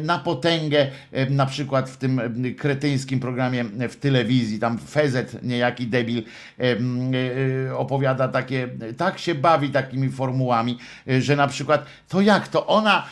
na 0.03 0.19
potęgę, 0.19 0.87
na 1.31 1.47
przykład 1.47 1.91
w 1.91 1.97
tym 1.97 2.20
kretyńskim 2.59 3.20
programie 3.20 3.65
w 3.65 3.97
telewizji, 3.97 4.59
tam 4.59 4.78
Fezet, 4.78 5.43
niejaki 5.43 5.87
debil, 5.87 6.23
e, 6.59 7.77
opowiada 7.77 8.28
takie, 8.28 8.69
tak 8.97 9.19
się 9.19 9.35
bawi 9.35 9.70
takimi 9.70 10.11
formułami, 10.11 10.78
e, 11.09 11.20
że 11.20 11.37
na 11.37 11.47
przykład 11.47 11.87
to 12.09 12.20
jak 12.20 12.49
to 12.49 12.66
ona 12.66 13.07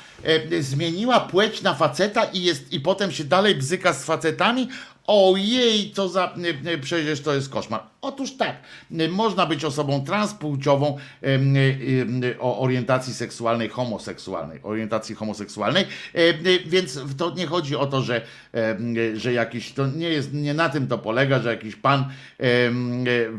zmieniła 0.61 1.20
płeć 1.20 1.62
na 1.62 1.74
faceta 1.74 2.24
i 2.24 2.43
jest 2.43 2.73
i 2.73 2.81
potem 2.81 3.12
się 3.12 3.24
dalej 3.24 3.55
bzyka 3.55 3.93
z 3.93 4.05
facetami? 4.05 4.69
Ojej, 5.11 5.93
co 5.93 6.09
za. 6.09 6.35
e, 6.65 6.70
e, 6.73 6.78
Przecież 6.78 7.20
to 7.20 7.35
jest 7.35 7.49
koszmar. 7.49 7.81
Otóż 8.01 8.36
tak, 8.36 8.57
e, 8.99 9.09
można 9.09 9.47
być 9.47 9.65
osobą 9.65 10.05
transpłciową 10.05 10.97
e, 11.23 12.39
o 12.39 12.59
orientacji 12.61 13.15
seksualnej, 13.15 13.69
homoseksualnej, 13.69 14.61
orientacji 14.62 15.15
homoseksualnej, 15.15 15.85
e, 16.15 16.19
e, 16.19 16.35
więc 16.66 17.01
to 17.16 17.35
nie 17.35 17.47
chodzi 17.47 17.77
o 17.77 17.86
to, 17.86 18.03
że, 18.03 18.23
e, 18.55 18.77
że 19.16 19.32
jakiś, 19.32 19.73
to 19.73 19.86
nie 19.86 20.09
jest, 20.09 20.35
nie 20.35 20.55
na 20.55 20.69
tym 20.69 20.86
to 20.86 20.99
polega, 20.99 21.39
że 21.39 21.51
jakiś 21.51 21.77
pan, 21.77 22.05
e, 22.40 22.45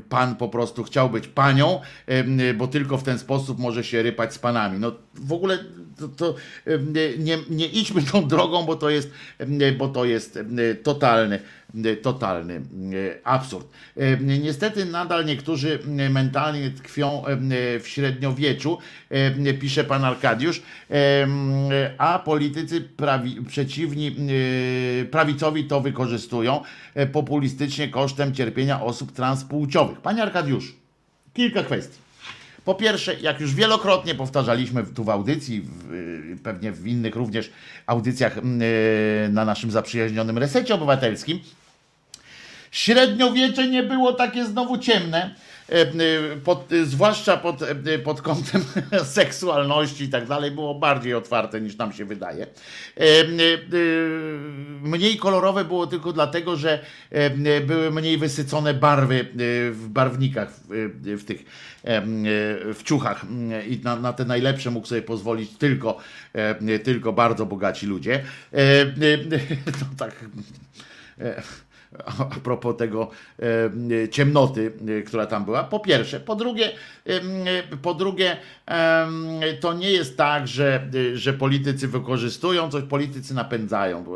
pan 0.10 0.36
po 0.36 0.50
prostu 0.50 0.84
chciał 0.84 1.10
być 1.10 1.28
panią, 1.28 1.82
e, 2.08 2.54
bo 2.54 2.68
tylko 2.68 2.98
w 2.98 3.04
ten 3.04 3.20
sposób 3.20 3.60
może 3.60 3.84
się 3.84 4.02
rypać 4.02 4.34
z 4.34 4.40
panami. 4.40 4.80
No 4.80 4.92
w 5.14 5.34
ogóle 5.34 5.60
to, 6.00 6.08
to 6.08 6.36
nie, 7.18 7.38
nie 7.50 7.66
idźmy 7.66 8.02
tą 8.02 8.28
drogą, 8.28 8.66
bo 8.66 8.76
to 8.76 8.90
jest, 8.90 9.12
bo 9.78 9.88
to 9.88 10.06
jest 10.06 10.40
totalny, 10.84 11.40
totalny 12.02 12.62
absurd. 13.24 13.68
Niestety 14.22 14.86
nadal 14.86 15.26
niektórzy 15.26 15.80
mentalnie 16.10 16.72
tkwią 16.72 17.24
w 17.80 17.88
średniowieczu, 17.88 18.78
pisze 19.60 19.84
pan 19.84 20.06
Arkadiusz, 20.06 20.62
a 21.98 22.20
politycy 22.20 22.82
prawi, 22.82 23.42
przeciwni 23.42 24.16
prawicowi 25.12 25.64
to 25.64 25.82
wykorzystują 25.82 26.62
e, 26.96 27.08
populistycznie 27.08 27.88
kosztem 27.88 28.34
cierpienia 28.34 28.82
osób 28.82 29.12
transpłciowych. 29.12 30.02
Panie 30.02 30.24
Arkadiusz, 30.24 30.76
kilka 31.34 31.64
kwestii. 31.64 32.09
Po 32.66 32.76
pierwsze, 32.76 33.14
jak 33.14 33.40
już 33.40 33.56
wielokrotnie 33.56 34.16
powtarzaliśmy 34.16 34.84
tu 34.84 35.04
w 35.04 35.10
audycji, 35.10 35.62
w, 35.62 35.94
y, 35.94 36.38
pewnie 36.44 36.72
w 36.72 36.88
innych 36.88 37.16
również 37.16 37.52
audycjach 37.86 38.38
mm, 38.38 38.62
y, 38.62 39.30
na 39.32 39.46
naszym 39.46 39.72
zaprzyjaźnionym 39.72 40.38
resecie 40.38 40.76
obywatelskim, 40.76 41.40
Średniowiecze 42.72 43.68
nie 43.68 43.84
było 43.84 44.14
takie 44.14 44.46
znowu 44.46 44.78
ciemne, 44.78 45.36
e, 45.70 45.74
e, 45.74 45.88
pod, 46.44 46.70
zwłaszcza 46.84 47.38
pod, 47.38 47.62
e, 47.62 48.00
pod 48.00 48.22
kątem 48.22 48.64
seksualności 49.06 50.04
i 50.04 50.10
tak 50.10 50.28
dalej, 50.28 50.52
było 50.52 50.76
bardziej 50.76 51.14
otwarte 51.14 51.62
niż 51.62 51.78
nam 51.78 51.94
się 51.94 52.06
wydaje. 52.06 52.48
E, 52.98 53.04
Mniej 54.82 55.18
kolorowe 55.18 55.66
było 55.66 55.88
tylko 55.88 56.14
dlatego, 56.14 56.56
że 56.56 56.80
były 57.68 57.92
mniej 57.92 58.18
wysycone 58.18 58.74
barwy 58.74 59.28
w 59.72 59.88
barwnikach, 59.88 60.54
w, 61.04 61.24
tych 61.24 61.46
w 62.74 62.82
ciuchach 62.84 63.26
e, 63.52 63.66
i 63.66 63.80
na, 63.84 63.96
na 63.96 64.14
te 64.14 64.26
najlepsze 64.26 64.72
mógł 64.72 64.88
sobie 64.88 65.02
pozwolić 65.02 65.52
tylko, 65.58 65.98
e, 66.34 66.80
tylko 66.80 67.14
bardzo 67.14 67.46
bogaci 67.46 67.88
ludzie. 67.88 68.24
E, 68.54 68.58
e, 68.82 69.18
To 69.72 69.86
tak. 70.06 70.26
e, 71.20 71.42
a 72.06 72.26
propos 72.44 72.78
tego 72.78 73.12
e, 73.40 74.10
ciemnoty, 74.10 74.72
e, 75.00 75.02
która 75.02 75.26
tam 75.26 75.46
była. 75.46 75.64
Po 75.64 75.80
pierwsze. 75.80 76.20
Po 76.20 76.36
drugie, 76.36 76.72
e, 77.06 77.78
po 77.82 77.94
drugie 77.94 78.38
to 79.60 79.74
nie 79.74 79.92
jest 79.92 80.18
tak, 80.18 80.48
że, 80.48 80.90
e, 81.14 81.18
że 81.18 81.34
politycy 81.34 81.88
wykorzystują 81.88 82.70
coś, 82.72 82.84
politycy 82.84 83.34
napędzają 83.34 84.00
e, 84.00 84.10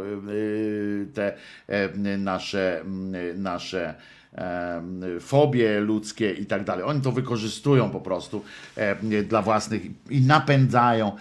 te 1.14 1.34
e, 1.68 2.18
nasze, 2.18 2.84
nasze 3.36 3.96
fobie 5.20 5.80
ludzkie 5.80 6.32
i 6.32 6.46
tak 6.46 6.64
dalej. 6.64 6.86
Oni 6.86 7.02
to 7.02 7.12
wykorzystują 7.12 7.90
po 7.90 8.02
prostu 8.02 8.44
dla 9.24 9.42
własnych 9.42 9.82
i 10.10 10.22
napędzają, 10.22 11.12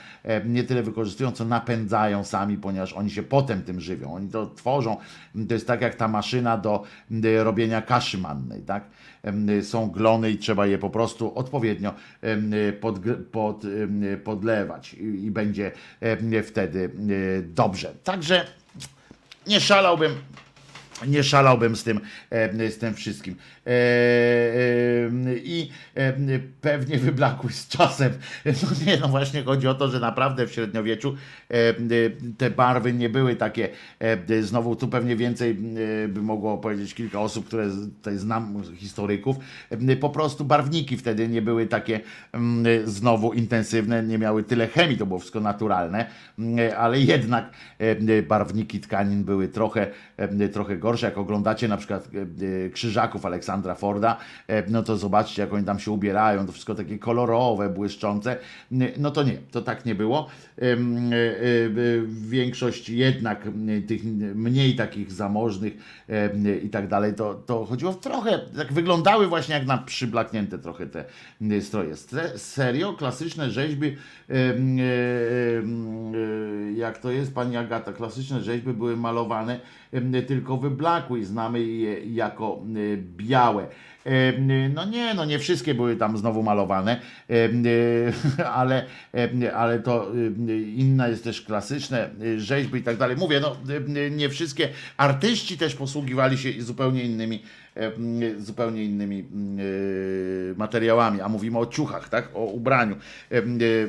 nie 0.45 0.65
tyle 0.65 0.83
wykorzystują, 0.83 1.33
co 1.33 1.45
napędzają 1.45 2.25
sami, 2.25 2.57
ponieważ 2.57 2.93
oni 2.93 3.11
się 3.11 3.23
potem 3.23 3.63
tym 3.63 3.81
żywią. 3.81 4.15
Oni 4.15 4.29
to 4.29 4.47
tworzą. 4.47 4.97
To 5.49 5.55
jest 5.55 5.67
tak 5.67 5.81
jak 5.81 5.95
ta 5.95 6.09
maszyna 6.09 6.59
do 6.59 6.85
robienia 7.43 7.83
kaszy 7.83 8.19
mannej, 8.19 8.63
tak? 8.63 8.85
Są 9.63 9.91
glony 9.91 10.31
i 10.31 10.39
trzeba 10.39 10.67
je 10.67 10.79
po 10.79 10.91
prostu 10.91 11.39
odpowiednio 11.39 11.95
pod, 12.81 12.99
pod, 13.33 13.63
podlewać 14.25 14.95
i, 14.95 15.31
będzie 15.31 15.73
wtedy 16.43 16.91
e, 17.39 17.43
dobrze. 17.43 17.93
Także 18.05 18.47
nie 19.47 19.61
szalałbym 19.61 20.13
nie 21.07 21.25
szalałbym 21.25 21.77
z 21.77 21.85
tym, 21.85 22.01
e, 22.31 22.71
z 22.71 22.79
tym 22.79 22.95
wszystkim. 22.95 23.37
E, 23.67 23.71
e, 23.71 23.73
I 25.37 25.71
pewnie 26.61 26.99
wyblakły 26.99 27.53
z 27.53 27.69
czasem. 27.69 28.13
No 28.47 28.69
nie, 28.87 28.97
no 28.97 29.09
właśnie 29.09 29.43
chodzi 29.43 29.69
o 29.69 29.75
to, 29.75 29.89
że 29.89 30.01
naprawdę 30.01 30.47
w 30.47 30.53
średniowieczu 30.53 31.17
te 32.39 32.51
barwy 32.51 32.93
nie 32.93 33.09
były 33.09 33.37
takie. 33.37 33.69
Znowu 34.41 34.77
tu 34.77 34.89
pewnie 34.89 35.17
więcej 35.17 35.55
by 36.09 36.23
mogło 36.23 36.59
powiedzieć 36.59 36.95
kilka 36.95 37.21
osób, 37.21 37.47
które 37.47 37.71
tutaj 37.99 38.19
znam, 38.19 38.63
historyków. 38.77 39.37
Po 40.01 40.11
prostu 40.11 40.45
barwniki 40.45 40.97
wtedy 40.97 41.29
nie 41.29 41.43
były 41.43 41.67
takie 41.67 42.01
mm, 42.33 42.65
znowu 42.91 43.33
intensywne, 43.33 44.03
nie 44.03 44.19
miały 44.19 44.43
tyle 44.45 44.69
chemii, 44.69 44.99
to 44.99 45.07
było 45.07 45.19
wszystko 45.19 45.41
naturalne, 45.41 46.07
mm, 46.39 46.59
ale 46.79 47.01
jednak 47.01 47.51
barwniki 48.29 48.81
tkanin 48.81 49.25
były 49.25 49.49
trochę, 49.49 49.87
trochę 50.53 50.77
gorsze. 50.77 50.92
Jak 51.03 51.19
oglądacie 51.19 51.69
na 51.69 51.77
przykład 51.77 52.09
e, 52.15 52.67
e, 52.67 52.71
krzyżaków 52.71 53.27
Aleksandra 53.27 53.75
Forda, 53.75 54.17
e, 54.49 54.71
no 54.71 54.83
to 54.83 54.97
zobaczcie, 54.97 55.43
jak 55.43 55.53
oni 55.53 55.65
tam 55.65 55.79
się 55.79 55.91
ubierają, 55.91 56.47
to 56.47 56.53
wszystko 56.53 56.75
takie 56.75 56.99
kolorowe, 56.99 57.69
błyszczące. 57.69 58.37
No 58.99 59.11
to 59.11 59.23
nie, 59.23 59.33
to 59.51 59.63
tak 59.63 59.87
nie 59.87 59.95
było. 59.95 60.29
Większość 62.09 62.89
jednak 62.89 63.49
tych 63.87 64.05
mniej 64.35 64.77
takich 64.77 65.13
zamożnych 65.13 65.73
i 66.63 66.69
tak 66.69 66.89
dalej, 66.89 67.15
to, 67.15 67.35
to 67.35 67.65
chodziło 67.65 67.93
w 67.93 68.01
trochę, 68.01 68.39
tak 68.57 68.73
wyglądały 68.73 69.27
właśnie 69.27 69.55
jak 69.55 69.67
na 69.67 69.79
przyblaknięte 69.79 70.59
trochę 70.59 70.87
te 70.87 71.05
stroje. 71.61 71.95
Serio, 72.37 72.93
klasyczne 72.93 73.51
rzeźby, 73.51 73.97
jak 76.77 76.99
to 76.99 77.11
jest, 77.11 77.35
pani 77.35 77.57
Agata, 77.57 77.93
klasyczne 77.93 78.41
rzeźby 78.41 78.73
były 78.73 78.97
malowane 78.97 79.61
tylko 80.27 80.59
wyblakłe 80.73 81.19
i 81.19 81.25
znamy 81.25 81.61
je 81.61 82.05
jako 82.15 82.63
m, 82.65 82.77
białe. 83.17 83.67
Em, 84.05 84.73
No 84.75 84.85
nie, 84.85 85.15
no 85.15 85.25
nie 85.25 85.39
wszystkie 85.39 85.75
były 85.75 85.97
tam 85.97 86.19
znowu 86.19 86.43
malowane, 86.43 87.01
e, 87.31 88.45
ale, 88.61 88.87
em, 89.13 89.43
ale 89.55 89.79
to 89.79 90.13
inna 90.77 91.09
jest 91.09 91.25
też 91.25 91.43
klasyczne 91.43 92.11
e, 92.37 92.41
rzeźby 92.41 92.79
i 92.79 92.83
tak 92.83 92.97
dalej. 92.97 93.17
Mówię, 93.17 93.41
no 93.41 93.57
nie 94.11 94.29
wszystkie 94.29 94.69
artyści 94.97 95.59
też 95.59 95.75
posługiwali 95.75 96.39
się 96.39 96.63
zupełnie 96.63 97.03
innymi 97.03 97.43
zupełnie 98.39 98.85
innymi 98.85 99.19
e, 99.19 99.25
materiałami, 100.57 101.21
a 101.21 101.29
mówimy 101.29 101.59
o 101.59 101.67
ciuchach, 101.67 102.09
tak, 102.09 102.29
o 102.35 102.45
ubraniu. 102.45 102.97
E, 103.31 103.43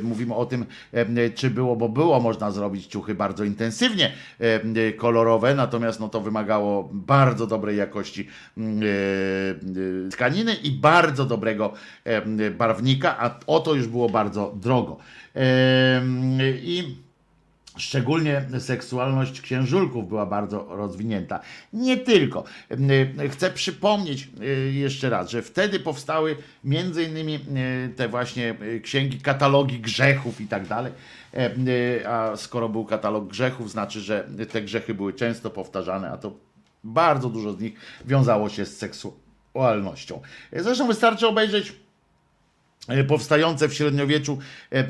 Mówimy 0.03 0.35
o 0.35 0.45
tym, 0.45 0.65
em, 0.93 1.15
czy 1.35 1.49
było, 1.49 1.75
bo 1.75 1.89
było 1.89 2.19
można 2.19 2.51
zrobić 2.51 2.85
ciuchy 2.85 3.15
bardzo 3.15 3.43
intensywnie 3.43 4.11
e, 4.39 4.91
kolorowe, 4.91 5.55
natomiast 5.55 5.99
no 5.99 6.09
to 6.09 6.21
wymagało 6.21 6.89
bardzo 6.93 7.47
dobrej 7.47 7.77
jakości 7.77 8.27
e, 8.57 8.61
e, 8.61 10.09
tkaniny 10.09 10.53
i 10.53 10.71
bardzo 10.71 11.25
dobrego 11.25 11.73
barwnika, 12.57 13.19
a 13.19 13.39
o 13.47 13.59
to 13.59 13.73
już 13.73 13.87
było 13.87 14.09
bardzo 14.09 14.53
drogo. 14.61 14.97
I 16.61 16.95
Szczególnie 17.77 18.45
seksualność 18.59 19.41
księżulków 19.41 20.07
była 20.09 20.25
bardzo 20.25 20.65
rozwinięta. 20.69 21.39
Nie 21.73 21.97
tylko. 21.97 22.43
E, 23.19 23.29
Chcę 23.29 23.51
przypomnieć 23.51 24.29
e, 24.41 24.45
jeszcze 24.71 25.09
raz, 25.09 25.29
że 25.29 25.41
wtedy 25.41 25.79
powstały 25.79 26.37
między 26.63 27.03
innymi 27.03 27.35
e, 27.35 27.39
te 27.89 28.07
właśnie 28.07 28.55
księgi, 28.83 29.19
katalogi 29.21 29.79
grzechów 29.79 30.41
i 30.41 30.47
tak 30.47 30.67
dalej. 30.67 30.93
A 32.07 32.31
skoro 32.35 32.69
był 32.69 32.85
katalog 32.85 33.27
grzechów, 33.27 33.71
znaczy, 33.71 34.01
że 34.01 34.27
te 34.51 34.61
grzechy 34.61 34.93
były 34.93 35.13
często 35.13 35.49
powtarzane, 35.49 36.11
a 36.11 36.17
to 36.17 36.33
bardzo 36.83 37.29
dużo 37.29 37.53
z 37.53 37.59
nich 37.59 37.73
wiązało 38.05 38.49
się 38.49 38.65
z 38.65 38.77
seksualnością. 38.77 40.21
Zresztą 40.53 40.87
wystarczy 40.87 41.27
obejrzeć 41.27 41.73
powstające 43.07 43.69
w 43.69 43.73
średniowieczu 43.73 44.37
e, 44.71 44.77
e, 44.77 44.85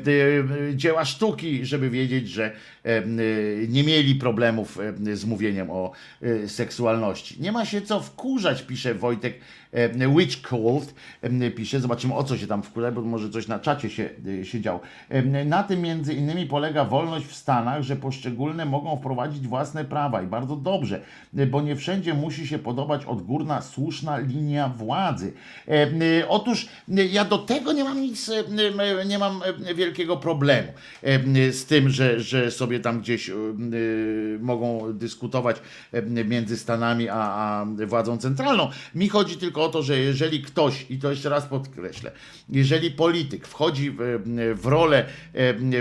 dzieła 0.74 1.04
sztuki, 1.04 1.66
żeby 1.66 1.90
wiedzieć, 1.90 2.28
że 2.28 2.44
e, 2.44 2.88
e, 2.88 3.02
nie 3.68 3.84
mieli 3.84 4.14
problemów 4.14 4.78
e, 5.06 5.16
z 5.16 5.24
mówieniem 5.24 5.70
o 5.70 5.92
e, 6.22 6.48
seksualności. 6.48 7.40
Nie 7.40 7.52
ma 7.52 7.64
się 7.64 7.82
co 7.82 8.00
wkurzać, 8.00 8.62
pisze 8.62 8.94
Wojtek 8.94 9.40
e, 9.74 10.08
Witchcold, 10.16 10.94
e, 11.22 11.50
pisze, 11.50 11.80
zobaczymy 11.80 12.14
o 12.14 12.24
co 12.24 12.38
się 12.38 12.46
tam 12.46 12.62
wkurza, 12.62 12.92
bo 12.92 13.02
może 13.02 13.30
coś 13.30 13.48
na 13.48 13.58
czacie 13.58 13.90
się, 13.90 14.10
e, 14.40 14.44
się 14.44 14.60
działo. 14.60 14.80
Na 15.46 15.62
tym 15.62 15.80
między 15.80 16.14
innymi 16.14 16.46
polega 16.46 16.84
wolność 16.84 17.26
w 17.26 17.34
Stanach, 17.34 17.82
że 17.82 17.96
poszczególne 17.96 18.64
mogą 18.64 18.96
wprowadzić 18.96 19.46
własne 19.46 19.84
prawa 19.84 20.22
i 20.22 20.26
bardzo 20.26 20.56
dobrze, 20.56 21.00
bo 21.32 21.62
nie 21.62 21.76
wszędzie 21.76 22.14
musi 22.14 22.46
się 22.46 22.58
podobać 22.58 23.04
odgórna, 23.04 23.62
słuszna 23.62 24.18
linia 24.18 24.68
władzy. 24.68 25.32
Otóż 26.28 26.68
ja 26.88 27.24
do 27.24 27.38
tego 27.38 27.72
nie 27.72 27.84
mam 27.84 28.02
nic, 28.02 28.30
nie 29.06 29.18
mam 29.18 29.40
wielkiego 29.74 30.16
problemu 30.16 30.68
z 31.50 31.64
tym, 31.64 31.88
że, 31.88 32.20
że 32.20 32.50
sobie 32.50 32.80
tam 32.80 33.00
gdzieś 33.00 33.30
mogą 34.40 34.92
dyskutować 34.92 35.56
między 36.24 36.58
Stanami 36.58 37.08
a, 37.08 37.16
a 37.16 37.66
władzą 37.86 38.18
centralną. 38.18 38.70
Mi 38.94 39.08
chodzi 39.08 39.36
tylko 39.36 39.63
o 39.64 39.68
to, 39.68 39.82
że 39.82 39.98
jeżeli 39.98 40.42
ktoś, 40.42 40.86
i 40.90 40.98
to 40.98 41.10
jeszcze 41.10 41.28
raz 41.28 41.46
podkreślę, 41.46 42.12
jeżeli 42.48 42.90
polityk 42.90 43.46
wchodzi 43.46 43.90
w, 43.90 43.96
w, 44.56 44.66
rolę, 44.66 45.06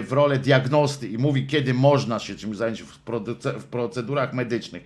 w 0.04 0.12
rolę 0.12 0.40
diagnosty 0.40 1.08
i 1.08 1.18
mówi, 1.18 1.48
kiedy 1.48 1.74
można 1.74 2.20
się 2.20 2.36
czymś 2.36 2.58
zająć 2.58 2.82
w, 2.82 2.98
procedurach 3.72 4.34
medycznych, 4.34 4.84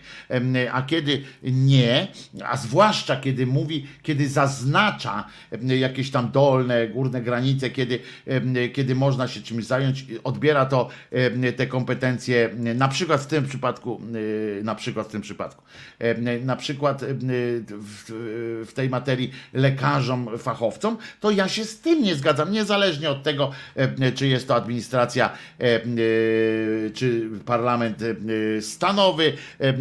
a 0.72 0.82
kiedy 0.82 1.22
nie, 1.44 2.08
a 2.44 2.58
zwłaszcza 2.58 3.16
kiedy 3.16 3.48
mówi, 3.48 3.88
kiedy 4.04 4.30
zaznacza 4.30 5.26
jakieś 5.62 6.12
tam 6.12 6.32
dolne, 6.32 6.88
górne 6.88 7.22
granice, 7.22 7.70
kiedy, 7.70 8.00
kiedy 8.74 8.96
można 8.96 9.28
się 9.28 9.42
czymś 9.42 9.66
zająć, 9.66 10.06
odbiera 10.24 10.66
to 10.66 10.90
te 11.58 11.68
kompetencje, 11.68 12.50
na 12.76 12.88
przykład 12.88 13.22
w 13.22 13.28
tym 13.28 13.48
przypadku, 13.48 14.02
na 14.64 14.76
przykład 14.76 15.08
w 15.08 15.12
tym 15.12 15.22
przypadku, 15.22 15.64
na 16.44 16.56
przykład 16.56 17.06
w, 17.68 18.66
w 18.68 18.74
tej 18.74 18.87
materii 18.90 19.32
lekarzom, 19.54 20.38
fachowcom, 20.38 20.98
to 21.20 21.32
ja 21.32 21.48
się 21.48 21.66
z 21.66 21.80
tym 21.80 22.04
nie 22.04 22.16
zgadzam, 22.16 22.52
niezależnie 22.52 23.10
od 23.10 23.24
tego, 23.24 23.52
e, 23.76 24.12
czy 24.12 24.28
jest 24.28 24.48
to 24.48 24.56
administracja, 24.56 25.30
e, 25.60 25.64
e, 25.64 25.80
czy 26.94 27.30
parlament 27.46 28.02
e, 28.02 28.62
stanowy, 28.62 29.34
e, 29.62 29.74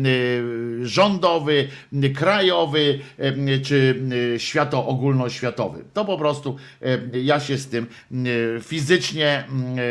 rządowy, 0.82 1.68
krajowy, 2.14 2.98
e, 3.18 3.58
czy 3.58 4.02
świato 4.38 4.86
ogólnoświatowy. 4.86 5.84
To 5.92 6.04
po 6.04 6.18
prostu 6.18 6.56
e, 6.82 7.18
ja 7.18 7.40
się 7.40 7.58
z 7.58 7.68
tym 7.68 7.86
e, 7.86 8.16
fizycznie 8.60 9.44
mm, 9.48 9.78
e, 9.78 9.82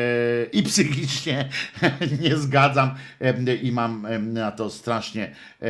i 0.51 0.63
psychicznie 0.63 1.49
nie 2.21 2.37
zgadzam 2.37 2.95
e, 3.21 3.55
i 3.55 3.71
mam 3.71 4.05
e, 4.05 4.19
na 4.19 4.51
to 4.51 4.69
strasznie, 4.69 5.35
e, 5.61 5.65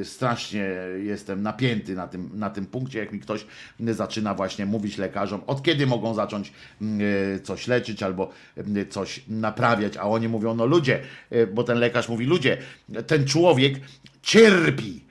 e, 0.00 0.04
strasznie 0.04 0.68
jestem 1.02 1.42
napięty 1.42 1.94
na 1.94 2.08
tym, 2.08 2.19
na 2.34 2.50
tym 2.50 2.66
punkcie, 2.66 2.98
jak 2.98 3.12
mi 3.12 3.20
ktoś 3.20 3.46
zaczyna 3.80 4.34
właśnie 4.34 4.66
mówić 4.66 4.98
lekarzom, 4.98 5.40
od 5.46 5.62
kiedy 5.62 5.86
mogą 5.86 6.14
zacząć 6.14 6.52
mm, 6.82 7.00
e, 7.36 7.40
coś 7.40 7.66
leczyć 7.66 8.02
albo 8.02 8.30
e, 8.56 8.86
coś 8.86 9.20
naprawiać, 9.28 9.96
a 9.96 10.02
oni 10.02 10.28
mówią, 10.28 10.54
no 10.54 10.66
ludzie, 10.66 11.00
e, 11.30 11.46
bo 11.46 11.64
ten 11.64 11.78
lekarz 11.78 12.08
mówi, 12.08 12.26
ludzie, 12.26 12.58
ten 13.06 13.26
człowiek 13.26 13.74
cierpi. 14.22 15.10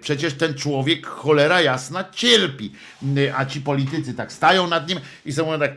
Przecież 0.00 0.34
ten 0.34 0.54
człowiek, 0.54 1.06
cholera 1.06 1.60
jasna, 1.60 2.04
cierpi. 2.12 2.72
M, 3.02 3.16
A 3.36 3.46
ci 3.46 3.60
politycy 3.60 4.14
tak 4.14 4.32
stają 4.32 4.66
nad 4.66 4.88
nim 4.88 4.98
i 5.26 5.32
są 5.32 5.44
mówią 5.44 5.58
tak, 5.58 5.72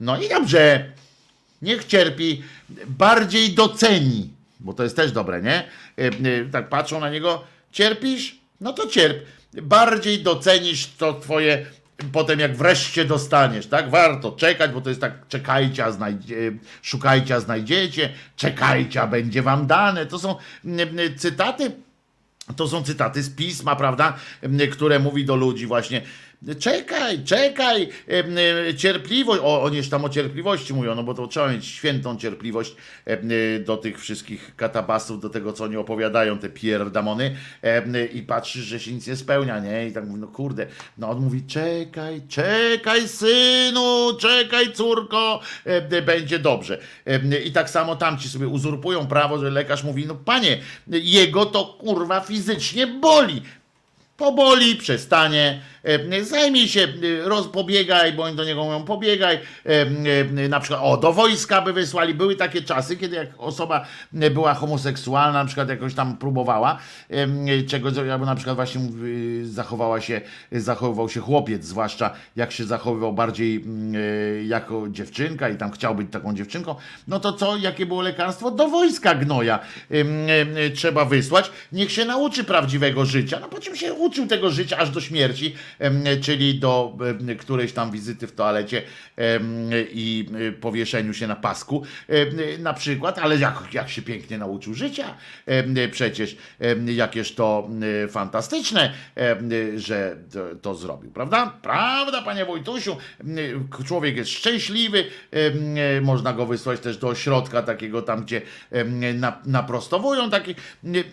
no 0.00 0.22
i 0.22 0.28
dobrze, 0.28 0.92
niech 1.62 1.84
cierpi, 1.84 2.42
bardziej 2.86 3.54
doceni, 3.54 4.30
bo 4.60 4.72
to 4.72 4.82
jest 4.82 4.96
też 4.96 5.12
dobre, 5.12 5.42
nie? 5.42 5.68
Tak 6.52 6.68
patrzą 6.68 7.00
na 7.00 7.10
niego, 7.10 7.44
cierpisz? 7.72 8.38
No 8.60 8.72
to 8.72 8.86
cierp. 8.86 9.18
Bardziej 9.52 10.22
docenisz 10.22 10.86
to 10.86 11.14
twoje, 11.20 11.66
potem 12.12 12.40
jak 12.40 12.56
wreszcie 12.56 13.04
dostaniesz, 13.04 13.66
tak? 13.66 13.90
Warto 13.90 14.32
czekać, 14.32 14.70
bo 14.70 14.80
to 14.80 14.88
jest 14.88 15.00
tak, 15.00 15.28
czekajcie, 15.28 15.84
a 15.84 15.92
znajdzie, 15.92 16.52
szukajcie, 16.82 17.34
a 17.34 17.40
znajdziecie, 17.40 18.12
czekajcie, 18.36 19.02
a 19.02 19.06
będzie 19.06 19.42
wam 19.42 19.66
dane. 19.66 20.06
To 20.06 20.18
są 20.18 20.36
cytaty 21.16 21.70
to 22.56 22.68
są 22.68 22.82
cytaty 22.82 23.22
z 23.22 23.30
pisma, 23.30 23.76
prawda, 23.76 24.16
które 24.72 24.98
mówi 24.98 25.24
do 25.24 25.36
ludzi 25.36 25.66
właśnie. 25.66 26.02
Czekaj, 26.58 27.24
czekaj, 27.24 27.88
e, 28.68 28.74
cierpliwość. 28.74 29.40
O, 29.44 29.62
oni 29.62 29.82
tam 29.82 30.04
o 30.04 30.08
cierpliwości 30.08 30.74
mówią, 30.74 30.94
no 30.94 31.02
bo 31.02 31.14
to 31.14 31.26
trzeba 31.26 31.48
mieć 31.48 31.66
świętą 31.66 32.16
cierpliwość 32.16 32.76
e, 33.04 33.58
do 33.58 33.76
tych 33.76 34.00
wszystkich 34.00 34.56
katabasów, 34.56 35.20
do 35.20 35.28
tego, 35.28 35.52
co 35.52 35.64
oni 35.64 35.76
opowiadają, 35.76 36.38
te 36.38 36.48
pierdamony 36.48 37.36
em, 37.62 37.94
i 38.12 38.22
patrzysz, 38.22 38.64
że 38.64 38.80
się 38.80 38.92
nic 38.92 39.06
nie 39.06 39.16
spełnia, 39.16 39.58
nie? 39.58 39.88
I 39.88 39.92
tak 39.92 40.06
mówi, 40.06 40.20
no 40.20 40.26
kurde, 40.26 40.66
no 40.98 41.10
on 41.10 41.20
mówi, 41.20 41.42
czekaj, 41.42 42.22
czekaj 42.28 43.08
synu, 43.08 44.16
czekaj 44.18 44.72
córko, 44.72 45.40
e, 45.64 46.02
będzie 46.02 46.38
dobrze. 46.38 46.78
I 47.44 47.52
tak 47.52 47.70
samo 47.70 47.96
tamci 47.96 48.28
sobie 48.28 48.48
uzurpują 48.48 49.06
prawo, 49.06 49.38
że 49.38 49.50
lekarz 49.50 49.84
mówi, 49.84 50.06
no 50.06 50.14
panie, 50.14 50.58
jego 50.86 51.46
to 51.46 51.64
kurwa 51.64 52.20
fizycznie 52.20 52.86
boli 52.86 53.42
poboli, 54.16 54.76
przestanie, 54.76 55.62
e, 55.75 55.75
zajmij 56.22 56.68
się, 56.68 56.80
e, 56.80 57.28
roz, 57.28 57.48
pobiegaj, 57.48 58.12
bo 58.12 58.22
oni 58.22 58.36
do 58.36 58.44
niego 58.44 58.64
mówią, 58.64 58.84
pobiegaj, 58.84 59.36
e, 59.36 59.70
e, 60.44 60.48
na 60.48 60.60
przykład, 60.60 60.80
o, 60.84 60.96
do 60.96 61.12
wojska 61.12 61.62
by 61.62 61.72
wysłali, 61.72 62.14
były 62.14 62.36
takie 62.36 62.62
czasy, 62.62 62.96
kiedy 62.96 63.16
jak 63.16 63.28
osoba 63.38 63.86
e, 64.14 64.30
była 64.30 64.54
homoseksualna, 64.54 65.38
na 65.38 65.44
przykład 65.44 65.68
jakoś 65.68 65.94
tam 65.94 66.16
próbowała 66.16 66.78
e, 67.10 67.62
czegoś, 67.62 67.92
albo 68.12 68.26
na 68.26 68.34
przykład 68.34 68.56
właśnie 68.56 68.80
e, 68.80 69.44
zachowała 69.44 70.00
się, 70.00 70.20
zachowywał 70.52 71.08
się 71.08 71.20
chłopiec, 71.20 71.64
zwłaszcza 71.64 72.10
jak 72.36 72.52
się 72.52 72.64
zachowywał 72.64 73.12
bardziej 73.12 73.64
e, 74.36 74.44
jako 74.44 74.88
dziewczynka 74.88 75.48
i 75.48 75.56
tam 75.56 75.70
chciał 75.70 75.94
być 75.94 76.12
taką 76.12 76.34
dziewczynką, 76.34 76.74
no 77.08 77.20
to 77.20 77.32
co, 77.32 77.56
jakie 77.56 77.86
było 77.86 78.02
lekarstwo? 78.02 78.50
Do 78.50 78.68
wojska 78.68 79.14
gnoja 79.14 79.58
trzeba 80.74 81.04
wysłać, 81.04 81.50
niech 81.72 81.92
się 81.92 82.04
nauczy 82.04 82.44
prawdziwego 82.44 83.04
życia, 83.04 83.38
no 83.40 83.48
po 83.48 83.60
czym 83.60 83.76
się 83.76 83.94
uczył 83.94 84.26
tego 84.26 84.50
życia 84.50 84.78
aż 84.78 84.90
do 84.90 85.00
śmierci, 85.00 85.54
czyli 86.22 86.58
do 86.58 86.98
którejś 87.38 87.72
tam 87.72 87.90
wizyty 87.90 88.26
w 88.26 88.32
toalecie 88.32 88.82
i 89.92 90.26
y, 90.40 90.52
powieszeniu 90.52 91.14
się 91.14 91.26
na 91.26 91.36
pasku. 91.36 91.82
Na 92.58 92.74
przykład, 92.74 93.18
ale 93.18 93.36
jak, 93.36 93.62
jak 93.72 93.90
się 93.90 94.02
pięknie 94.02 94.38
nauczył 94.38 94.74
życia. 94.74 95.14
Przecież, 95.90 96.36
jakież 96.86 97.34
to 97.34 97.68
y, 98.04 98.08
fantastyczne, 98.08 98.92
y, 99.52 99.80
że 99.80 100.16
to, 100.62 100.74
zrobił, 100.74 101.10
prawda? 101.10 101.58
Prawda, 101.62 102.22
panie 102.22 102.44
Wojtusiu, 102.44 102.96
człowiek 103.86 104.16
jest 104.16 104.30
szczęśliwy, 104.30 105.04
można 106.02 106.32
go 106.32 106.46
wysłać 106.46 106.80
też 106.80 106.98
do 106.98 107.08
ośrodka 107.08 107.62
takiego 107.62 108.02
tam, 108.02 108.24
gdzie 108.24 108.42
naprostowują 109.44 110.30
taki 110.30 110.54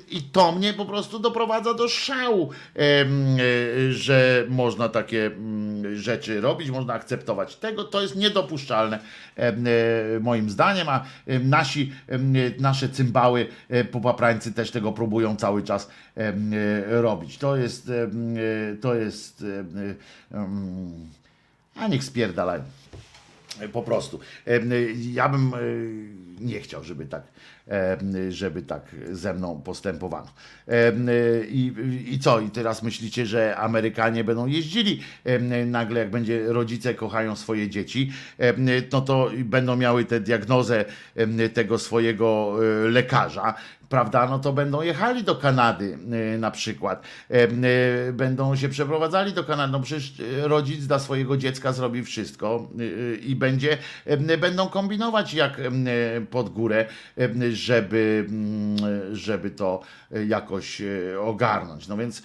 i 0.09 0.21
to 0.21 0.51
mnie 0.51 0.73
po 0.73 0.85
prostu 0.85 1.19
doprowadza 1.19 1.73
do 1.73 1.87
szału, 1.87 2.49
że 3.89 4.42
można 4.49 4.89
takie 4.89 5.25
mm, 5.25 5.95
rzeczy 5.95 6.41
robić, 6.41 6.69
można 6.69 6.93
akceptować 6.93 7.55
tego, 7.55 7.83
to 7.83 8.01
jest 8.01 8.15
niedopuszczalne 8.15 8.99
em, 9.35 9.65
e, 9.67 9.69
moim 10.19 10.49
zdaniem, 10.49 10.89
a 10.89 11.05
em, 11.27 11.49
nasi, 11.49 11.93
e, 12.07 12.19
nasze 12.59 12.89
cymbały 12.89 13.47
e, 13.69 13.83
popaprańcy 13.83 14.53
też 14.53 14.71
tego 14.71 14.91
próbują 14.91 15.35
cały 15.35 15.63
czas 15.63 15.89
e, 16.17 16.33
robić. 17.01 17.37
To 17.37 17.57
jest, 17.57 17.89
e, 17.89 18.09
to 18.81 18.95
jest 18.95 19.43
e, 20.31 20.37
em, 20.37 21.09
a 21.75 21.87
niech 21.87 22.03
spierdalają. 22.03 22.63
Po 23.73 23.81
prostu. 23.81 24.19
Ja 25.11 25.29
bym 25.29 25.53
e, 25.53 25.57
nie 26.39 26.59
chciał, 26.59 26.83
żeby 26.83 27.05
tak, 27.05 27.23
żeby 28.29 28.61
tak 28.61 28.95
ze 29.11 29.33
mną 29.33 29.61
postępowano. 29.61 30.27
I, 31.49 31.73
I 32.07 32.19
co? 32.19 32.39
I 32.39 32.49
teraz 32.49 32.83
myślicie, 32.83 33.25
że 33.25 33.57
Amerykanie 33.57 34.23
będą 34.23 34.47
jeździli 34.47 35.01
nagle, 35.65 35.99
jak 35.99 36.11
będzie 36.11 36.45
rodzice 36.47 36.93
kochają 36.93 37.35
swoje 37.35 37.69
dzieci, 37.69 38.11
no 38.91 39.01
to 39.01 39.31
będą 39.37 39.75
miały 39.75 40.05
tę 40.05 40.19
diagnozę 40.19 40.85
tego 41.53 41.79
swojego 41.79 42.55
e, 42.85 42.89
lekarza, 42.89 43.53
prawda, 43.93 44.27
no 44.27 44.39
to 44.39 44.53
będą 44.53 44.81
jechali 44.81 45.23
do 45.23 45.35
Kanady 45.35 45.97
y, 46.35 46.37
na 46.37 46.51
przykład, 46.51 47.03
Em, 47.29 47.65
y, 47.65 48.13
będą 48.13 48.55
się 48.55 48.69
przeprowadzali 48.69 49.33
do 49.33 49.43
Kanady, 49.43 49.71
no 49.71 49.79
przecież 49.79 50.13
rodzic 50.41 50.87
dla 50.87 50.99
swojego 50.99 51.37
dziecka 51.37 51.73
zrobi 51.73 52.03
wszystko 52.03 52.67
i 53.21 53.35
będzie, 53.35 53.77
będą 54.37 54.67
kombinować 54.67 55.33
jak 55.33 55.61
pod 56.29 56.49
górę, 56.49 56.85
żeby, 57.51 58.27
żeby 59.11 59.51
to 59.51 59.81
jakoś 60.27 60.81
ogarnąć, 61.19 61.87
no 61.87 61.97
więc 61.97 62.23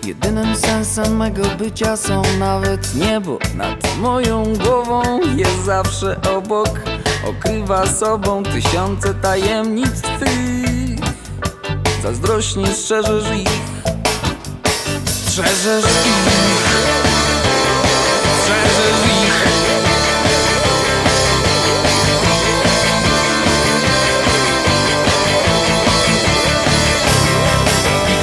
Jedynym 0.06 0.56
sensem 0.56 1.16
mego 1.16 1.42
bycia 1.58 1.96
są 1.96 2.22
nawet 2.38 2.94
niebo 2.94 3.38
nad 3.54 3.96
moją 3.98 4.56
głową 4.56 5.20
jest 5.36 5.64
zawsze 5.64 6.20
obok, 6.36 6.80
okrywa 7.28 7.86
sobą 7.86 8.42
tysiące 8.42 9.14
tajemnic 9.14 10.02
twych. 10.02 11.00
Zazdrośnie 12.02 12.66
strzeżesz 12.66 13.24
ich, 13.36 13.48
strzeżesz 15.06 15.84
ich, 15.84 16.66
strzeżesz 18.40 19.06
ich. 19.24 19.48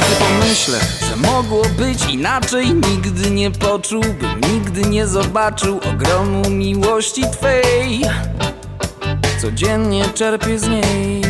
Gdy 0.08 0.16
pomyślę, 0.16 0.80
mogło 1.20 1.62
być 1.78 2.06
inaczej 2.06 2.74
Nigdy 2.74 3.32
nie 3.32 3.52
poczułbym, 3.52 4.42
nigdy 4.54 4.82
nie 4.82 5.08
zobaczył 5.08 5.80
Ogromu 5.94 6.50
miłości 6.50 7.24
Twej 7.32 8.02
Codziennie 9.42 10.06
czerpię 10.10 10.60
z 10.60 10.68
niej. 10.68 11.22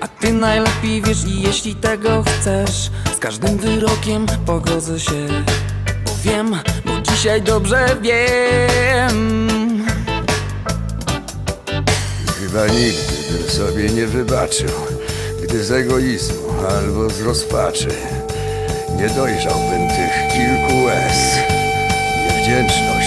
A 0.00 0.08
Ty 0.08 0.32
najlepiej 0.32 1.02
wiesz 1.02 1.24
i 1.24 1.42
jeśli 1.42 1.74
tego 1.74 2.24
chcesz 2.26 2.90
Z 3.16 3.18
każdym 3.18 3.58
wyrokiem 3.58 4.26
pogodzę 4.46 5.00
się 5.00 5.26
Bo 6.04 6.12
wiem, 6.24 6.56
bo 6.84 7.00
dzisiaj 7.00 7.42
dobrze 7.42 7.96
wiem. 8.02 9.48
Chyba 12.40 12.66
nigdy 12.66 13.38
bym 13.38 13.50
sobie 13.50 13.88
nie 13.88 14.06
wybaczył, 14.06 14.70
gdy 15.42 15.64
z 15.64 15.70
egoizmu 15.70 16.41
albo 16.68 17.10
z 17.10 17.20
rozpaczy 17.20 17.88
nie 18.96 19.08
dojrzałbym 19.08 19.88
tych 19.88 20.32
kilku 20.32 20.84
łez. 20.84 21.36
Niewdzięczność 22.24 23.01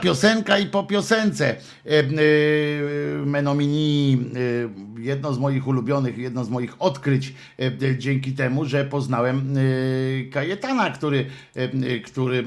Piosenka, 0.00 0.58
i 0.58 0.66
po 0.66 0.84
piosence. 0.84 1.60
E, 1.82 1.98
e, 1.98 3.22
Menomini, 3.24 4.30
e, 4.34 4.68
jedno 5.04 5.32
z 5.32 5.38
moich 5.38 5.66
ulubionych, 5.66 6.18
jedno 6.18 6.44
z 6.44 6.50
moich 6.50 6.82
odkryć 6.82 7.34
e, 7.58 7.98
dzięki 7.98 8.32
temu, 8.32 8.64
że 8.64 8.84
poznałem 8.84 9.56
e, 9.56 10.30
Kajetana, 10.30 10.90
który, 10.90 11.26
e, 11.54 11.98
który, 11.98 12.44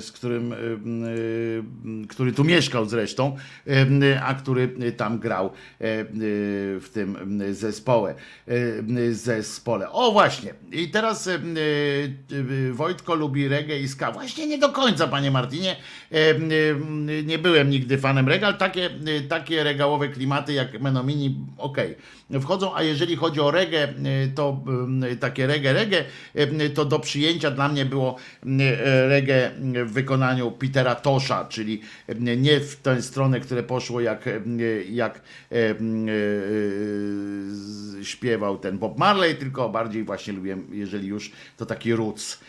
z 0.00 0.12
którym, 0.12 0.54
który 2.08 2.32
tu 2.32 2.44
mieszkał 2.44 2.84
zresztą, 2.84 3.36
a 4.22 4.34
który 4.34 4.92
tam 4.96 5.18
grał 5.18 5.50
w 5.80 6.88
tym 6.92 7.42
zespole. 7.52 8.14
zespole. 9.10 9.90
O 9.90 10.12
właśnie. 10.12 10.54
I 10.72 10.88
teraz 10.88 11.28
Wojtko 12.72 13.14
lubi 13.14 13.48
reggae 13.48 13.78
i 13.78 13.88
ska. 13.88 14.12
Właśnie 14.12 14.46
nie 14.46 14.58
do 14.58 14.68
końca, 14.68 15.08
panie 15.08 15.30
Martinie. 15.30 15.76
Nie 17.24 17.38
byłem 17.38 17.70
nigdy 17.70 17.98
fanem 17.98 18.28
regal, 18.28 18.58
takie, 18.58 18.90
takie 19.28 19.64
regałowe 19.64 20.08
klimaty 20.08 20.52
jak 20.52 20.80
Menomini, 20.80 21.36
okej, 21.58 21.87
wchodzą, 22.40 22.74
a 22.74 22.82
jeżeli 22.82 23.16
chodzi 23.16 23.40
o 23.40 23.50
reggae, 23.50 23.82
e, 23.82 23.94
to 24.34 24.64
e, 25.12 25.16
takie 25.16 25.46
reggae, 25.46 25.72
reggae, 25.72 26.04
e, 26.34 26.70
to 26.70 26.84
do 26.84 26.98
przyjęcia 26.98 27.50
dla 27.50 27.68
mnie 27.68 27.84
było 27.84 28.16
reggae 29.08 29.50
w 29.84 29.92
wykonaniu 29.92 30.50
Petera 30.50 30.94
Tosza, 30.94 31.44
czyli 31.44 31.80
nie 32.18 32.60
w 32.60 32.76
tę 32.76 33.02
stronę, 33.02 33.40
które 33.40 33.62
poszło 33.62 34.00
jak, 34.00 34.28
jak 34.90 35.20
śpiewał 38.02 38.58
ten 38.58 38.78
Bob 38.78 38.98
Marley, 38.98 39.34
tylko 39.34 39.68
bardziej 39.68 40.04
właśnie 40.04 40.32
lubię, 40.32 40.56
jeżeli 40.70 41.08
już, 41.08 41.32
to 41.56 41.66
taki 41.66 41.94
roots 41.94 42.40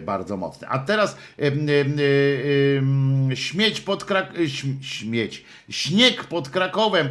bardzo 0.00 0.36
mocny. 0.36 0.68
A 0.68 0.78
teraz 0.78 1.16
e, 1.38 1.46
e, 3.32 3.36
śmieć 3.36 3.80
pod 3.80 4.04
Krak... 4.04 4.32
śm- 4.34 4.82
śmieć, 4.82 5.44
śnieg 5.70 6.24
pod 6.24 6.48
Krakowem, 6.48 7.08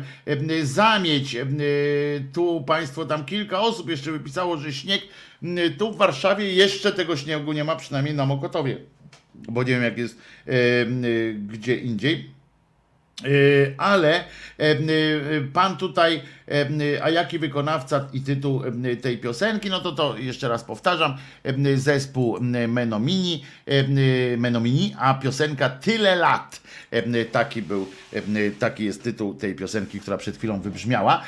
zamieć, 0.64 1.38
tu 2.34 2.64
państwo, 2.68 3.06
tam 3.06 3.26
kilka 3.26 3.60
osób 3.60 3.90
jeszcze 3.90 4.12
wypisało, 4.12 4.58
że 4.58 4.74
śnieg, 4.74 5.02
tu 5.78 5.92
w 5.92 5.98
Warszawie 5.98 6.54
jeszcze 6.54 6.92
tego 6.92 7.18
śniegu 7.18 7.54
nie 7.54 7.64
ma, 7.64 7.76
przynajmniej 7.76 8.16
na 8.16 8.26
Mokotowie, 8.26 8.78
bo 9.36 9.64
nie 9.64 9.70
wiem 9.70 9.84
jak 9.84 9.98
jest 9.98 10.22
gdzie 11.48 11.76
indziej. 11.76 12.37
Yy, 13.24 13.74
Ale 13.78 14.24
em, 14.58 14.90
yy, 14.90 15.50
pan 15.54 15.78
tutaj, 15.78 16.22
a 17.04 17.10
jaki 17.10 17.40
wykonawca 17.40 18.08
i 18.14 18.22
tytuł 18.22 18.62
tej 19.02 19.18
piosenki, 19.18 19.70
no 19.70 19.80
to 19.80 19.92
to 19.92 20.18
jeszcze 20.18 20.48
raz 20.48 20.64
powtarzam, 20.64 21.18
zespół 21.76 22.38
Menomini, 22.68 23.44
Menomini, 24.38 24.96
a 25.00 25.14
piosenka 25.14 25.70
Tyle 25.70 26.16
lat. 26.16 26.62
Taki 27.32 27.62
był, 27.62 27.88
taki 28.60 28.86
jest 28.86 29.04
tytuł 29.04 29.34
tej 29.34 29.56
piosenki, 29.56 30.00
która 30.00 30.18
przed 30.18 30.38
chwilą 30.38 30.62
wybrzmiała. 30.62 31.24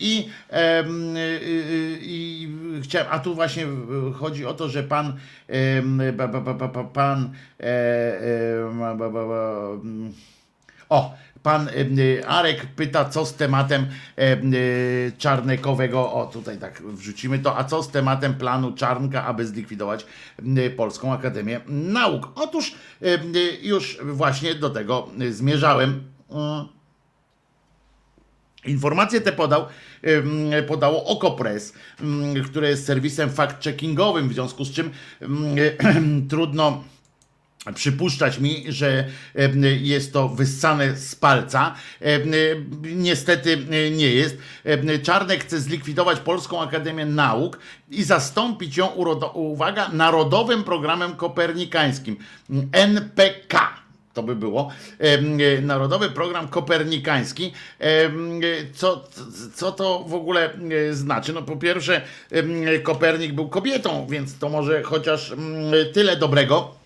I, 0.00 0.28
i 2.00 2.48
chciałem, 2.82 3.06
a 3.10 3.18
tu 3.18 3.34
właśnie 3.34 3.66
chodzi 4.14 4.46
o 4.46 4.54
to, 4.54 4.68
że 4.68 4.82
pan, 4.82 5.16
ba, 6.12 6.28
ba, 6.28 6.40
ba, 6.40 6.68
ba, 6.68 6.84
pan, 6.84 7.30
o, 10.90 11.14
pan 11.42 11.68
y, 11.68 12.26
Arek 12.26 12.66
pyta, 12.66 13.04
co 13.04 13.26
z 13.26 13.34
tematem 13.34 13.86
y, 14.18 14.22
y, 14.22 15.12
czarnekowego. 15.18 16.12
O, 16.12 16.26
tutaj 16.26 16.58
tak 16.58 16.82
wrzucimy 16.82 17.38
to. 17.38 17.58
A 17.58 17.64
co 17.64 17.82
z 17.82 17.90
tematem 17.90 18.34
planu 18.34 18.72
Czarnka, 18.72 19.24
aby 19.24 19.46
zlikwidować 19.46 20.06
y, 20.58 20.70
Polską 20.70 21.12
Akademię 21.12 21.60
Nauk? 21.66 22.32
Otóż 22.34 22.74
y, 23.02 23.06
y, 23.36 23.58
już 23.62 23.98
właśnie 24.02 24.54
do 24.54 24.70
tego 24.70 25.08
y, 25.20 25.32
zmierzałem. 25.32 26.04
Y, 26.30 26.80
Informacje 28.66 29.20
te 29.20 29.32
podał, 29.32 29.66
podało 30.68 31.04
Okopres, 31.04 31.74
ym, 32.00 32.34
które 32.44 32.68
jest 32.68 32.86
serwisem 32.86 33.30
fact-checkingowym, 33.30 34.28
w 34.28 34.32
związku 34.32 34.64
z 34.64 34.72
czym 34.72 34.90
ym, 35.22 35.56
trudno 36.30 36.84
przypuszczać 37.74 38.38
mi, 38.38 38.64
że 38.68 39.04
em, 39.34 39.62
jest 39.80 40.12
to 40.12 40.28
wyssane 40.28 40.96
z 40.96 41.14
palca. 41.14 41.74
Em, 42.00 42.22
Niestety 42.82 43.52
e, 43.52 43.90
nie 43.90 44.10
jest. 44.10 44.36
Czarnek 45.02 45.44
chce 45.44 45.60
zlikwidować 45.60 46.20
Polską 46.20 46.60
Akademię 46.60 47.06
Nauk 47.06 47.58
i 47.90 48.02
zastąpić 48.02 48.76
ją, 48.76 48.86
uwaga, 49.34 49.88
Narodowym 49.88 50.64
Programem 50.64 51.16
Kopernikańskim, 51.16 52.16
NPK 52.72 53.80
to 54.14 54.22
by 54.22 54.36
było, 54.36 54.70
e, 54.98 55.60
Narodowy 55.60 56.10
Program 56.10 56.48
Kopernikański. 56.48 57.52
E, 57.80 58.10
Co, 58.74 59.04
co 59.54 59.72
to 59.72 60.04
w 60.08 60.14
ogóle 60.14 60.54
e, 60.90 60.94
znaczy? 60.94 61.32
No 61.32 61.42
po 61.42 61.56
pierwsze, 61.56 62.02
Kopernik 62.82 63.32
był 63.32 63.48
kobietą, 63.48 64.06
więc 64.10 64.38
to 64.38 64.48
może 64.48 64.82
chociaż 64.82 65.34
tyle 65.92 66.16
dobrego. 66.16 66.79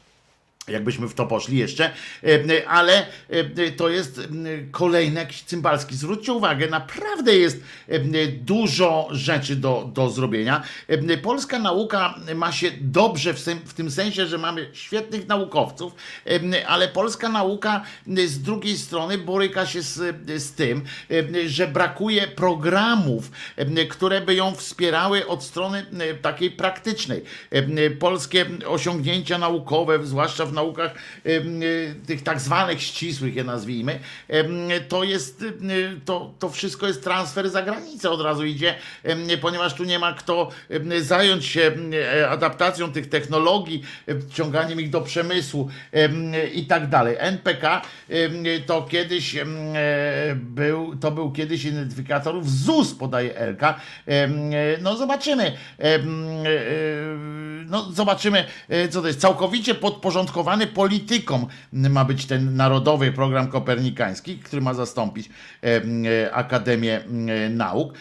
Jakbyśmy 0.69 1.09
w 1.09 1.15
to 1.15 1.27
poszli 1.27 1.59
jeszcze, 1.59 1.91
E, 2.24 2.69
ale 2.69 3.07
e, 3.28 3.70
to 3.70 3.89
jest 3.89 4.20
kolejny 4.70 5.20
jakiś 5.20 5.43
cymbalski. 5.43 5.97
Zwróćcie 5.97 6.32
uwagę, 6.32 6.69
naprawdę 6.69 7.36
jest 7.36 7.61
e, 7.89 7.99
dużo 8.27 9.09
rzeczy 9.11 9.57
do, 9.57 9.91
do 9.95 10.11
zrobienia. 10.11 10.62
Polska 11.23 11.59
nauka 11.59 12.15
ma 12.35 12.53
się 12.53 12.70
dobrze 12.81 13.35
w, 13.35 13.45
tym- 13.45 13.91
sensie, 13.91 14.27
że 14.27 14.39
mamy 14.39 14.70
świetnych 14.73 15.28
naukowców, 15.28 15.93
ale 16.66 16.89
polska 16.89 17.28
nauka 17.28 17.82
z 18.27 18.43
drugiej 18.43 18.78
strony 18.78 19.19
boryka 19.19 19.66
się 19.66 19.82
z, 19.82 20.16
z 20.43 20.53
tym, 20.53 20.85
że 21.47 21.66
brakuje 21.69 22.27
programów, 22.28 23.31
które 23.91 24.20
by 24.20 24.35
ją 24.35 24.55
wspierały 24.55 25.27
od 25.27 25.43
strony 25.43 25.86
takiej 26.23 26.51
praktycznej. 26.51 27.23
Polskie 27.99 28.47
osiągnięcia 28.66 29.39
naukowe, 29.39 30.07
zwłaszcza 30.07 30.47
w 30.47 30.53
naukach 30.55 30.94
e, 31.24 31.31
tych 32.06 32.22
tak 32.22 32.40
zwanych 32.40 32.82
ścisłych, 32.82 33.36
je 33.36 33.44
nazwijmy, 33.44 34.01
to 34.89 35.05
jest, 35.05 35.44
to, 36.05 36.35
to 36.39 36.48
wszystko 36.48 36.86
jest 36.86 37.05
transfer 37.05 37.51
za 37.51 37.62
granicę, 37.62 38.10
od 38.10 38.20
razu 38.20 38.44
idzie, 38.44 38.74
ponieważ 39.40 39.74
tu 39.74 39.85
nie 39.85 39.98
ma 39.98 40.12
kto 40.12 40.51
zająć 41.01 41.47
się 41.47 41.72
e, 41.93 42.31
adaptacją 42.31 42.93
tych 42.93 43.09
technologii, 43.09 43.82
em, 44.06 44.22
wciąganiem 44.22 44.81
ich 44.81 44.90
do 44.90 45.01
przemysłu 45.01 45.70
em, 45.93 46.32
i 46.52 46.66
tak 46.66 46.89
dalej. 46.89 47.16
NPK 47.18 47.82
to 48.66 48.82
kiedyś 48.82 49.36
e, 49.36 49.47
był, 50.35 50.97
to 50.97 51.10
był 51.10 51.32
kiedyś 51.32 51.64
identyfikatorów 51.64 52.51
ZUS, 52.51 52.94
podaje 52.94 53.36
Elka. 53.36 53.81
No 54.82 54.97
zobaczymy. 54.97 55.52
E, 57.65 57.70
No 57.70 57.93
zobaczymy, 57.93 58.45
e, 58.69 58.89
co 58.89 59.03
to 59.03 59.07
jest. 59.07 59.20
Całkowicie 59.20 59.74
podporządkowany 59.74 60.66
politykom 60.66 61.47
ma 61.73 62.05
być 62.05 62.27
ten 62.27 62.57
Narodowy 62.57 63.12
Program 63.12 63.49
Kopernikański, 63.49 64.39
który 64.39 64.62
ma 64.62 64.74
zastąpić 64.74 65.31
em, 65.62 66.05
e, 66.07 66.35
Akademię 66.35 67.01
em, 67.05 67.57
Nauk. 67.57 67.95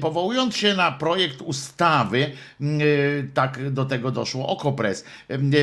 Powołując 0.00 0.56
się 0.56 0.74
na 0.74 0.92
projekt 0.92 1.42
ustawy, 1.42 2.30
e, 2.60 2.64
tak 3.34 3.70
do 3.70 3.84
tego 3.84 4.10
doszło 4.10 4.46
Okopres. 4.46 5.04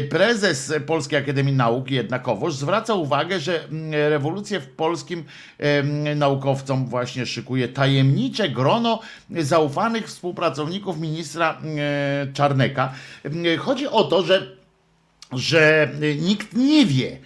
Prezes 0.09 0.73
Polskiej 0.85 1.19
Akademii 1.19 1.53
Nauk 1.53 1.91
jednakowoż 1.91 2.53
zwraca 2.53 2.93
uwagę, 2.93 3.39
że 3.39 3.67
rewolucję 4.09 4.59
w 4.59 4.67
polskim 4.67 5.23
naukowcom 6.15 6.85
właśnie 6.85 7.25
szykuje 7.25 7.67
tajemnicze 7.67 8.49
grono 8.49 8.99
zaufanych 9.29 10.07
współpracowników 10.07 10.99
ministra 10.99 11.57
e, 11.77 12.33
Czarneka. 12.33 12.93
Chodzi 13.59 13.87
o 13.87 14.03
to, 14.03 14.23
że 14.23 14.58
że 15.31 15.91
nikt 16.19 16.53
nie 16.53 16.85
wie, 16.85 17.19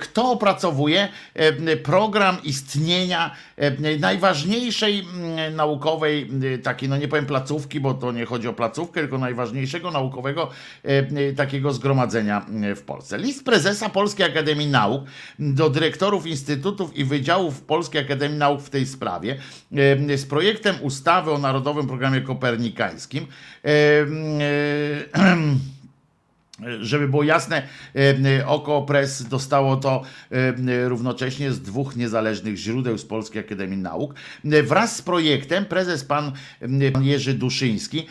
kto 0.00 0.30
opracowuje 0.30 1.08
e, 1.34 1.76
program 1.76 2.36
istnienia 2.44 3.30
e, 3.56 3.98
najważniejszej 3.98 5.06
naukowej, 5.56 6.30
e, 6.54 6.58
takiej, 6.58 6.88
no 6.88 6.96
nie 6.96 7.08
powiem 7.08 7.26
placówki, 7.26 7.80
bo 7.80 7.94
to 7.94 8.12
nie 8.12 8.26
chodzi 8.26 8.48
o 8.48 8.52
placówkę, 8.52 9.00
tylko 9.00 9.18
najważniejszego 9.18 9.90
naukowego 9.90 10.50
takiego 11.36 11.72
zgromadzenia 11.72 12.46
w 12.76 12.82
Polsce. 12.82 13.18
List 13.18 13.44
prezesa 13.44 13.88
Polskiej 13.88 14.26
Akademii 14.26 14.66
Nauk 14.66 15.02
do 15.38 15.70
dyrektorów 15.70 16.26
instytutów 16.26 16.96
i 16.96 17.04
wydziałów 17.04 17.62
Polskiej 17.62 18.00
Akademii 18.00 18.38
Nauk 18.38 18.60
w 18.60 18.70
tej 18.70 18.86
sprawie 18.86 19.36
z 20.16 20.26
projektem 20.26 20.76
ustawy 20.82 21.32
o 21.32 21.38
Narodowym 21.38 21.86
Programie 21.86 22.20
Kopernikańskim. 22.20 23.26
Żeby 26.80 27.08
było 27.08 27.22
jasne, 27.22 27.62
Oko 28.46 28.82
Press 28.82 29.22
dostało 29.22 29.76
to 29.76 30.02
równocześnie 30.84 31.52
z 31.52 31.60
dwóch 31.60 31.96
niezależnych 31.96 32.56
źródeł 32.56 32.98
z 32.98 33.04
Polskiej 33.04 33.40
Akademii 33.44 33.78
Nauk. 33.78 34.14
Wraz 34.44 34.96
z 34.96 35.02
projektem 35.02 35.64
prezes 35.64 36.04
pan 36.04 36.32
Jerzy 37.00 37.34
Duszyński 37.34 38.06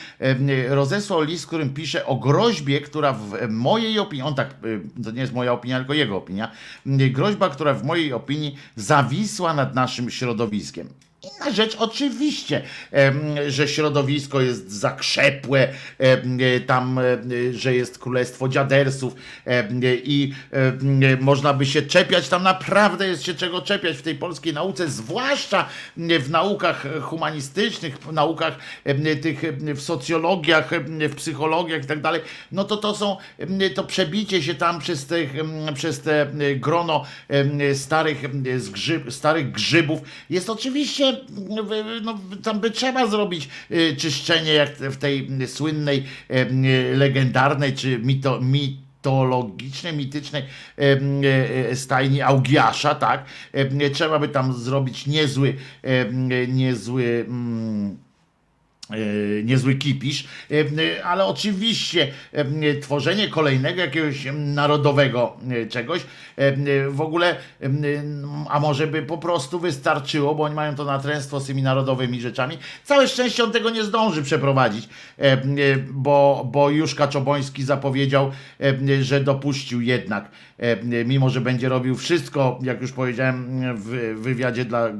rozesłał 0.69 1.21
list, 1.21 1.43
w 1.43 1.47
którym 1.47 1.69
pisze 1.69 2.05
o 2.05 2.15
groźbie, 2.15 2.81
która 2.81 3.13
w 3.13 3.49
mojej 3.49 3.99
opinii, 3.99 4.23
on 4.23 4.35
tak, 4.35 4.55
to 5.03 5.11
nie 5.11 5.21
jest 5.21 5.33
moja 5.33 5.53
opinia, 5.53 5.77
tylko 5.77 5.93
jego 5.93 6.17
opinia, 6.17 6.51
groźba, 6.85 7.49
która 7.49 7.73
w 7.73 7.83
mojej 7.83 8.13
opinii 8.13 8.55
zawisła 8.75 9.53
nad 9.53 9.75
naszym 9.75 10.09
środowiskiem. 10.09 10.87
Inna 11.35 11.51
rzecz 11.51 11.75
oczywiście, 11.79 12.61
że 13.47 13.67
środowisko 13.67 14.41
jest 14.41 14.71
zakrzepłe, 14.71 15.67
tam, 16.67 16.99
że 17.51 17.75
jest 17.75 17.99
królestwo 17.99 18.49
dziadersów 18.49 19.13
i 20.03 20.33
można 21.19 21.53
by 21.53 21.65
się 21.65 21.81
czepiać, 21.81 22.29
tam 22.29 22.43
naprawdę 22.43 23.07
jest 23.07 23.23
się 23.23 23.35
czego 23.35 23.61
czepiać 23.61 23.97
w 23.97 24.01
tej 24.01 24.15
polskiej 24.15 24.53
nauce, 24.53 24.89
zwłaszcza 24.89 25.69
w 25.97 26.29
naukach 26.29 26.85
humanistycznych, 27.01 27.97
w 27.97 28.13
naukach 28.13 28.57
tych 29.21 29.41
w 29.75 29.81
socjologiach, 29.81 30.69
w 31.09 31.15
psychologiach 31.15 31.83
i 31.83 31.87
tak 31.87 32.01
dalej, 32.01 32.21
no 32.51 32.63
to 32.63 32.77
to 32.77 32.95
są, 32.95 33.17
to 33.75 33.83
przebicie 33.83 34.43
się 34.43 34.55
tam 34.55 34.79
przez, 34.79 35.11
em, 35.11 35.73
przez 35.73 35.99
te 35.99 36.27
grono 36.55 37.05
starych, 37.73 38.23
starych 39.09 39.51
grzybów 39.51 39.99
jest 40.29 40.49
oczywiście, 40.49 41.16
no, 42.01 42.19
tam 42.43 42.59
by 42.59 42.71
trzeba 42.71 43.07
zrobić 43.07 43.49
y, 43.71 43.95
czyszczenie 43.95 44.53
jak 44.53 44.69
w 44.69 44.97
tej 44.97 45.29
słynnej, 45.47 46.03
legendarnej 46.93 47.73
czy 47.73 47.99
mito, 47.99 48.41
mitologicznej, 48.41 49.93
mitycznej 49.93 50.43
e, 50.77 50.99
e, 51.69 51.75
stajni 51.75 52.21
Augiasza, 52.21 52.95
tak? 52.95 53.25
Trzeba 53.93 54.19
by 54.19 54.29
tam 54.29 54.53
zrobić 54.53 55.07
niezły, 55.07 55.55
niezły 56.47 57.25
mm, 57.27 57.97
niezły 59.43 59.75
kipisz, 59.75 60.27
e, 60.51 61.05
ale 61.05 61.25
oczywiście 61.25 62.11
e, 62.31 62.75
tworzenie 62.75 63.27
kolejnego 63.29 63.81
jakiegoś 63.81 64.27
narodowego 64.33 65.37
e, 65.49 65.65
czegoś 65.65 66.01
e, 66.35 66.89
w 66.89 67.01
ogóle, 67.01 67.35
e, 67.61 67.69
a 68.49 68.59
może 68.59 68.87
by 68.87 69.03
po 69.03 69.17
prostu 69.17 69.59
wystarczyło, 69.59 70.35
bo 70.35 70.43
oni 70.43 70.55
mają 70.55 70.75
to 70.75 70.83
natręstwo 70.83 71.39
z 71.39 71.47
tymi 71.47 71.61
narodowymi 71.61 72.21
rzeczami. 72.21 72.57
Całe 72.83 73.07
szczęście 73.07 73.43
on 73.43 73.51
tego 73.51 73.69
nie 73.69 73.83
zdąży 73.83 74.23
przeprowadzić, 74.23 74.89
e, 75.19 75.23
e, 75.23 75.37
bo, 75.91 76.47
bo 76.51 76.69
już 76.69 76.95
Kaczoboński 76.95 77.63
zapowiedział, 77.63 78.31
e, 78.61 79.03
że 79.03 79.19
dopuścił 79.19 79.81
jednak, 79.81 80.31
e, 80.57 81.05
mimo 81.05 81.29
że 81.29 81.41
będzie 81.41 81.69
robił 81.69 81.95
wszystko, 81.95 82.59
jak 82.63 82.81
już 82.81 82.91
powiedziałem 82.91 83.61
w 83.75 84.19
wywiadzie 84.21 84.65
dla 84.65 84.87
e, 84.87 84.93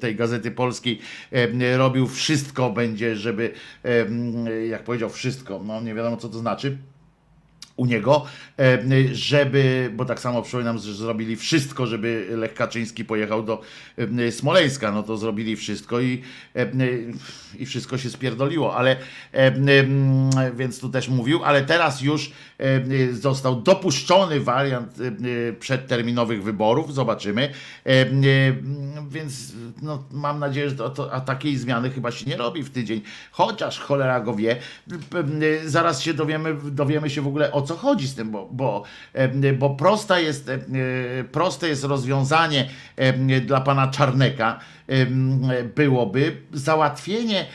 tej 0.00 0.16
Gazety 0.16 0.50
Polskiej, 0.50 0.98
e, 1.32 1.76
robił 1.76 2.06
wszystko 2.06 2.70
będzie, 2.70 2.97
żeby, 3.14 3.52
e, 3.84 4.66
jak 4.66 4.84
powiedział 4.84 5.10
wszystko, 5.10 5.60
no 5.64 5.80
nie 5.80 5.94
wiadomo 5.94 6.16
co 6.16 6.28
to 6.28 6.38
znaczy, 6.38 6.78
u 7.78 7.86
niego, 7.86 8.26
żeby, 9.12 9.90
bo 9.96 10.04
tak 10.04 10.20
samo 10.20 10.42
przypominam, 10.42 10.78
że 10.78 10.94
zrobili 10.94 11.36
wszystko, 11.36 11.86
żeby 11.86 12.26
Lech 12.30 12.54
Kaczyński 12.54 13.04
pojechał 13.04 13.42
do 13.42 13.60
Smoleńska, 14.30 14.92
no 14.92 15.02
to 15.02 15.16
zrobili 15.16 15.56
wszystko 15.56 16.00
i, 16.00 16.22
i 17.58 17.66
wszystko 17.66 17.98
się 17.98 18.10
spierdoliło, 18.10 18.76
ale 18.76 18.96
więc 20.54 20.80
tu 20.80 20.88
też 20.88 21.08
mówił, 21.08 21.44
ale 21.44 21.62
teraz 21.62 22.02
już 22.02 22.30
został 23.12 23.62
dopuszczony 23.62 24.40
wariant 24.40 24.98
e, 25.00 25.52
przedterminowych 25.52 26.42
wyborów, 26.42 26.94
zobaczymy, 26.94 27.52
E, 27.86 27.90
e, 27.90 28.06
więc 29.10 29.52
no, 29.82 30.04
mam 30.12 30.38
nadzieję, 30.38 30.70
że 30.70 30.76
to, 30.76 30.90
to, 30.90 31.12
a 31.12 31.20
takiej 31.20 31.56
zmiany 31.56 31.90
chyba 31.90 32.10
się 32.10 32.30
nie 32.30 32.36
robi 32.36 32.62
w 32.62 32.70
tydzień, 32.70 33.00
chociaż 33.30 33.78
cholera 33.78 34.20
go 34.20 34.34
wie, 34.34 34.56
E, 35.62 35.68
zaraz 35.68 36.02
się 36.02 36.14
dowiemy, 36.14 36.56
dowiemy 36.70 37.10
się 37.10 37.22
w 37.22 37.26
ogóle 37.26 37.52
o 37.52 37.62
co 37.62 37.76
chodzi 37.76 38.08
z 38.08 38.14
tym, 38.14 38.30
bo, 38.30 38.48
bo, 38.52 38.82
e, 39.12 39.52
bo 39.52 39.70
prosta 39.70 40.20
jest, 40.20 40.48
e, 40.48 40.58
proste 41.32 41.68
jest 41.68 41.84
rozwiązanie 41.84 42.68
e, 42.96 43.40
dla 43.40 43.60
pana 43.60 43.88
Czarneka. 43.88 44.60
e, 44.60 44.77
byłoby 45.74 46.36
załatwienie 46.52 47.46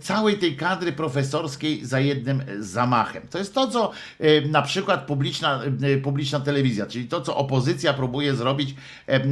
całej 0.00 0.38
tej 0.38 0.56
kadry 0.56 0.92
profesorskiej 0.92 1.86
za 1.86 2.00
jednym 2.00 2.42
zamachem. 2.58 3.22
To 3.30 3.38
jest 3.38 3.54
to, 3.54 3.68
co 3.68 3.90
na 4.50 4.62
przykład 4.62 5.06
publiczna, 5.06 5.62
publiczna 6.02 6.40
telewizja, 6.40 6.86
czyli 6.86 7.08
to, 7.08 7.20
co 7.20 7.36
opozycja 7.36 7.94
próbuje 7.94 8.34
zrobić 8.34 8.74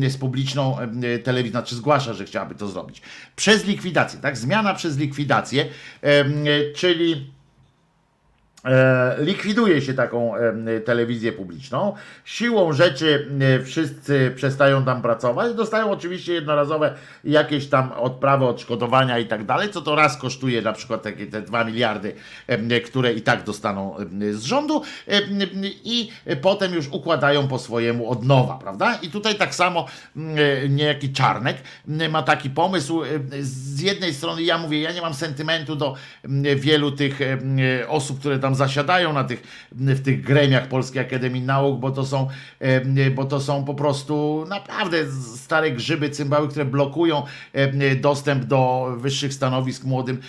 z 0.09 0.17
publiczną 0.17 0.77
telewizją, 1.25 1.51
znaczy 1.51 1.75
zgłasza, 1.75 2.15
że 2.15 2.25
chciałaby 2.25 2.55
to 2.55 2.69
zrobić. 2.69 3.03
Przez 3.37 3.65
likwidację, 3.65 4.21
tak? 4.21 4.37
Zmiana 4.37 4.75
przez 4.75 4.99
likwidację, 4.99 5.67
czyli 6.75 7.36
likwiduje 9.19 9.83
się 9.83 9.95
taką 9.95 10.36
e, 10.36 10.81
telewizję 10.81 11.33
publiczną. 11.33 11.95
Siłą 12.25 12.73
rzeczy 12.73 13.28
e, 13.41 13.62
wszyscy 13.62 14.33
przestają 14.36 14.85
tam 14.85 15.03
pracować. 15.03 15.55
Dostają 15.55 15.91
oczywiście 15.91 16.33
jednorazowe 16.35 16.95
jakieś 17.25 17.67
tam 17.67 17.93
odprawy, 17.93 18.45
odszkodowania 18.45 19.19
i 19.19 19.27
tak 19.27 19.45
dalej, 19.45 19.70
co 19.70 19.83
to 19.83 19.95
raz 19.95 20.17
kosztuje 20.17 20.62
na 20.62 20.73
przykład 20.73 21.03
takie 21.03 21.27
te 21.27 21.43
2 21.43 21.65
miliardy, 21.65 22.15
e, 22.47 22.81
które 22.81 23.12
i 23.12 23.23
tak 23.23 23.45
dostaną 23.45 23.97
e, 23.99 24.33
z 24.33 24.43
rządu 24.43 24.83
e, 25.09 25.20
i 25.85 26.11
potem 26.43 26.75
już 26.75 26.89
układają 26.89 27.49
po 27.49 27.59
swojemu 27.59 28.11
od 28.11 28.25
nowa, 28.25 28.59
prawda? 28.59 28.99
I 29.03 29.11
tutaj 29.11 29.35
tak 29.35 29.55
samo 29.55 29.86
e, 30.17 30.69
niejaki 30.69 31.12
Czarnek 31.12 31.57
ma 32.11 32.23
taki 32.23 32.51
pomysł. 32.51 33.03
e, 33.05 33.07
Z 33.41 33.81
jednej 33.81 34.15
strony 34.15 34.43
ja 34.43 34.59
mówię, 34.59 34.81
ja 34.81 34.93
nie 34.93 35.01
mam 35.01 35.15
sentymentu 35.15 35.77
do 35.77 35.95
wielu 36.57 36.93
tych 36.93 37.20
e, 37.23 37.39
osób, 37.89 38.20
które 38.20 38.39
tam 38.39 38.56
zasiadają 38.57 39.12
na 39.12 39.25
tych, 39.25 39.43
w 39.73 40.02
tych 40.02 40.20
gremiach 40.20 40.68
Polskiej 40.68 41.02
Akademii 41.02 41.43
Nauk, 41.43 41.81
bo 41.81 41.91
to 41.91 42.07
są, 42.07 42.28
bo 43.15 43.25
to 43.25 43.41
są 43.41 43.65
po 43.65 43.75
prostu 43.75 44.44
naprawdę 44.49 45.12
stare 45.36 45.70
grzyby, 45.70 46.10
cymbały, 46.10 46.49
które 46.49 46.65
blokują 46.65 47.23
dostęp 48.01 48.44
do 48.44 48.93
wyższych 48.97 49.35
stanowisk 49.35 49.85
młodym 49.85 50.20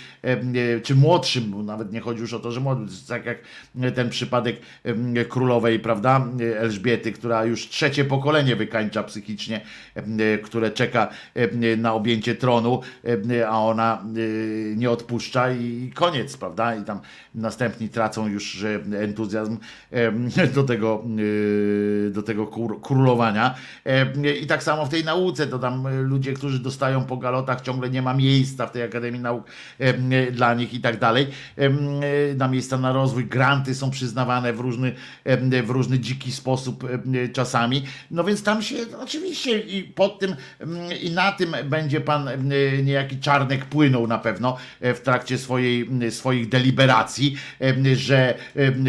czy 0.82 0.94
młodszym, 0.94 1.50
bo 1.50 1.62
nawet 1.62 1.92
nie 1.92 2.00
chodzi 2.00 2.20
już 2.20 2.34
o 2.34 2.40
to, 2.40 2.52
że 2.52 2.60
młodym, 2.60 2.88
tak 3.08 3.26
jak 3.26 3.38
ten 3.94 4.10
przypadek 4.10 4.60
królowej, 5.28 5.80
prawda, 5.80 6.26
Elżbiety, 6.58 7.12
która 7.12 7.44
już 7.44 7.68
trzecie 7.68 8.04
pokolenie 8.04 8.56
wykańcza 8.56 9.02
psychicznie, 9.02 9.60
które 10.42 10.70
czeka 10.70 11.08
na 11.76 11.94
objęcie 11.94 12.34
tronu, 12.34 12.80
a 13.48 13.60
ona 13.60 14.02
e, 14.02 14.76
nie 14.76 14.90
odpuszcza 14.90 15.52
i 15.52 15.90
koniec, 15.94 16.36
prawda? 16.36 16.74
I 16.74 16.84
tam 16.84 17.00
następni 17.34 17.88
tracą 17.88 18.07
już 18.16 18.64
e, 18.64 18.98
entuzjazm 18.98 19.58
do 20.54 20.62
tego, 20.62 21.04
e, 22.06 22.10
do 22.10 22.22
tego 22.22 22.46
królowania. 22.82 23.54
I 24.42 24.46
tak 24.46 24.62
samo 24.62 24.86
w 24.86 24.88
tej 24.88 25.04
nauce, 25.04 25.46
to 25.46 25.58
tam 25.58 25.86
e, 25.86 25.90
ludzie, 25.90 26.32
którzy 26.32 26.58
dostają 26.58 27.04
po 27.04 27.16
galotach, 27.16 27.60
ciągle 27.60 27.90
nie 27.90 28.02
ma 28.02 28.14
miejsca 28.14 28.66
w 28.66 28.72
tej 28.72 28.82
Akademii 28.82 29.20
Nauk 29.20 29.44
e, 29.78 30.32
dla 30.32 30.54
nich 30.54 30.74
i 30.74 30.80
tak 30.80 30.98
dalej. 30.98 31.26
Na 32.36 32.48
miejsca 32.48 32.78
na 32.78 32.92
rozwój, 32.92 33.26
granty 33.26 33.74
są 33.74 33.90
przyznawane 33.90 34.52
w 34.52 34.60
różny, 34.60 34.94
w 35.64 35.70
różny 35.70 35.98
dziki 35.98 36.32
sposób 36.32 36.88
czasami. 37.32 37.84
No 38.10 38.24
więc 38.24 38.42
tam 38.42 38.62
się 38.62 38.76
oczywiście 39.00 39.58
i 39.58 39.82
pod 39.82 40.18
tym 40.18 40.36
i 41.02 41.10
na 41.10 41.32
tym 41.32 41.56
będzie 41.64 42.00
pan 42.00 42.28
niejaki 42.82 43.18
Czarnek 43.18 43.64
płynął 43.64 44.06
na 44.06 44.18
pewno 44.18 44.56
w 44.80 45.00
trakcie 45.00 45.38
swojej, 45.38 45.88
swoich 46.10 46.48
deliberacji, 46.48 47.36
że, 47.98 48.34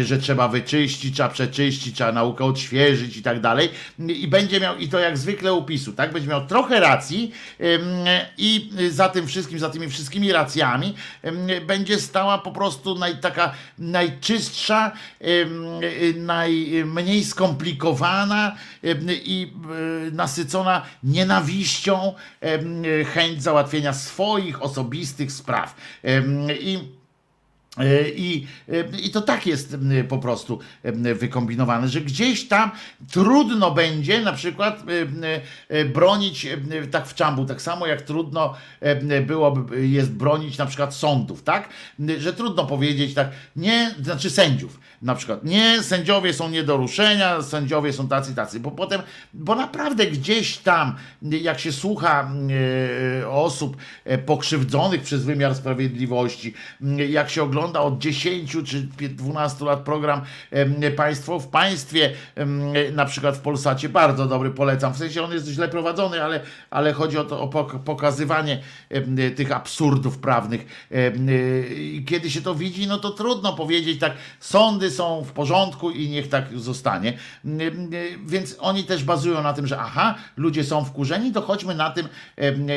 że 0.04 0.18
trzeba 0.18 0.48
wyczyścić, 0.48 1.14
trzeba 1.14 1.28
przeczyścić, 1.28 1.94
trzeba 1.94 2.12
naukę 2.12 2.44
odświeżyć 2.44 3.16
i 3.16 3.22
tak 3.22 3.40
dalej. 3.40 3.68
I 3.98 4.28
będzie 4.28 4.60
miał, 4.60 4.76
i 4.76 4.88
to 4.88 4.98
jak 4.98 5.18
zwykle 5.18 5.52
upisu, 5.52 5.92
tak? 5.92 6.12
Będzie 6.12 6.28
miał 6.28 6.46
trochę 6.46 6.80
racji 6.80 7.32
i 8.38 8.70
za 8.90 9.08
tym 9.08 9.26
wszystkim, 9.26 9.58
za 9.58 9.70
tymi 9.70 9.88
wszystkimi 9.88 10.32
racjami 10.32 10.94
będzie 11.66 12.00
stała 12.00 12.38
po 12.38 12.52
prostu 12.52 12.98
naj, 12.98 13.16
taka 13.16 13.52
najczystsza, 13.78 14.92
najmniej 16.16 17.24
skomplikowana 17.24 18.56
i 19.08 19.52
e, 20.08 20.10
nasycona 20.10 20.82
nienawiścią 21.02 22.14
chęć 23.14 23.42
załatwienia 23.42 23.92
swoich 23.92 24.62
osobistych 24.62 25.32
spraw. 25.32 25.74
I 26.60 26.99
I, 28.16 28.46
e, 28.68 28.98
I 29.02 29.10
to 29.10 29.20
tak 29.20 29.46
jest 29.46 29.76
po 30.08 30.18
prostu 30.18 30.58
wykombinowane, 31.14 31.88
że 31.88 32.00
gdzieś 32.00 32.48
tam 32.48 32.70
trudno 33.10 33.70
będzie 33.70 34.20
na 34.20 34.32
przykład 34.32 34.82
e, 35.68 35.84
bronić, 35.84 36.46
tak 36.90 37.06
w 37.06 37.14
czambu, 37.14 37.44
tak 37.44 37.62
samo 37.62 37.86
jak 37.86 38.02
trudno 38.02 38.54
byłoby, 39.26 39.86
jest 39.86 40.12
bronić 40.12 40.58
na 40.58 40.66
przykład 40.66 40.94
sądów, 40.94 41.42
tak? 41.42 41.68
Że 42.18 42.32
trudno 42.32 42.66
powiedzieć 42.66 43.14
tak, 43.14 43.30
nie, 43.56 43.94
znaczy 44.02 44.30
sędziów, 44.30 44.80
na 45.02 45.14
przykład, 45.14 45.44
nie, 45.44 45.82
sędziowie 45.82 46.32
są 46.32 46.48
nie 46.50 46.62
do 46.62 46.76
ruszenia, 46.76 47.42
sędziowie 47.42 47.92
są 47.92 48.08
tacy, 48.08 48.34
tacy, 48.34 48.60
bo 48.60 48.70
potem, 48.70 49.02
bo 49.34 49.54
naprawdę 49.54 50.06
gdzieś 50.06 50.58
tam, 50.58 50.96
jak 51.22 51.60
się 51.60 51.72
słucha 51.72 52.30
e, 53.22 53.28
osób 53.28 53.76
e, 54.04 54.18
pokrzywdzonych 54.18 55.02
przez 55.02 55.24
wymiar 55.24 55.54
sprawiedliwości, 55.54 56.54
m, 56.82 56.98
jak 56.98 57.30
się 57.30 57.42
ogląda 57.42 57.80
od 57.80 57.98
10 57.98 58.56
czy 58.64 58.88
12 59.08 59.64
lat 59.64 59.80
program 59.80 60.20
Państwo 60.96 61.38
w 61.38 61.48
Państwie, 61.48 62.12
na 62.92 63.04
przykład 63.04 63.36
w 63.36 63.40
Polsacie, 63.40 63.88
bardzo 63.88 64.26
dobry, 64.26 64.50
polecam. 64.50 64.94
W 64.94 64.96
sensie 64.96 65.22
on 65.22 65.32
jest 65.32 65.46
źle 65.46 65.68
prowadzony, 65.68 66.24
ale, 66.24 66.40
ale 66.70 66.92
chodzi 66.92 67.18
o 67.18 67.24
to, 67.24 67.40
o 67.40 67.46
pok- 67.48 67.78
pokazywanie 67.78 68.62
tych 69.36 69.52
absurdów 69.52 70.18
prawnych. 70.18 70.88
I 71.76 72.04
Kiedy 72.08 72.30
się 72.30 72.42
to 72.42 72.54
widzi, 72.54 72.86
no 72.86 72.98
to 72.98 73.10
trudno 73.10 73.52
powiedzieć 73.52 74.00
tak, 74.00 74.12
sądy 74.40 74.89
są 74.90 75.24
w 75.24 75.32
porządku 75.32 75.90
i 75.90 76.08
niech 76.08 76.28
tak 76.28 76.44
zostanie. 76.58 77.18
Em, 77.44 77.90
Więc 78.26 78.56
oni 78.60 78.84
też 78.84 79.04
bazują 79.04 79.42
na 79.42 79.52
tym, 79.52 79.66
że 79.66 79.78
aha, 79.78 80.14
ludzie 80.36 80.64
są 80.64 80.84
wkurzeni, 80.84 81.32
to 81.32 81.40
chodźmy 81.42 81.74
na 81.74 81.90
tym, 81.90 82.08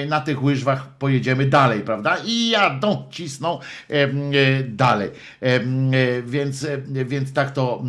na 0.08 0.22
tych 0.22 0.44
łyżwach 0.44 0.88
pojedziemy 0.88 1.46
dalej, 1.46 1.82
prawda? 1.82 2.18
I 2.26 2.50
jadą, 2.50 3.08
cisną 3.12 3.60
e, 3.90 4.08
dalej. 4.64 5.10
E, 5.42 5.60
Więc, 6.26 6.64
e, 6.64 7.06
więc 7.06 7.34
tak 7.34 7.52
to 7.52 7.84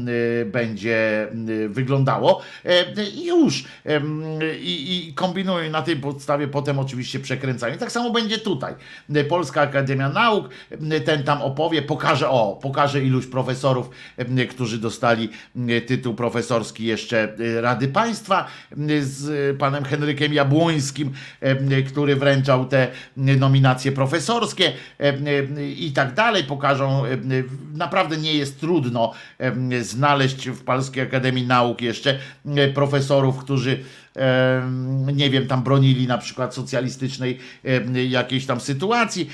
będzie 0.47 1.29
wyglądało. 1.69 2.43
I 3.17 3.27
już. 3.27 3.65
I, 4.61 5.09
I 5.09 5.15
kombinują 5.15 5.71
na 5.71 5.83
tej 5.83 5.97
podstawie, 5.97 6.49
potem 6.49 6.79
oczywiście 6.79 7.21
przekręcają. 7.21 7.75
I 7.75 7.79
tak 7.79 7.93
samo 7.93 8.11
będzie 8.11 8.39
tutaj. 8.39 8.75
Polska 9.29 9.61
Akademia 9.61 10.09
Nauk, 10.09 10.49
ten 11.05 11.23
tam 11.23 11.43
opowie, 11.43 11.83
pokaże, 11.83 12.31
o, 12.31 12.59
pokaże 12.63 13.05
iluś 13.05 13.27
profesorów, 13.27 13.91
którzy 14.51 14.79
dostali 14.79 15.29
e, 15.69 15.81
tytuł 15.81 16.15
profesorski 16.15 16.85
jeszcze 16.85 17.37
e, 17.39 17.61
Rady 17.61 17.89
Państwa 17.89 18.47
e, 18.73 18.77
z 19.03 19.57
panem 19.59 19.85
Henrykiem 19.85 20.33
Jabłońskim, 20.33 21.13
który 21.87 22.17
wręczał 22.17 22.65
te 22.65 22.89
nominacje 23.17 23.93
profesorskie 23.93 24.73
i 25.77 25.93
tak 25.93 26.15
dalej. 26.15 26.45
Pokażą, 26.45 27.03
naprawdę 27.75 28.17
nie 28.17 28.35
jest 28.35 28.61
trudno 28.61 29.13
znaleźć 29.81 30.49
w 30.51 30.65
Polskiej 30.65 31.03
Akademii 31.03 31.47
Nauk 31.47 31.81
jeszcze 31.83 32.19
profesorów, 32.75 33.39
którzy 33.39 33.85
nie 35.15 35.31
wiem, 35.31 35.47
tam 35.47 35.63
bronili 35.63 36.07
na 36.07 36.19
przykład 36.19 36.55
socjalistycznej 36.55 37.39
jakiejś 38.09 38.47
tam 38.47 38.61
sytuacji, 38.61 39.31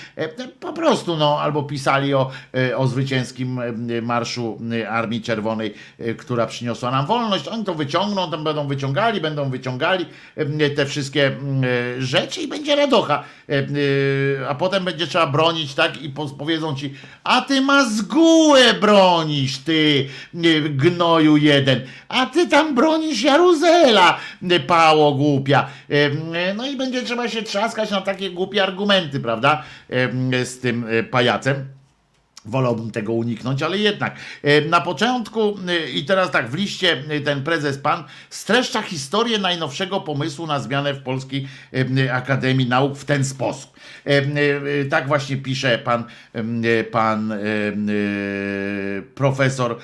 po 0.61 0.73
prostu, 0.73 1.17
no, 1.17 1.41
albo 1.41 1.63
pisali 1.63 2.15
o, 2.15 2.31
e, 2.55 2.77
o 2.77 2.87
zwycięskim 2.87 3.61
marszu 4.03 4.59
e, 4.73 4.91
Armii 4.91 5.23
Czerwonej, 5.23 5.75
e, 5.99 6.15
która 6.15 6.47
przyniosła 6.47 6.91
nam 6.91 7.07
wolność. 7.07 7.49
Oni 7.49 7.65
to 7.65 7.75
wyciągną, 7.75 8.31
tam 8.31 8.45
będą 8.45 8.69
wyciągali, 8.69 9.21
będą 9.21 9.51
wyciągali 9.51 10.07
te 10.77 10.87
wszystkie 10.87 11.37
rzeczy 11.99 12.41
i 12.41 12.49
będzie 12.49 12.77
radocha. 12.77 13.25
A 14.49 14.55
potem 14.55 14.85
będzie 14.85 15.07
trzeba 15.07 15.27
bronić, 15.27 15.75
tak, 15.75 16.03
i 16.03 16.09
po- 16.09 16.27
powiedzą 16.27 16.77
ci, 16.77 16.95
a 17.25 17.41
ty 17.41 17.61
mazgułę 17.61 18.75
bronisz, 18.75 19.59
ty 19.59 20.09
gnoju 20.71 21.37
jeden, 21.37 21.81
a 22.09 22.27
ty 22.27 22.49
tam 22.49 22.75
bronisz 22.75 23.23
Jaruzela, 23.23 24.19
pało 24.71 25.15
głupia. 25.15 25.67
No 26.57 26.67
i 26.67 26.77
będzie 26.77 27.03
trzeba 27.03 27.29
się 27.29 27.43
trzaskać 27.43 27.91
na 27.91 28.01
takie 28.01 28.31
głupie 28.31 28.63
argumenty, 28.63 29.21
prawda, 29.21 29.63
z 30.45 30.59
tym 30.61 30.87
e, 30.91 31.03
pajacem. 31.03 31.80
Wolałbym 32.51 32.91
tego 32.91 33.13
uniknąć, 33.13 33.63
ale 33.63 33.79
jednak. 33.79 34.17
E, 34.43 34.61
Na 34.61 34.81
początku, 34.81 35.59
e, 35.69 35.91
i 35.91 36.05
teraz 36.05 36.31
tak, 36.31 36.51
w 36.51 36.55
liście 36.55 37.03
e, 37.09 37.21
ten 37.21 37.43
prezes 37.43 37.79
pan 37.79 38.05
streszcza 38.31 38.83
historię 38.83 39.39
najnowszego 39.39 40.01
pomysłu 40.01 40.47
na 40.47 40.61
zmianę 40.61 40.95
w 40.95 41.03
Polskiej 41.03 41.49
Akademii 42.13 42.69
Nauk 42.69 42.97
w 42.97 43.05
ten 43.05 43.25
sposób. 43.25 43.71
Tak 44.91 45.09
właśnie 45.09 45.37
pisze 45.37 45.79
pan, 45.79 46.05
pan 46.91 47.35
profesor 49.15 49.79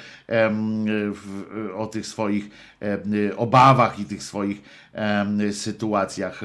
o 1.77 1.87
tych 1.87 2.07
swoich 2.07 2.45
obawach 3.37 3.99
i 3.99 4.05
tych 4.05 4.23
swoich 4.23 4.63
sytuacjach. 5.53 6.41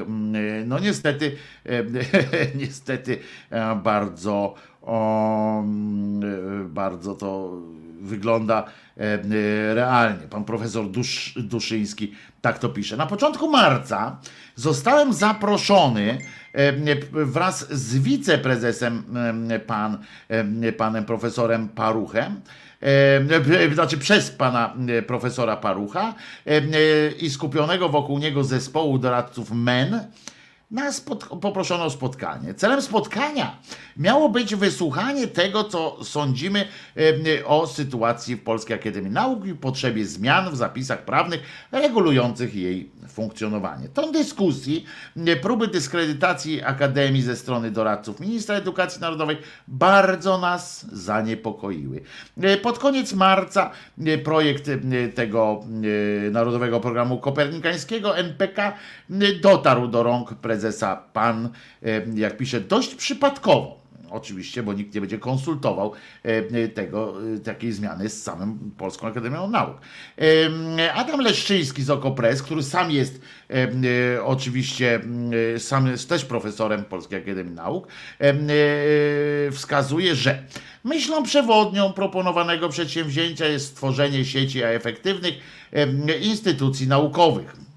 No 0.66 0.78
niestety, 0.78 1.36
niestety 2.62 3.18
bardzo 3.84 4.54
o, 4.82 5.60
mm, 5.60 6.68
bardzo 6.68 7.14
to 7.14 7.52
wygląda 8.00 8.64
e, 8.96 9.74
realnie. 9.74 10.28
Pan 10.30 10.44
profesor 10.44 10.90
Dusz, 10.90 11.34
Duszyński 11.36 12.12
tak 12.40 12.58
to 12.58 12.68
pisze. 12.68 12.96
Na 12.96 13.06
początku 13.06 13.50
marca 13.50 14.16
zostałem 14.54 15.12
zaproszony 15.12 16.18
e, 16.52 16.96
wraz 17.24 17.72
z 17.72 17.98
wiceprezesem 17.98 19.04
e, 19.50 19.58
pan, 19.58 19.98
e, 20.28 20.72
panem 20.72 21.04
profesorem 21.04 21.68
Paruchem 21.68 22.40
e, 22.82 23.74
znaczy 23.74 23.98
przez 23.98 24.30
pana 24.30 24.74
e, 24.88 25.02
profesora 25.02 25.56
Parucha 25.56 26.14
e, 26.46 26.50
e, 26.50 26.62
i 27.20 27.30
skupionego 27.30 27.88
wokół 27.88 28.18
niego 28.18 28.44
zespołu 28.44 28.98
doradców 28.98 29.50
MEN 29.50 30.00
na 30.70 30.90
spot- 30.90 31.40
poproszono 31.40 31.84
o 31.84 31.90
spotkanie. 31.90 32.54
Celem 32.54 32.82
spotkania 32.82 33.58
miało 33.96 34.28
być 34.28 34.54
wysłuchanie 34.54 35.26
tego, 35.28 35.64
co 35.64 36.04
sądzimy 36.04 36.68
o 37.46 37.66
sytuacji 37.66 38.36
w 38.36 38.42
Polskiej 38.42 38.76
Akademii 38.76 39.10
Nauk 39.10 39.46
i 39.46 39.54
potrzebie 39.54 40.06
zmian 40.06 40.50
w 40.50 40.56
zapisach 40.56 41.04
prawnych 41.04 41.40
regulujących 41.72 42.54
jej 42.54 42.90
funkcjonowanie. 43.08 43.88
Tą 43.88 44.12
dyskusji, 44.12 44.84
próby 45.42 45.68
dyskredytacji 45.68 46.62
Akademii 46.62 47.22
ze 47.22 47.36
strony 47.36 47.70
doradców 47.70 48.20
ministra 48.20 48.54
edukacji 48.54 49.00
narodowej 49.00 49.36
bardzo 49.68 50.38
nas 50.38 50.86
zaniepokoiły. 50.92 52.00
E, 52.42 52.56
Pod 52.56 52.78
koniec 52.78 53.12
marca 53.12 53.70
e, 54.06 54.18
projekt 54.18 54.70
tego 55.14 55.64
e, 56.26 56.30
Narodowego 56.30 56.80
Programu 56.80 57.18
Kopernikańskiego 57.18 58.16
NPK 58.16 58.72
dotarł 59.42 59.88
do 59.88 60.02
rąk 60.02 60.34
prezesa 60.34 60.96
PAN, 61.12 61.48
jak 62.14 62.36
pisze, 62.36 62.60
dość 62.60 62.94
przypadkowo. 62.94 63.82
Oczywiście, 64.12 64.62
bo 64.62 64.72
nikt 64.72 64.94
nie 64.94 65.00
będzie 65.00 65.18
konsultował 65.18 65.92
e, 66.22 66.68
tego, 66.68 67.14
e, 67.34 67.38
takiej 67.38 67.72
zmiany 67.72 68.08
z 68.08 68.22
samym 68.22 68.70
Polską 68.78 69.06
Akademią 69.06 69.50
Nauk. 69.50 69.76
E, 70.78 70.92
Adam 70.92 71.20
Leszczyński 71.20 71.82
z 71.82 71.90
Okopres, 71.90 72.42
który 72.42 72.62
sam 72.62 72.90
jest 72.90 73.20
e, 73.50 73.54
e, 73.54 74.24
oczywiście 74.24 75.00
e, 75.54 75.58
sam 75.58 75.86
jest 75.86 76.08
też 76.08 76.24
profesorem 76.24 76.84
Polskiej 76.84 77.22
Akademii 77.22 77.54
Nauk, 77.54 77.88
e, 78.20 78.28
e, 78.28 78.34
wskazuje, 79.50 80.14
że 80.14 80.42
myślą 80.84 81.22
przewodnią 81.22 81.92
proponowanego 81.92 82.68
przedsięwzięcia 82.68 83.46
jest 83.46 83.66
stworzenie 83.66 84.24
sieci 84.24 84.62
efektywnych 84.62 85.34
e, 85.72 86.18
instytucji 86.18 86.88
naukowych. 86.88 87.71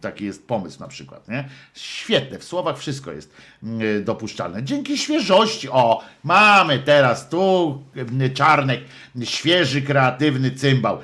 Taki 0.00 0.24
jest 0.24 0.46
pomysł 0.46 0.80
na 0.80 0.88
przykład. 0.88 1.28
Nie? 1.28 1.48
Świetne, 1.74 2.38
w 2.38 2.44
słowach 2.44 2.78
wszystko 2.78 3.12
jest 3.12 3.34
mm, 3.62 4.04
dopuszczalne. 4.04 4.62
Dzięki 4.62 4.98
świeżości, 4.98 5.68
o, 5.70 6.02
mamy 6.24 6.78
teraz 6.78 7.28
tu 7.28 7.78
mm, 7.96 8.34
Czarnek, 8.34 8.80
świeży, 9.24 9.82
kreatywny 9.82 10.50
cymbał, 10.50 10.98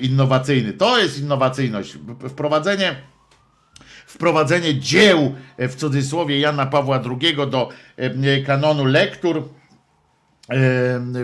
innowacyjny. 0.00 0.72
To 0.72 0.98
jest 0.98 1.18
innowacyjność. 1.18 1.98
Wprowadzenie 2.28 3.10
wprowadzenie 4.10 4.74
dzieł 4.74 5.34
e, 5.56 5.68
w 5.68 5.74
cudzysłowie 5.74 6.40
Jana 6.40 6.66
Pawła 6.66 7.02
II 7.22 7.36
do 7.50 7.68
e, 7.96 8.42
kanonu 8.42 8.84
lektur 8.84 9.36
e, 9.38 9.59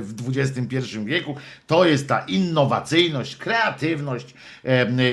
w 0.01 0.15
XXI 0.37 0.77
wieku. 1.05 1.37
To 1.67 1.85
jest 1.85 2.09
ta 2.09 2.21
innowacyjność, 2.21 3.37
kreatywność 3.37 4.35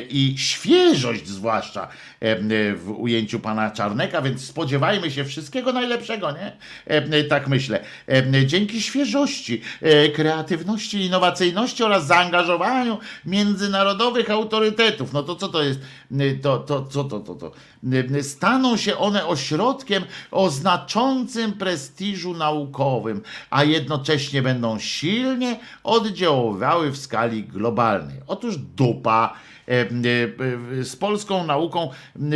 i 0.09 0.35
świeżość 0.37 1.27
zwłaszcza 1.27 1.87
w 2.75 2.93
ujęciu 2.97 3.39
pana 3.39 3.71
Czarneka, 3.71 4.21
więc 4.21 4.45
spodziewajmy 4.45 5.11
się 5.11 5.25
wszystkiego 5.25 5.73
najlepszego, 5.73 6.31
nie? 6.31 6.57
Tak 7.29 7.47
myślę. 7.47 7.79
Dzięki 8.45 8.81
świeżości, 8.81 9.61
e, 9.81 10.09
kreatywności, 10.09 11.05
innowacyjności 11.05 11.83
oraz 11.83 12.07
zaangażowaniu 12.07 12.97
międzynarodowych 13.25 14.31
autorytetów. 14.31 15.13
No 15.13 15.23
to 15.23 15.35
co 15.35 15.47
to 15.47 15.63
jest? 15.63 15.79
To, 16.41 16.57
to, 16.59 16.81
to, 16.81 17.03
to, 17.03 17.19
to? 17.19 17.51
E, 18.17 18.23
Staną 18.23 18.77
się 18.77 18.97
one 18.97 19.25
ośrodkiem 19.25 20.03
o 20.31 20.49
znaczącym 20.49 21.53
prestiżu 21.53 22.33
naukowym, 22.33 23.21
a 23.49 23.63
jednocześnie 23.63 24.02
będą 24.41 24.79
silnie 24.79 25.59
oddziaływały 25.83 26.91
w 26.91 26.97
skali 26.97 27.43
globalnej. 27.43 28.17
Otóż 28.27 28.57
dupa 28.57 29.33
z 30.83 30.95
polską 30.95 31.47
nauką, 31.47 31.89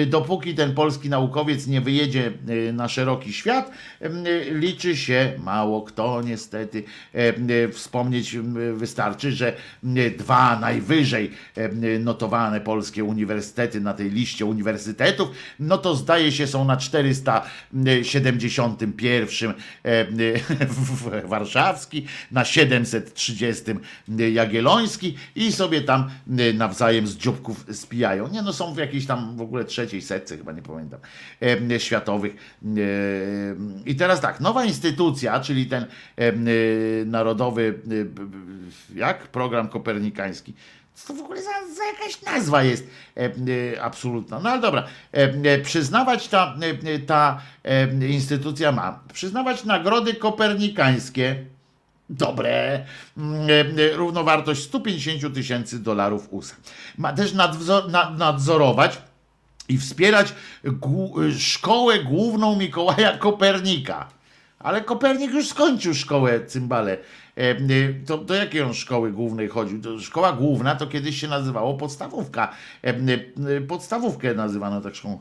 dopóki 0.08 0.56
ten 0.56 0.74
polski 0.74 1.10
naukowiec 1.10 1.68
nie 1.68 1.82
wyjedzie 1.82 2.32
e, 2.68 2.74
na 2.74 2.88
szeroki 2.88 3.34
świat, 3.34 3.72
e, 4.02 4.10
liczy 4.52 4.98
się 4.98 5.34
mało 5.44 5.82
kto 5.82 6.22
niestety. 6.22 6.84
Wspomnieć 7.72 8.38
wystarczy, 8.74 9.32
że 9.32 9.54
dwa 10.18 10.60
najwyżej 10.60 11.32
notowane 12.00 12.62
polskie 12.62 13.04
uniwersytety 13.04 13.82
na 13.82 13.94
tej 13.94 14.12
liście 14.12 14.46
uniwersytetów, 14.46 15.30
no 15.60 15.78
to 15.78 15.96
zdaje 15.96 16.32
się 16.32 16.48
są 16.48 16.66
na 16.66 16.78
471 16.78 19.54
warszawski, 21.24 22.06
na 22.32 22.46
730 22.46 23.64
jagielloński 24.32 25.16
i 25.36 25.52
sobie 25.52 25.82
tam 25.82 26.10
nawzajem 26.54 27.08
z 27.08 27.17
dzióbków 27.18 27.66
spijają. 27.72 28.28
Nie 28.28 28.42
no, 28.42 28.54
są 28.54 28.74
w 28.74 28.78
jakiejś 28.78 29.06
tam 29.06 29.38
w 29.38 29.42
ogóle 29.42 29.66
trzeciej 29.66 30.02
setce, 30.02 30.38
chyba 30.38 30.52
nie 30.52 30.62
pamiętam, 30.62 31.00
światowych. 31.78 32.36
I 33.86 33.96
teraz 33.96 34.22
tak, 34.22 34.40
nowa 34.40 34.66
instytucja, 34.66 35.40
czyli 35.40 35.66
ten 35.66 35.86
narodowy, 37.06 37.80
jak? 38.96 39.28
Program 39.28 39.70
kopernikański, 39.70 40.54
co 40.98 41.08
to 41.08 41.20
w 41.20 41.24
ogóle 41.24 41.42
za, 41.42 41.76
za 41.76 41.86
jakaś 41.86 42.22
nazwa 42.22 42.64
jest 42.64 42.88
e, 43.18 43.26
e, 43.74 43.82
absolutna? 43.82 44.40
No 44.40 44.50
ale 44.50 44.62
dobra, 44.62 44.88
e, 45.14 45.34
e, 45.44 45.60
przyznawać 45.60 46.28
ta, 46.28 46.56
e, 46.84 47.00
ta 47.00 47.42
e, 47.64 48.08
instytucja 48.08 48.72
ma, 48.72 49.00
przyznawać 49.14 49.64
nagrody 49.64 50.14
kopernikańskie, 50.14 51.46
dobre, 52.10 52.86
mm, 53.18 53.50
e, 53.80 53.96
równowartość 53.96 54.64
150 54.64 55.34
tysięcy 55.34 55.80
dolarów 55.80 56.28
USA. 56.32 56.56
Ma 56.98 57.14
też 57.14 57.34
nadzor, 57.34 57.92
nad, 57.92 58.18
nadzorować 58.18 59.02
i 59.70 59.78
wspierać 59.78 60.34
głu- 60.64 61.32
szkołę 61.40 62.00
główną 62.00 62.56
Mikołaja 62.56 63.18
Kopernika. 63.18 64.10
Ale 64.60 64.82
Kopernik 64.82 65.32
już 65.32 65.48
skończył 65.48 65.94
szkołę 65.94 66.46
cymbale. 66.46 66.98
E, 67.38 67.42
e, 67.42 67.56
To 68.06 68.18
do 68.18 68.34
jakiej 68.34 68.62
on 68.62 68.74
szkoły 68.74 69.12
głównej 69.12 69.48
chodził? 69.48 70.00
Szkoła 70.00 70.32
główna 70.34 70.76
to 70.76 70.88
kiedyś 70.88 71.22
się 71.22 71.28
nazywało 71.28 71.74
podstawówka. 71.74 72.52
E, 72.84 72.88
e, 73.58 73.62
Podstawówkę 73.62 74.34
nazywano 74.34 74.82
tak 74.82 74.96
szkołą. 74.96 75.20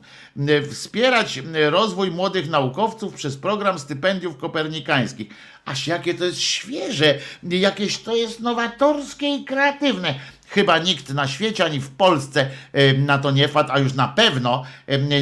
E, 0.49 0.63
Wspierać 0.63 1.39
e, 1.39 1.71
rozwój 1.71 2.11
młodych 2.11 2.51
naukowców 2.51 3.15
przez 3.15 3.37
program 3.37 3.79
stypendiów 3.79 4.37
kopernikańskich. 4.37 5.29
Aż 5.65 5.87
jakie 5.87 6.15
to 6.15 6.25
jest 6.25 6.41
świeże, 6.41 7.19
jakieś 7.43 7.99
to 7.99 8.17
jest 8.17 8.41
nowatorskie 8.41 9.35
i 9.37 9.45
kreatywne. 9.45 10.15
Chyba 10.49 10.79
nikt 10.79 11.15
na 11.15 11.29
świecie 11.29 11.65
ani 11.65 11.81
w 11.81 11.91
Polsce 11.91 12.51
em, 12.73 13.07
na 13.07 13.19
to 13.19 13.31
nie 13.31 13.49
wpadł, 13.49 13.73
a 13.73 13.79
już 13.79 13.95
na 13.95 14.09
pewno 14.09 14.65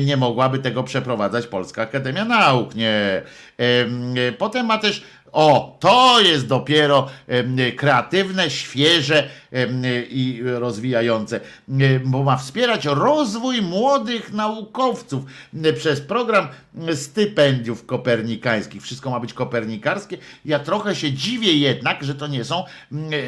nie 0.05 0.17
mogłaby 0.17 0.59
tego 0.59 0.83
przeprowadzać 0.83 1.47
Polska 1.47 1.83
Akademia 1.83 2.25
Nauk. 2.25 2.75
Nie. 2.75 3.23
Em, 3.59 4.15
Potem 4.39 4.67
ma 4.67 4.79
też 4.79 5.03
o, 5.35 5.77
to 5.81 6.21
jest 6.21 6.47
dopiero 6.47 7.09
kreatywne, 7.77 8.51
świeże 8.51 9.29
i 10.11 10.43
rozwijające, 10.45 11.41
bo 12.05 12.23
ma 12.23 12.37
wspierać 12.37 12.85
rozwój 12.85 13.63
młodych 13.63 14.33
naukowców 14.33 15.25
przez 15.77 16.01
program 16.01 16.49
stypendiów 16.95 17.87
kopernikańskich. 17.87 18.83
Wszystko 18.83 19.11
ma 19.11 19.21
być 19.21 19.33
kopernikarskie. 19.33 20.19
Ja 20.45 20.59
trochę 20.59 20.95
się 20.95 21.13
dziwię 21.13 21.53
jednak, 21.53 22.05
że 22.05 22.15
to 22.15 22.27
nie 22.27 22.45
są 22.45 22.65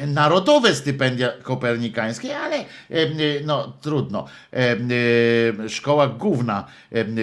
narodowe 0.07 0.75
stypendia 0.75 1.28
kopernikańskie, 1.43 2.39
ale 2.39 2.65
no 3.44 3.73
trudno. 3.81 4.26
Szkoła 5.68 6.09
główna, 6.09 6.65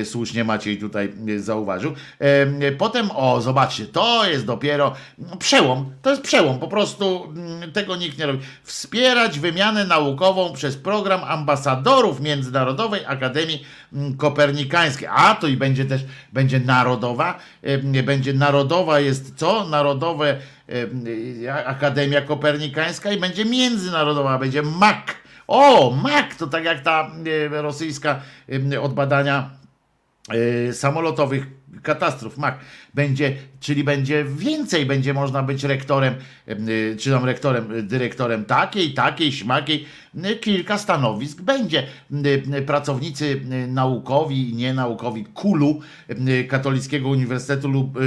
słusznie 0.04 0.44
Maciej 0.44 0.78
tutaj 0.78 1.14
zauważył. 1.38 1.94
Em, 2.20 2.60
Potem, 2.78 3.10
o, 3.12 3.42
zobaczcie, 3.42 3.86
to 3.86 4.30
jest 4.30 4.46
dopiero 4.46 4.73
no, 4.78 5.38
przełom. 5.40 5.94
To 6.02 6.10
jest 6.10 6.22
przełom, 6.22 6.60
po 6.60 6.68
prostu 6.68 7.34
mm, 7.36 7.72
tego 7.72 7.96
nikt 7.96 8.18
nie 8.18 8.26
robi. 8.26 8.40
Wspierać 8.64 9.40
wymianę 9.40 9.86
naukową 9.86 10.54
przez 10.54 10.78
program 10.78 11.24
ambasadorów 11.24 12.22
Międzynarodowej 12.22 13.02
Akademii 13.06 13.66
mm, 13.94 14.18
Kopernikańskiej. 14.18 15.08
A 15.12 15.36
to 15.36 15.48
i 15.48 15.58
będzie 15.58 15.86
też, 15.86 16.02
będzie 16.34 16.60
narodowa. 16.60 17.40
Będzie 18.04 18.34
narodowa 18.34 19.00
jest 19.00 19.36
co? 19.36 19.68
Narodowe 19.70 20.38
em, 20.68 21.06
Akademia 21.66 22.22
Kopernikańska 22.22 23.12
i 23.12 23.20
będzie 23.20 23.46
międzynarodowa, 23.46 24.40
będzie 24.40 24.62
MAC. 24.62 25.24
O, 25.48 25.92
MAC 25.92 26.38
to 26.38 26.48
tak 26.48 26.64
jak 26.64 26.82
ta 26.82 27.12
rosyjska 27.52 28.22
od 28.82 28.94
badania 28.94 29.50
e, 30.70 30.74
samolotowych 30.74 31.48
katastrof 31.84 32.38
MAC 32.38 32.56
będzie, 32.94 33.36
czyli 33.60 33.84
będzie 33.84 34.26
więcej, 34.38 34.86
będzie 34.86 35.14
można 35.14 35.44
być 35.44 35.64
rektorem, 35.64 36.14
e, 36.48 36.56
czy 36.96 37.12
tam 37.12 37.26
rektorem, 37.26 37.72
e, 37.72 37.82
dyrektorem 37.82 38.46
takiej, 38.46 38.94
takiej, 38.94 39.32
śmakiej, 39.32 39.86
e, 40.24 40.36
kilka 40.36 40.78
stanowisk 40.78 41.42
będzie. 41.42 41.84
Pracownicy 42.66 43.42
naukowi 43.68 44.50
i 44.50 44.56
nienaukowi 44.56 45.26
KULU, 45.26 45.82
Katolickiego 46.48 47.10
Uniwersytetu 47.10 47.70
Lub, 47.70 47.98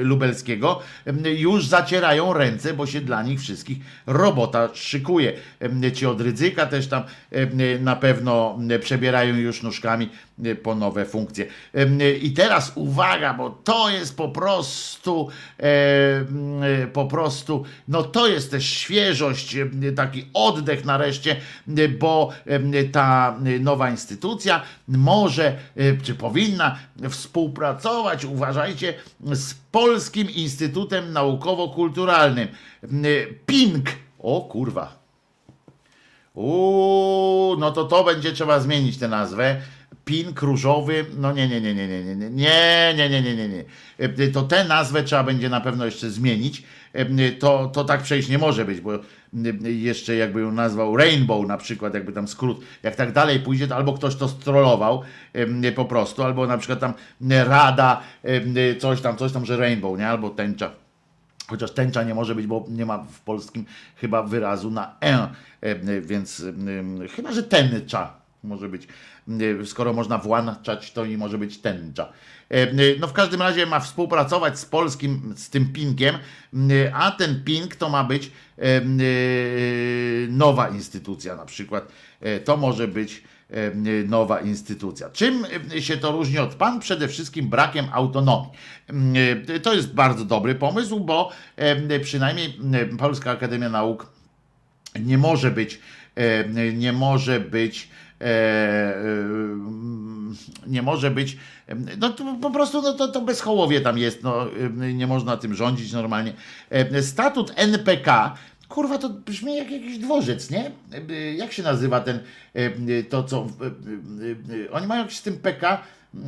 Lubelskiego, 0.00 0.80
już 1.24 1.66
zacierają 1.66 2.32
ręce, 2.32 2.74
bo 2.74 2.86
się 2.86 3.00
dla 3.00 3.22
nich 3.22 3.40
wszystkich 3.40 3.78
robota 4.06 4.68
szykuje. 4.74 5.32
Ci 5.94 6.06
od 6.06 6.20
ryzyka 6.20 6.66
też 6.66 6.88
tam 6.88 7.02
na 7.80 7.96
pewno 7.96 8.58
przebierają 8.80 9.36
już 9.36 9.62
nóżkami 9.62 10.08
po 10.62 10.74
nowe 10.74 11.04
funkcje. 11.04 11.46
I 12.22 12.32
teraz 12.32 12.72
uwaga, 12.74 13.34
bo 13.34 13.50
to 13.50 13.90
jest 13.90 14.15
po 14.16 14.28
prostu 14.28 15.28
e, 15.60 15.62
e, 15.62 16.86
po 16.86 17.06
prostu, 17.06 17.64
no 17.88 18.02
to 18.02 18.26
jest 18.26 18.50
też 18.50 18.64
świeżość, 18.64 19.56
e, 19.56 19.92
taki 19.96 20.24
oddech 20.34 20.84
nareszcie, 20.84 21.36
bo 21.98 22.32
ta 22.92 23.36
nowa 23.60 23.90
instytucja 23.90 24.62
może, 24.88 25.56
czy 26.02 26.14
powinna 26.14 26.78
współpracować, 27.10 28.24
uważajcie, 28.24 28.94
z 29.20 29.54
Polskim 29.54 30.30
Instytutem 30.30 31.12
Naukowo-Kulturalnym. 31.12 32.48
PINK. 33.46 33.90
O 34.18 34.40
kurwa. 34.40 34.98
Uuu, 36.34 37.56
no 37.56 37.70
to 37.70 37.84
to 37.84 38.04
będzie 38.04 38.32
trzeba 38.32 38.60
zmienić 38.60 38.98
tę 38.98 39.08
nazwę. 39.08 39.60
Pink 40.06 40.42
różowy, 40.42 41.04
no 41.16 41.32
nie, 41.32 41.48
nie, 41.48 41.60
nie, 41.60 41.74
nie, 41.74 41.88
nie, 41.88 42.04
nie, 42.04 42.14
nie, 42.16 42.30
nie, 42.30 43.08
nie, 43.08 43.22
nie, 43.22 43.36
nie, 43.36 43.48
nie. 43.48 43.64
E, 43.98 44.28
To 44.28 44.42
tę 44.42 44.64
nazwę 44.64 45.02
trzeba 45.02 45.24
będzie 45.24 45.48
na 45.48 45.60
pewno 45.60 45.84
jeszcze 45.84 46.10
zmienić. 46.10 46.62
E, 46.92 47.32
To, 47.32 47.70
to 47.74 47.84
tak 47.84 48.02
przejść 48.02 48.28
nie 48.28 48.38
może 48.38 48.64
być, 48.64 48.80
bo 48.80 48.94
e, 48.94 49.00
jeszcze 49.62 50.16
jakby 50.16 50.40
ją 50.40 50.52
nazwał 50.52 50.96
Rainbow 50.96 51.46
na 51.46 51.56
przykład, 51.56 51.94
jakby 51.94 52.12
tam 52.12 52.28
skrót, 52.28 52.60
jak 52.82 52.96
tak 52.96 53.12
dalej 53.12 53.40
pójdzie, 53.40 53.68
to 53.68 53.76
albo 53.76 53.92
ktoś 53.92 54.16
to 54.16 54.28
strollował 54.28 55.02
e, 55.32 55.72
po 55.72 55.84
prostu, 55.84 56.22
albo 56.22 56.46
na 56.46 56.58
przykład 56.58 56.80
tam 56.80 56.94
Rada, 57.30 58.00
e, 58.22 58.76
coś 58.76 59.00
tam, 59.00 59.16
coś 59.16 59.32
tam, 59.32 59.46
że 59.46 59.56
Rainbow, 59.56 59.98
nie? 59.98 60.08
Albo 60.08 60.30
tęcza. 60.30 60.70
Chociaż 61.48 61.70
tęcza 61.70 62.02
nie 62.02 62.14
może 62.14 62.34
być, 62.34 62.46
bo 62.46 62.64
nie 62.68 62.86
ma 62.86 62.98
w 62.98 63.20
polskim 63.20 63.64
chyba 63.96 64.22
wyrazu 64.22 64.70
na 64.70 64.96
e, 65.02 65.28
e, 65.60 66.00
więc 66.00 66.42
e, 67.04 67.08
chyba, 67.08 67.32
że 67.32 67.42
tęcza 67.42 68.26
może 68.42 68.68
być. 68.68 68.88
E, 69.62 69.66
Skoro 69.66 69.92
można 69.92 70.18
włączać, 70.18 70.92
to 70.92 71.04
i 71.04 71.16
może 71.16 71.38
być 71.38 71.58
tęcza. 71.58 72.12
E, 72.50 72.96
No 73.00 73.06
w 73.08 73.12
każdym 73.12 73.42
razie 73.42 73.66
ma 73.66 73.80
współpracować 73.80 74.58
z 74.58 74.64
polskim, 74.64 75.34
z 75.36 75.50
tym 75.50 75.72
pinkiem, 75.72 76.14
e, 76.54 76.94
a 76.94 77.10
ten 77.10 77.44
pink 77.44 77.76
to 77.76 77.88
ma 77.88 78.04
być 78.04 78.30
e, 78.58 78.62
e, 78.62 78.82
nowa 80.28 80.68
instytucja 80.68 81.36
na 81.36 81.44
przykład. 81.46 81.88
E, 82.20 82.40
To 82.40 82.56
może 82.56 82.88
być 82.88 83.22
e, 83.50 83.72
nowa 84.04 84.40
instytucja. 84.40 85.10
Czym 85.10 85.46
e, 85.76 85.82
się 85.82 85.96
to 85.96 86.12
różni 86.12 86.38
od 86.38 86.54
pan? 86.54 86.80
Przede 86.80 87.08
wszystkim 87.08 87.48
brakiem 87.48 87.86
autonomii. 87.92 88.50
E, 89.54 89.60
To 89.60 89.74
jest 89.74 89.94
bardzo 89.94 90.24
dobry 90.24 90.54
pomysł, 90.54 91.00
bo 91.00 91.30
e, 91.56 92.00
przynajmniej 92.00 92.58
e, 92.72 92.86
Polska 92.86 93.30
Akademia 93.30 93.68
Nauk 93.68 94.06
nie 95.00 95.18
może 95.18 95.50
być, 95.50 95.80
e, 96.14 96.72
nie 96.72 96.92
może 96.92 97.40
być, 97.40 97.88
e, 97.88 97.88
e, 97.88 98.05
nie 100.66 100.82
może 100.82 101.10
być, 101.10 101.36
e, 101.68 101.74
no 101.98 102.10
po 102.42 102.50
prostu 102.50 102.82
no 102.82 102.92
to, 102.92 103.08
to 103.08 103.20
bezchołowie 103.20 103.80
tam 103.80 103.98
jest, 103.98 104.22
no, 104.22 104.46
e, 104.80 104.92
nie 104.94 105.06
można 105.06 105.36
tym 105.36 105.54
rządzić 105.54 105.92
normalnie. 105.92 106.32
E, 106.70 107.02
Statut 107.02 107.52
NPK, 107.56 108.34
kurwa 108.68 108.98
to 108.98 109.08
brzmi 109.10 109.56
jak 109.56 109.70
jakiś 109.70 109.98
dworzec, 109.98 110.50
nie? 110.50 110.70
E, 111.10 111.34
Jak 111.34 111.52
się 111.52 111.62
nazywa 111.62 112.00
ten, 112.00 112.20
e, 112.54 113.02
to 113.02 113.24
co, 113.24 113.46
e, 113.60 113.66
e, 113.66 114.64
e, 114.66 114.70
oni 114.70 114.86
mają 114.86 115.02
jakiś 115.02 115.18
z 115.18 115.22
tym 115.22 115.38
PK, 115.38 115.78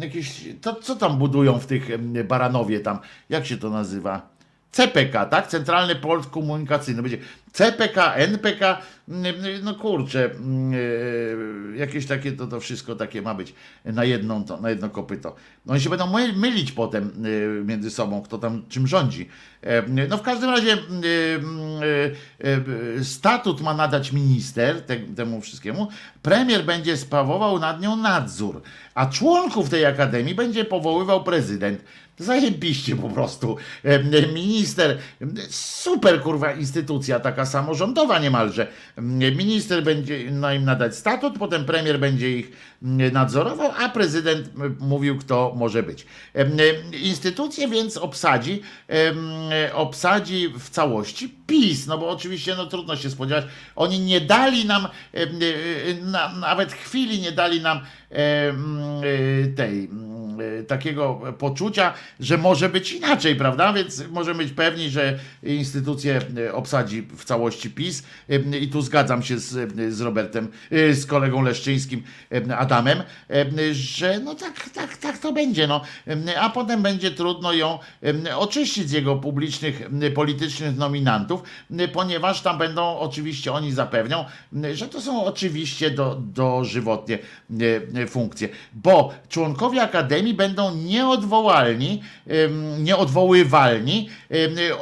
jakieś, 0.01 0.45
to 0.61 0.75
co 0.75 0.97
tam 0.97 1.19
budują 1.19 1.59
w 1.59 1.67
tych 1.67 1.91
e, 1.91 2.25
Baranowie 2.25 2.81
tam, 2.81 2.99
jak 3.31 3.47
się 3.47 3.57
to 3.57 3.71
nazywa? 3.71 4.39
CPK, 4.73 5.27
tak? 5.27 5.47
Centralny 5.47 5.95
Port 5.97 6.31
Komunikacyjny. 6.31 7.03
Będzie 7.03 7.19
CPK, 7.59 8.15
NPK, 8.15 8.79
no 9.63 9.75
kurczę, 9.75 10.31
e, 11.75 11.77
jakieś 11.79 12.07
takie, 12.07 12.33
to, 12.33 12.47
to 12.47 12.61
wszystko 12.61 12.95
takie 12.97 13.23
ma 13.23 13.35
być 13.35 13.55
na 13.85 14.05
jedną, 14.05 14.45
to, 14.45 14.61
na 14.61 14.71
jedno 14.71 14.91
kopyto. 14.91 15.37
No 15.67 15.73
oni 15.73 15.83
się 15.83 15.91
będą 15.91 16.13
my- 16.13 16.33
mylić 16.33 16.73
potem 16.73 17.13
e, 17.61 17.65
między 17.65 17.91
sobą, 17.91 18.23
kto 18.23 18.39
tam 18.39 18.63
czym 18.69 18.87
rządzi. 18.87 19.29
E, 19.63 19.83
No 20.09 20.19
w 20.19 20.23
każdym 20.23 20.51
razie 20.51 20.77
statut 23.03 23.61
ma 23.61 23.75
nadać 23.75 24.13
minister 24.13 24.83
te, 24.83 24.97
temu 24.97 25.41
wszystkiemu. 25.41 25.89
Premier 26.23 26.65
będzie 26.65 26.97
sprawował 26.97 27.59
nad 27.59 27.81
nią 27.81 27.97
nadzór, 27.97 28.63
a 28.95 29.07
członków 29.07 29.71
tej 29.71 29.85
akademii 29.87 30.35
będzie 30.35 30.65
powoływał 30.65 31.25
prezydent. 31.25 31.85
Zajebiście 32.19 32.97
po 32.97 33.09
prostu. 33.09 33.57
E, 33.85 34.27
Minister, 34.27 34.99
super 35.51 36.23
kurwa 36.23 36.53
instytucja, 36.53 37.21
taka 37.21 37.47
samorządowa 37.47 38.19
niemalże. 38.19 38.67
Minister 39.37 39.83
będzie 39.83 40.31
no, 40.31 40.53
im 40.53 40.65
nadać 40.65 40.97
statut, 40.97 41.39
potem 41.39 41.65
premier 41.65 42.01
będzie 42.01 42.39
ich 42.39 42.53
nadzorował, 43.13 43.71
a 43.79 43.89
prezydent 43.89 44.51
mówił, 44.81 45.19
kto 45.19 45.53
może 45.57 45.83
być. 45.83 46.07
E, 46.35 46.47
Instytucję 47.03 47.69
więc 47.69 47.97
obsadzi, 47.97 48.63
obsadzi 49.75 50.49
w 50.59 50.71
całości 50.71 51.35
PiS, 51.47 51.87
no 51.87 51.99
bo 51.99 52.11
oczywiście 52.11 52.55
no, 52.57 52.67
trudno 52.67 52.97
się 52.97 53.11
spodziewać. 53.11 53.45
Oni 53.77 54.01
nie 54.01 54.21
dali 54.21 54.65
nam, 54.67 54.89
e, 55.15 55.27
na, 56.03 56.33
nawet 56.33 56.73
chwili 56.73 57.21
nie 57.21 57.33
dali 57.33 57.61
nam 57.61 57.79
e, 57.79 57.85
tej 59.57 59.85
e, 59.85 59.89
takiego 60.69 61.21
poczucia, 61.39 61.95
że 62.21 62.39
może 62.39 62.69
być 62.69 62.93
inaczej, 62.93 63.37
prawda? 63.37 63.73
Więc 63.73 64.05
możemy 64.11 64.45
być 64.45 64.53
pewni, 64.53 64.91
że 64.91 65.19
instytucję 65.43 66.21
e, 66.37 66.53
obsadzi 66.53 67.03
w 67.03 67.25
całości 67.25 67.71
PiS 67.71 68.03
E, 68.29 68.59
i 68.59 68.69
tu 68.69 68.83
zgadzam 68.83 69.23
się 69.23 69.39
z, 69.39 69.73
z 69.95 70.01
Robertem, 70.01 70.49
z 70.71 71.07
kolegą 71.07 71.43
Leszczyńskim, 71.43 72.03
Adamem, 72.59 73.03
że 73.73 74.21
no 74.21 74.35
tak, 74.35 74.71
tak, 74.71 74.97
tak 74.97 75.19
to 75.19 75.33
będzie, 75.33 75.67
no. 75.67 75.81
A 76.41 76.51
potem 76.51 76.83
będzie 76.83 77.11
trudno 77.11 77.53
ją 77.53 77.79
oczyścić 78.37 78.89
z 78.89 78.93
jego 78.93 79.17
publicznych, 79.17 79.83
politycznych 80.15 80.77
nominantów, 80.77 81.43
ponieważ 81.93 82.41
tam 82.41 82.59
będą 82.59 82.99
oczywiście, 82.99 83.53
oni 83.53 83.73
zapewnią, 83.73 84.25
że 84.73 84.89
to 84.89 85.01
są 85.01 85.25
oczywiście 85.25 85.91
do, 85.91 86.15
dożywotnie 86.15 87.19
funkcje, 88.09 88.49
bo 88.73 89.15
członkowie 89.29 89.83
Akademii 89.83 90.28
będą 90.35 90.75
nieodwołalni, 90.75 92.03
nieodwoływalni, 92.79 94.09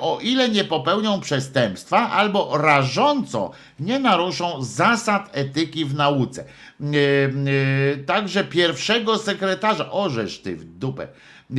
o 0.01 0.19
ile 0.23 0.49
nie 0.49 0.65
popełnią 0.65 1.21
przestępstwa 1.21 2.11
albo 2.11 2.59
rażąco 2.59 3.51
nie 3.81 3.99
naruszą 3.99 4.63
zasad 4.63 5.31
etyki 5.33 5.85
w 5.85 5.95
nauce. 5.95 6.45
E, 6.45 7.97
Także 7.97 8.45
pierwszego 8.45 9.19
sekretarza, 9.19 9.91
orzesz 9.91 10.39
ty 10.39 10.57
w 10.57 10.65
dupę, 10.65 11.09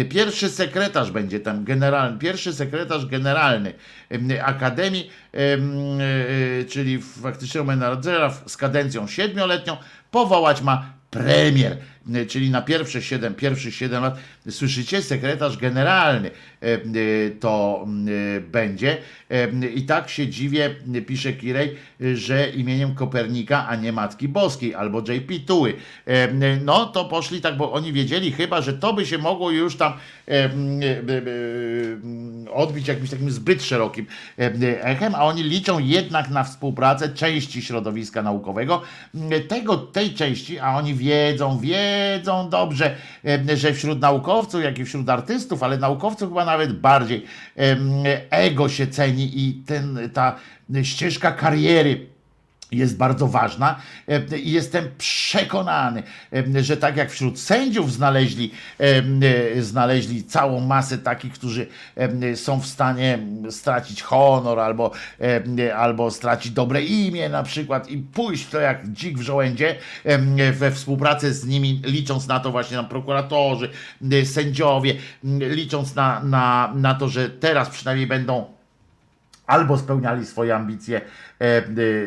Pierwszy 0.09 0.49
sekretarz 0.49 1.11
będzie 1.11 1.39
tam 1.39 1.63
generalny, 1.63 2.19
pierwszy 2.19 2.53
sekretarz 2.53 3.05
generalny 3.05 3.73
em, 4.09 4.29
Akademii, 4.43 5.09
em, 5.31 5.77
e, 6.01 6.65
czyli 6.65 7.01
faktycznego 7.01 7.65
menadżera 7.65 8.33
z 8.47 8.57
kadencją 8.57 9.07
siedmioletnią, 9.07 9.77
powołać 10.11 10.61
ma 10.61 10.93
premier, 11.09 11.77
czyli 12.27 12.49
na 12.49 12.61
pierwsze 12.61 13.01
7, 13.01 13.33
pierwszych 13.33 13.75
7 13.75 14.03
lat, 14.03 14.17
słyszycie, 14.49 15.01
sekretarz 15.01 15.57
generalny 15.57 16.31
e, 16.61 16.65
e, 16.65 16.79
to 17.39 17.85
e, 18.37 18.41
będzie. 18.41 18.97
E, 19.31 19.47
I 19.75 19.81
tak 19.83 20.09
się 20.09 20.27
dziwię, 20.27 20.75
e, 20.95 21.01
pisze 21.01 21.33
Kirej, 21.33 21.75
e, 22.01 22.15
że 22.15 22.49
imieniem 22.49 22.95
Kopernika, 22.95 23.67
a 23.67 23.75
nie 23.75 23.91
Matki 23.91 24.27
Boskiej 24.27 24.75
albo 24.75 24.99
JP 24.99 25.45
Tuły. 25.47 25.73
E, 26.05 26.27
No 26.61 26.85
to 26.85 27.05
poszli 27.05 27.41
tak, 27.41 27.57
bo 27.57 27.71
oni 27.71 27.93
wiedzieli 27.93 28.31
chyba, 28.31 28.61
że 28.61 28.73
to 28.73 28.93
by 28.93 29.05
się 29.05 29.17
mogło 29.17 29.51
już 29.51 29.75
tam 29.75 29.93
e, 29.93 30.31
e, 30.31 30.47
e, 30.47 30.51
odbić 32.51 32.87
jakimś 32.87 33.09
takim 33.09 33.31
zbyt 33.31 33.63
szerokim 33.63 34.05
e, 34.39 34.83
echem, 34.83 35.15
a 35.15 35.23
oni 35.23 35.43
liczą 35.43 35.79
jednak 35.79 36.29
na 36.29 36.43
współpracę 36.43 37.09
części 37.09 37.61
środowiska 37.61 38.23
naukowego, 38.23 38.81
tego, 39.47 39.77
tej 39.77 40.13
części, 40.13 40.59
a 40.59 40.75
oni 40.77 40.93
wiedzą, 40.93 41.59
wiedzą 41.59 41.96
dobrze, 42.49 42.95
e, 43.49 43.57
że 43.57 43.73
wśród 43.73 44.01
naukowców, 44.01 44.63
jak 44.63 44.79
i 44.79 44.85
wśród 44.85 45.09
artystów, 45.09 45.63
ale 45.63 45.77
naukowców 45.77 46.29
chyba 46.29 46.45
nawet 46.45 46.73
bardziej 46.73 47.25
ego 48.29 48.69
się 48.69 48.87
ceni 48.87 49.31
i 49.35 49.53
ten, 49.53 50.09
ta 50.13 50.35
ścieżka 50.83 51.31
kariery 51.31 52.16
jest 52.71 52.97
bardzo 52.97 53.27
ważna 53.27 53.75
e, 54.07 54.37
i 54.37 54.51
jestem 54.51 54.85
przekonany, 54.97 56.03
e, 56.33 56.63
że 56.63 56.77
tak 56.77 56.97
jak 56.97 57.11
wśród 57.11 57.39
sędziów 57.39 57.93
znaleźli, 57.93 58.51
e, 58.79 59.61
znaleźli 59.61 60.23
całą 60.23 60.59
masę 60.59 60.97
takich, 60.97 61.33
którzy 61.33 61.67
są 62.35 62.59
w 62.59 62.65
stanie 62.65 63.19
stracić 63.49 64.01
honor 64.01 64.59
albo, 64.59 64.91
albo 65.75 66.11
stracić 66.11 66.51
dobre 66.51 66.81
imię 66.81 67.29
na 67.29 67.43
przykład 67.43 67.89
i 67.89 67.97
pójść 67.97 68.47
to 68.47 68.59
jak 68.59 68.87
dzik 68.87 69.17
w 69.17 69.21
żołędzie 69.21 69.75
we 70.53 70.71
współpracę 70.71 71.33
z 71.33 71.45
nimi, 71.45 71.81
licząc 71.85 72.27
na 72.27 72.39
to 72.39 72.51
właśnie 72.51 72.77
na 72.77 72.83
prokuratorzy, 72.83 73.69
sędziowie, 74.25 74.95
licząc 75.39 75.95
na, 75.95 76.23
na, 76.23 76.73
na 76.75 76.93
to, 76.95 77.09
że 77.09 77.29
teraz 77.29 77.69
przynajmniej 77.69 78.07
będą 78.07 78.56
albo 79.47 79.77
spełniali 79.77 80.25
swoje 80.25 80.55
ambicje 80.55 81.01
e, 81.41 81.45
e, 81.45 81.63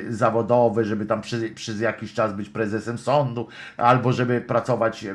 zawodowe, 0.09 0.85
żeby 0.85 1.07
tam 1.07 1.20
przez, 1.20 1.43
przez 1.55 1.81
jakiś 1.81 2.15
czas 2.15 2.33
być 2.33 2.49
prezesem 2.49 2.99
sądu, 2.99 3.49
albo 3.77 4.12
żeby 4.12 4.41
pracować 4.41 5.05
e, 5.05 5.15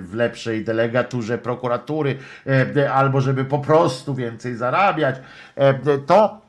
w 0.00 0.10
lepszej 0.14 0.64
delegaturze 0.64 1.38
prokuratury, 1.38 2.18
albo 2.92 3.20
żeby 3.20 3.44
po 3.44 3.58
prostu 3.58 4.14
więcej 4.14 4.56
zarabiać, 4.56 5.16
to 6.06 6.45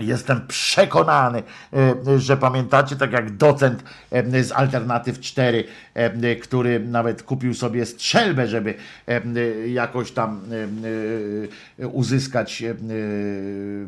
Jestem 0.00 0.46
przekonany, 0.46 1.42
e, 1.72 2.18
że 2.18 2.36
pamiętacie, 2.36 2.96
tak 2.96 3.12
jak 3.12 3.36
docent 3.36 3.84
e, 4.10 4.44
z 4.44 4.52
Alternatyw 4.52 5.20
4, 5.20 5.64
e, 5.94 6.36
który 6.36 6.80
nawet 6.80 7.22
kupił 7.22 7.54
sobie 7.54 7.86
strzelbę, 7.86 8.46
żeby 8.46 8.74
jakoś 9.66 10.12
tam 10.12 10.40
uzyskać 11.92 12.62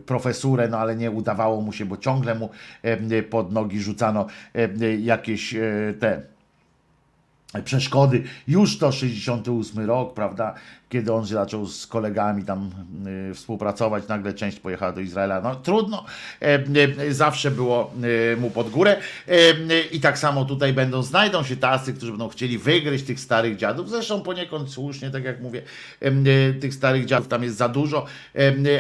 profesurę, 0.07 0.69
no 0.69 0.79
ale 0.79 0.97
nie 0.97 1.11
udawało 1.11 1.61
mu 1.61 1.73
się, 1.73 1.85
bo 1.85 1.97
ciągle 1.97 2.35
mu 2.35 2.51
pod 3.31 3.53
nogi 3.53 3.81
rzucano 3.81 4.27
jakieś 4.99 5.55
te 6.01 6.23
przeszkody. 7.65 8.23
Już 8.49 8.79
to 8.79 8.93
68 8.93 9.87
rok, 9.87 10.15
prawda? 10.15 10.55
Kiedy 10.89 11.13
on 11.13 11.27
zaczął 11.27 11.67
z 11.67 11.87
kolegami 11.87 12.45
tam 12.45 12.71
y, 13.31 13.35
współpracować, 13.35 14.09
nagle 14.09 14.35
część 14.35 14.61
pojechała 14.61 14.93
do 14.93 15.01
Izraela. 15.01 15.41
No 15.41 15.55
trudno, 15.55 16.05
e, 16.43 16.65
e, 17.09 17.15
zawsze 17.15 17.51
było 17.51 17.93
e, 18.33 18.37
mu 18.37 18.51
pod 18.51 18.71
górę. 18.71 18.97
I 19.93 20.01
tak 20.01 20.19
samo 20.19 20.45
tutaj 20.45 20.73
będą, 20.73 21.03
znajdą 21.03 21.45
się 21.45 21.57
tacy, 21.57 21.95
którzy 21.95 22.13
będą 22.13 22.29
chcieli 22.29 22.59
wygryźć 22.59 23.05
tych 23.05 23.21
starych 23.21 23.57
dziadów. 23.57 23.91
Zresztą 23.91 24.21
poniekąd 24.21 24.71
słusznie, 24.71 25.11
tak 25.11 25.25
jak 25.25 25.41
mówię, 25.41 25.63
tych 26.61 26.75
starych 26.75 27.05
dziadów 27.05 27.29
tam 27.29 27.43
jest 27.43 27.57
za 27.57 27.69
dużo, 27.69 28.07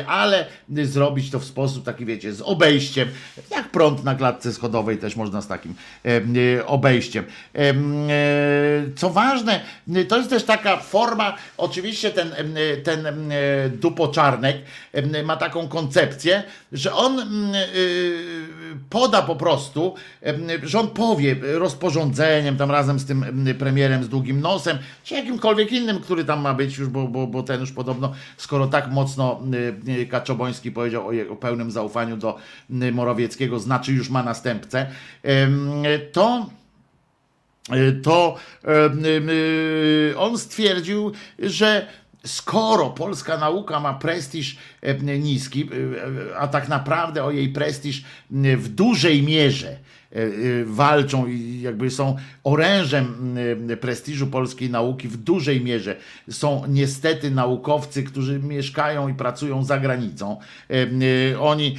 ale 0.07 0.47
zrobić 0.83 1.31
to 1.31 1.39
w 1.39 1.45
sposób 1.45 1.85
taki, 1.85 2.05
wiecie, 2.05 2.33
z 2.33 2.41
obejściem, 2.41 3.09
jak 3.51 3.71
prąd 3.71 4.05
na 4.05 4.15
klatce 4.15 4.53
schodowej 4.53 4.99
też 4.99 5.17
można 5.17 5.41
z 5.43 5.47
takim 5.47 5.75
obejściem. 6.67 7.25
Co 8.97 9.11
ważne, 9.11 9.61
to 10.09 10.17
jest 10.17 10.31
też 10.31 10.45
taka 10.45 10.77
forma, 10.77 11.37
oczywiście 11.57 11.96
ten, 12.03 12.33
em, 12.37 12.55
ten 12.83 13.07
em, 13.07 13.31
dupoczarnek 13.71 14.57
em, 14.93 15.25
ma 15.25 15.37
taką 15.37 15.69
koncepcję, 15.69 16.43
że 16.73 16.95
on 16.95 17.21
mm, 17.21 17.55
poda 18.91 19.23
po 19.23 19.37
prostu, 19.37 19.95
że 20.63 20.81
on 20.81 20.89
powie 20.89 21.37
rozporządzeniem 21.43 22.57
tam 22.57 22.71
razem 22.71 22.99
z 22.99 23.07
tym 23.07 23.23
em, 23.23 23.55
premierem 23.59 24.05
z 24.05 24.09
długim 24.09 24.41
nosem, 24.41 24.79
czy 25.05 25.15
jakimkolwiek 25.15 25.73
innym, 25.73 26.01
który 26.01 26.25
tam 26.25 26.41
ma 26.41 26.55
być 26.55 26.79
już, 26.79 26.89
bo, 26.89 27.09
bo, 27.09 27.27
bo 27.27 27.43
ten 27.43 27.61
już 27.61 27.73
podobno, 27.73 28.13
skoro 28.37 28.67
tak 28.67 28.91
mocno 28.91 29.41
Kaczoboński 30.11 30.73
powiedział 30.73 31.07
o 31.07 31.13
jego 31.13 31.37
pełnym 31.37 31.71
zaufaniu 31.71 32.17
do 32.17 32.39
Morawieckiego, 32.93 33.59
znaczy 33.59 33.93
już 33.93 34.11
ma 34.11 34.23
następcę, 34.23 34.87
to 36.13 36.47
to 38.03 38.37
em, 38.65 39.05
y, 39.29 40.15
on 40.17 40.39
stwierdził, 40.39 41.13
że 41.39 41.87
skoro 42.25 42.91
polska 42.91 43.39
nauka 43.39 43.81
ma 43.81 43.95
prestiż 43.95 44.57
niski, 45.19 45.69
a 46.39 46.49
tak 46.49 46.69
naprawdę 46.69 47.25
o 47.25 47.31
jej 47.31 47.49
prestiż 47.49 48.05
w 48.57 48.69
dużej 48.69 49.23
mierze 49.23 49.77
walczą 50.65 51.27
i 51.27 51.61
jakby 51.61 51.91
są 51.91 52.17
orężem 52.45 53.37
prestiżu 53.81 54.27
polskiej 54.27 54.71
nauki 54.71 55.09
w 55.09 55.17
dużej 55.17 55.61
mierze 55.61 55.97
są 56.31 56.63
niestety 56.69 57.31
naukowcy, 57.31 58.03
którzy 58.03 58.39
mieszkają 58.39 59.09
i 59.09 59.15
pracują 59.15 59.65
za 59.65 59.79
granicą. 59.79 60.37
Oni 61.41 61.79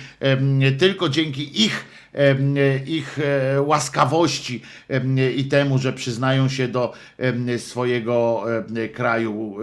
tylko 0.80 1.10
dzięki 1.10 1.66
ich 1.66 1.86
ich 2.86 3.20
e, 3.20 3.62
łaskawości 3.62 4.62
i 5.36 5.46
temu, 5.46 5.78
że 5.78 5.94
przyznają 5.94 6.50
się 6.50 6.68
do 6.68 6.94
swojego 7.58 8.46
kraju, 8.94 9.58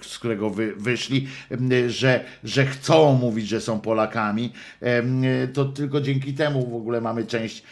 z 0.00 0.18
którego 0.18 0.50
wy, 0.50 0.74
wyszli, 0.76 1.28
że, 1.88 2.24
że 2.44 2.66
chcą 2.66 3.12
mówić, 3.12 3.48
że 3.48 3.60
są 3.60 3.80
Polakami, 3.80 4.52
to 5.52 5.64
tylko 5.64 6.00
dzięki 6.00 6.34
temu 6.34 6.66
w 6.66 6.74
ogóle 6.74 7.00
mamy 7.00 7.26
część 7.26 7.62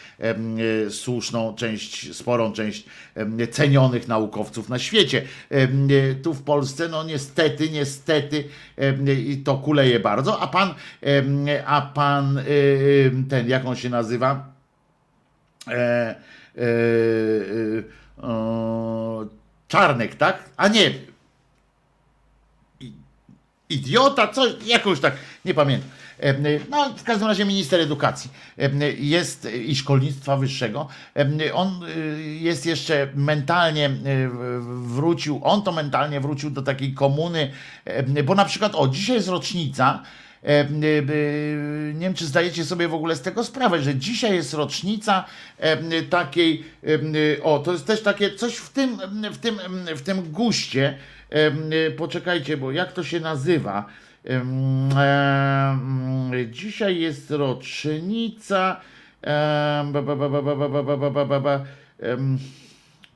słuszną, 0.91 1.55
część, 1.55 2.17
sporą 2.17 2.53
część 2.53 2.85
cenionych 3.51 4.09
naukowców 4.09 4.69
na 4.69 4.79
świecie. 4.79 5.23
Tu 6.23 6.35
w 6.35 6.43
Polsce, 6.43 6.89
no 6.89 7.05
niestety, 7.05 7.71
niestety 7.71 8.45
i 9.29 9.37
to 9.37 9.55
kuleje 9.55 10.01
bardzo, 10.01 10.41
a 10.41 10.47
pan, 10.47 10.75
a 11.67 11.83
pan 11.83 12.39
em, 12.39 13.25
ten, 13.29 13.49
jak 13.49 13.67
on 13.67 13.77
się 13.77 13.91
nazywa? 13.91 14.06
E, 15.69 15.73
e, 15.73 16.17
e, 16.59 18.23
o, 18.23 19.25
Czarnek, 19.69 20.15
tak? 20.15 20.51
A 20.57 20.69
nie. 20.69 20.95
Idiota, 23.69 24.29
coś, 24.29 24.53
jakąś 24.67 25.01
tak, 25.01 25.17
nie 25.45 25.55
pamiętam. 25.55 25.91
Em, 26.19 26.45
No, 26.71 26.95
w 26.97 27.03
każdym 27.03 27.29
razie 27.29 27.45
minister 27.45 27.81
edukacji 27.81 28.31
jest 28.99 29.49
i 29.55 29.77
szkolnictwa 29.77 30.37
wyższego. 30.37 30.89
On 31.55 31.81
jest 32.41 32.67
jeszcze 32.67 33.09
mentalnie 33.15 33.91
wrócił, 34.83 35.41
on 35.45 35.63
to 35.63 35.73
mentalnie 35.73 36.21
wrócił 36.21 36.51
do 36.51 36.63
takiej 36.63 36.95
komuny, 36.95 37.53
bo 38.25 38.35
na 38.35 38.45
przykład, 38.45 38.73
o, 38.75 38.89
dzisiaj 38.89 39.17
jest 39.17 39.29
rocznica. 39.29 40.03
Nie 40.73 41.03
wiem, 42.01 42.15
czy 42.15 42.27
zdajecie 42.27 42.65
sobie 42.65 42.89
w 42.89 42.95
ogóle 42.95 43.17
z 43.17 43.23
tego 43.23 43.45
sprawę, 43.45 43.83
że 43.83 43.95
dzisiaj 43.95 44.35
jest 44.35 44.55
rocznica 44.55 45.25
takiej, 46.11 46.65
o, 47.43 47.59
to 47.59 47.73
jest 47.73 47.87
też 47.87 48.03
takie 48.03 48.35
coś 48.35 48.57
w 48.57 48.71
tym, 48.71 48.99
w 49.33 49.39
tym, 49.39 49.59
w 49.97 50.03
tym 50.03 50.23
guście. 50.23 50.99
Poczekajcie, 51.97 52.57
bo 52.57 52.73
jak 52.73 52.93
to 52.93 53.05
się 53.05 53.21
nazywa? 53.21 53.87
Dzisiaj 56.51 57.01
jest 57.01 57.31
rocznica. 57.31 58.81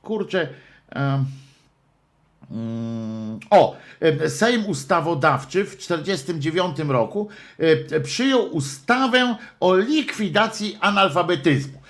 Kurczę. 0.01 0.47
Mm, 2.51 3.39
O, 3.49 3.75
e, 3.99 4.29
Sejm 4.29 4.65
Ustawodawczy 4.65 5.65
w 5.65 5.75
1949 5.75 6.89
roku 6.89 7.29
e, 7.57 7.99
przyjął 7.99 8.45
ustawę 8.45 9.35
o 9.59 9.75
likwidacji 9.75 10.77
analfabetyzmu. 10.81 11.80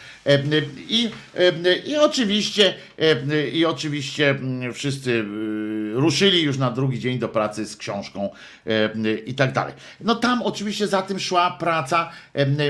I, 0.90 1.12
i 1.86 1.98
oczywiście, 1.98 2.74
i 3.54 3.66
oczywiście 3.66 4.30
mm, 4.30 4.74
wszyscy 4.74 5.12
y, 5.12 5.24
ruszyli 5.94 6.42
już 6.42 6.58
na 6.58 6.72
drugi 6.72 7.00
dzień 7.00 7.20
do 7.20 7.30
pracy 7.30 7.66
z 7.66 7.78
książką 7.78 8.30
i 9.26 9.36
tak 9.36 9.52
dalej. 9.52 9.74
No 10.02 10.16
tam 10.16 10.42
oczywiście 10.42 10.88
za 10.88 11.02
tym 11.02 11.20
szła 11.20 11.52
praca, 11.60 12.10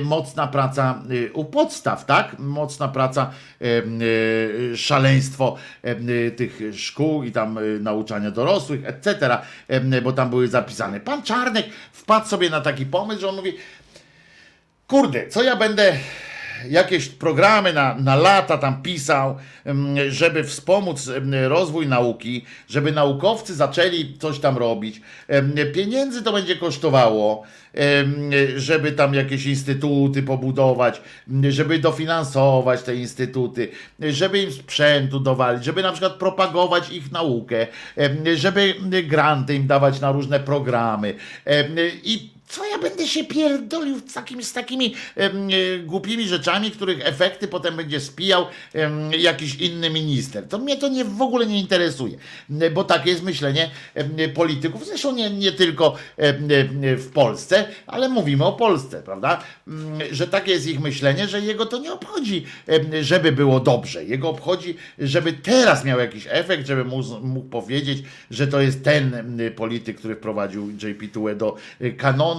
mocna 0.01 0.47
praca 0.47 1.03
y, 1.11 1.33
u 1.33 1.45
podstaw, 1.45 2.05
tak? 2.05 2.39
Mocna 2.39 2.87
praca, 2.87 3.31
y, 3.61 4.77
szaleństwo 4.77 5.57
tych 6.35 6.59
szkół 6.73 7.23
i 7.23 7.31
tam 7.31 7.59
nauczania 7.79 8.31
dorosłych, 8.31 8.85
etc., 8.85 9.37
bo 10.03 10.13
tam 10.13 10.29
były 10.29 10.47
zapisane. 10.47 10.99
Pan 10.99 11.23
Czarnek 11.23 11.65
wpadł 11.91 12.27
sobie 12.27 12.49
na 12.49 12.61
taki 12.61 12.85
pomysł, 12.85 13.21
że 13.21 13.29
on 13.29 13.35
mówi, 13.35 13.53
kurde, 14.87 15.27
co 15.27 15.43
ja 15.43 15.55
będę 15.55 15.97
jakieś 16.69 17.09
programy 17.09 17.73
na, 17.73 17.95
na 17.95 18.15
lata 18.15 18.57
tam 18.57 18.81
pisał, 18.81 19.35
żeby 20.09 20.43
wspomóc 20.43 21.09
rozwój 21.47 21.87
nauki, 21.87 22.45
żeby 22.69 22.91
naukowcy 22.91 23.55
zaczęli 23.55 24.17
coś 24.19 24.39
tam 24.39 24.57
robić. 24.57 25.01
Pieniędzy 25.73 26.23
to 26.23 26.31
będzie 26.31 26.55
kosztowało, 26.55 27.43
żeby 28.55 28.91
tam 28.91 29.13
jakieś 29.13 29.45
instytuty 29.45 30.23
pobudować, 30.23 31.01
żeby 31.49 31.79
dofinansować 31.79 32.81
te 32.81 32.95
instytuty, 32.95 33.69
żeby 33.99 34.41
im 34.43 34.51
sprzętu 34.51 35.19
dowalić, 35.19 35.63
żeby 35.63 35.83
na 35.83 35.91
przykład 35.91 36.13
propagować 36.13 36.91
ich 36.91 37.11
naukę, 37.11 37.67
żeby 38.35 38.75
granty 39.03 39.55
im 39.55 39.67
dawać 39.67 40.01
na 40.01 40.11
różne 40.11 40.39
programy. 40.39 41.13
I 42.03 42.29
co 42.51 42.65
ja 42.65 42.77
będę 42.77 43.07
się 43.07 43.23
pierdolił 43.23 43.99
z, 43.99 44.13
takim, 44.13 44.43
z 44.43 44.53
takimi 44.53 44.95
e, 45.15 45.29
głupimi 45.79 46.27
rzeczami, 46.27 46.71
których 46.71 47.07
efekty 47.07 47.47
potem 47.47 47.75
będzie 47.75 47.99
spijał 47.99 48.45
jakiś 49.19 49.55
inny 49.55 49.89
minister. 49.89 50.47
To 50.47 50.57
mnie 50.57 50.77
to 50.77 50.87
nie, 50.87 51.05
w 51.05 51.21
ogóle 51.21 51.45
nie 51.45 51.59
interesuje, 51.59 52.17
M, 52.49 52.73
bo 52.73 52.83
takie 52.83 53.09
jest 53.09 53.23
myślenie 53.23 53.69
polityków, 54.33 54.85
zresztą 54.85 55.15
nie, 55.15 55.29
nie 55.29 55.51
tylko 55.51 55.95
em, 56.17 56.47
w 56.97 57.09
Polsce, 57.13 57.67
ale 57.87 58.09
mówimy 58.09 58.45
o 58.45 58.53
Polsce, 58.53 59.03
prawda? 59.03 59.43
M, 59.67 59.99
Że 60.11 60.27
takie 60.27 60.51
jest 60.51 60.67
ich 60.67 60.79
myślenie, 60.79 61.27
że 61.27 61.41
jego 61.41 61.65
to 61.65 61.77
nie 61.77 61.93
obchodzi, 61.93 62.45
żeby 63.01 63.31
było 63.31 63.59
dobrze. 63.59 64.05
Jego 64.05 64.29
obchodzi, 64.29 64.75
żeby 64.99 65.33
teraz 65.33 65.85
miał 65.85 65.99
jakiś 65.99 66.27
efekt, 66.29 66.67
żeby 66.67 66.85
mógł, 66.85 67.49
powiedzieć, 67.49 68.03
że 68.31 68.47
to 68.47 68.61
jest 68.61 68.83
ten 68.83 69.39
polityk, 69.55 69.97
który 69.97 70.15
wprowadził 70.15 70.71
JP 70.71 71.13
Tue 71.13 71.35
do 71.35 71.55
y, 71.81 71.91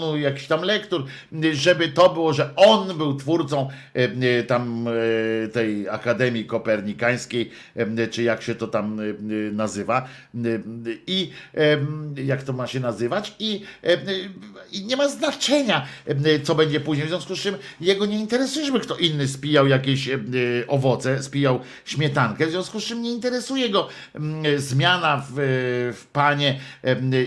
kanonu 0.02 0.48
tam 0.48 0.62
lektur, 0.62 1.04
żeby 1.52 1.88
to 1.88 2.08
było, 2.08 2.32
że 2.32 2.56
on 2.56 2.98
był 2.98 3.16
twórcą 3.16 3.68
y, 3.96 4.00
y, 4.40 4.44
tam 4.44 4.88
y, 4.88 5.50
tej 5.52 5.88
Akademii 5.88 6.44
Kopernikańskiej, 6.44 7.50
czy 8.10 8.22
jak 8.22 8.42
się 8.42 8.54
to 8.54 8.66
tam 8.66 9.00
nazywa. 9.52 10.08
I 11.06 11.30
jak 12.16 12.42
to 12.42 12.52
ma 12.52 12.66
się 12.66 12.80
nazywać? 12.80 13.34
I, 13.38 13.62
i 14.72 14.84
nie 14.84 14.96
ma 14.96 15.08
znaczenia, 15.08 15.86
co 16.44 16.54
będzie 16.54 16.80
później. 16.80 17.06
W 17.06 17.10
związku 17.10 17.36
z 17.36 17.40
czym 17.40 17.54
jego 17.80 18.06
nie 18.06 18.18
interesuje, 18.18 18.66
żeby 18.66 18.80
kto 18.80 18.96
inny 18.96 19.28
spijał 19.28 19.66
jakieś 19.66 20.08
owoce, 20.68 21.22
spijał 21.22 21.60
śmietankę. 21.84 22.46
W 22.46 22.50
związku 22.50 22.80
z 22.80 22.84
czym 22.84 23.02
nie 23.02 23.10
interesuje 23.10 23.68
go 23.70 23.88
zmiana 24.56 25.26
w, 25.30 25.32
w 25.96 26.06
panie 26.12 26.60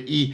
i 0.07 0.33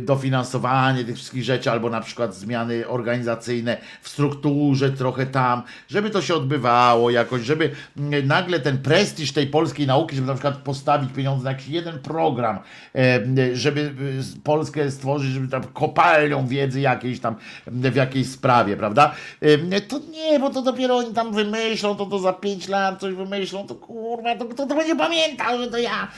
dofinansowanie 0.00 1.04
tych 1.04 1.16
wszystkich 1.16 1.44
rzeczy, 1.44 1.55
albo 1.66 1.90
na 1.90 2.00
przykład 2.00 2.34
zmiany 2.34 2.88
organizacyjne 2.88 3.76
w 4.02 4.08
strukturze 4.08 4.90
trochę 4.90 5.26
tam, 5.26 5.62
żeby 5.88 6.10
to 6.10 6.22
się 6.22 6.34
odbywało 6.34 7.10
jakoś, 7.10 7.42
żeby 7.42 7.70
mm, 7.96 8.26
nagle 8.26 8.60
ten 8.60 8.78
prestiż 8.78 9.32
tej 9.32 9.46
polskiej 9.46 9.86
nauki, 9.86 10.16
żeby 10.16 10.28
na 10.28 10.34
przykład 10.34 10.56
postawić 10.56 11.12
pieniądze 11.12 11.44
na 11.44 11.50
jakiś 11.50 11.68
jeden 11.68 11.98
program, 11.98 12.58
em, 12.94 13.36
żeby 13.52 13.80
y, 13.80 14.40
Polskę 14.44 14.90
stworzyć, 14.90 15.30
żeby 15.30 15.48
tam 15.48 15.64
kopalnią 15.64 16.46
wiedzy 16.46 16.80
jakiejś 16.80 17.20
tam 17.20 17.36
w 17.66 17.94
jakiejś 17.94 18.26
sprawie, 18.30 18.76
prawda? 18.76 19.14
Em, 19.40 19.70
To 19.88 20.00
nie, 20.10 20.40
bo 20.40 20.50
to 20.50 20.62
dopiero 20.62 20.96
oni 20.96 21.14
tam 21.14 21.32
wymyślą, 21.32 21.96
to 21.96 22.06
to 22.06 22.18
za 22.18 22.32
pięć 22.32 22.68
lat 22.68 23.00
coś 23.00 23.14
wymyślą, 23.14 23.66
to 23.66 23.74
kurwa, 23.74 24.36
to 24.36 24.44
kto 24.44 24.66
to 24.66 24.74
będzie 24.74 24.96
pamiętał, 24.96 25.58
że 25.58 25.70
to 25.70 25.78
ja 25.78 26.08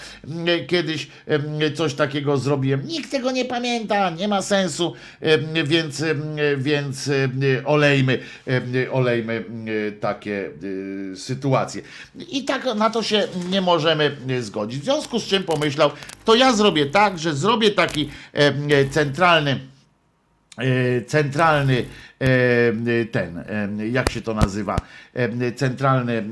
kiedyś 0.67 1.09
coś 1.75 1.95
takiego 1.95 2.37
zrobiłem. 2.37 2.87
Nikt 2.87 3.11
tego 3.11 3.31
nie 3.31 3.45
pamięta, 3.45 4.11
nie 4.11 4.29
ma 4.29 4.43
sensu, 4.43 4.93
więc, 5.65 6.05
więc 6.57 7.11
olejmy, 7.65 8.19
olejmy 8.91 9.45
takie 10.01 10.51
y, 10.63 11.13
sytuacje. 11.17 11.83
I 12.31 12.45
tak 12.45 12.65
na 12.77 12.91
to 12.91 13.03
się 13.03 13.29
nie 13.51 13.61
możemy 13.61 14.17
y, 14.31 14.43
zgodzić. 14.43 14.81
W 14.81 14.85
związku 14.85 15.19
z 15.21 15.25
czym 15.25 15.43
pomyślał, 15.43 15.91
to 16.25 16.35
ja 16.35 16.53
zrobię 16.53 16.87
tak, 16.87 17.19
że 17.19 17.35
zrobię 17.35 17.71
taki 17.71 18.11
centralny 18.91 19.51
e, 19.51 19.78
centralny 21.07 21.85
e, 22.21 23.05
ten, 23.05 23.39
e, 23.39 23.89
jak 23.89 24.11
się 24.11 24.21
to 24.21 24.35
nazywa, 24.35 24.77
e, 25.15 25.53
centralne 25.53 26.13
e, 26.13 26.23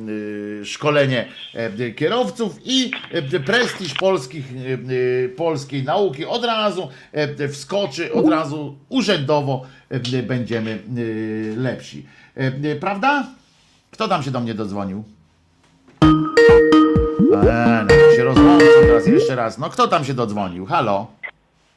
szkolenie 0.65 1.29
e, 1.55 1.91
kierowców 1.91 2.59
i 2.65 2.91
e, 3.13 3.41
prestiż 3.41 3.95
polskich, 3.95 4.45
e, 4.57 5.25
e, 5.25 5.29
polskiej 5.29 5.83
nauki 5.83 6.25
od 6.27 6.45
razu 6.45 6.89
e, 7.13 7.49
wskoczy, 7.49 8.13
od 8.13 8.29
razu 8.29 8.79
urzędowo 8.89 9.67
e, 9.91 10.23
będziemy 10.23 10.71
e, 10.71 11.57
lepsi. 11.61 12.07
E, 12.37 12.41
e, 12.73 12.77
Prawda? 12.77 13.27
Kto 13.91 14.09
tam 14.09 14.23
się 14.23 14.31
do 14.31 14.41
mnie 14.41 14.55
dodzwonił? 14.55 15.05
E, 17.33 17.87
no, 17.89 18.17
się 18.17 18.25
rozłączył 18.25 18.69
teraz 18.81 19.07
jeszcze 19.07 19.35
raz. 19.37 19.59
No 19.59 19.71
kto 19.71 19.89
tam 19.89 20.05
się 20.05 20.15
dodzwonił? 20.15 20.67
Halo? 20.67 21.07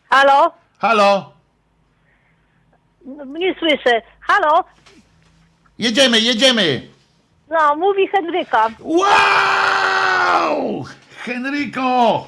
Halo? 0.09 0.51
Halo? 0.79 1.38
No, 3.05 3.25
Nie 3.25 3.55
słyszę. 3.59 4.01
Halo? 4.21 4.63
Jedziemy, 5.79 6.19
jedziemy! 6.19 6.81
No, 7.49 7.75
mówi 7.75 8.07
Henryka. 8.07 8.67
Wow! 8.79 9.09
Henryko! 11.17 12.27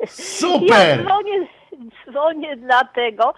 Ja 0.00 0.06
Super! 0.06 1.04
dzwonię, 1.04 1.46
dzwonię 2.10 2.56
dlatego, 2.56 3.34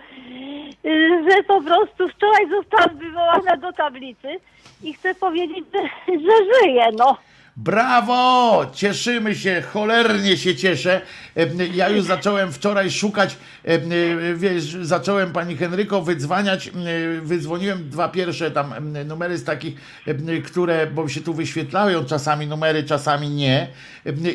że 1.30 1.42
po 1.46 1.62
prostu 1.62 2.08
wczoraj 2.08 2.48
zostałam 2.50 2.98
wywołana 2.98 3.56
do 3.56 3.72
tablicy 3.72 4.28
i 4.82 4.94
chcę 4.94 5.14
powiedzieć, 5.14 5.64
że, 5.74 5.80
że 6.18 6.36
żyję, 6.62 6.86
no. 6.98 7.16
Brawo! 7.56 8.66
Cieszymy 8.72 9.34
się, 9.34 9.62
cholernie 9.72 10.36
się 10.36 10.56
cieszę. 10.56 11.00
Ja 11.74 11.88
już 11.88 12.04
zacząłem 12.04 12.52
wczoraj 12.52 12.90
szukać, 12.90 13.36
e, 13.64 13.78
wiesz, 14.34 14.64
zacząłem 14.64 15.32
pani 15.32 15.56
Henryko 15.56 16.02
wydzwaniać, 16.02 16.68
e, 16.68 16.70
wydzwoniłem 17.20 17.90
dwa 17.90 18.08
pierwsze 18.08 18.50
tam 18.50 18.74
numery 19.06 19.38
z 19.38 19.44
takich, 19.44 19.74
które, 20.46 20.86
bo 20.86 21.08
się 21.08 21.20
tu 21.20 21.34
wyświetlają 21.34 22.04
czasami 22.04 22.46
numery, 22.46 22.82
czasami 22.82 23.30
nie 23.30 23.68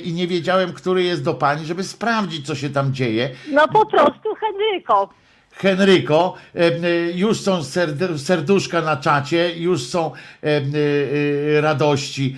i 0.04 0.14
nie 0.14 0.28
wiedziałem, 0.28 0.74
który 0.74 1.04
jest 1.04 1.24
do 1.24 1.34
pani, 1.34 1.66
żeby 1.66 1.84
sprawdzić, 1.84 2.48
co 2.48 2.56
się 2.56 2.70
tam 2.70 2.94
dzieje. 2.94 3.30
No 3.52 3.68
po 3.68 3.86
prostu 3.86 4.30
Henryko. 4.40 5.10
Henryko, 5.62 6.34
e, 6.56 6.60
e, 6.60 7.12
już 7.12 7.42
są 7.42 7.60
serd- 7.64 8.18
serduszka 8.18 8.82
na 8.82 8.98
czacie, 8.98 9.58
już 9.58 9.84
są 9.84 10.12
e, 10.44 11.62
radości. 11.62 12.36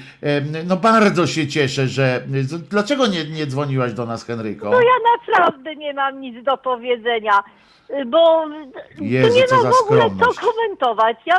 No 0.68 0.78
bardzo 0.78 1.28
się 1.28 1.48
cieszę, 1.48 1.88
że. 1.88 2.22
Dlaczego 2.70 3.08
nie, 3.08 3.26
nie 3.26 3.48
dzwoniłaś 3.48 3.94
do 3.94 4.06
nas, 4.06 4.24
Henryko? 4.26 4.70
No 4.70 4.82
ja 4.82 4.96
naprawdę 5.28 5.76
nie 5.76 5.94
mam 5.94 6.22
nic 6.22 6.46
do 6.46 6.58
powiedzenia, 6.58 7.44
bo 8.08 8.46
Jezu, 9.00 9.30
tu 9.30 9.36
nie 9.36 9.48
co 9.48 9.56
ma 9.56 9.62
za 9.62 9.70
w 9.70 9.82
ogóle 9.82 10.02
co 10.02 10.42
komentować. 10.52 11.18
Ja, 11.26 11.38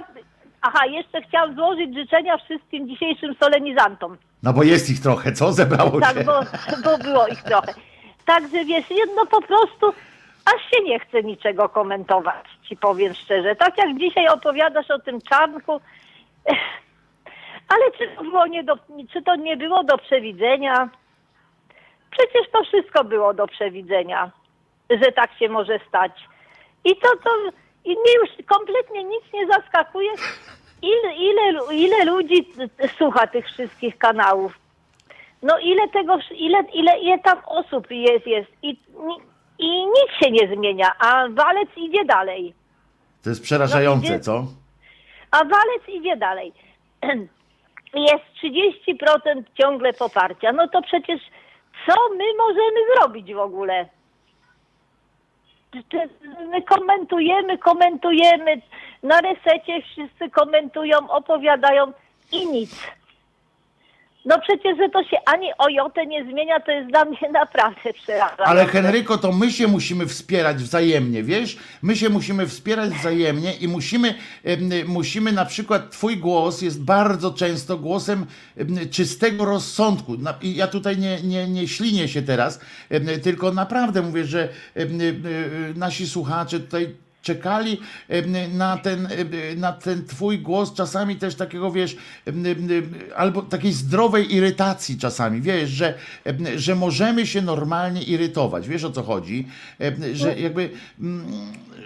aha, 0.60 0.86
jeszcze 0.86 1.22
chciałam 1.22 1.54
złożyć 1.54 1.94
życzenia 1.94 2.36
wszystkim 2.38 2.88
dzisiejszym 2.88 3.34
solenizantom. 3.40 4.16
No 4.42 4.52
bo 4.52 4.62
jest 4.62 4.90
ich 4.90 5.00
trochę, 5.00 5.32
co? 5.32 5.52
Zebrało 5.52 5.92
się. 6.00 6.00
Tak, 6.00 6.24
bo, 6.24 6.40
bo 6.84 6.98
było 6.98 7.26
ich 7.26 7.42
trochę. 7.42 7.74
Także 8.26 8.64
wiesz, 8.64 8.90
jedno 8.90 9.26
po 9.26 9.42
prostu, 9.42 9.92
aż 10.44 10.70
się 10.70 10.82
nie 10.84 10.98
chce 11.00 11.22
niczego 11.22 11.68
komentować, 11.68 12.46
ci 12.68 12.76
powiem 12.76 13.14
szczerze. 13.14 13.56
Tak 13.56 13.78
jak 13.78 13.98
dzisiaj 13.98 14.28
opowiadasz 14.28 14.90
o 14.90 14.98
tym 14.98 15.20
czarnku, 15.20 15.80
ale 17.68 17.90
czy 17.98 18.08
to, 18.16 18.22
było 18.22 18.46
nie 18.46 18.64
do, 18.64 18.74
czy 19.12 19.22
to 19.22 19.36
nie 19.36 19.56
było 19.56 19.84
do 19.84 19.98
przewidzenia? 19.98 20.88
Przecież 22.10 22.50
to 22.52 22.64
wszystko 22.64 23.04
było 23.04 23.34
do 23.34 23.46
przewidzenia, 23.46 24.30
że 24.90 25.12
tak 25.12 25.32
się 25.38 25.48
może 25.48 25.78
stać. 25.88 26.12
I 26.84 26.96
to, 26.96 27.08
to 27.24 27.30
i 27.84 27.90
mnie 27.90 28.14
już 28.20 28.46
kompletnie 28.46 29.04
nic 29.04 29.22
nie 29.34 29.46
zaskakuje, 29.46 30.10
ile, 30.82 31.14
ile, 31.14 31.74
ile 31.74 32.04
ludzi 32.04 32.46
słucha 32.98 33.26
tych 33.26 33.46
wszystkich 33.46 33.98
kanałów. 33.98 34.58
No 35.42 35.58
ile 35.58 35.88
tego, 35.88 36.18
ile, 36.30 36.58
ile, 36.72 36.98
ile 36.98 37.18
tam 37.18 37.38
osób 37.46 37.90
jest, 37.90 38.26
jest 38.26 38.50
i, 38.62 38.76
i 39.62 39.86
nic 39.86 40.10
się 40.22 40.30
nie 40.30 40.56
zmienia, 40.56 40.92
a 40.98 41.28
walec 41.28 41.68
idzie 41.76 42.04
dalej. 42.04 42.54
To 43.24 43.30
jest 43.30 43.42
przerażające, 43.42 44.08
No, 44.08 44.14
idzie- 44.14 44.20
co? 44.24 44.44
A 45.30 45.38
walec 45.38 45.88
idzie 45.88 46.16
dalej. 46.16 46.52
Jest 47.94 48.24
30% 48.44 49.42
ciągle 49.60 49.92
poparcia. 49.92 50.52
No 50.52 50.68
to 50.68 50.82
przecież 50.82 51.20
co 51.86 51.94
my 52.16 52.24
możemy 52.38 52.80
zrobić 52.96 53.34
w 53.34 53.38
ogóle? 53.38 53.86
My 56.50 56.62
komentujemy, 56.62 57.58
komentujemy, 57.58 58.62
na 59.02 59.20
resecie 59.20 59.82
wszyscy 59.82 60.30
komentują, 60.30 61.10
opowiadają 61.10 61.92
i 62.32 62.46
nic. 62.46 62.86
No 64.24 64.40
przecież, 64.40 64.78
że 64.78 64.88
to 64.88 65.04
się 65.04 65.16
ani 65.26 65.46
o 65.58 65.68
jotę 65.68 66.06
nie 66.06 66.24
zmienia, 66.24 66.60
to 66.60 66.72
jest 66.72 66.88
dla 66.90 67.04
mnie 67.04 67.18
naprawdę 67.32 67.92
przerażające. 67.92 68.44
Ale 68.44 68.66
Henryko, 68.66 69.18
to 69.18 69.32
my 69.32 69.52
się 69.52 69.68
musimy 69.68 70.06
wspierać 70.06 70.56
wzajemnie, 70.56 71.22
wiesz? 71.22 71.56
My 71.82 71.96
się 71.96 72.08
musimy 72.08 72.46
wspierać 72.46 72.90
wzajemnie 72.90 73.54
i 73.54 73.68
musimy, 73.68 74.14
musimy 74.86 75.32
na 75.32 75.44
przykład, 75.44 75.90
twój 75.90 76.16
głos 76.16 76.62
jest 76.62 76.84
bardzo 76.84 77.30
często 77.34 77.78
głosem 77.78 78.26
em, 78.56 78.88
czystego 78.90 79.44
rozsądku. 79.44 80.16
I 80.42 80.56
ja 80.56 80.66
tutaj 80.66 80.98
nie, 80.98 81.22
nie, 81.22 81.48
nie 81.48 81.68
ślinię 81.68 82.08
się 82.08 82.22
teraz, 82.22 82.60
tylko 83.22 83.52
naprawdę 83.52 84.02
mówię, 84.02 84.24
że 84.24 84.48
nasi 85.74 86.06
słuchacze 86.06 86.60
tutaj 86.60 86.94
czekali 87.22 87.80
na 88.54 88.76
ten, 88.76 89.08
na 89.56 89.72
ten 89.72 90.06
twój 90.06 90.38
głos, 90.38 90.74
czasami 90.74 91.16
też 91.16 91.34
takiego, 91.34 91.72
wiesz, 91.72 91.96
albo 93.16 93.42
takiej 93.42 93.72
zdrowej 93.72 94.34
irytacji 94.34 94.98
czasami, 94.98 95.40
wiesz, 95.40 95.70
że, 95.70 95.94
że 96.56 96.74
możemy 96.74 97.26
się 97.26 97.42
normalnie 97.42 98.02
irytować, 98.02 98.68
wiesz 98.68 98.84
o 98.84 98.90
co 98.90 99.02
chodzi, 99.02 99.46
że 100.12 100.38
jakby, 100.38 100.70
mm, 101.00 101.24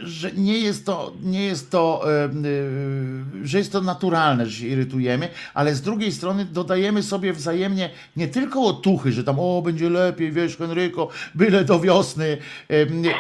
że 0.03 0.33
nie 0.33 0.59
jest 0.59 0.87
to, 0.87 1.13
nie 1.23 1.45
jest 1.45 1.71
to, 1.71 2.03
em, 2.25 2.45
y, 2.45 3.49
że 3.49 3.59
jest 3.59 3.73
to 3.73 3.81
naturalne, 3.81 4.47
że 4.47 4.61
się 4.61 4.67
irytujemy, 4.67 5.29
ale 5.55 5.75
z 5.75 5.81
drugiej 5.81 6.13
strony 6.13 6.45
dodajemy 6.45 7.03
sobie 7.03 7.33
wzajemnie 7.33 7.91
nie 8.17 8.29
tylko 8.29 8.63
otuchy, 8.63 9.13
że 9.13 9.25
tam, 9.25 9.37
o, 9.39 9.63
będzie 9.63 9.91
lepiej, 9.91 10.33
wiesz, 10.33 10.57
Henryko, 10.57 11.09
byle 11.35 11.65
do 11.65 11.81
wiosny, 11.81 12.39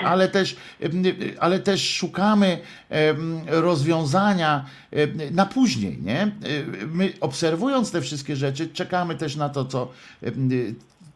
ale 0.04 0.28
też, 0.28 0.56
ale 1.40 1.58
też 1.58 1.94
szukamy 1.94 2.58
rozwiązania 3.46 4.64
na 5.30 5.46
później, 5.46 5.98
nie? 6.02 6.20
E, 6.20 6.30
My 6.86 7.12
obserwując 7.20 7.90
te 7.90 8.00
wszystkie 8.00 8.36
rzeczy, 8.36 8.68
czekamy 8.68 9.14
też 9.14 9.36
na 9.36 9.48
to, 9.48 9.64
co 9.64 9.88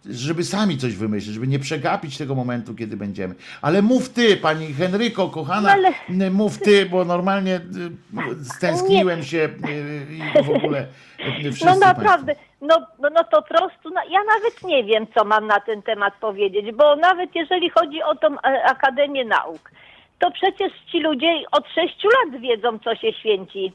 żeby 0.06 0.44
sami 0.44 0.78
coś 0.78 0.94
wymyślić, 0.96 1.34
żeby 1.34 1.46
nie 1.46 1.58
przegapić 1.58 2.18
tego 2.18 2.34
momentu, 2.34 2.74
kiedy 2.74 2.96
będziemy. 2.96 3.34
Ale 3.62 3.82
mów 3.82 4.08
ty, 4.08 4.36
pani 4.36 4.72
Henryko, 4.74 5.28
kochana, 5.28 5.76
No 5.76 5.90
ale- 6.08 6.30
mów 6.30 6.58
ty, 6.58 6.86
bo 6.86 7.04
normalnie 7.04 7.56
y, 7.56 8.44
stęskniłem 8.44 9.22
się 9.22 9.38
y, 9.38 10.06
i 10.40 10.44
w 10.44 10.50
ogóle 10.50 10.86
y, 11.20 11.52
wszyscy 11.52 11.64
No 11.64 11.70
państwo. 11.70 11.86
naprawdę, 11.88 12.34
no, 12.60 12.86
no, 12.98 13.08
no 13.10 13.24
to 13.24 13.42
prostu, 13.42 13.90
no, 13.94 14.00
ja 14.10 14.18
nawet 14.34 14.64
nie 14.64 14.84
wiem, 14.84 15.06
co 15.14 15.24
mam 15.24 15.46
na 15.46 15.60
ten 15.60 15.82
temat 15.82 16.14
powiedzieć, 16.20 16.72
bo 16.76 16.96
nawet 16.96 17.34
jeżeli 17.34 17.70
chodzi 17.70 18.02
o 18.02 18.14
tą 18.14 18.28
e, 18.40 18.64
Akademię 18.64 19.24
Nauk, 19.24 19.70
to 20.18 20.30
przecież 20.30 20.72
ci 20.92 21.00
ludzie 21.00 21.26
od 21.52 21.64
sześciu 21.68 22.08
lat 22.08 22.40
wiedzą, 22.40 22.78
co 22.78 22.94
się 22.96 23.12
święci. 23.12 23.72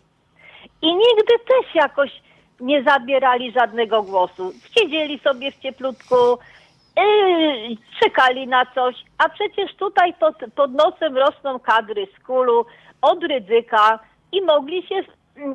I 0.81 0.87
nigdy 0.87 1.33
też 1.47 1.75
jakoś 1.75 2.11
nie 2.59 2.83
zabierali 2.83 3.51
żadnego 3.51 4.03
głosu. 4.03 4.51
Siedzieli 4.77 5.19
sobie 5.19 5.51
w 5.51 5.59
cieplutku, 5.59 6.15
yy, 6.97 7.77
czekali 8.03 8.47
na 8.47 8.65
coś, 8.65 8.95
a 9.17 9.29
przecież 9.29 9.75
tutaj 9.75 10.13
pod, 10.13 10.35
pod 10.55 10.71
nosem 10.73 11.17
rosną 11.17 11.59
kadry 11.59 12.07
z 12.19 12.23
kulu, 12.23 12.65
od 13.01 13.23
ryzyka 13.23 13.99
i 14.31 14.41
mogli 14.41 14.87
się 14.87 15.03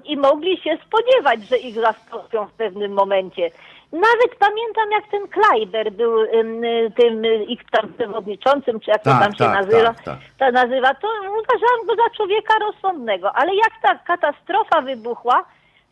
i 0.05 0.17
mogli 0.17 0.57
się 0.57 0.79
spodziewać, 0.87 1.49
że 1.49 1.59
ich 1.59 1.75
zastąpią 1.75 2.47
w 2.47 2.53
pewnym 2.53 2.93
momencie. 2.93 3.51
Nawet 3.93 4.39
pamiętam, 4.39 4.91
jak 4.93 5.09
ten 5.11 5.29
Kleiber 5.29 5.93
był 5.93 6.21
ym, 6.21 6.63
tym 6.97 7.25
y, 7.25 7.45
ich 7.45 7.61
tam 7.71 7.93
przewodniczącym, 7.93 8.81
czy 8.81 8.91
jak 8.91 9.03
to 9.03 9.11
Tak, 9.11 9.23
tam 9.23 9.33
się 9.33 9.39
tak, 9.39 9.55
nazywa, 9.55 9.95
tak, 9.95 10.03
tak. 10.05 10.19
to 10.39 10.51
nazywa, 10.51 10.95
to 10.95 11.09
uważałam 11.19 11.87
go 11.87 11.95
za 11.97 12.17
człowieka 12.17 12.55
rozsądnego. 12.61 13.33
Ale 13.33 13.55
jak 13.55 13.73
ta 13.83 13.95
katastrofa 13.95 14.81
wybuchła, 14.81 15.45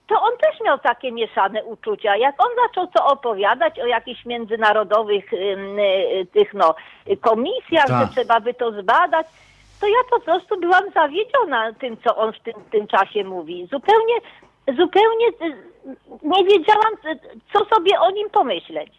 to 0.08 0.20
on 0.20 0.32
też 0.40 0.60
miał 0.60 0.78
takie 0.78 1.12
mieszane 1.12 1.64
uczucia. 1.64 2.16
Jak 2.16 2.34
on 2.42 2.48
zaczął 2.62 2.86
to 2.86 3.06
opowiadać 3.06 3.80
o 3.80 3.86
jakichś 3.86 4.24
międzynarodowych 4.24 5.32
ym, 5.32 5.78
y, 5.78 6.26
tych 6.32 6.54
no, 6.54 6.74
y, 7.10 7.16
komisjach, 7.16 7.86
Tak. 7.86 8.08
że 8.08 8.14
trzeba 8.14 8.40
by 8.40 8.54
to 8.54 8.82
zbadać, 8.82 9.26
to 9.80 9.86
ja 9.86 10.02
po 10.10 10.20
prostu 10.20 10.60
byłam 10.60 10.84
zawiedziona 10.94 11.72
tym, 11.72 11.96
co 12.04 12.16
on 12.16 12.32
w 12.32 12.40
tym, 12.40 12.54
tym 12.70 12.86
czasie 12.86 13.24
mówi. 13.24 13.68
Zupełnie, 13.72 14.14
zupełnie 14.78 15.28
y, 15.28 15.56
nie 16.22 16.44
wiedziałam, 16.44 16.92
y, 17.06 17.18
co 17.52 17.64
sobie 17.64 18.00
o 18.00 18.10
nim 18.10 18.30
pomyśleć. 18.30 18.92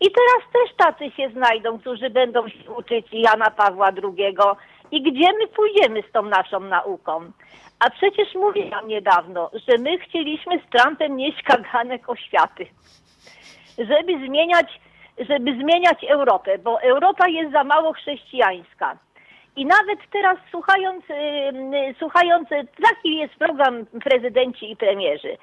I 0.00 0.10
teraz 0.10 0.52
też 0.52 0.76
tacy 0.76 1.10
się 1.10 1.30
znajdą, 1.30 1.78
którzy 1.78 2.10
będą 2.10 2.48
się 2.48 2.70
uczyć 2.70 3.06
Jana 3.12 3.50
Pawła 3.50 3.88
II. 3.88 4.36
I 4.90 5.02
gdzie 5.02 5.32
my 5.32 5.46
pójdziemy 5.46 6.02
z 6.08 6.12
tą 6.12 6.22
naszą 6.22 6.60
nauką? 6.60 7.30
A 7.78 7.90
przecież 7.90 8.34
mówiłam 8.34 8.88
niedawno, 8.88 9.50
że 9.68 9.78
my 9.78 9.98
chcieliśmy 9.98 10.58
z 10.58 10.70
Trumpem 10.70 11.16
nieść 11.16 11.42
kaganek 11.42 12.08
oświaty, 12.08 12.66
żeby 13.78 14.26
zmieniać, 14.26 14.80
żeby 15.18 15.54
zmieniać 15.62 16.04
Europę, 16.08 16.58
bo 16.58 16.82
Europa 16.82 17.28
jest 17.28 17.52
za 17.52 17.64
mało 17.64 17.92
chrześcijańska. 17.92 18.96
I 19.56 19.66
nawet 19.66 19.98
teraz 20.12 20.38
słuchając, 20.50 21.04
słuchając, 21.98 22.48
taki 22.82 23.16
jest 23.16 23.34
program 23.34 23.86
prezydenci 23.86 24.70
i 24.70 24.76
premierzy. 24.76 25.36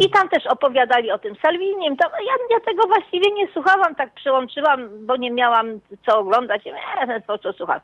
I 0.00 0.10
tam 0.10 0.28
też 0.28 0.46
opowiadali 0.46 1.10
o 1.10 1.18
tym 1.18 1.36
Salvinim. 1.42 1.96
Tam, 1.96 2.10
ja, 2.12 2.32
ja 2.50 2.60
tego 2.60 2.86
właściwie 2.86 3.30
nie 3.34 3.48
słuchałam, 3.52 3.94
tak 3.94 4.14
przyłączyłam, 4.14 5.06
bo 5.06 5.16
nie 5.16 5.30
miałam 5.30 5.66
co 6.06 6.18
oglądać. 6.18 6.66
Eee, 6.66 7.22
po 7.26 7.38
co 7.38 7.52
słucham. 7.52 7.80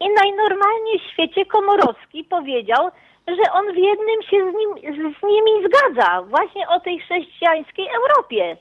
I 0.00 0.06
najnormalniej 0.08 0.98
w 0.98 1.12
świecie 1.12 1.46
Komorowski 1.46 2.24
powiedział, 2.24 2.90
że 3.28 3.52
on 3.52 3.64
w 3.72 3.76
jednym 3.76 4.22
się 4.30 4.36
z, 4.50 4.54
nim, 4.54 4.94
z, 4.94 5.22
nimi 5.22 5.52
zgadza, 5.68 6.22
właśnie 6.22 6.68
o 6.68 6.80
tej 6.80 6.98
chrześcijańskiej 6.98 7.86
Europie. 7.96 8.56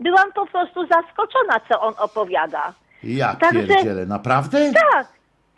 Byłam 0.00 0.32
po 0.32 0.46
prostu 0.46 0.86
zaskoczona, 0.86 1.60
co 1.68 1.80
on 1.80 1.94
opowiada. 1.98 2.72
Ja 3.04 3.34
Także- 3.34 3.66
pierdzielę, 3.66 4.06
naprawdę? 4.06 4.72
Tak, 4.92 5.06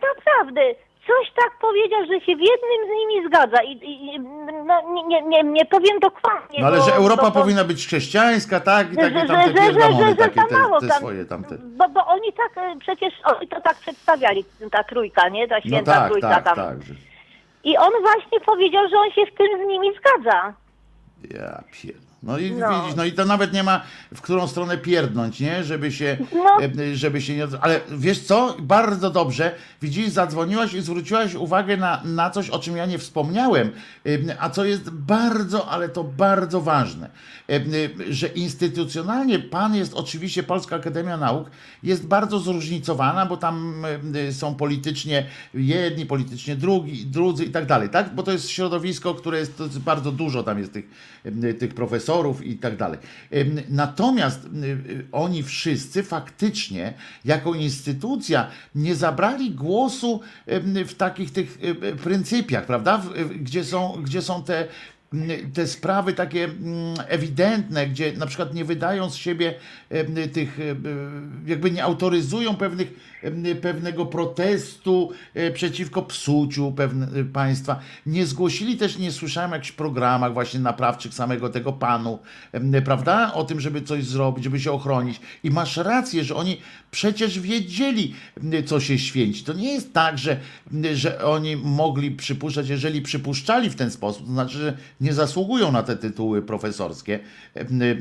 naprawdę. 0.03 0.61
coś 1.07 1.33
tak 1.37 1.51
powiedział, 1.61 2.01
że 2.01 2.21
się 2.21 2.37
w 2.37 2.41
jednym 2.41 2.81
z 2.87 2.91
nimi 2.99 3.27
zgadza 3.29 3.63
i, 3.63 3.73
i 3.73 4.21
no, 4.67 5.03
nie, 5.07 5.23
nie, 5.23 5.43
nie, 5.43 5.65
powiem 5.65 6.01
dokładnie. 6.01 6.61
No 6.61 6.67
ale 6.67 6.79
bo- 6.79 6.85
że 6.85 6.95
Europa 6.95 7.23
bo- 7.23 7.31
bo- 7.31 7.41
powinna 7.41 7.65
być 7.65 7.87
chrześcijańska, 7.87 8.61
tak? 8.61 8.93
I 8.93 8.95
Że- 8.95 9.01
takie 9.01 9.21
że- 9.21 9.27
tam 9.27 9.37
te 9.37 9.49
że- 9.49 9.73
że- 9.73 9.93
że- 9.93 10.09
że 10.09 10.17
takie 10.17 10.41
za 10.51 10.59
mało 10.59 10.81
te, 10.81 10.89
swoje 10.89 11.25
tamte. 11.25 11.59
Bo, 11.59 11.89
bo 11.89 12.07
oni 12.07 12.33
tak 12.33 12.59
e, 12.59 12.77
przecież 12.79 13.15
oni 13.25 13.49
to 13.49 13.61
tak 13.61 13.77
przedstawiali, 13.77 14.45
ta 14.73 14.85
trójka, 14.85 15.29
nie? 15.29 15.49
Ta 15.49 15.55
No 15.55 15.61
święta 15.61 15.93
tak, 15.93 16.09
trójka 16.11 16.29
tak, 16.31 16.45
tam. 16.45 16.57
tak. 16.57 16.83
Że... 16.83 16.95
I 17.65 17.77
on 17.77 17.93
właśnie 18.03 18.41
powiedział, 18.41 18.89
że 18.89 18.97
on 18.97 19.11
się 19.11 19.27
w 19.27 19.35
tym 19.39 19.65
z 19.65 19.69
nimi 19.69 19.89
zgadza. 19.99 20.55
Ja 21.31 21.63
pier... 21.73 22.04
No 22.25 22.39
i 22.39 22.51
No. 22.53 22.81
widzisz, 22.83 22.97
no 22.97 23.05
i 23.05 23.13
to 23.13 23.25
nawet 23.25 23.53
nie 23.53 23.63
ma 23.63 23.81
w 24.15 24.21
którą 24.21 24.49
stronę 24.49 24.79
pierdnąć, 24.79 25.41
nie? 25.41 25.65
Żeby 25.65 25.93
się, 25.93 26.17
No. 26.35 26.83
e, 26.83 26.97
żeby 26.97 27.23
się 27.23 27.37
nie... 27.37 27.47
Ale 27.61 27.81
wiesz 27.91 28.21
co? 28.21 28.57
Bardzo 28.61 29.11
dobrze. 29.11 29.55
Widzisz, 29.83 30.09
zadzwoniłaś 30.09 30.75
i 30.75 30.81
zwróciłaś 30.81 31.35
uwagę 31.35 31.77
na, 31.77 32.01
na 32.05 32.31
coś, 32.31 32.51
o 32.51 32.59
czym 32.59 32.77
ja 32.77 32.87
nie 32.87 32.99
wspomniałem, 32.99 33.71
e, 34.07 34.11
a 34.39 34.51
co 34.51 34.65
jest 34.65 34.91
bardzo, 34.91 35.69
ale 35.69 35.89
to 35.89 36.05
bardzo 36.05 36.61
ważne. 36.61 37.11
E, 37.51 37.61
Że 38.11 38.27
instytucjonalnie 38.27 39.39
pan 39.39 39.75
jest, 39.75 39.95
oczywiście 39.95 40.43
Polska 40.43 40.77
Akademia 40.77 41.17
Nauk 41.17 41.51
jest 41.83 42.07
bardzo 42.07 42.39
zróżnicowana, 42.39 43.27
bo 43.27 43.37
tam 43.37 43.85
są 44.33 44.55
politycznie 44.55 45.27
jedni, 45.55 46.07
politycznie 46.07 46.57
drugi, 46.57 47.07
drudzy 47.07 47.45
i 47.45 47.51
tak 47.51 47.67
dalej, 47.67 47.89
tak? 47.89 48.15
Bo 48.15 48.23
to 48.23 48.33
jest 48.33 48.49
środowisko, 48.51 49.15
które 49.15 49.39
jest, 49.39 49.61
jest 49.61 49.79
bardzo 49.81 50.13
dużo 50.13 50.43
tam 50.43 50.59
jest 50.59 50.73
tych, 50.73 50.85
tych 51.59 51.75
profesorów 51.75 52.14
i 52.45 52.57
tak 52.57 52.77
dalej. 52.77 52.99
Natomiast 53.69 54.45
em, 54.45 54.53
oni 55.13 55.43
wszyscy 55.43 56.03
faktycznie 56.03 56.93
jako 57.25 57.55
instytucja 57.55 58.51
nie 58.75 58.95
zabrali 58.95 59.51
głosu 59.51 60.21
w 60.87 60.95
takich 60.95 61.33
tych 61.33 61.59
em, 61.63 61.99
pryncypiach, 61.99 62.67
prawda? 62.67 63.03
Gdzie 63.41 63.65
są, 63.65 64.03
gdzie 64.03 64.23
są 64.23 64.45
te 64.45 64.69
te 65.55 65.67
sprawy 65.67 66.13
takie 66.13 66.45
mm, 66.45 66.95
ewidentne, 67.09 67.87
gdzie 67.87 68.13
na 68.13 68.27
przykład 68.27 68.55
nie 68.55 68.65
wydają 68.65 69.11
z 69.11 69.15
siebie 69.15 69.55
tych, 70.33 70.59
jakby 71.47 71.71
nie 71.71 71.85
autoryzują 71.85 72.57
pewnych, 72.57 73.15
pewnego 73.61 74.07
protestu 74.07 75.11
e, 75.35 75.51
przeciwko 75.51 76.03
psuciu 76.03 76.73
pewne, 76.73 77.07
e, 77.21 77.25
państwa. 77.25 77.81
Nie 78.07 78.27
zgłosili 78.27 78.77
też, 78.77 78.99
nie 78.99 79.13
słyszałem 79.13 79.51
w 79.51 79.53
jakichś 79.53 79.73
programach 79.73 80.33
właśnie 80.33 80.61
naprawczych 80.61 81.15
samego 81.15 81.49
tego 81.49 81.73
panu, 81.73 82.19
prawda? 82.85 83.33
O 83.35 83.45
tym, 83.45 83.61
żeby 83.61 83.83
coś 83.83 84.05
zrobić, 84.05 84.45
żeby 84.45 84.61
się 84.61 84.73
ochronić. 84.73 85.21
I 85.45 85.51
masz 85.51 85.77
rację, 85.77 86.25
że 86.25 86.35
oni 86.35 86.61
przecież 86.91 87.41
wiedzieli, 87.41 88.15
co 88.67 88.81
się 88.81 88.99
święci. 88.99 89.45
To 89.45 89.53
nie 89.53 89.73
jest 89.73 89.93
tak, 89.93 90.19
że, 90.19 90.41
że 90.95 91.25
oni 91.25 91.57
mogli 91.57 92.11
przypuszczać, 92.11 92.69
jeżeli 92.69 93.03
przypuszczali 93.03 93.71
w 93.71 93.75
ten 93.75 93.91
sposób, 93.91 94.27
to 94.27 94.33
znaczy, 94.33 94.59
że 94.59 94.77
nie 95.01 95.13
zasługują 95.13 95.73
na 95.73 95.83
te 95.83 95.97
tytuły 95.97 96.43
profesorskie, 96.43 97.21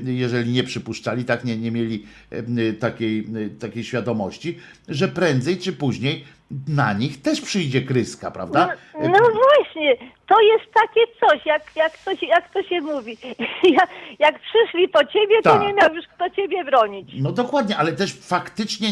jeżeli 0.05 0.51
nie 0.51 0.63
przypuszczali, 0.63 1.25
tak 1.25 1.45
nie, 1.45 1.57
nie 1.57 1.71
mieli 1.71 1.82
m, 2.31 2.57
takiej, 2.79 3.27
takiej 3.59 3.83
świadomości, 3.83 4.59
że 4.87 5.07
prędzej 5.07 5.57
czy 5.57 5.73
później 5.73 6.23
na 6.67 6.93
nich 6.93 7.21
też 7.21 7.41
przyjdzie 7.41 7.81
kryska, 7.81 8.31
prawda? 8.31 8.69
No, 9.01 9.09
no 9.09 9.19
właśnie, 9.31 9.97
to 10.33 10.41
jest 10.41 10.73
takie 10.73 11.01
coś, 11.19 11.45
jak, 11.45 11.61
jak, 11.75 11.97
to, 11.97 12.15
się, 12.15 12.25
jak 12.25 12.53
to 12.53 12.63
się 12.63 12.81
mówi. 12.81 13.17
Jak, 13.63 13.89
jak 14.19 14.35
przyszli 14.39 14.87
po 14.89 15.05
ciebie, 15.05 15.35
to 15.43 15.49
Tak. 15.53 15.61
nie 15.61 15.73
miał 15.73 15.95
już 15.95 16.05
kto 16.15 16.29
ciebie 16.29 16.63
bronić. 16.63 17.09
No 17.19 17.31
dokładnie, 17.31 17.77
ale 17.77 17.91
też 17.93 18.13
faktycznie, 18.13 18.89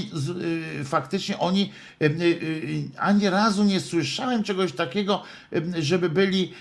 y, 0.82 0.84
faktycznie 0.86 1.40
oni 1.40 1.72
y, 2.02 2.06
y, 2.06 2.12
ani 3.00 3.30
razu 3.30 3.64
nie 3.64 3.80
słyszałem 3.80 4.44
czegoś 4.44 4.72
takiego, 4.74 5.24
żeby 5.80 6.10
byli, 6.10 6.54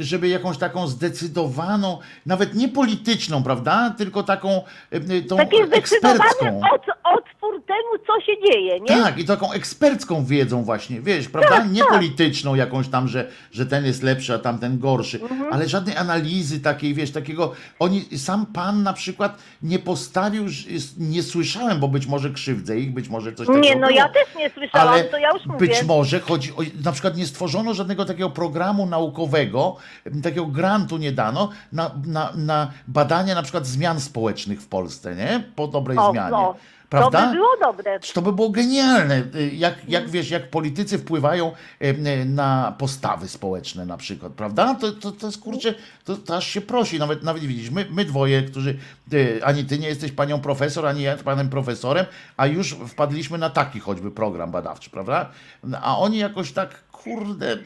żeby 0.00 0.28
jakąś 0.28 0.58
taką 0.58 0.86
zdecydowaną, 0.86 1.98
nawet 2.26 2.54
nie 2.54 2.68
polityczną, 2.68 3.42
prawda, 3.42 3.94
tylko 3.98 4.22
taką 4.22 4.62
tą 5.28 5.36
Taki 5.36 5.56
ekspercką. 5.72 6.60
od, 6.74 6.82
otwór 7.04 7.62
temu, 7.66 8.04
co 8.06 8.20
się 8.26 8.32
dzieje, 8.52 8.80
nie? 8.80 8.86
Tak, 8.86 9.18
i 9.18 9.24
taką 9.24 9.52
ekspercką 9.52 10.24
wiedzą 10.24 10.62
właśnie, 10.64 11.00
wiesz, 11.00 11.28
prawda? 11.28 11.50
Tak, 11.50 11.72
nie 11.72 11.80
tak. 11.80 11.88
polityczną 11.88 12.54
jakąś 12.54 12.88
tam, 12.88 13.08
że, 13.08 13.28
że 13.52 13.66
ten 13.66 13.84
jest 13.84 14.02
lepszy, 14.02 14.11
a 14.34 14.38
tamten 14.38 14.78
gorszy, 14.78 15.20
Mhm. 15.22 15.52
ale 15.52 15.68
żadnej 15.68 15.96
analizy 15.96 16.60
takiej, 16.60 16.94
wiesz, 16.94 17.10
takiego, 17.10 17.52
oni, 17.78 18.04
sam 18.18 18.46
pan 18.46 18.82
na 18.82 18.92
przykład 18.92 19.38
nie 19.62 19.78
postawił, 19.78 20.44
nie 20.98 21.22
słyszałem, 21.22 21.80
bo 21.80 21.88
być 21.88 22.06
może 22.06 22.30
krzywdzę 22.30 22.78
ich, 22.78 22.92
być 22.94 23.08
może 23.08 23.32
coś 23.32 23.46
takiego 23.46 23.64
Nie, 23.66 23.76
no 23.76 23.86
było. 23.86 23.98
ja 23.98 24.08
też 24.08 24.24
nie 24.38 24.50
słyszałam, 24.50 24.88
Ale 24.88 25.04
to 25.04 25.18
ja 25.18 25.30
już 25.32 25.46
mówię. 25.46 25.58
być 25.58 25.82
może 25.84 26.20
chodzi 26.20 26.52
o, 26.52 26.56
na 26.84 26.92
przykład 26.92 27.16
nie 27.16 27.26
stworzono 27.26 27.74
żadnego 27.74 28.04
takiego 28.04 28.30
programu 28.30 28.86
naukowego, 28.86 29.76
takiego 30.22 30.46
grantu 30.46 30.96
nie 30.96 31.12
dano 31.12 31.48
na, 31.72 31.90
na, 32.06 32.32
na 32.36 32.70
badanie 32.88 33.34
na 33.34 33.42
przykład 33.42 33.66
zmian 33.66 34.00
społecznych 34.00 34.62
w 34.62 34.66
Polsce, 34.66 35.16
nie? 35.16 35.44
Po 35.56 35.68
dobrej 35.68 35.98
O, 35.98 36.10
zmianie. 36.10 36.30
no, 36.30 36.54
Prawda? 36.92 37.20
To 37.20 37.26
by 37.26 37.34
było 37.34 37.56
dobre. 37.60 38.00
To 38.14 38.22
by 38.22 38.32
było 38.32 38.50
genialne. 38.50 39.22
Jak, 39.52 39.74
jak 39.88 40.10
wiesz, 40.10 40.30
jak 40.30 40.50
politycy 40.50 40.98
wpływają 40.98 41.52
em, 41.80 42.06
y, 42.06 42.24
na 42.24 42.74
postawy 42.78 43.28
społeczne 43.28 43.86
na 43.86 43.96
przykład, 43.96 44.32
prawda? 44.32 44.74
To, 44.74 44.92
to, 44.92 45.12
to 45.12 45.26
jest 45.26 45.40
kurczę, 45.40 45.74
to, 46.04 46.16
to 46.16 46.36
aż 46.36 46.46
się 46.46 46.60
prosi. 46.60 46.98
Nawet, 46.98 47.22
nawet 47.22 47.42
widzisz, 47.42 47.70
my, 47.70 47.86
my 47.90 48.04
dwoje, 48.04 48.42
którzy, 48.42 48.78
ty, 49.10 49.40
ani 49.44 49.64
ty 49.64 49.78
nie 49.78 49.88
jesteś 49.88 50.12
panią 50.12 50.40
profesor, 50.40 50.86
ani 50.86 51.02
ja 51.02 51.16
panem 51.16 51.50
profesorem, 51.50 52.06
a 52.36 52.46
już 52.46 52.74
wpadliśmy 52.74 53.38
na 53.38 53.50
taki 53.50 53.80
choćby 53.80 54.10
program 54.10 54.50
badawczy, 54.50 54.90
prawda? 54.90 55.30
A 55.82 55.98
oni 55.98 56.18
jakoś 56.18 56.52
tak, 56.52 56.82
kurde, 56.92 57.58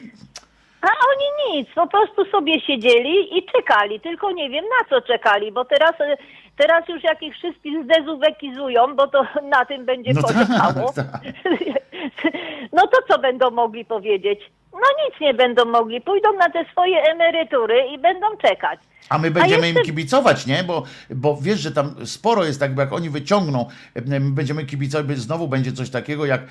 A 0.81 0.87
oni 0.87 1.57
nic, 1.57 1.69
po 1.75 1.87
prostu 1.87 2.25
sobie 2.25 2.61
siedzieli 2.61 3.37
i 3.37 3.45
czekali, 3.45 3.99
tylko 3.99 4.31
nie 4.31 4.49
wiem 4.49 4.65
na 4.65 4.89
co 4.89 5.07
czekali, 5.07 5.51
bo 5.51 5.65
teraz, 5.65 6.01
e, 6.01 6.17
teraz 6.57 6.87
już 6.89 7.03
jak 7.03 7.23
ich 7.23 7.33
wszystkich 7.33 7.83
zdezubekizują, 7.83 8.95
bo 8.95 9.07
to 9.07 9.23
na 9.55 9.65
tym 9.65 9.85
będzie 9.85 10.11
No 10.13 10.21
polegało. 10.21 10.93
tak, 10.93 11.05
tak. 11.11 12.33
No 12.73 12.87
to 12.87 12.97
co 13.13 13.19
będą 13.19 13.51
mogli 13.51 13.85
powiedzieć? 13.85 14.39
No 14.73 14.79
nic 15.05 15.19
nie 15.21 15.33
będą 15.33 15.65
mogli, 15.65 16.01
pójdą 16.01 16.33
na 16.33 16.49
te 16.49 16.65
swoje 16.71 17.01
emerytury 17.01 17.87
i 17.87 17.97
będą 17.97 18.27
czekać. 18.37 18.79
A 19.09 19.17
my 19.17 19.31
będziemy 19.31 19.67
jeszcze- 19.67 19.79
im 19.79 19.85
kibicować, 19.85 20.45
nie? 20.45 20.63
Bo, 20.63 20.83
bo 21.09 21.37
wiesz, 21.41 21.59
że 21.59 21.71
tam 21.71 21.95
sporo 22.05 22.45
jest 22.45 22.59
tak, 22.59 22.75
bo 22.75 22.81
jak 22.81 22.93
oni 22.93 23.09
wyciągną, 23.09 23.65
my 24.05 24.19
będziemy 24.19 24.65
kibicować, 24.65 25.17
znowu 25.19 25.47
będzie 25.47 25.71
coś 25.71 25.89
takiego, 25.89 26.25
jak, 26.25 26.41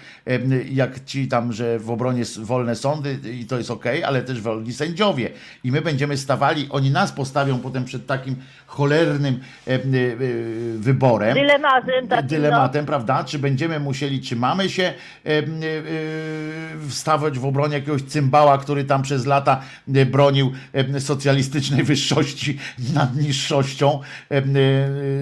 jak 0.70 1.04
ci 1.04 1.28
tam, 1.28 1.52
że 1.52 1.78
w 1.78 1.90
obronie 1.90 2.22
wolne 2.38 2.76
sądy 2.76 3.18
i 3.32 3.46
to 3.46 3.58
jest 3.58 3.70
okej, 3.70 4.04
ale 4.04 4.22
też 4.22 4.40
wolni 4.40 4.72
sędziowie. 4.72 5.30
I 5.64 5.72
my 5.72 5.82
będziemy 5.82 6.16
stawali, 6.16 6.66
oni 6.70 6.90
nas 6.90 7.12
postawią 7.12 7.58
potem 7.58 7.84
przed 7.84 8.06
takim 8.06 8.36
cholernym 8.66 9.40
e, 9.66 9.74
e, 9.74 9.78
wyborem. 10.76 11.34
Dylematem 11.34 12.08
takim, 12.08 12.28
Dylematem, 12.28 12.86
prawda? 12.86 13.24
Czy 13.24 13.38
będziemy 13.38 13.80
musieli, 13.80 14.20
czy 14.20 14.36
mamy 14.36 14.68
się 14.68 14.82
e, 15.24 15.42
wstawać 16.88 17.38
w 17.38 17.46
obronie 17.46 17.74
jakiegoś 17.74 18.02
cymbała, 18.02 18.58
który 18.58 18.84
tam 18.84 19.02
przez 19.02 19.26
lata 19.26 19.60
bronił 20.06 20.52
socjalistycznej 20.98 21.84
wyższości 21.84 22.35
nad 22.94 23.16
niższością. 23.16 24.00
E, 24.30 24.36
e, 24.36 24.42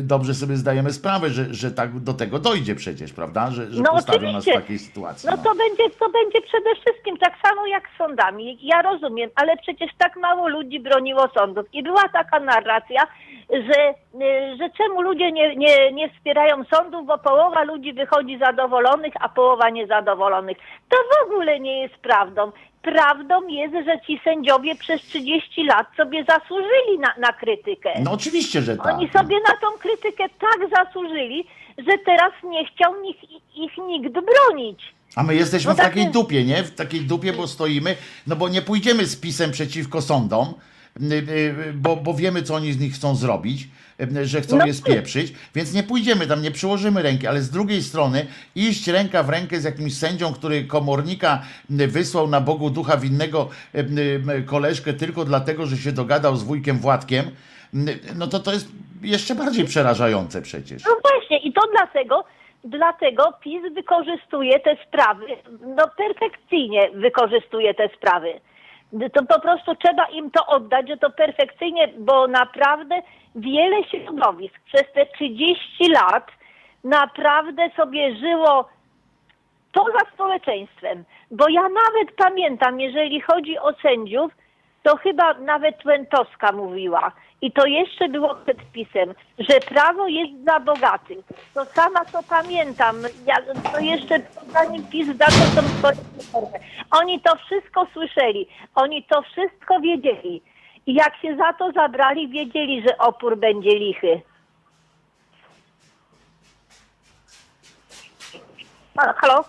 Dobrze 0.03 0.35
sobie 0.35 0.57
zdajemy 0.57 0.93
sprawę, 0.93 1.31
że, 1.31 1.55
że 1.55 1.71
tak 1.71 2.01
do 2.01 2.15
tego 2.15 2.39
dojdzie 2.39 2.75
przecież, 2.75 3.13
prawda? 3.13 3.51
Że, 3.51 3.73
że 3.73 3.83
No 3.83 3.91
postawią 3.93 4.33
nas 4.33 4.45
w 4.45 4.49
oczywiście. 4.49 4.61
takiej 4.61 4.79
sytuacji. 4.79 5.29
No 5.31 5.37
to 5.37 5.55
będzie, 5.55 5.91
to 5.99 6.11
będzie 6.11 6.41
przede 6.41 6.75
wszystkim 6.75 7.17
tak 7.17 7.33
samo 7.47 7.67
jak 7.67 7.89
z 7.95 7.99
sądami. 7.99 8.59
Ja 8.63 8.83
rozumiem, 8.83 9.31
ale 9.35 9.57
przecież 9.57 9.91
tak 9.99 10.17
mało 10.17 10.49
ludzi 10.49 10.81
broniło 10.81 11.29
sądów. 11.39 11.67
I 11.73 11.83
była 11.83 12.09
taka 12.09 12.41
narracja, 12.41 13.07
że, 13.51 13.91
y, 13.91 14.57
że 14.59 14.71
czemu 14.79 15.03
ludzie 15.03 15.33
nie, 15.33 15.57
nie, 15.57 15.93
nie 15.93 16.11
wspierają 16.11 16.65
sądów, 16.65 17.07
bo 17.07 17.19
połowa 17.19 17.63
ludzi 17.65 17.93
wychodzi 17.93 18.39
zadowolonych, 18.39 19.15
a 19.21 19.29
połowa 19.29 19.71
niezadowolonych. 19.71 20.57
To 20.89 20.97
w 20.97 21.27
ogóle 21.27 21.61
nie 21.61 21.83
jest 21.83 21.95
prawdą. 21.95 22.53
Prawdą 22.85 23.49
jest, 23.49 23.75
że 23.87 24.01
ci 24.07 24.21
sędziowie 24.25 24.75
przez 24.75 25.03
30 25.03 25.65
lat 25.65 25.87
sobie 25.97 26.25
zasłużyli 26.29 26.99
na, 27.01 27.15
na 27.19 27.33
krytykę. 27.33 27.91
No 28.03 28.13
oczywiście, 28.13 28.63
że 28.63 28.77
tak. 28.77 28.87
Oni 28.87 29.09
sobie 29.09 29.37
na 29.49 29.55
tą 29.61 29.79
krytykę 29.79 30.25
tak 30.41 30.85
zasłużyli, 30.85 31.45
że 31.79 31.99
teraz 32.07 32.33
nie 32.45 32.67
chciał 32.67 32.93
ich, 33.05 33.17
ich 33.57 33.73
nikt 33.89 34.13
bronić. 34.13 34.81
A 35.17 35.23
my 35.23 35.35
jesteśmy 35.35 35.69
No 35.69 35.75
w 35.75 35.77
tak 35.77 35.87
takiej 35.87 36.03
jest. 36.03 36.15
dupie, 36.15 36.45
nie? 36.45 36.63
W 36.63 36.75
takiej 36.75 37.01
dupie, 37.01 37.33
bo 37.33 37.47
stoimy, 37.49 37.97
no 38.27 38.37
bo 38.37 38.49
nie 38.49 38.63
pójdziemy 38.63 39.07
z 39.07 39.17
pisem 39.21 39.51
przeciwko 39.51 40.03
sądom, 40.03 40.55
y, 41.03 41.15
y, 41.15 41.73
bo, 41.75 41.97
bo 41.97 42.15
wiemy, 42.15 42.43
co 42.43 42.55
oni 42.55 42.73
z 42.73 42.81
nich 42.81 42.95
chcą 42.95 43.15
zrobić, 43.17 43.69
że 44.23 44.41
chcą 44.41 44.57
No 44.57 44.67
je 44.67 44.75
spieprzyć, 44.75 45.33
więc 45.55 45.75
nie 45.75 45.83
pójdziemy 45.83 46.27
tam, 46.27 46.43
nie 46.43 46.51
przyłożymy 46.51 47.03
ręki, 47.03 47.27
ale 47.27 47.41
z 47.41 47.51
drugiej 47.51 47.83
strony 47.83 48.27
iść 48.55 48.89
ręka 48.89 49.23
w 49.23 49.29
rękę 49.29 49.61
z 49.61 49.65
jakimś 49.65 49.97
sędzią, 49.97 50.33
który 50.33 50.65
komornika 50.65 51.43
wysłał 51.69 52.29
na 52.29 52.41
Bogu 52.41 52.71
ducha 52.71 52.97
winnego 52.97 53.49
koleżkę 54.47 54.93
tylko 54.93 55.25
dlatego, 55.25 55.67
że 55.67 55.77
się 55.77 55.93
dogadał 55.93 56.37
z 56.37 56.43
wujkiem 56.43 56.79
Władkiem, 56.79 57.25
no 58.17 58.27
to 58.27 58.41
to 58.41 58.53
jest 58.53 58.69
jeszcze 59.03 59.35
bardziej 59.35 59.65
przerażające 59.65 60.43
przecież. 60.43 60.83
No 60.85 60.97
właśnie, 61.03 61.39
i 61.39 61.53
to 61.53 61.61
dlatego 61.73 62.25
dlatego 62.65 63.33
PiS 63.41 63.75
wykorzystuje 63.75 64.61
te 64.61 64.77
sprawy, 64.89 65.27
no 65.61 65.85
perfekcyjnie 65.97 66.91
wykorzystuje 66.95 67.75
te 67.75 67.89
sprawy. 67.97 68.41
To 69.13 69.25
po 69.25 69.41
prostu 69.41 69.75
trzeba 69.75 70.05
im 70.05 70.31
to 70.31 70.47
oddać, 70.47 70.89
że 70.89 70.97
to 70.97 71.11
perfekcyjnie, 71.11 71.89
bo 71.99 72.27
naprawdę 72.27 73.03
wiele 73.35 73.85
środowisk 73.85 74.55
przez 74.65 74.93
te 74.95 75.07
30 75.07 75.89
lat 75.89 76.27
naprawdę 76.85 77.71
sobie 77.77 78.17
żyło 78.17 78.69
poza 79.73 79.99
społeczeństwem. 80.15 81.05
Bo 81.31 81.49
ja 81.49 81.63
nawet 81.63 82.17
pamiętam, 82.17 82.81
jeżeli 82.81 83.21
chodzi 83.21 83.59
o 83.59 83.73
sędziów, 83.73 84.33
to 84.83 84.97
chyba 84.97 85.35
nawet 85.35 85.85
Łętowska 85.85 86.53
mówiła, 86.53 87.13
i 87.45 87.53
to 87.53 87.67
jeszcze 87.67 88.09
było 88.09 88.35
przed 88.35 88.73
pisem, 88.73 89.15
że 89.39 89.61
prawo 89.61 90.09
jest 90.09 90.33
dla 90.35 90.61
bogatych. 90.61 91.19
To 91.55 91.65
sama 91.65 92.05
to 92.05 92.23
pamiętam, 92.23 92.97
ja, 93.27 93.37
to 93.73 93.79
jeszcze 93.79 94.21
zanim 94.53 94.87
PiS 94.87 95.07
zaczął 95.07 95.47
tą 95.55 95.69
swoją 95.69 95.97
reformę. 96.17 96.59
Oni 96.91 97.21
to 97.21 97.37
wszystko 97.37 97.87
słyszeli, 97.93 98.49
oni 98.75 99.05
to 99.05 99.23
wszystko 99.23 99.81
wiedzieli. 99.81 100.43
I 100.87 100.95
jak 100.95 101.17
się 101.17 101.37
za 101.37 101.53
to 101.53 101.73
zabrali, 101.73 102.29
wiedzieli, 102.29 102.83
że 102.83 102.99
opór 102.99 103.39
będzie 103.39 103.79
lichy. 103.79 104.21
Halo? 109.17 109.45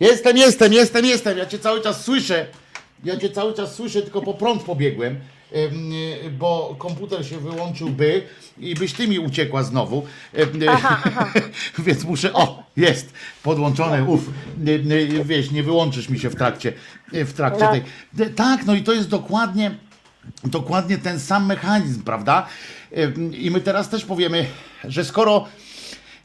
Jestem, 0.00 0.36
jestem, 0.36 0.72
jestem, 0.72 1.04
jestem. 1.04 1.38
Ja 1.38 1.46
cię 1.46 1.58
cały 1.58 1.80
czas 1.80 2.04
słyszę. 2.04 2.46
Ja 3.04 3.16
cię 3.16 3.30
cały 3.30 3.54
czas 3.54 3.74
słyszę, 3.74 4.02
tylko 4.02 4.22
po 4.22 4.34
prąd 4.34 4.62
pobiegłem, 4.62 5.12
em, 5.12 5.20
bo 6.38 6.76
komputer 6.78 7.26
się 7.26 7.38
wyłączyłby 7.38 8.22
i 8.58 8.74
byś 8.74 8.92
ty 8.92 9.08
mi 9.08 9.18
uciekła 9.18 9.62
znowu. 9.62 10.06
Em, 10.34 10.62
y, 10.62 10.66
Więc 11.86 12.04
muszę. 12.04 12.32
O, 12.32 12.62
jest 12.76 13.12
podłączone. 13.42 14.04
Uf, 14.04 14.20
y, 14.66 14.70
y, 14.70 15.24
wiesz, 15.24 15.50
nie 15.50 15.62
wyłączysz 15.62 16.08
mi 16.08 16.18
się 16.18 16.30
w 16.30 16.36
trakcie, 16.36 16.72
y, 17.14 17.24
w 17.24 17.32
trakcie 17.32 17.64
No. 17.64 17.70
tej. 17.70 17.82
D- 18.12 18.30
Tak, 18.30 18.66
no 18.66 18.74
i 18.74 18.82
to 18.82 18.92
jest 18.92 19.08
dokładnie. 19.08 19.70
Dokładnie 20.44 20.98
ten 20.98 21.20
sam 21.20 21.46
mechanizm, 21.46 22.02
prawda? 22.02 22.46
I 23.32 23.50
my 23.50 23.60
teraz 23.60 23.88
też 23.88 24.04
powiemy, 24.04 24.46
że 24.84 25.04
skoro 25.04 25.46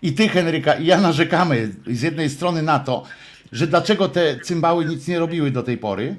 i 0.02 0.14
ty, 0.14 0.30
Henryka, 0.30 0.74
i 0.74 0.86
ja 0.86 1.02
narzekamy 1.02 1.72
z 1.88 2.02
jednej 2.02 2.30
strony 2.30 2.62
na 2.64 2.80
to, 2.80 3.04
że 3.52 3.68
dlaczego 3.68 4.10
te 4.10 4.40
cymbały 4.40 4.86
nic 4.86 5.08
nie 5.08 5.20
robiły 5.20 5.52
do 5.52 5.64
tej 5.64 5.78
pory, 5.78 6.16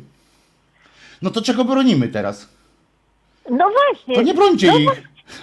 no 1.23 1.31
to 1.31 1.43
czego 1.43 1.65
bronimy 1.65 2.09
teraz? 2.09 2.49
No 3.50 3.70
właśnie. 3.70 4.15
To 4.15 4.23
nie 4.23 4.34
brońcie 4.34 4.73
no 4.73 4.78
ich. 4.78 5.02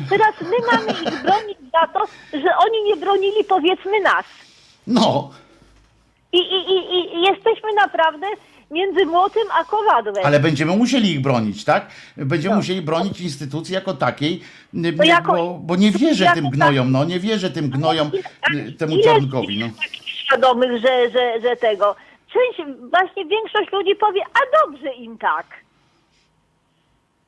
Teraz 0.09 0.35
my 0.41 0.55
mamy 0.71 0.91
ich 0.91 1.21
bronić 1.23 1.57
za 1.71 1.87
to, 1.87 2.05
że 2.33 2.57
oni 2.57 2.83
nie 2.85 2.95
bronili 2.95 3.43
powiedzmy 3.49 3.99
nas. 4.01 4.25
No, 4.87 5.31
I, 6.31 6.37
i, 6.37 6.71
i, 6.71 7.17
i 7.17 7.21
jesteśmy 7.21 7.73
naprawdę 7.75 8.27
między 8.71 9.05
młotem 9.05 9.43
a 9.59 9.63
kowadłem. 9.63 10.25
ale 10.25 10.39
będziemy 10.39 10.77
musieli 10.77 11.11
ich 11.11 11.21
bronić, 11.21 11.63
tak? 11.63 11.87
Będziemy 12.17 12.55
musieli 12.55 12.81
bronić 12.81 13.21
instytucji 13.21 13.75
jako 13.75 13.93
takiej, 13.93 14.41
To 14.97 15.03
jako- 15.03 15.33
bo, 15.33 15.59
bo 15.61 15.75
nie 15.75 15.91
wierzę 15.91 16.31
tym 16.33 16.49
gnojom, 16.49 16.91
no 16.91 17.05
nie 17.05 17.19
wierzę 17.19 17.49
tym 17.49 17.69
gnojom, 17.69 18.11
temu 18.79 18.93
ile 18.93 19.03
czarnkowi, 19.03 19.59
no. 19.59 19.69
Świadomych, 20.05 20.71
że, 20.81 21.09
że, 21.09 21.41
że 21.41 21.55
tego. 21.55 21.95
Część, 22.33 22.71
właśnie 22.89 23.25
większość 23.25 23.71
ludzi 23.71 23.95
powie, 23.95 24.21
a 24.33 24.67
dobrze 24.67 24.93
im 24.93 25.17
tak. 25.17 25.45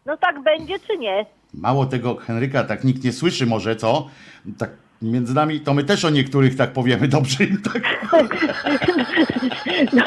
No 0.05 0.17
tak 0.17 0.39
będzie 0.43 0.79
czy 0.79 0.97
nie? 0.97 1.25
Mało 1.53 1.85
tego, 1.85 2.15
Henryka, 2.15 2.63
tak 2.63 2.83
nikt 2.83 3.03
nie 3.03 3.11
słyszy 3.11 3.45
może, 3.45 3.75
co? 3.75 4.07
Tak 4.59 4.69
między 5.01 5.35
nami, 5.35 5.59
to 5.61 5.73
my 5.73 5.83
też 5.83 6.05
o 6.05 6.09
niektórych 6.09 6.57
tak 6.57 6.73
powiemy, 6.73 7.07
dobrze 7.07 7.43
im 7.43 7.61
tak. 7.61 7.81
No, 9.93 10.03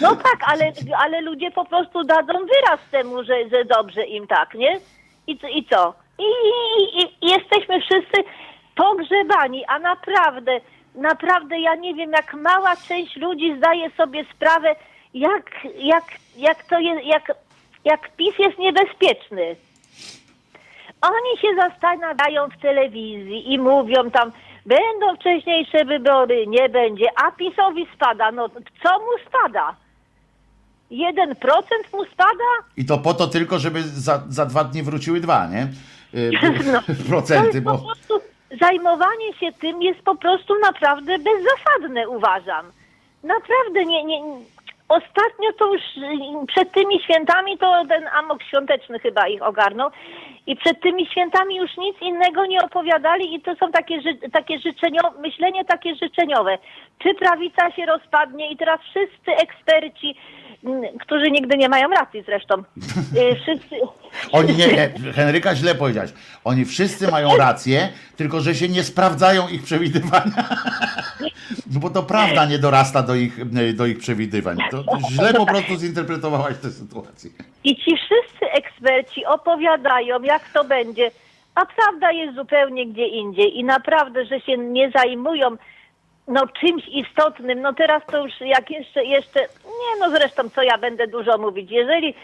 no 0.00 0.16
tak, 0.16 0.38
ale, 0.46 0.72
ale 0.98 1.20
ludzie 1.20 1.50
po 1.50 1.64
prostu 1.64 2.04
dadzą 2.04 2.32
wyraz 2.32 2.80
temu, 2.90 3.24
że, 3.24 3.48
że 3.50 3.64
dobrze 3.64 4.06
im 4.06 4.26
tak, 4.26 4.54
nie? 4.54 4.80
I, 5.26 5.38
co- 5.38 5.48
i 5.48 5.64
co? 5.70 5.94
I, 6.18 6.22
i, 7.02 7.02
i 7.26 7.30
jesteśmy 7.30 7.80
wszyscy 7.80 8.22
pogrzebani, 8.76 9.64
a 9.68 9.78
naprawdę, 9.78 10.60
naprawdę 10.94 11.60
ja 11.60 11.74
nie 11.74 11.94
wiem, 11.94 12.10
jak 12.12 12.34
mała 12.34 12.76
część 12.76 13.16
ludzi 13.16 13.54
zdaje 13.58 13.90
sobie 13.90 14.24
sprawę, 14.36 14.74
jak, 15.14 15.50
jak, 15.78 16.04
jak 16.36 16.64
to 16.64 16.78
jest, 16.78 17.04
jak, 17.06 17.32
jak 17.84 18.16
PiS 18.16 18.38
jest 18.38 18.58
niebezpieczny. 18.58 19.56
Oni 21.02 21.38
się 21.40 21.48
zastanawiają 21.56 22.48
w 22.48 22.62
telewizji 22.62 23.52
i 23.52 23.58
mówią 23.58 24.10
tam, 24.10 24.32
będą 24.66 25.16
wcześniejsze 25.20 25.84
wybory, 25.84 26.46
nie 26.46 26.68
będzie, 26.68 27.06
a 27.16 27.30
PiSowi 27.30 27.86
spada. 27.94 28.32
No 28.32 28.48
co 28.82 28.98
mu 28.98 29.28
spada? 29.28 29.74
1% 30.90 31.34
mu 31.92 32.04
spada? 32.04 32.44
I 32.76 32.84
to 32.84 32.98
po 32.98 33.14
to 33.14 33.26
tylko, 33.26 33.58
żeby 33.58 33.82
za, 33.82 34.22
za 34.28 34.46
dwa 34.46 34.64
dni 34.64 34.82
wróciły 34.82 35.20
dwa, 35.20 35.46
nie? 35.46 35.68
Y, 36.14 36.30
No, 36.72 36.82
Procenty, 37.08 37.60
bo... 37.60 37.78
po 37.78 37.84
prostu, 37.84 38.20
zajmowanie 38.60 39.34
się 39.40 39.52
tym 39.52 39.82
jest 39.82 40.00
po 40.00 40.14
prostu 40.14 40.54
naprawdę 40.58 41.16
bezzasadne, 41.18 42.08
uważam. 42.08 42.66
Naprawdę 43.24 43.84
nie, 43.84 44.04
nie, 44.04 44.20
ostatnio 44.88 45.52
to 45.58 45.72
już 45.72 45.82
y, 45.82 46.46
przed 46.46 46.72
tymi 46.72 47.00
świętami 47.00 47.58
to 47.58 47.82
ten 47.88 48.08
amok 48.08 48.42
świąteczny 48.42 48.98
chyba 48.98 49.28
ich 49.28 49.42
ogarnął 49.42 49.90
i 50.46 50.56
przed 50.56 50.80
tymi 50.80 51.06
świętami 51.06 51.56
już 51.56 51.76
nic 51.76 51.96
innego 52.00 52.46
nie 52.46 52.62
opowiadali 52.62 53.34
i 53.34 53.40
to 53.40 53.56
są 53.56 53.72
takie, 53.72 54.00
takie 54.32 54.58
życzeniowe, 54.58 55.20
myślenie 55.20 55.64
takie 55.64 55.94
życzeniowe. 55.94 56.58
Czy 56.98 57.14
prawica 57.14 57.70
się 57.70 57.86
rozpadnie 57.86 58.50
i 58.50 58.56
teraz 58.56 58.80
wszyscy 58.80 59.30
eksperci, 59.42 60.16
którzy 61.00 61.30
nigdy 61.30 61.56
nie 61.56 61.68
mają 61.68 61.88
racji 61.88 62.22
zresztą, 62.26 62.54
y, 63.32 63.36
wszyscy... 63.42 63.76
Oni 64.32 64.56
nie, 64.56 64.90
Henryka 65.16 65.54
źle 65.54 65.74
powiedziałeś. 65.74 66.10
Oni 66.44 66.64
wszyscy 66.64 67.10
mają 67.10 67.36
rację, 67.36 67.88
tylko 68.16 68.40
że 68.40 68.54
się 68.54 68.68
nie 68.68 68.82
sprawdzają 68.82 69.48
ich 69.48 69.62
przewidywania. 69.62 70.32
No 71.74 71.80
bo 71.80 71.90
to 71.90 72.02
prawda 72.02 72.46
nie 72.46 72.58
dorasta 72.58 73.02
do 73.02 73.14
ich, 73.14 73.52
do 73.74 73.86
ich 73.86 73.98
przewidywań. 73.98 74.56
To 74.70 74.84
źle 75.10 75.34
po 75.34 75.46
prostu 75.46 75.76
zinterpretowałaś 75.76 76.54
tę 76.62 76.70
sytuację. 76.70 77.30
I 77.64 77.76
ci 77.76 77.96
wszyscy 77.96 78.52
eksperci 78.52 79.26
opowiadają, 79.26 80.22
jak 80.22 80.48
to 80.52 80.64
będzie, 80.64 81.10
a 81.54 81.66
prawda 81.66 82.12
jest 82.12 82.34
zupełnie 82.36 82.86
gdzie 82.86 83.06
indziej. 83.06 83.58
I 83.58 83.64
naprawdę, 83.64 84.26
że 84.26 84.40
się 84.40 84.58
nie 84.58 84.90
zajmują 84.90 85.56
no, 86.28 86.46
czymś 86.60 86.88
istotnym. 86.88 87.60
No 87.60 87.72
teraz 87.72 88.02
to 88.06 88.24
już 88.24 88.40
jak 88.40 88.70
jeszcze, 88.70 89.04
jeszcze, 89.04 89.40
nie 89.64 90.00
no 90.00 90.10
zresztą 90.10 90.50
co 90.50 90.62
ja 90.62 90.78
będę 90.78 91.06
dużo 91.06 91.38
mówić. 91.38 91.70
Jeżeli, 91.70 92.14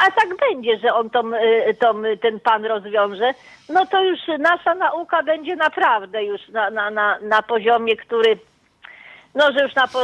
a 0.00 0.10
tak 0.10 0.28
będzie, 0.50 0.78
że 0.78 0.94
on 0.94 1.10
tą, 1.10 1.34
y, 1.34 1.74
tą, 1.74 2.04
y, 2.04 2.16
ten 2.16 2.40
pan 2.40 2.64
rozwiąże, 2.64 3.34
no 3.68 3.86
to 3.86 4.02
już 4.02 4.18
nasza 4.38 4.74
nauka 4.74 5.22
będzie 5.22 5.56
naprawdę 5.56 6.24
już 6.24 6.48
na, 6.48 6.70
na, 6.70 6.90
na, 6.90 7.18
na 7.18 7.42
poziomie, 7.42 7.96
który, 7.96 8.38
no 9.34 9.52
że 9.52 9.62
już 9.62 9.74
na 9.74 9.88
po, 9.88 9.98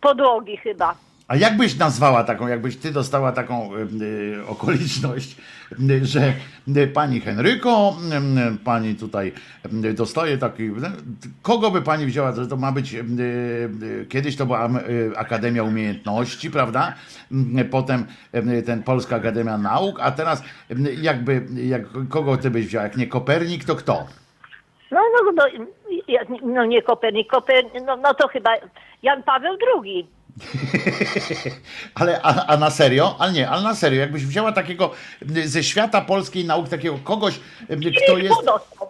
podłogi 0.00 0.56
chyba. 0.56 0.94
A 1.28 1.36
jak 1.36 1.56
byś 1.56 1.78
nazwała 1.78 2.24
taką, 2.24 2.46
jakbyś 2.46 2.76
ty 2.76 2.90
dostała 2.90 3.32
taką 3.32 3.70
y, 3.76 4.46
okoliczność, 4.46 5.36
y, 5.90 6.06
że 6.06 6.32
y, 6.76 6.86
pani 6.86 7.20
Henryko, 7.20 7.96
pani 8.64 8.94
tutaj 8.94 9.32
dostaje 9.94 10.38
taki, 10.38 10.70
kogo 11.42 11.70
by 11.70 11.82
pani 11.82 12.06
wzięła, 12.06 12.32
że 12.32 12.46
to 12.46 12.56
ma 12.56 12.72
być, 12.72 12.96
kiedyś 14.08 14.36
to 14.36 14.46
była 14.46 14.68
Akademia 15.16 15.62
Umiejętności, 15.62 16.50
prawda? 16.50 16.94
Potem 17.70 18.06
ten 18.66 18.82
Polska 18.82 19.16
Akademia 19.16 19.58
Nauk, 19.58 20.00
a 20.00 20.10
teraz 20.10 20.42
jakby, 21.00 21.46
jak, 21.54 21.82
kogo 22.08 22.36
ty 22.36 22.50
byś 22.50 22.66
wzięła? 22.66 22.84
Jak 22.84 22.96
nie 22.96 23.06
Kopernik, 23.06 23.64
to 23.64 23.76
kto? 23.76 24.06
No, 24.90 25.00
no, 25.12 25.32
no, 25.32 25.44
no 26.42 26.64
nie 26.64 26.82
Kopernik, 26.82 27.30
Kopernik, 27.30 27.72
no, 27.86 27.96
no 27.96 28.14
to 28.14 28.28
chyba 28.28 28.50
Jan 29.02 29.22
Paweł 29.22 29.56
II. 29.84 30.17
Ale 31.94 32.22
a, 32.22 32.46
a 32.46 32.56
na 32.56 32.70
serio? 32.70 33.16
Ale 33.18 33.32
nie, 33.32 33.48
ale 33.48 33.62
na 33.62 33.74
serio, 33.74 34.00
jakbyś 34.00 34.26
wzięła 34.26 34.52
takiego 34.52 34.90
y, 35.36 35.48
ze 35.48 35.64
świata 35.64 36.00
polskiej 36.00 36.44
nauki, 36.44 36.70
takiego 36.70 36.98
kogoś, 36.98 37.40
y, 37.70 37.92
kto 38.04 38.18
jest. 38.18 38.34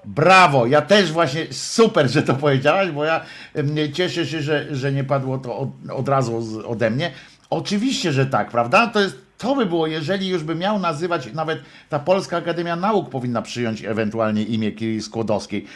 Brawo, 0.04 0.66
ja 0.66 0.82
też 0.82 1.12
właśnie 1.12 1.46
super, 1.50 2.10
że 2.10 2.22
to 2.22 2.34
powiedziałaś, 2.34 2.90
bo 2.90 3.04
ja 3.04 3.20
y, 3.56 3.92
cieszę 3.92 4.26
się, 4.26 4.42
że, 4.42 4.76
że 4.76 4.92
nie 4.92 5.04
padło 5.04 5.38
to 5.38 5.58
od, 5.58 5.68
od 5.90 6.08
razu 6.08 6.42
z, 6.42 6.56
ode 6.56 6.90
mnie. 6.90 7.10
Oczywiście, 7.50 8.12
że 8.12 8.26
tak, 8.26 8.50
prawda? 8.50 8.86
To 8.86 9.00
jest 9.00 9.28
To 9.38 9.54
by 9.54 9.66
było, 9.66 9.86
jeżeli 9.86 10.28
już 10.28 10.44
by 10.44 10.54
miał 10.54 10.78
nazywać, 10.78 11.32
nawet 11.32 11.62
ta 11.88 11.98
Polska 11.98 12.36
Akademia 12.36 12.76
Nauk 12.76 13.10
powinna 13.10 13.42
przyjąć 13.42 13.84
ewentualnie 13.84 14.42
imię 14.42 14.72
Kiri 14.72 15.02
Skłodowskiej, 15.02 15.66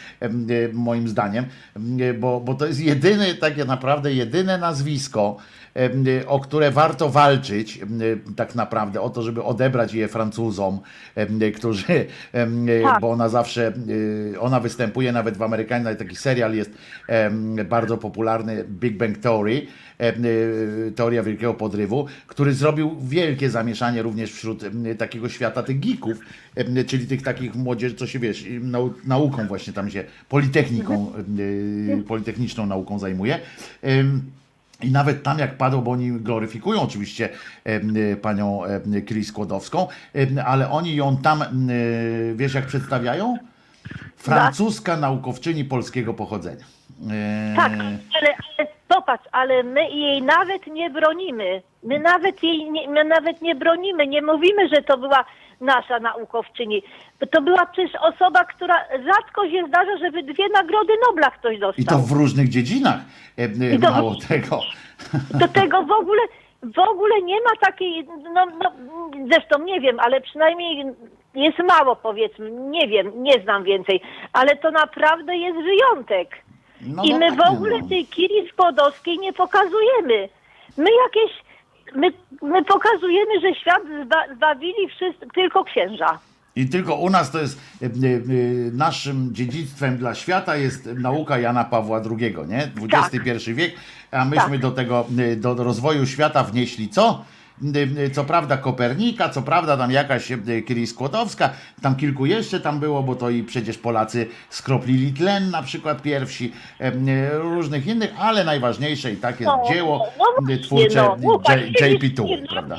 moim 0.73 1.07
zdaniem, 1.07 1.45
em, 1.75 2.19
bo, 2.19 2.39
bo 2.39 2.53
to 2.53 2.65
jest 2.65 2.79
jedyny, 2.79 3.35
takie 3.35 3.65
naprawdę 3.65 4.13
jedyne 4.13 4.57
nazwisko, 4.57 5.37
o 6.27 6.39
które 6.39 6.71
warto 6.71 7.09
walczyć, 7.09 7.77
e, 7.77 7.85
tak 8.35 8.55
naprawdę, 8.55 9.01
o 9.01 9.09
to, 9.09 9.21
żeby 9.21 9.43
odebrać 9.43 9.93
je 9.93 10.07
Francuzom, 10.07 10.79
e, 11.15 11.51
którzy, 11.51 12.05
Tak. 12.83 13.01
bo 13.01 13.11
ona 13.11 13.29
zawsze, 13.29 13.73
ona 14.39 14.59
występuje 14.59 15.11
nawet 15.11 15.37
w 15.37 15.41
Amerykanie, 15.41 15.83
nawet 15.83 15.99
taki 15.99 16.15
serial 16.15 16.55
jest 16.55 16.71
bardzo 17.69 17.97
popularny, 17.97 18.63
Big 18.63 18.97
Bang 18.97 19.17
Theory, 19.17 19.67
teoria 20.95 21.23
wielkiego 21.23 21.53
podrywu, 21.53 22.05
który 22.27 22.53
zrobił 22.53 22.97
wielkie 23.01 23.49
zamieszanie 23.49 24.01
również 24.01 24.31
wśród 24.31 24.63
takiego 24.97 25.29
świata 25.29 25.63
tych 25.63 25.79
geeków, 25.79 26.17
czyli 26.87 27.07
tych 27.07 27.21
takich 27.21 27.55
młodzieży, 27.55 27.95
co 27.95 28.07
się 28.07 28.19
wiesz, 28.19 28.45
nau, 28.61 28.93
nauką 29.05 29.47
właśnie 29.47 29.73
tam 29.73 29.89
się, 29.89 30.03
politechniką, 30.29 31.11
e, 31.99 32.03
politechniczną 32.03 32.65
nauką 32.65 32.99
zajmuje. 32.99 33.39
I 34.83 34.91
nawet 34.91 35.23
tam 35.23 35.39
jak 35.39 35.57
padło, 35.57 35.81
bo 35.81 35.91
oni 35.91 36.11
gloryfikują 36.11 36.81
oczywiście 36.81 37.29
y, 37.67 38.17
panią 38.21 38.61
Skłodowską, 39.23 39.87
em, 40.13 40.39
ale 40.45 40.69
oni 40.69 40.95
ją 40.95 41.17
tam, 41.17 41.69
y, 41.69 42.33
wiesz 42.35 42.53
jak 42.53 42.65
przedstawiają? 42.65 43.37
Francuska 44.15 44.97
naukowczyni 44.97 45.65
polskiego 45.65 46.13
pochodzenia. 46.13 46.65
E, 47.11 47.53
Tak, 47.55 47.71
ale, 48.21 48.35
ale 48.59 48.67
popatrz, 48.87 49.25
ale 49.31 49.63
my 49.63 49.89
jej 49.89 50.21
nawet 50.21 50.67
nie 50.67 50.89
bronimy. 50.89 51.61
My 51.83 51.99
nawet 51.99 52.43
jej 52.43 52.71
nie, 52.71 52.89
my 52.89 53.03
nawet 53.03 53.41
nie 53.41 53.55
bronimy, 53.55 54.07
nie 54.07 54.21
mówimy, 54.21 54.69
że 54.69 54.81
to 54.81 54.97
była 54.97 55.25
nasza 55.61 55.99
naukowczyni. 55.99 56.83
To 57.31 57.41
była 57.41 57.65
przecież 57.65 57.91
osoba, 58.01 58.45
która 58.45 58.75
rzadko 59.05 59.49
się 59.49 59.63
zdarza, 59.67 59.97
żeby 59.97 60.23
dwie 60.23 60.49
nagrody 60.49 60.93
Nobla 61.07 61.31
ktoś 61.31 61.59
dostał. 61.59 61.83
I 61.83 61.85
to 61.85 61.97
w 61.97 62.11
różnych 62.11 62.49
dziedzinach. 62.49 62.99
y, 63.39 63.75
I 63.75 63.79
to- 63.79 63.91
Mało 63.91 64.15
tego. 64.27 64.59
Do 65.33 65.47
tego 65.47 65.83
w 65.83 65.91
ogóle, 65.91 66.21
w 66.63 66.79
ogóle 66.79 67.21
nie 67.21 67.35
ma 67.41 67.51
takiej, 67.59 68.07
no, 68.33 68.45
no 68.45 68.71
zresztą 69.31 69.63
nie 69.63 69.81
wiem, 69.81 69.99
ale 69.99 70.21
przynajmniej 70.21 70.85
jest 71.35 71.59
mało 71.59 71.95
powiedzmy, 71.95 72.51
nie 72.51 72.87
wiem, 72.87 73.23
nie 73.23 73.41
znam 73.43 73.63
więcej, 73.63 74.01
ale 74.33 74.55
to 74.55 74.71
naprawdę 74.71 75.37
jest 75.37 75.57
wyjątek. 75.57 76.29
No 76.81 77.03
I 77.03 77.13
my 77.13 77.27
w 77.31 77.35
dokładnie, 77.35 77.57
ogóle 77.57 77.79
no. 77.81 77.87
tej 77.89 78.05
Kiri 78.07 78.49
Skłodowskiej 78.49 79.19
nie 79.19 79.33
pokazujemy. 79.33 80.29
My 80.77 80.89
jakieś, 81.05 81.31
my, 81.95 82.07
my 82.41 82.65
pokazujemy, 82.65 83.39
że 83.41 83.55
świat 83.55 83.81
zba, 84.05 84.35
zbawili 84.35 84.87
wszyscy, 84.89 85.27
tylko 85.35 85.63
księża. 85.63 86.19
I 86.55 86.69
tylko 86.69 86.95
u 86.95 87.09
nas 87.09 87.31
to 87.31 87.39
jest 87.39 87.61
e, 87.81 87.85
e, 87.85 87.89
naszym 88.71 89.29
dziedzictwem 89.35 89.97
dla 89.97 90.15
świata 90.15 90.55
jest 90.55 90.85
nauka 90.85 91.39
Jana 91.39 91.63
Pawła 91.63 92.01
II, 92.19 92.35
nie? 92.47 92.71
XXI 92.91 93.53
wiek, 93.53 93.75
a 94.11 94.25
myśmy 94.25 94.51
Tak. 94.51 94.59
do 94.59 94.71
tego, 94.71 95.05
e, 95.19 95.35
do 95.35 95.53
rozwoju 95.53 96.05
świata 96.05 96.43
wnieśli 96.43 96.89
co? 96.89 97.25
E, 97.63 98.03
e, 98.05 98.09
Co 98.09 98.23
prawda 98.23 98.57
Kopernika, 98.57 99.29
co 99.29 99.41
prawda 99.41 99.77
tam 99.77 99.91
jakaś 99.91 100.31
e, 100.31 100.37
Kiri 100.67 100.87
Skłodowska, 100.87 101.49
tam 101.81 101.95
kilku 101.95 102.25
jeszcze 102.25 102.59
tam 102.59 102.79
było, 102.79 103.03
bo 103.03 103.15
to 103.15 103.29
i 103.29 103.43
przecież 103.43 103.77
Polacy 103.77 104.27
skroplili 104.49 105.13
tlen 105.13 105.49
na 105.51 105.63
przykład 105.63 106.01
pierwsi, 106.01 106.51
różnych 107.33 107.87
innych, 107.87 108.13
ale 108.19 108.43
najważniejsze 108.43 109.11
i 109.11 109.17
tak 109.17 109.39
jest 109.39 109.51
No, 109.57 109.73
dzieło 109.73 110.07
no 110.19 110.25
właśnie, 110.39 110.57
twórcze 110.57 111.01
no, 111.01 111.17
no 111.21 111.33
J- 111.33 111.41
właśnie, 111.41 111.93
JP 111.93 112.01
wiesz, 112.01 112.15
Tuły, 112.15 112.37
no, 112.41 112.47
prawda? 112.49 112.75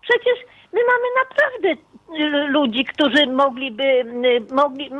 Przecież 0.00 0.38
my 0.72 0.80
mamy 0.86 1.06
naprawdę 1.24 1.82
y, 2.24 2.48
ludzi, 2.48 2.84
którzy 2.84 3.26
mogliby, 3.26 3.82
y, 3.82 4.54
mogli, 4.54 4.90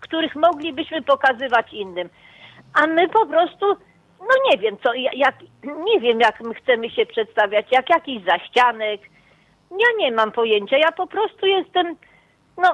których 0.00 0.36
moglibyśmy 0.36 1.02
pokazywać 1.02 1.72
innym. 1.72 2.08
A 2.74 2.86
my 2.86 3.08
po 3.08 3.26
prostu, 3.26 3.66
no 4.20 4.50
nie 4.50 4.58
wiem 4.58 4.76
co, 4.82 4.94
ja- 4.94 5.12
jak, 5.14 5.34
nie 5.84 6.00
wiem 6.00 6.20
jak 6.20 6.40
my 6.40 6.54
chcemy 6.54 6.90
się 6.90 7.06
przedstawiać, 7.06 7.66
jak 7.72 7.90
jakiś 7.90 8.24
zaścianek. 8.24 9.00
Ja 9.70 9.86
nie 9.98 10.12
mam 10.12 10.32
pojęcia, 10.32 10.78
ja 10.78 10.92
po 10.92 11.06
prostu 11.06 11.46
jestem, 11.46 11.96
no, 12.56 12.72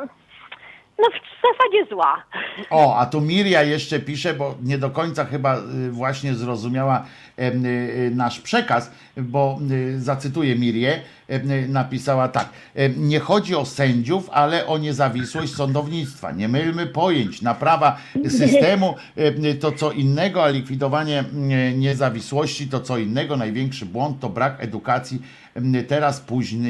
no 0.98 1.08
w 1.08 1.42
zasadzie 1.42 1.84
zła. 1.90 2.24
O, 2.70 2.96
a 2.96 3.06
tu 3.06 3.20
Miria 3.20 3.62
jeszcze 3.62 4.00
pisze, 4.00 4.34
bo 4.34 4.54
nie 4.62 4.78
do 4.78 4.90
końca 4.90 5.24
chyba 5.24 5.56
y, 5.58 5.90
właśnie 5.90 6.34
zrozumiała 6.34 7.04
y, 7.38 7.42
y, 7.42 8.10
nasz 8.14 8.40
przekaz, 8.40 8.92
bo 9.16 9.58
zacytuję 9.96 10.56
Mirię, 10.56 11.00
napisała 11.68 12.28
tak. 12.28 12.48
Nie 12.96 13.20
chodzi 13.20 13.54
o 13.54 13.64
sędziów, 13.64 14.30
ale 14.32 14.66
o 14.66 14.78
niezawisłość 14.78 15.54
sądownictwa. 15.54 16.32
Nie 16.32 16.48
mylmy 16.48 16.86
pojęć. 16.86 17.42
Naprawa 17.42 17.96
systemu 18.28 18.94
em, 19.16 19.44
y, 19.44 19.54
to 19.54 19.72
co 19.72 19.92
innego, 19.92 20.44
a 20.44 20.48
likwidowanie 20.48 21.18
mm, 21.18 21.80
niezawisłości 21.80 22.68
to 22.68 22.80
co 22.80 22.98
innego. 22.98 23.36
Największy 23.36 23.86
błąd 23.86 24.20
to 24.20 24.28
brak 24.28 24.56
edukacji. 24.60 25.22
Teraz 25.88 26.20
późno, 26.20 26.68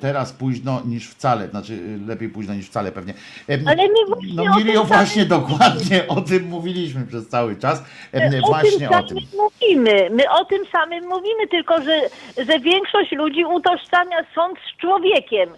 teraz 0.00 0.32
późno 0.32 0.82
niż 0.84 1.08
wcale, 1.08 1.48
znaczy 1.48 1.98
lepiej 2.06 2.28
późno 2.28 2.54
niż 2.54 2.66
wcale 2.66 2.92
pewnie. 2.92 3.14
Ale 3.48 3.76
my 3.76 4.06
właśnie 4.08 4.34
no 4.34 4.42
o 4.42 4.58
Mirio, 4.58 4.80
tym 4.80 4.88
właśnie 4.88 5.24
dokładnie 5.24 6.08
o 6.08 6.20
tym 6.20 6.44
mówiliśmy 6.48 7.06
przez 7.06 7.28
cały 7.28 7.56
czas. 7.56 7.82
My 8.12 8.40
Właśnie 8.40 8.90
o 8.90 9.02
tym. 9.02 9.08
samym 9.08 9.24
mówimy. 9.36 10.10
My 10.10 10.30
o 10.30 10.44
tym 10.44 10.66
samym 10.72 11.08
mówimy, 11.08 11.46
tylko 11.50 11.82
że, 11.82 12.00
że 12.46 12.60
większość 12.60 13.12
ludzi 13.12 13.44
utożsamia 13.70 14.16
sąd 14.34 14.58
z 14.58 14.80
człowiekiem. 14.80 15.48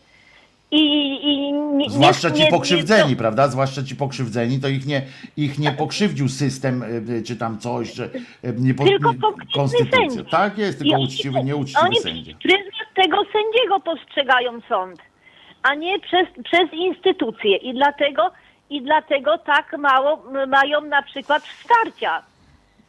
I, 0.70 0.80
i 1.22 1.52
nie, 1.52 1.90
Zwłaszcza 1.90 2.30
ci 2.30 2.46
pokrzywdzeni, 2.50 3.16
prawda? 3.16 3.48
Zwłaszcza 3.48 3.82
ci 3.82 3.96
pokrzywdzeni, 3.96 4.60
to 4.60 4.68
ich 4.68 4.86
nie, 4.86 5.02
ich 5.36 5.58
nie 5.58 5.72
pokrzywdził 5.72 6.28
system, 6.28 6.82
y, 7.08 7.22
czy 7.22 7.36
tam 7.36 7.58
coś, 7.58 7.94
że 7.94 8.04
y, 8.04 8.10
nie 8.58 8.74
po, 8.74 8.84
Tylko 8.84 9.14
konstytucja. 9.54 9.98
sędzia. 9.98 10.30
Tak 10.30 10.58
jest, 10.58 10.78
I 10.78 10.82
tylko 10.82 10.96
oni- 10.96 11.04
uczciwy, 11.04 11.44
nieuczciwy 11.44 11.80
Oni 11.80 11.96
sędzia. 12.00 12.22
przez 12.38 12.42
pryzmat 12.42 12.94
tego 12.94 13.16
sędziego 13.16 13.80
postrzegają 13.80 14.60
sąd, 14.68 14.98
a 15.62 15.74
nie 15.74 16.00
przez, 16.00 16.26
przez 16.44 16.72
instytucje. 16.72 17.56
I 17.56 17.74
dlatego, 17.74 18.30
I 18.70 18.82
dlatego 18.82 19.38
tak 19.38 19.76
mało 19.78 20.22
mają 20.48 20.80
na 20.80 21.02
przykład 21.02 21.42
wsparcia. 21.42 22.22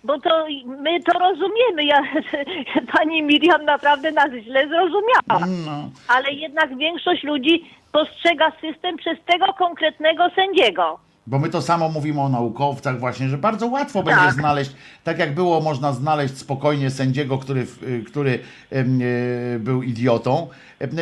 Bo 0.04 0.20
to 0.20 0.46
my 0.66 1.00
to 1.04 1.20
rozumiemy. 1.20 1.84
Ja, 1.86 2.02
pani 2.94 3.24
Miriam 3.24 3.66
naprawdę 3.66 4.12
nas 4.12 4.32
źle 4.44 4.68
zrozumiała. 4.68 5.48
No. 5.66 5.90
Ale 6.08 6.32
jednak 6.32 6.78
większość 6.78 7.24
ludzi 7.24 7.66
postrzega 7.92 8.52
system 8.62 8.98
przez 8.98 9.18
tego 9.26 9.54
konkretnego 9.54 10.30
sędziego. 10.36 11.00
Bo 11.28 11.40
my 11.40 11.50
to 11.50 11.62
samo 11.62 11.90
mówimy 11.90 12.22
o 12.22 12.30
naukowcach 12.30 13.00
właśnie, 13.00 13.30
że 13.30 13.38
bardzo 13.38 13.68
łatwo 13.68 14.04
będzie 14.04 14.22
Tak. 14.22 14.34
znaleźć, 14.34 14.72
tak 15.04 15.20
jak 15.20 15.34
było 15.36 15.62
można 15.62 15.94
znaleźć 15.94 16.38
spokojnie 16.38 16.90
sędziego, 16.90 17.38
który, 17.38 17.66
y, 17.84 18.04
który 18.08 18.40
y, 18.74 19.60
był 19.60 19.84
idiotą, 19.84 20.48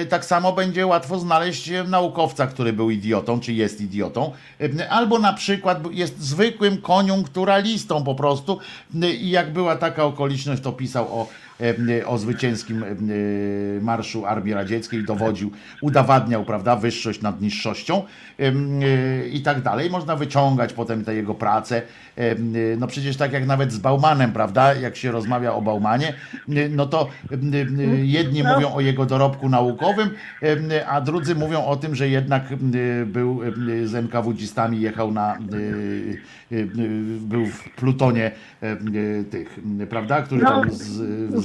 tak 0.09 0.25
samo 0.25 0.53
będzie 0.53 0.87
łatwo 0.87 1.19
znaleźć 1.19 1.69
em, 1.69 1.89
naukowca, 1.89 2.47
który 2.47 2.73
był 2.73 2.89
idiotą, 2.89 3.39
czy 3.39 3.53
jest 3.53 3.81
idiotą, 3.81 4.31
em, 4.59 4.71
albo 4.89 5.19
na 5.19 5.33
przykład 5.33 5.79
jest 5.91 6.19
zwykłym 6.21 6.81
koniunkturalistą 6.81 8.03
po 8.03 8.15
prostu 8.15 8.59
y, 9.03 9.13
i 9.13 9.29
jak 9.29 9.53
była 9.53 9.75
taka 9.75 10.03
okoliczność, 10.03 10.61
to 10.61 10.71
pisał 10.71 11.05
o, 11.19 11.27
o 12.05 12.17
zwycięskim 12.17 12.85
marszu 13.81 14.25
Armii 14.25 14.53
Radzieckiej, 14.53 15.05
dowodził, 15.05 15.51
udowadniał, 15.81 16.45
prawda, 16.45 16.75
wyższość 16.75 17.21
nad 17.21 17.41
niższością 17.41 18.03
i 19.31 19.41
tak 19.41 19.61
dalej. 19.61 19.89
Można 19.89 20.15
wyciągać 20.15 20.73
potem 20.73 21.05
te 21.05 21.15
jego 21.15 21.33
prace. 21.33 21.81
No 22.77 22.87
przecież 22.87 23.17
tak 23.17 23.33
jak 23.33 23.45
nawet 23.45 23.71
z 23.71 23.77
Baumanem, 23.77 24.31
prawda, 24.31 24.73
jak 24.73 24.95
się 24.95 25.11
rozmawia 25.11 25.53
o 25.53 25.61
Baumanie, 25.61 26.13
no 26.69 26.85
to 26.85 27.09
jedni 28.03 28.43
No. 28.43 28.53
mówią 28.53 28.73
o 28.73 28.81
jego 28.81 29.05
dorobku 29.05 29.49
naukowym, 29.49 29.66
em, 30.41 30.69
a 30.87 31.01
drudzy 31.01 31.35
mówią 31.35 31.65
o 31.65 31.75
tym, 31.75 31.95
że 31.95 32.09
jednak 32.09 32.43
y, 32.75 33.05
był 33.05 33.43
y, 33.43 33.87
z 33.87 33.95
NKWdzistami, 33.95 34.81
jechał 34.81 35.11
na, 35.11 35.37
był 37.19 37.45
w 37.45 37.69
plutonie 37.75 38.31
tych, 39.31 39.59
prawda, 39.89 40.21
który 40.21 40.41
No. 40.43 40.49
tam 40.49 40.71
z, 40.71 40.83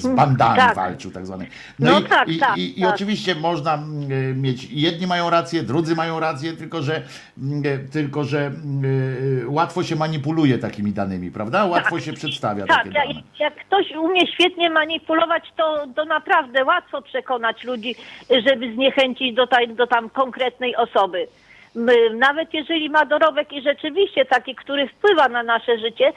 z 0.00 0.06
bandami 0.16 0.56
Tak. 0.56 0.76
walczył 0.76 1.10
tak 1.10 1.26
zwany. 1.26 1.46
No 1.78 2.00
i, 2.00 2.04
tak, 2.04 2.28
i, 2.28 2.38
tak, 2.38 2.58
i, 2.58 2.78
i 2.78 2.82
tak. 2.82 2.94
oczywiście 2.94 3.34
można 3.34 3.78
mieć, 4.34 4.70
jedni 4.70 5.06
mają 5.06 5.30
rację, 5.30 5.62
drudzy 5.62 5.94
mają 5.96 6.20
rację, 6.20 6.52
tylko 6.52 6.82
że, 6.82 7.02
tylko, 7.92 8.24
że 8.24 8.50
łatwo 9.46 9.82
się 9.82 9.96
manipuluje 9.96 10.58
takimi 10.58 10.92
danymi, 10.92 11.30
prawda? 11.30 11.64
Łatwo 11.64 12.00
się 12.00 12.12
przedstawia 12.12 12.66
Tak, 12.66 12.76
takie 12.84 12.98
jak, 12.98 13.08
dane. 13.08 13.22
jak 13.40 13.54
ktoś 13.66 13.86
umie 13.96 14.26
świetnie 14.26 14.70
manipulować, 14.70 15.52
to, 15.56 15.86
to 15.96 16.04
naprawdę 16.04 16.64
łatwo 16.64 17.02
przekonać 17.02 17.64
ludzi, 17.64 17.94
żeby 18.46 18.74
zniechęcić 18.74 19.34
do, 19.34 19.46
taj, 19.46 19.68
do 19.68 19.86
tam 19.86 20.10
konkretnej 20.10 20.76
osoby. 20.76 21.26
Nawet 22.14 22.54
jeżeli 22.54 22.90
ma 22.90 23.04
dorobek 23.04 23.52
i 23.52 23.62
rzeczywiście 23.62 24.24
taki, 24.24 24.54
który 24.54 24.88
wpływa 24.88 25.28
na 25.28 25.42
nasze 25.42 25.78
życie, 25.78 26.12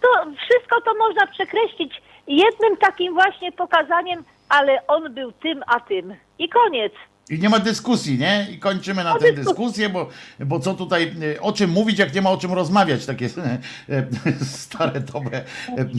to 0.00 0.08
wszystko 0.36 0.80
to 0.80 0.94
można 0.94 1.26
przekreślić 1.26 2.02
jednym 2.26 2.76
takim 2.76 3.14
właśnie 3.14 3.52
pokazaniem 3.52 4.24
ale 4.48 4.86
on 4.86 5.14
był 5.14 5.32
tym, 5.32 5.62
a 5.66 5.80
tym. 5.80 6.14
I 6.38 6.48
koniec. 6.48 6.92
I 7.30 7.38
nie 7.38 7.48
ma 7.48 7.58
dyskusji, 7.58 8.18
nie? 8.18 8.46
I 8.50 8.58
kończymy 8.58 9.04
na 9.04 9.18
tę 9.18 9.32
dyskusję, 9.32 9.88
bo, 9.88 10.08
bo 10.40 10.60
co 10.60 10.74
tutaj, 10.74 11.14
e, 11.36 11.40
o 11.40 11.52
czym 11.52 11.70
mówić, 11.70 11.98
jak 11.98 12.14
nie 12.14 12.22
ma 12.22 12.30
o 12.30 12.36
czym 12.36 12.52
rozmawiać, 12.52 13.06
takie 13.06 13.26
e, 13.88 14.06
stare, 14.44 15.00
dobre 15.00 15.44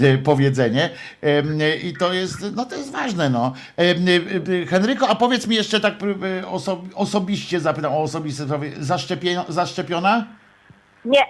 e, 0.01 0.17
powiedzenie. 0.17 0.89
E, 1.23 1.75
I 1.77 1.93
to 1.93 2.13
jest, 2.13 2.45
no 2.55 2.65
to 2.65 2.75
jest 2.75 2.91
ważne, 2.91 3.29
no. 3.29 3.53
E, 3.77 3.81
e, 3.81 4.65
Henryko, 4.65 5.09
a 5.09 5.15
powiedz 5.15 5.47
mi 5.47 5.55
jeszcze 5.55 5.79
tak 5.79 5.93
e, 6.41 6.47
oso, 6.47 6.81
osobiście, 6.95 7.59
zapytam 7.59 7.93
o 7.93 8.01
osobiste 8.01 8.45
sprawy, 8.45 8.71
zaszczepiona? 8.79 9.45
zaszczepiona? 9.49 10.27
Nie. 11.05 11.25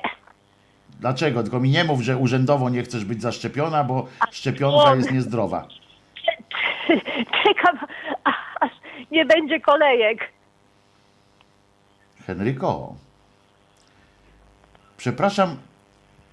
Dlaczego? 0.99 1.43
Tylko 1.43 1.59
mi 1.59 1.69
nie 1.69 1.83
mów, 1.83 2.01
że 2.01 2.17
urzędowo 2.17 2.69
nie 2.69 2.83
chcesz 2.83 3.05
być 3.05 3.21
zaszczepiona, 3.21 3.83
bo 3.83 4.07
szczepionka 4.31 4.95
jest 4.95 5.11
niezdrowa. 5.11 5.67
Czekam, 7.43 7.77
nie 9.11 9.25
będzie 9.25 9.59
kolejek. 9.59 10.19
Henryko, 12.27 12.95
przepraszam, 14.97 15.57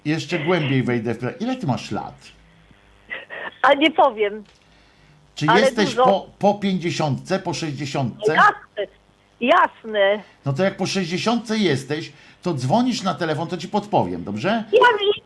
jeszcze 0.05 0.39
głębiej 0.39 0.83
wejdę 0.83 1.13
w. 1.15 1.41
Ile 1.41 1.55
ty 1.55 1.67
masz 1.67 1.91
lat? 1.91 2.15
A 3.61 3.73
nie 3.73 3.91
powiem. 3.91 4.43
Czy 5.35 5.45
Ale 5.49 5.61
jesteś 5.61 5.89
dużo. 5.89 6.03
po, 6.05 6.29
po 6.39 6.53
50, 6.59 7.19
po 7.43 7.53
60? 7.53 8.15
Jasne, 8.27 8.87
jasne. 9.41 10.23
No 10.45 10.53
to 10.53 10.63
jak 10.63 10.77
po 10.77 10.85
60 10.85 11.49
jesteś, 11.49 12.11
to 12.45 12.53
dzwonisz 12.53 13.03
na 13.03 13.13
telefon, 13.13 13.47
to 13.47 13.57
ci 13.57 13.67
podpowiem, 13.67 14.23
dobrze? 14.23 14.63
Ja 14.73 14.79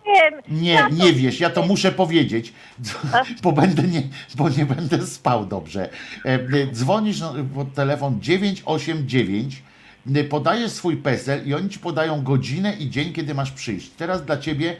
wiem. 0.05 0.41
Nie, 0.61 0.71
ja 0.71 0.89
nie 0.89 1.13
wiesz, 1.13 1.39
ja 1.39 1.49
to 1.49 1.65
muszę 1.65 1.91
powiedzieć, 1.91 2.53
bo 3.43 3.51
będę 3.51 3.83
nie, 3.83 4.01
bo 4.35 4.49
nie 4.49 4.65
będę 4.65 5.07
spał 5.07 5.45
dobrze. 5.45 5.89
E, 6.25 6.29
e, 6.29 6.39
Dzwonisz 6.71 7.19
na 7.19 7.33
pod 7.55 7.73
telefon 7.73 8.21
989, 8.21 9.63
e, 10.15 10.23
podajesz 10.23 10.71
swój 10.71 10.97
PESEL 10.97 11.47
i 11.47 11.53
oni 11.53 11.69
ci 11.69 11.79
podają 11.79 12.23
godzinę 12.23 12.73
i 12.73 12.89
dzień, 12.89 13.13
kiedy 13.13 13.33
masz 13.33 13.51
przyjść. 13.51 13.89
Teraz 13.89 14.25
dla 14.25 14.37
ciebie, 14.37 14.77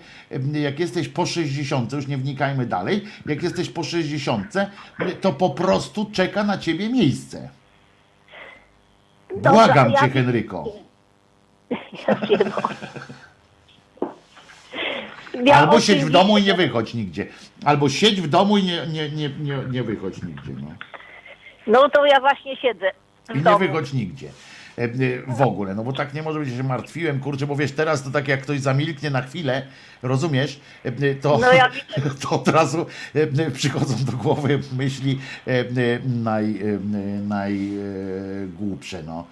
jak 0.53 0.79
jesteś 0.79 1.07
po 1.07 1.25
60, 1.25 1.93
już 1.93 2.07
nie 2.07 2.17
wnikajmy 2.17 2.65
dalej, 2.65 3.03
jak 3.25 3.43
jesteś 3.43 3.69
po 3.69 3.83
60, 3.83 4.55
e, 4.55 4.67
to 5.21 5.33
po 5.33 5.49
prostu 5.49 6.09
czeka 6.11 6.43
na 6.43 6.57
ciebie 6.57 6.89
miejsce. 6.89 7.49
Błagam 9.35 9.93
cię, 9.93 10.09
Henryko. 10.09 10.88
Ja 11.69 12.15
wiem. 12.29 12.51
Ja 15.45 15.55
Albo 15.55 15.79
siedź 15.81 16.05
w 16.05 16.09
domu 16.09 16.37
i 16.37 16.43
nie 16.43 16.53
wychodź 16.53 16.93
nigdzie. 16.93 17.27
Albo 17.65 17.89
siedź 17.89 18.21
w 18.21 18.27
domu 18.27 18.57
i 18.57 18.63
nie, 18.63 18.87
nie, 18.87 19.09
nie, 19.09 19.29
nie, 19.29 19.57
nie 19.71 19.83
wychodź 19.83 20.21
nigdzie. 20.23 20.53
No. 20.61 20.67
No 21.67 21.89
to 21.89 22.05
ja 22.05 22.19
właśnie 22.19 22.57
siedzę 22.57 22.91
I 23.29 23.33
w 23.33 23.35
nie 23.35 23.41
domu. 23.41 23.59
wychodź 23.59 23.93
nigdzie. 23.93 24.29
E, 24.79 24.83
e, 24.83 24.87
W 25.27 25.41
ogóle, 25.41 25.75
no 25.75 25.83
bo 25.83 25.93
tak 25.93 26.13
nie 26.13 26.23
może 26.23 26.39
być, 26.39 26.49
że 26.49 26.57
się 26.57 26.63
martwiłem, 26.63 27.19
kurczę, 27.19 27.47
bo 27.47 27.55
wiesz, 27.55 27.71
teraz 27.71 28.03
to 28.03 28.11
tak 28.11 28.27
jak 28.27 28.41
ktoś 28.41 28.59
zamilknie 28.59 29.09
na 29.09 29.21
chwilę, 29.21 29.61
rozumiesz, 30.03 30.59
E, 30.83 31.15
to, 31.15 31.37
No 31.37 31.53
ja 31.53 31.69
to 32.21 32.35
od 32.35 32.47
razu 32.47 32.85
przychodzą 33.53 33.95
do 34.11 34.17
głowy 34.17 34.59
myśli 34.77 35.19
naj, 36.23 36.59
najgłupsze, 37.27 39.03
no. 39.03 39.27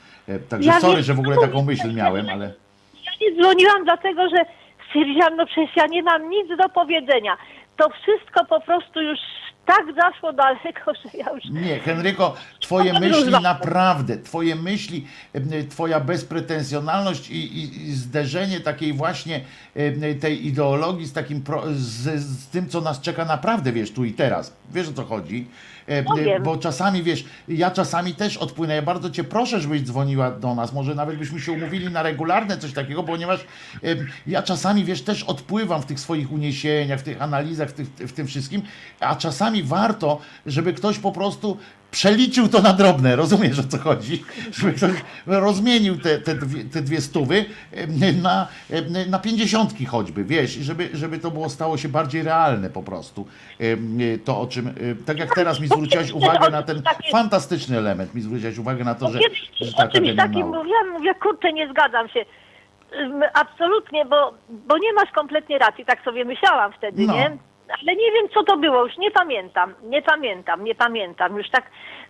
Także 0.49 0.69
Ja 0.69 0.79
sorry, 0.79 1.03
że 1.03 1.13
w 1.13 1.19
ogóle 1.19 1.35
co 1.35 1.41
taką 1.41 1.63
myśl 1.63 1.93
miałem, 1.93 2.29
ale... 2.29 2.53
Ja 3.05 3.11
nie 3.21 3.41
dzwoniłam 3.41 3.83
dlatego, 3.83 4.29
że 4.29 4.45
stwierdziłam, 4.87 5.35
no 5.35 5.45
przecież 5.45 5.75
ja 5.75 5.85
nie 5.85 6.03
mam 6.03 6.29
nic 6.29 6.47
do 6.57 6.69
powiedzenia. 6.69 7.37
To 7.77 7.89
wszystko 7.89 8.45
po 8.45 8.61
prostu 8.61 9.01
już 9.01 9.19
tak 9.67 9.85
zaszło 9.95 10.33
daleko, 10.33 10.93
że 11.03 11.17
ja 11.17 11.33
już... 11.33 11.45
Nie, 11.45 11.79
Henryko, 11.79 12.35
twoje 12.59 12.99
myśli 12.99 13.31
naprawdę, 13.31 14.17
twoje 14.17 14.55
myśli, 14.55 15.07
em, 15.33 15.49
twoja 15.69 15.99
bezpretensjonalność 15.99 17.29
i, 17.29 17.57
i, 17.57 17.87
i 17.87 17.91
zderzenie 17.91 18.59
takiej 18.59 18.93
właśnie 18.93 19.41
em, 19.75 20.19
tej 20.19 20.47
ideologii 20.47 21.05
z 21.05 21.13
takim, 21.13 21.41
pro, 21.41 21.63
z, 21.73 22.21
z 22.21 22.47
tym, 22.47 22.69
co 22.69 22.81
nas 22.81 23.01
czeka 23.01 23.25
naprawdę, 23.25 23.71
wiesz, 23.71 23.91
tu 23.91 24.05
i 24.05 24.13
teraz. 24.13 24.53
Wiesz 24.73 24.89
o 24.89 24.93
co 24.93 25.05
chodzi? 25.05 25.47
No 26.09 26.15
wiem. 26.15 26.43
Bo 26.43 26.57
czasami, 26.57 27.03
wiesz, 27.03 27.25
ja 27.47 27.71
czasami 27.71 28.15
też 28.15 28.37
odpłynę. 28.37 28.75
Ja 28.75 28.81
bardzo 28.81 29.09
cię 29.09 29.23
proszę, 29.23 29.61
żebyś 29.61 29.81
dzwoniła 29.81 30.31
do 30.31 30.55
nas. 30.55 30.73
Może 30.73 30.95
nawet 30.95 31.17
byśmy 31.17 31.39
się 31.39 31.51
umówili 31.51 31.89
na 31.89 32.03
regularne 32.03 32.57
coś 32.57 32.73
takiego, 32.73 33.03
ponieważ 33.03 33.45
ja 34.27 34.43
czasami, 34.43 34.85
wiesz, 34.85 35.01
też 35.01 35.23
odpływam 35.23 35.81
w 35.81 35.85
tych 35.85 35.99
swoich 35.99 36.31
uniesieniach, 36.31 36.99
w 36.99 37.03
tych 37.03 37.21
analizach, 37.21 37.69
w, 37.69 37.73
tych, 37.73 37.87
w 37.87 38.13
tym 38.13 38.27
wszystkim, 38.27 38.61
a 38.99 39.15
czasami 39.15 39.63
warto, 39.63 40.19
żeby 40.45 40.73
ktoś 40.73 40.99
po 40.99 41.11
prostu 41.11 41.57
przeliczył 41.91 42.47
to 42.47 42.61
na 42.61 42.73
drobne, 42.73 43.15
rozumiesz 43.15 43.59
o 43.59 43.63
co 43.63 43.77
chodzi? 43.77 44.23
Żeby 44.51 44.73
ktoś 44.73 44.91
rozmienił 45.25 45.97
te, 45.99 46.17
te, 46.19 46.35
dwie, 46.35 46.63
te 46.63 46.81
dwie 46.81 47.01
stówy 47.01 47.45
na, 48.23 48.47
na 49.09 49.19
pięćdziesiątki 49.19 49.85
choćby, 49.85 50.23
wiesz, 50.23 50.51
żeby, 50.51 50.89
żeby 50.93 51.19
to 51.19 51.31
było 51.31 51.49
stało 51.49 51.77
się 51.77 51.89
bardziej 51.89 52.23
realne 52.23 52.69
po 52.69 52.83
prostu. 52.83 53.27
To 54.25 54.41
o 54.41 54.47
czym, 54.47 54.73
tak 55.05 55.19
jak 55.19 55.35
teraz 55.35 55.59
mi 55.59 55.67
zwróciłaś 55.67 56.11
uwagę 56.11 56.49
na 56.49 56.63
ten 56.63 56.81
fantastyczny 57.11 57.77
element, 57.77 58.15
mi 58.15 58.21
zwróciłaś 58.21 58.57
uwagę 58.57 58.83
na 58.83 58.95
to, 58.95 59.09
że, 59.11 59.19
że 59.61 59.73
ta 59.73 59.83
o 59.83 59.87
czymś 59.87 60.09
akademia 60.09 60.15
takim 60.15 60.39
mało. 60.39 60.55
mówiłam, 60.55 60.89
mówię, 60.89 61.13
kurczę, 61.15 61.53
nie 61.53 61.69
zgadzam 61.69 62.09
się. 62.09 62.25
Absolutnie, 63.33 64.05
bo, 64.05 64.33
bo 64.49 64.77
nie 64.77 64.93
masz 64.93 65.11
kompletnie 65.11 65.57
racji, 65.57 65.85
tak 65.85 66.03
sobie 66.03 66.25
myślałam 66.25 66.73
wtedy, 66.73 67.05
No. 67.07 67.13
nie? 67.13 67.37
Ale 67.69 67.95
nie 67.95 68.11
wiem, 68.11 68.29
co 68.33 68.43
to 68.43 68.57
było, 68.57 68.85
już 68.85 68.97
nie 68.97 69.11
pamiętam, 69.11 69.73
nie 69.83 70.01
pamiętam, 70.01 70.63
nie 70.63 70.75
pamiętam. 70.75 71.37
Już 71.37 71.49
tak 71.49 71.63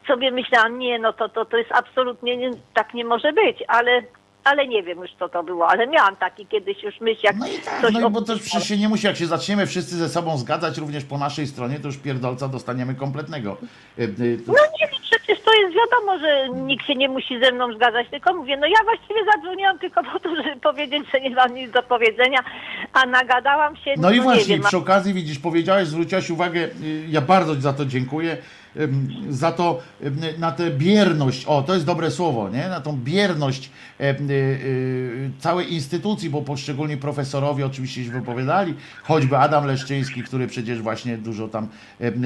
sobie 0.07 0.31
myślałam, 0.31 0.79
nie, 0.79 0.99
no 0.99 1.13
to, 1.13 1.29
to, 1.29 1.45
to 1.45 1.57
jest 1.57 1.71
absolutnie, 1.71 2.37
nie, 2.37 2.51
tak 2.73 2.93
nie 2.93 3.05
może 3.05 3.33
być, 3.33 3.63
ale, 3.67 4.01
ale 4.47 4.67
nie 4.67 4.83
wiem 4.83 4.99
już, 5.01 5.11
co 5.19 5.29
to 5.29 5.43
było. 5.43 5.67
Ale 5.67 5.87
miałam 5.87 6.15
taki 6.15 6.45
kiedyś 6.45 6.83
już 6.83 7.01
myśl, 7.01 7.19
jak 7.23 7.35
coś 7.81 7.93
No 7.93 8.07
i 8.07 8.11
bo 8.11 8.21
to 8.21 8.35
przecież 8.39 8.67
się 8.67 8.77
nie 8.77 8.89
musi, 8.89 9.07
jak 9.07 9.15
się 9.15 9.27
zaczniemy 9.27 9.65
wszyscy 9.67 9.95
ze 9.95 10.09
sobą 10.09 10.37
zgadzać, 10.37 10.77
również 10.77 11.03
po 11.05 11.17
naszej 11.17 11.47
stronie, 11.47 11.79
to 11.79 11.87
już 11.87 11.97
pierdolca 11.97 12.47
dostaniemy 12.47 12.95
kompletnego. 12.95 13.57
E, 13.99 14.03
e, 14.03 14.07
No 14.47 14.53
nie, 14.53 14.87
no 14.91 14.97
przecież 15.01 15.41
to 15.41 15.53
jest 15.53 15.75
wiadomo, 15.75 16.19
że 16.19 16.49
nikt 16.49 16.85
się 16.87 16.95
nie 16.95 17.09
musi 17.09 17.39
ze 17.43 17.51
mną 17.51 17.73
zgadzać, 17.73 18.07
tylko 18.11 18.33
mówię, 18.33 18.57
no 18.57 18.67
ja 18.67 18.83
właściwie 18.83 19.19
zadzwoniłam 19.35 19.79
tylko 19.79 20.03
po 20.03 20.19
to, 20.19 20.35
żeby 20.35 20.59
powiedzieć, 20.59 21.03
że 21.13 21.21
nie 21.21 21.29
mam 21.29 21.53
nic 21.53 21.71
do 21.71 21.83
powiedzenia, 21.83 22.39
a 22.93 23.05
nagadałam 23.05 23.75
się, 23.75 23.93
No 23.97 24.11
i 24.11 24.15
nie 24.15 24.21
właśnie, 24.21 24.55
wiem, 24.55 24.63
przy 24.63 24.77
okazji 24.77 25.13
widzisz, 25.13 25.39
powiedziałeś, 25.39 25.87
zwróciłaś 25.87 26.29
uwagę, 26.29 26.59
y, 26.59 27.05
ja 27.09 27.21
bardzo 27.21 27.55
za 27.55 27.73
to 27.73 27.85
dziękuję, 27.85 28.37
za 29.29 29.51
to, 29.51 29.79
na 30.37 30.51
tę 30.51 30.71
bierność, 30.71 31.45
o 31.45 31.61
to 31.61 31.73
jest 31.73 31.85
dobre 31.85 32.11
słowo, 32.11 32.49
nie? 32.49 32.69
Na 32.69 32.81
tą 32.81 32.97
bierność 32.97 33.69
y, 34.01 34.03
y, 34.29 35.31
całej 35.39 35.73
instytucji, 35.73 36.29
bo 36.29 36.41
poszczególni 36.41 36.97
profesorowie 36.97 37.65
oczywiście 37.65 38.05
się 38.05 38.11
wypowiadali, 38.11 38.73
choćby 39.03 39.37
Adam 39.37 39.65
Leszczyński, 39.65 40.23
który 40.23 40.47
przecież 40.47 40.81
właśnie 40.81 41.17
dużo 41.17 41.47
tam 41.47 41.67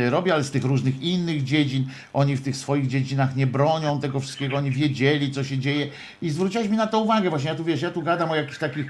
robi, 0.09 0.31
ale 0.31 0.43
z 0.43 0.51
tych 0.51 0.63
różnych 0.63 1.01
innych 1.01 1.43
dziedzin, 1.43 1.88
oni 2.13 2.35
w 2.35 2.41
tych 2.41 2.57
swoich 2.57 2.88
dziedzinach 2.88 3.35
nie 3.35 3.47
bronią 3.47 3.99
tego 3.99 4.19
wszystkiego, 4.19 4.57
oni 4.57 4.71
wiedzieli, 4.71 5.31
co 5.31 5.43
się 5.43 5.57
dzieje. 5.57 5.88
I 6.21 6.30
zwróciłaś 6.30 6.67
mi 6.67 6.77
na 6.77 6.88
to 6.88 6.99
uwagę 6.99 7.30
właśnie, 7.30 7.49
ja 7.49 7.55
tu 7.55 7.63
wiesz, 7.63 7.81
ja 7.81 7.91
tu 7.91 8.01
gadam 8.01 8.31
o 8.31 8.35
jakichś 8.35 8.57
takich 8.57 8.85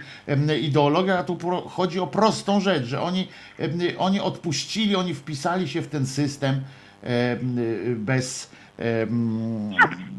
ideologiach, 0.61 1.19
a 1.19 1.23
tu 1.23 1.37
chodzi 1.69 1.99
o 1.99 2.07
prostą 2.07 2.61
rzecz, 2.61 2.85
że 2.85 3.01
oni, 3.01 3.27
oni 3.97 4.19
odpuścili, 4.19 4.95
oni 4.95 5.13
wpisali 5.13 5.67
się 5.67 5.81
w 5.81 5.87
ten 5.87 6.05
system 6.05 6.51
em, 6.55 6.61
bez... 7.95 8.51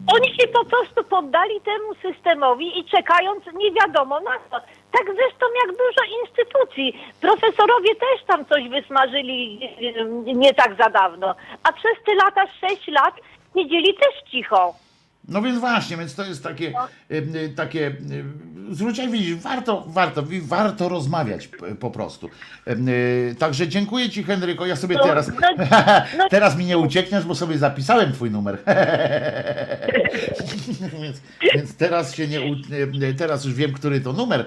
Oni 0.07 0.35
się 0.35 0.49
po 0.49 0.65
prostu 0.65 1.05
poddali 1.05 1.61
temu 1.61 2.13
systemowi 2.13 2.79
i 2.79 2.85
czekając 2.85 3.45
nie 3.55 3.73
wiadomo 3.73 4.21
na 4.21 4.31
co. 4.51 4.67
Tak 4.93 5.07
zresztą 5.07 5.47
jak 5.67 5.77
dużo 5.77 6.21
instytucji. 6.23 7.05
Profesorowie 7.21 7.95
też 7.95 8.25
tam 8.27 8.45
coś 8.45 8.69
wysmażyli 8.69 9.61
nie 10.25 10.55
tak 10.55 10.77
za 10.79 10.91
dawno. 10.91 11.35
A 11.63 11.73
przez 11.73 11.93
te 12.07 12.15
lata, 12.15 12.47
sześć 12.61 12.89
lat, 12.89 13.15
siedzieli 13.57 13.95
też 13.95 14.31
cicho. 14.31 14.75
No 15.29 15.43
więc 15.43 15.61
właśnie, 15.61 15.97
więc 15.97 16.15
to 16.15 16.25
jest 16.25 16.43
takie, 16.43 16.73
em, 17.09 17.37
y, 17.37 17.49
takie 17.57 17.87
y, 18.71 18.75
zwróćcie, 18.75 19.09
widzisz, 19.09 19.37
warto, 19.37 19.85
warto, 19.89 20.25
warto 20.43 20.89
rozmawiać 20.89 21.49
po 21.81 21.91
prostu. 21.91 22.29
Y, 22.69 23.35
Także 23.39 23.69
dziękuję 23.69 24.11
Ci 24.11 24.23
Henryko, 24.25 24.67
ja 24.67 24.77
sobie 24.77 24.97
No, 24.97 25.05
teraz, 25.05 25.29
no, 25.29 25.35
no. 26.19 26.29
teraz 26.29 26.57
mi 26.57 26.65
nie 26.65 26.79
uciekniesz, 26.79 27.25
bo 27.25 27.35
sobie 27.35 27.59
zapisałem 27.59 28.13
Twój 28.13 28.31
numer. 28.31 28.59
więc, 31.03 31.21
więc 31.55 31.77
teraz 31.77 32.15
się 32.15 32.29
nie, 32.29 32.41
teraz 33.15 33.45
już 33.45 33.55
wiem, 33.55 33.73
który 33.73 34.01
to 34.01 34.13
numer, 34.13 34.45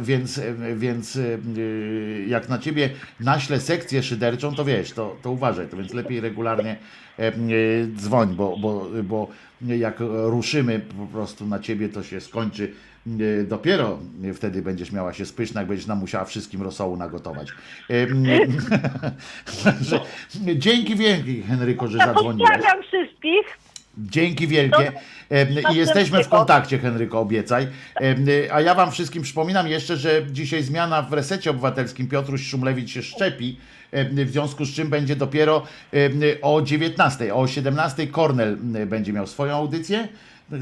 więc, 0.00 0.40
więc 0.76 1.16
y, 1.16 2.24
jak 2.28 2.48
na 2.48 2.58
Ciebie 2.58 2.90
naślę 3.20 3.60
sekcję 3.60 4.02
szyderczą, 4.02 4.54
to 4.54 4.64
wiesz, 4.64 4.92
to, 4.92 5.16
to 5.22 5.30
uważaj, 5.30 5.68
to 5.68 5.76
więc 5.76 5.94
lepiej 5.94 6.20
regularnie 6.20 6.76
y, 7.18 7.88
dzwoń, 7.96 8.34
bo, 8.34 8.56
bo, 8.56 8.86
bo 9.04 9.28
jak 9.60 9.96
ruszymy 10.24 10.80
po 10.80 11.06
prostu 11.06 11.46
na 11.46 11.58
ciebie, 11.58 11.88
to 11.88 12.02
się 12.02 12.20
skończy 12.20 12.72
e, 13.06 13.44
dopiero 13.44 13.98
wtedy 14.34 14.62
będziesz 14.62 14.92
miała 14.92 15.12
się 15.12 15.26
spyszna, 15.26 15.60
jak 15.60 15.68
będziesz 15.68 15.86
nam 15.86 15.98
musiała 15.98 16.24
wszystkim 16.24 16.62
rosołu 16.62 16.96
nagotować. 16.96 17.48
Dzięki 20.56 20.96
wielki 20.96 21.42
Henryko, 21.42 21.88
że 21.88 21.98
Ja 21.98 22.06
zadzwoniłeś. 22.06 22.50
pozdrawiam 22.52 22.82
wszystkich. 22.82 23.58
Dzięki 23.98 24.46
wielkie. 24.46 24.92
I 25.72 25.76
jesteśmy 25.76 26.24
w 26.24 26.28
kontakcie, 26.28 26.78
Henryko, 26.78 27.20
obiecaj. 27.20 27.68
Em, 27.94 28.26
A 28.52 28.60
ja 28.60 28.74
Wam 28.74 28.90
wszystkim 28.90 29.22
przypominam 29.22 29.68
jeszcze, 29.68 29.96
że 29.96 30.22
dzisiaj 30.30 30.62
zmiana 30.62 31.02
w 31.02 31.12
resecie 31.12 31.50
obywatelskim. 31.50 32.08
Piotruś 32.08 32.46
Szumlewicz 32.46 32.90
się 32.90 33.02
szczepi, 33.02 33.56
w 33.92 34.30
związku 34.30 34.64
z 34.64 34.74
czym 34.74 34.88
będzie 34.88 35.16
dopiero 35.16 35.62
em, 35.92 36.20
o 36.42 36.62
19, 36.62 37.34
o 37.34 37.46
17 37.46 38.06
Kornel 38.06 38.56
będzie 38.86 39.12
miał 39.12 39.26
swoją 39.26 39.54
audycję. 39.54 40.08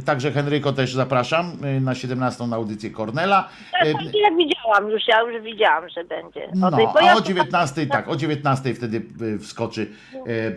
Także 0.05 0.33
Henryko 0.33 0.73
też 0.73 0.95
zapraszam 0.95 1.53
y, 1.65 1.81
na 1.81 1.95
17 1.95 2.47
na 2.47 2.57
audycję 2.57 2.91
Kornela. 2.91 3.49
Ja 3.73 3.81
Em, 3.81 3.97
jak 4.15 4.35
widziałam 4.65 4.91
już, 4.91 5.03
ja 5.09 5.21
już 5.23 5.43
widziałam, 5.43 5.89
że 5.89 6.05
będzie. 6.05 6.49
no, 6.55 6.71
tej- 6.71 6.87
bo 6.87 7.01
a 7.11 7.15
o 7.15 7.21
19 7.21 7.87
tak, 7.87 8.09
o 8.09 8.17
19 8.17 8.75
wtedy 8.75 9.03
y, 9.23 9.39
wskoczy, 9.39 9.87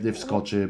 y, 0.05 0.13
wskoczy 0.13 0.69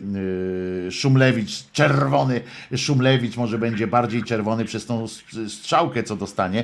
y, 0.88 0.92
Szumlewicz, 0.92 1.72
czerwony 1.72 2.42
Szumlewicz, 2.76 3.38
może 3.38 3.58
będzie 3.58 3.88
bardziej 3.88 4.24
czerwony 4.24 4.66
przez 4.66 4.86
tą 4.86 5.08
strzałkę, 5.48 6.04
co 6.04 6.16
dostanie, 6.16 6.64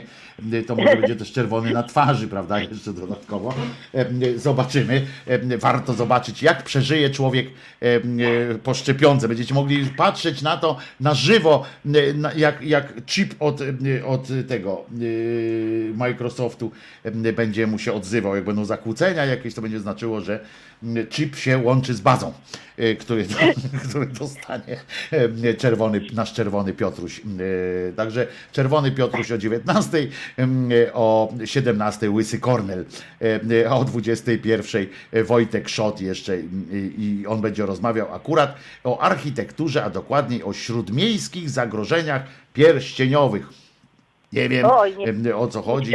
to 0.67 0.75
może 0.75 0.95
będzie 0.95 1.15
też 1.15 1.31
czerwony 1.31 1.71
na 1.71 1.83
twarzy, 1.83 2.27
prawda, 2.27 2.59
jeszcze 2.59 2.93
dodatkowo. 2.93 3.53
Zobaczymy, 4.35 5.05
warto 5.57 5.93
zobaczyć, 5.93 6.43
jak 6.43 6.63
przeżyje 6.63 7.09
człowiek 7.09 7.47
po 8.63 8.73
szczepionce. 8.73 9.27
Będziecie 9.27 9.53
mogli 9.53 9.85
patrzeć 9.85 10.41
na 10.41 10.57
to 10.57 10.77
na 10.99 11.13
żywo, 11.13 11.65
jak, 12.35 12.61
jak 12.61 12.93
chip 13.05 13.33
od, 13.39 13.59
od 14.05 14.27
tego 14.47 14.85
Microsoftu 15.93 16.62
y, 17.05 17.33
będzie 17.33 17.67
mu 17.67 17.79
się 17.79 17.93
odzywał. 17.93 18.35
Jak 18.35 18.45
będą 18.45 18.65
zakłócenia 18.65 19.25
jakieś, 19.25 19.53
to 19.53 19.61
będzie 19.61 19.79
znaczyło, 19.79 20.21
że 20.21 20.39
chip 21.09 21.35
się 21.35 21.57
łączy 21.57 21.93
z 21.93 22.01
bazą, 22.01 22.33
y, 22.79 22.95
który, 22.95 23.25
który 23.89 24.05
dostanie 24.05 24.77
czerwony, 25.57 26.01
nasz 26.13 26.33
czerwony 26.33 26.73
Piotruś. 26.73 27.21
Y, 27.39 27.93
Także 27.95 28.27
czerwony 28.51 28.91
Piotruś 28.91 29.31
o 29.31 29.37
19, 29.37 29.97
y, 29.97 30.93
o 30.93 31.33
17 31.45 32.09
Łysy 32.09 32.39
Kornel, 32.39 32.85
a 33.69 33.77
o 33.77 33.85
21 33.85 34.87
Wojtek 35.25 35.69
Szot 35.69 36.01
jeszcze 36.01 36.37
i 36.97 37.25
on 37.27 37.41
będzie 37.41 37.65
rozmawiał 37.65 38.13
akurat 38.13 38.55
o 38.83 38.99
architekturze, 38.99 39.83
a 39.83 39.89
dokładniej 39.89 40.43
o 40.43 40.53
śródmiejskich 40.53 41.49
zagrożeniach 41.49 42.23
pierścieniowych. 42.53 43.62
Nie 44.33 44.49
wiem 44.49 44.65
Oj, 44.71 44.95
nie- 44.97 45.35
o 45.35 45.47
co 45.47 45.61
chodzi, 45.61 45.93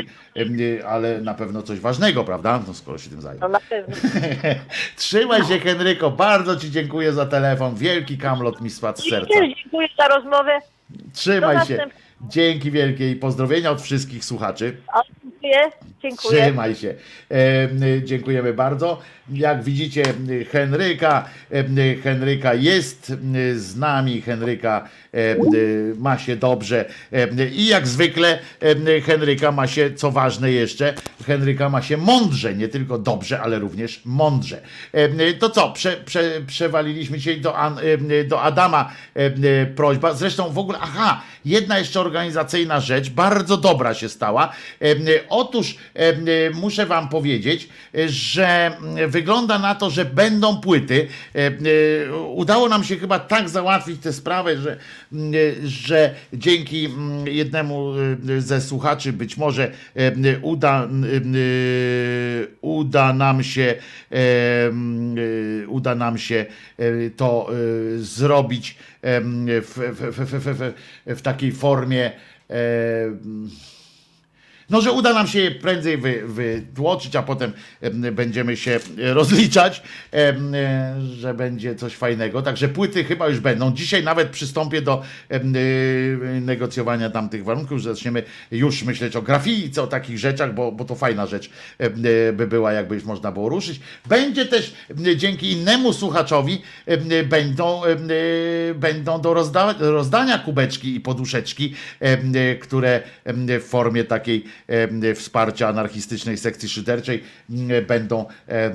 ale 0.86 1.20
na 1.20 1.34
pewno 1.34 1.62
coś 1.62 1.80
ważnego, 1.80 2.24
prawda? 2.24 2.60
No 2.68 2.74
skoro 2.74 2.98
się 2.98 3.10
tym 3.10 3.20
zajął. 3.20 3.40
No 3.40 3.48
na 3.48 3.60
pewno. 3.60 3.96
Trzymaj 4.96 5.44
się 5.44 5.58
Henryko, 5.58 6.10
bardzo 6.10 6.56
Ci 6.56 6.70
dziękuję 6.70 7.12
za 7.12 7.26
telefon. 7.26 7.74
Wielki 7.74 8.18
kamlot 8.18 8.60
mi 8.60 8.70
spadł 8.70 9.00
z 9.02 9.10
serca. 9.10 9.34
Dziękuję 9.62 9.88
za 9.98 10.08
rozmowę. 10.08 10.58
Trzymaj 11.12 11.66
się. 11.66 11.86
Dzięki 12.28 12.70
wielkie 12.70 13.10
i 13.10 13.16
pozdrowienia 13.16 13.70
od 13.70 13.82
wszystkich 13.82 14.24
słuchaczy. 14.24 14.76
Dziękuję. 15.42 15.70
Dziękuję. 16.02 16.42
Trzymaj 16.42 16.74
się. 16.74 16.94
E, 17.30 17.68
dziękujemy 18.04 18.52
bardzo. 18.52 19.00
Jak 19.32 19.62
widzicie, 19.62 20.02
Henryka, 20.50 21.28
e, 21.50 21.96
Henryka 22.02 22.54
jest 22.54 23.12
z 23.54 23.76
nami. 23.76 24.20
Henryka 24.20 24.88
e, 25.14 25.36
ma 25.98 26.18
się 26.18 26.36
dobrze. 26.36 26.84
I 27.52 27.66
jak 27.66 27.86
zwykle 27.86 28.38
Henryka 29.04 29.52
ma 29.52 29.66
się, 29.66 29.94
co 29.94 30.10
ważne 30.10 30.52
jeszcze, 30.52 30.94
Henryka 31.26 31.68
ma 31.68 31.82
się 31.82 31.96
mądrze, 31.96 32.54
nie 32.54 32.68
tylko 32.68 32.98
dobrze, 32.98 33.40
ale 33.40 33.58
również 33.58 34.02
mądrze. 34.04 34.60
To 35.38 35.50
co, 35.50 35.72
prze, 35.72 35.96
prze, 36.04 36.40
przewaliliśmy 36.46 37.18
dzisiaj 37.18 37.40
do, 37.40 37.56
An, 37.56 37.78
do 38.26 38.42
Adama 38.42 38.92
prośba. 39.76 40.14
Zresztą 40.14 40.52
w 40.52 40.58
ogóle, 40.58 40.78
aha, 40.82 41.22
jedna 41.44 41.78
jeszcze 41.78 42.00
organizacyjna 42.00 42.80
rzecz, 42.80 43.10
bardzo 43.10 43.56
dobra 43.56 43.94
się 43.94 44.08
stała. 44.08 44.52
E, 45.28 45.38
Otóż 45.38 45.76
e, 45.96 46.10
y, 46.46 46.50
muszę 46.54 46.86
wam 46.86 47.08
powiedzieć, 47.08 47.68
e, 47.94 48.08
że 48.08 48.76
wygląda 49.08 49.58
na 49.58 49.74
to, 49.74 49.90
że 49.90 50.04
będą 50.04 50.60
płyty. 50.60 51.08
E, 51.34 51.50
Udało 52.28 52.68
nam 52.68 52.84
się 52.84 52.96
chyba 52.96 53.18
tak 53.18 53.48
załatwić 53.48 54.02
tę 54.02 54.12
sprawę, 54.12 54.56
że, 54.56 54.78
że 55.64 56.14
dzięki 56.32 56.88
jednemu 57.24 57.92
ze 58.38 58.60
słuchaczy 58.60 59.12
być 59.12 59.36
może 59.36 59.72
e, 59.96 60.38
uda, 60.42 60.88
uda 62.60 63.12
nam 63.12 63.42
się 63.42 63.74
e, 64.12 64.16
uda 65.68 65.94
nam 65.94 66.18
się 66.18 66.46
e, 66.78 67.10
to 67.10 67.50
zrobić 67.96 68.76
w, 69.02 69.92
w, 69.92 70.74
w, 71.06 71.18
w, 71.18 71.22
takiej 71.22 71.52
formie 71.52 72.12
no, 74.70 74.80
że 74.80 74.92
uda 74.92 75.12
nam 75.12 75.26
się 75.26 75.40
je 75.40 75.50
prędzej 75.50 75.96
wy, 75.96 76.22
wytłoczyć, 76.26 77.16
a 77.16 77.22
potem 77.22 77.52
em, 77.80 78.14
będziemy 78.14 78.56
się 78.56 78.80
rozliczać, 78.96 79.82
em, 80.10 80.54
e, 80.54 80.94
że 81.00 81.34
będzie 81.34 81.74
coś 81.74 81.94
fajnego. 81.94 82.42
Także 82.42 82.68
płyty 82.68 83.04
chyba 83.04 83.28
już 83.28 83.40
będą. 83.40 83.72
Dzisiaj 83.72 84.04
nawet 84.04 84.28
przystąpię 84.28 84.82
do 84.82 85.02
y, 85.32 85.40
negocjowania 86.40 87.10
tamtych 87.10 87.44
warunków, 87.44 87.78
że 87.78 87.94
zaczniemy 87.94 88.22
już 88.50 88.82
myśleć 88.82 89.16
o 89.16 89.22
grafice, 89.22 89.82
o 89.82 89.86
takich 89.86 90.18
rzeczach, 90.18 90.54
bo, 90.54 90.72
bo 90.72 90.84
to 90.84 90.94
fajna 90.94 91.26
rzecz 91.26 91.50
by 92.32 92.46
była, 92.48 92.72
jakby 92.72 92.94
już 92.94 93.04
można 93.04 93.32
było 93.32 93.48
ruszyć. 93.48 93.80
Będzie 94.06 94.46
też 94.46 94.74
dzięki 95.16 95.52
innemu 95.52 95.92
słuchaczowi 95.92 96.62
będą, 97.24 97.82
będą 98.74 99.20
do 99.20 99.34
rozda 99.34 99.74
rozdania 99.78 100.38
kubeczki 100.38 100.94
i 100.94 101.00
poduszeczki, 101.00 101.74
które 102.60 103.02
w 103.60 103.64
formie 103.64 104.04
takiej 104.04 104.44
wsparcia 105.14 105.68
anarchistycznej 105.68 106.38
sekcji 106.38 106.68
szyderczej 106.68 107.22
m, 107.50 107.56
będą 107.86 108.26
e, 108.48 108.72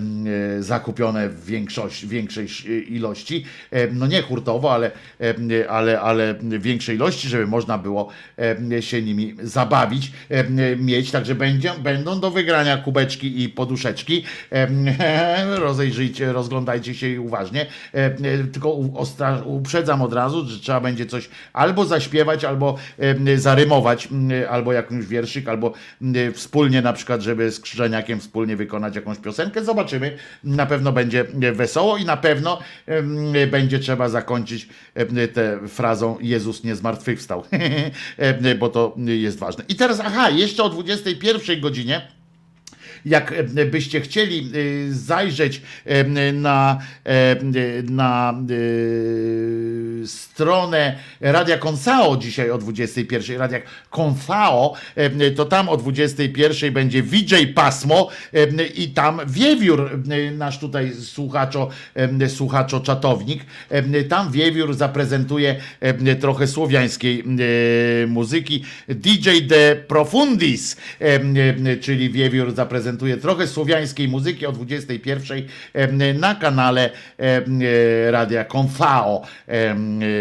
zakupione 0.60 1.30
w 1.30 1.46
większość, 1.46 2.06
większej 2.06 2.46
sz- 2.46 2.88
ilości. 2.90 3.46
No 3.94 4.08
nie 4.08 4.22
hurtowo, 4.22 4.74
ale, 4.74 4.92
ale, 5.70 6.02
ale 6.02 6.36
większej 6.60 6.96
ilości, 6.96 7.30
żeby 7.30 7.48
można 7.48 7.78
było 7.78 8.10
się 8.80 9.02
nimi 9.02 9.36
zabawić, 9.44 10.12
mieć. 10.78 11.12
Także 11.12 11.36
będzie, 11.36 11.72
będą 11.84 12.20
do 12.20 12.32
wygrania 12.32 12.78
kubeczki 12.78 13.44
i 13.44 13.50
poduszeczki. 13.50 14.24
Rozejrzyjcie, 15.56 16.34
rozglądajcie 16.34 16.96
się 16.96 17.22
uważnie. 17.22 17.66
Tylko 18.54 18.70
uprzedzam 19.46 20.02
od 20.02 20.14
razu, 20.14 20.46
że 20.46 20.60
trzeba 20.60 20.80
będzie 20.82 21.06
coś 21.06 21.30
albo 21.54 21.86
zaśpiewać, 21.86 22.46
albo 22.46 22.78
zarymować, 23.36 24.10
albo 24.50 24.74
jakąś 24.74 25.06
wierszyk, 25.06 25.48
albo 25.48 25.73
m, 26.02 26.34
wspólnie 26.34 26.82
na 26.82 26.94
przykład, 26.94 27.22
żeby 27.22 27.52
z 27.52 27.60
Krzyżeniakiem 27.60 28.20
wspólnie 28.20 28.56
wykonać 28.56 28.96
jakąś 28.96 29.18
piosenkę. 29.18 29.64
Zobaczymy. 29.64 30.18
Na 30.44 30.66
pewno 30.66 30.92
będzie 30.92 31.26
wesoło 31.54 31.98
i 31.98 32.06
na 32.06 32.18
pewno 32.18 32.60
em, 32.86 33.34
będzie 33.52 33.80
trzeba 33.80 34.10
zakończyć 34.10 34.68
tę 35.34 35.60
frazą 35.68 36.18
Jezus 36.22 36.64
nie 36.64 36.76
zmartwychwstał, 36.76 37.44
bo 38.60 38.70
to 38.70 38.96
jest 38.98 39.40
ważne. 39.40 39.64
I 39.70 39.76
teraz, 39.76 40.00
aha, 40.00 40.30
jeszcze 40.30 40.64
o 40.64 40.70
21 40.70 41.62
godzinie 41.62 42.08
jak 43.06 43.32
e, 43.56 43.66
byście 43.66 44.02
chcieli 44.02 44.52
e, 44.90 44.94
zajrzeć 44.94 45.62
e, 45.86 46.04
na, 46.34 46.80
na 47.90 48.44
stronę 50.06 50.96
Radia 51.22 51.58
Konsao 51.58 52.18
dzisiaj 52.18 52.52
o 52.52 52.58
21, 52.58 53.38
Radia 53.38 53.60
Konsao, 53.90 54.74
to 55.36 55.46
tam 55.46 55.70
o 55.70 55.78
21 55.78 56.74
będzie 56.74 57.04
VJ 57.04 57.36
Pasmo 57.56 58.10
i 58.76 58.90
tam 58.90 59.22
Wiewiór, 59.28 60.00
nasz 60.38 60.60
tutaj 60.60 60.94
słuchaczo, 60.94 61.70
słuchaczo 62.28 62.80
czatownik, 62.80 63.46
tam 64.10 64.32
Wiewiór 64.32 64.74
zaprezentuje 64.74 65.56
trochę 66.20 66.48
słowiańskiej 66.48 67.24
muzyki. 68.08 68.64
DJ 68.88 69.30
De 69.42 69.76
Profundis, 69.76 70.78
czyli 71.82 72.10
Wiewiór 72.10 72.56
zaprezentuje 72.56 72.93
trochę 73.22 73.48
słowiańskiej 73.48 74.08
muzyki 74.08 74.46
o 74.46 74.52
21 74.52 75.44
e, 75.74 76.14
na 76.14 76.36
kanale 76.36 76.90
e, 77.20 78.12
Radia 78.12 78.46
Konfao. 78.46 79.22
E, 79.48 79.76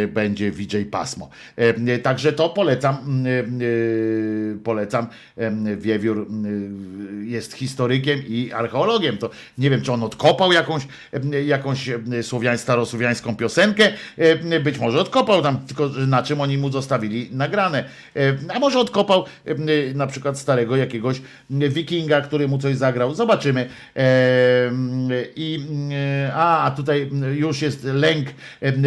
będzie 0.09 0.51
VJ 0.51 0.77
Pasmo. 0.91 1.31
E, 1.57 1.99
Także 1.99 2.33
to 2.33 2.49
polecam, 2.49 3.25
polecam. 4.65 5.07
Wiewiór 5.77 6.27
jest 7.23 7.53
historykiem 7.53 8.23
i 8.29 8.53
archeologiem. 8.53 9.19
To 9.19 9.31
nie 9.59 9.71
wiem, 9.71 9.83
czy 9.83 9.93
on 9.93 10.03
odkopał 10.03 10.53
jakąś, 10.53 10.83
jakąś 11.47 11.91
słowiań, 12.23 12.59
starosłowiańską 12.59 13.37
piosenkę. 13.37 13.93
Być 14.65 14.79
może 14.79 15.01
odkopał 15.01 15.43
tam, 15.43 15.59
tylko 15.67 15.89
na 15.89 16.23
czym 16.23 16.41
oni 16.41 16.59
mu 16.59 16.73
zostawili 16.73 17.29
nagrane. 17.33 17.85
A 18.55 18.59
może 18.59 18.79
odkopał 18.79 19.25
na 19.95 20.07
przykład 20.07 20.39
starego 20.39 20.77
jakiegoś 20.77 21.23
wikinga, 21.51 22.21
który 22.21 22.49
mu 22.49 22.59
coś 22.63 22.77
zagrał. 22.77 23.15
Zobaczymy. 23.15 23.69
I 25.37 25.65
e, 26.27 26.35
a, 26.35 26.73
tutaj 26.77 27.11
już 27.35 27.63
jest 27.63 27.85
lęk 27.85 28.29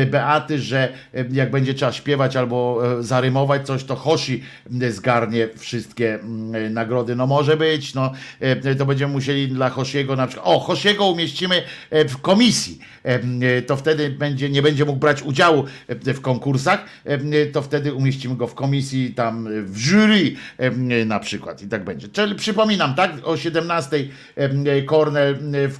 Beaty, 0.08 0.60
że 0.60 0.94
jak 1.32 1.52
będzie 1.52 1.74
trzeba 1.74 1.92
śpiewać 1.92 2.36
albo 2.36 2.82
e, 3.00 3.04
zarymować 3.04 3.66
coś, 3.66 3.84
to 3.84 3.96
Hoshi 3.96 4.44
zgarnie 4.90 5.48
wszystkie 5.58 6.20
nagrody. 6.70 7.16
No 7.16 7.28
może 7.28 7.58
być, 7.58 7.94
no 7.94 8.12
to 8.78 8.86
będziemy 8.86 9.14
musieli 9.14 9.48
dla 9.48 9.70
Hoshiego 9.70 10.16
na 10.16 10.28
przykład, 10.28 10.48
o 10.48 10.60
Hoshiego 10.60 11.08
umieścimy 11.08 11.64
e, 11.90 12.06
w 12.06 12.22
komisji, 12.22 12.80
to 13.68 13.78
wtedy 13.78 14.10
będzie, 14.10 14.50
nie 14.50 14.62
będzie 14.62 14.86
mógł 14.86 15.00
brać 15.00 15.22
udziału 15.22 15.66
w 15.90 16.22
konkursach, 16.22 16.86
to 17.54 17.62
wtedy 17.62 17.94
umieścimy 17.94 18.36
go 18.36 18.48
w 18.48 18.56
komisji, 18.56 19.14
tam 19.14 19.48
w 19.66 19.78
jury 19.78 20.36
na 21.06 21.20
przykład 21.20 21.62
i 21.62 21.68
tak 21.68 21.84
będzie. 21.84 22.08
Czyli 22.08 22.36
przypominam, 22.36 22.96
tak, 22.96 23.12
o 23.24 23.38
17 23.38 23.65
e, 24.36 24.82
Kornel 24.82 25.36
w, 25.70 25.80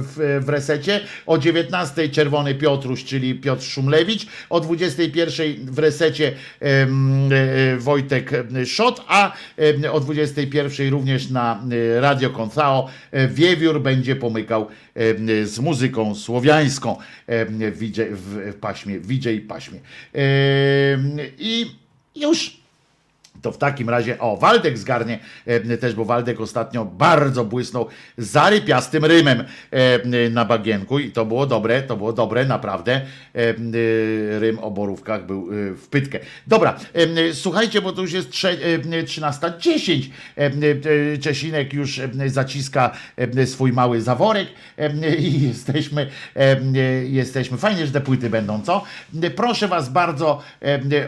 w, 0.00 0.40
w 0.44 0.48
resecie, 0.48 1.00
o 1.26 1.38
19 1.38 2.08
Czerwony 2.08 2.54
Piotruś, 2.54 3.04
czyli 3.04 3.34
Piotr 3.34 3.62
Szumlewicz, 3.62 4.26
o 4.50 4.60
21 4.60 5.46
w 5.72 5.78
resecie 5.78 6.32
em, 6.60 7.30
e, 7.32 7.76
Wojtek 7.76 8.30
Szot, 8.66 9.04
a 9.08 9.32
o 9.92 10.00
21 10.00 10.90
również 10.90 11.30
na 11.30 11.62
e, 11.96 12.00
Radio 12.00 12.30
Konthao 12.30 12.88
e, 13.10 13.28
Wiewiór 13.28 13.82
będzie 13.82 14.16
pomykał 14.16 14.68
z 15.44 15.58
muzyką 15.58 16.14
słowiańską 16.14 16.96
w, 17.28 18.54
paśmie, 18.60 19.00
DJ 19.00 19.28
paśmie. 19.48 19.80
I 21.38 21.66
już 22.16 22.63
to 23.42 23.52
w 23.52 23.58
takim 23.58 23.90
razie, 23.90 24.18
o, 24.18 24.36
Waldek 24.36 24.78
zgarnie 24.78 25.18
e, 25.46 25.76
też, 25.76 25.94
bo 25.94 26.04
Waldek 26.04 26.40
ostatnio 26.40 26.84
bardzo 26.84 27.44
błysnął 27.44 27.86
zarypiastym 28.18 29.04
rymem 29.04 29.44
e, 29.70 30.30
na 30.30 30.44
bagienku 30.44 30.98
i 30.98 31.10
to 31.10 31.24
było 31.24 31.46
dobre, 31.46 31.82
to 31.82 31.96
było 31.96 32.12
dobre, 32.12 32.44
naprawdę. 32.44 32.92
E, 32.92 33.38
e, 33.38 33.54
rym 34.38 34.58
o 34.58 34.70
borówkach 34.70 35.26
był 35.26 35.48
e, 35.50 35.74
w 35.74 35.88
pytkę. 35.88 36.18
Dobra, 36.46 36.76
e, 36.94 37.34
słuchajcie, 37.34 37.82
bo 37.82 37.92
to 37.92 38.02
już 38.02 38.12
jest 38.12 38.30
trze- 38.30 38.56
e, 38.98 39.02
13.10. 39.02 40.10
E, 40.36 40.46
e, 40.46 41.18
Czesinek 41.18 41.72
już 41.72 42.00
zaciska 42.26 42.90
swój 43.46 43.72
mały 43.72 44.00
zaworek 44.02 44.48
i 45.18 45.40
jesteśmy, 45.48 46.10
jesteśmy, 47.04 47.58
fajnie, 47.58 47.86
że 47.86 47.92
te 47.92 48.00
płyty 48.00 48.30
będą, 48.30 48.62
co? 48.62 48.82
Proszę 49.36 49.68
was 49.68 49.88
bardzo 49.88 50.42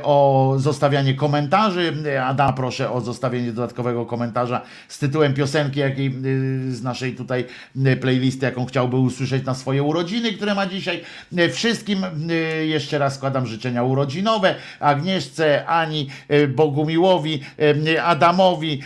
o 0.02 0.54
zostawianie 0.58 1.14
komentarzy, 1.14 1.92
Adam, 2.24 2.54
proszę 2.54 2.90
o 2.90 3.00
zostawienie 3.00 3.52
dodatkowego 3.52 4.06
komentarza 4.06 4.62
z 4.88 4.98
tytułem 4.98 5.34
piosenki, 5.34 5.80
jakiej 5.80 6.06
y, 6.06 6.74
z 6.74 6.82
naszej 6.82 7.14
tutaj 7.14 7.44
y, 7.86 7.96
playlisty, 7.96 8.46
jaką 8.46 8.66
chciałby 8.66 8.96
usłyszeć 8.96 9.44
na 9.44 9.54
swoje 9.54 9.82
urodziny, 9.82 10.32
które 10.32 10.54
ma 10.54 10.66
dzisiaj. 10.66 11.04
Y, 11.38 11.50
Wszystkim 11.50 12.06
jeszcze 12.64 12.98
raz 12.98 13.14
składam 13.14 13.46
życzenia 13.46 13.82
urodzinowe. 13.82 14.54
Agnieszce, 14.80 15.66
Ani, 15.66 16.08
Bogumiłowi, 16.48 17.42
Adamowi, 18.04 18.82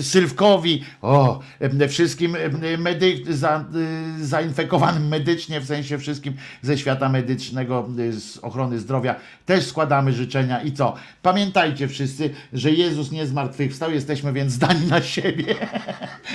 Sylwkowi, 0.00 0.84
o, 1.02 1.40
wszystkim 1.88 2.36
medy, 2.78 3.22
za, 3.28 3.64
zainfekowanym 4.20 5.08
medycznie, 5.08 5.60
w 5.60 5.66
sensie 5.66 5.98
wszystkim 5.98 6.34
ze 6.62 6.78
świata 6.78 7.08
medycznego, 7.08 7.88
z 8.10 8.38
ochrony 8.38 8.78
zdrowia, 8.78 9.14
też 9.46 9.66
składamy 9.66 10.12
życzenia 10.12 10.62
i 10.62 10.72
co? 10.72 10.94
Pamiętajcie 11.32 11.88
wszyscy, 11.88 12.30
że 12.52 12.70
Jezus 12.70 13.10
nie 13.10 13.26
zmartwychwstał, 13.26 13.92
jesteśmy 13.92 14.32
więc 14.32 14.52
zdani 14.52 14.86
na 14.86 15.02
siebie, 15.02 15.54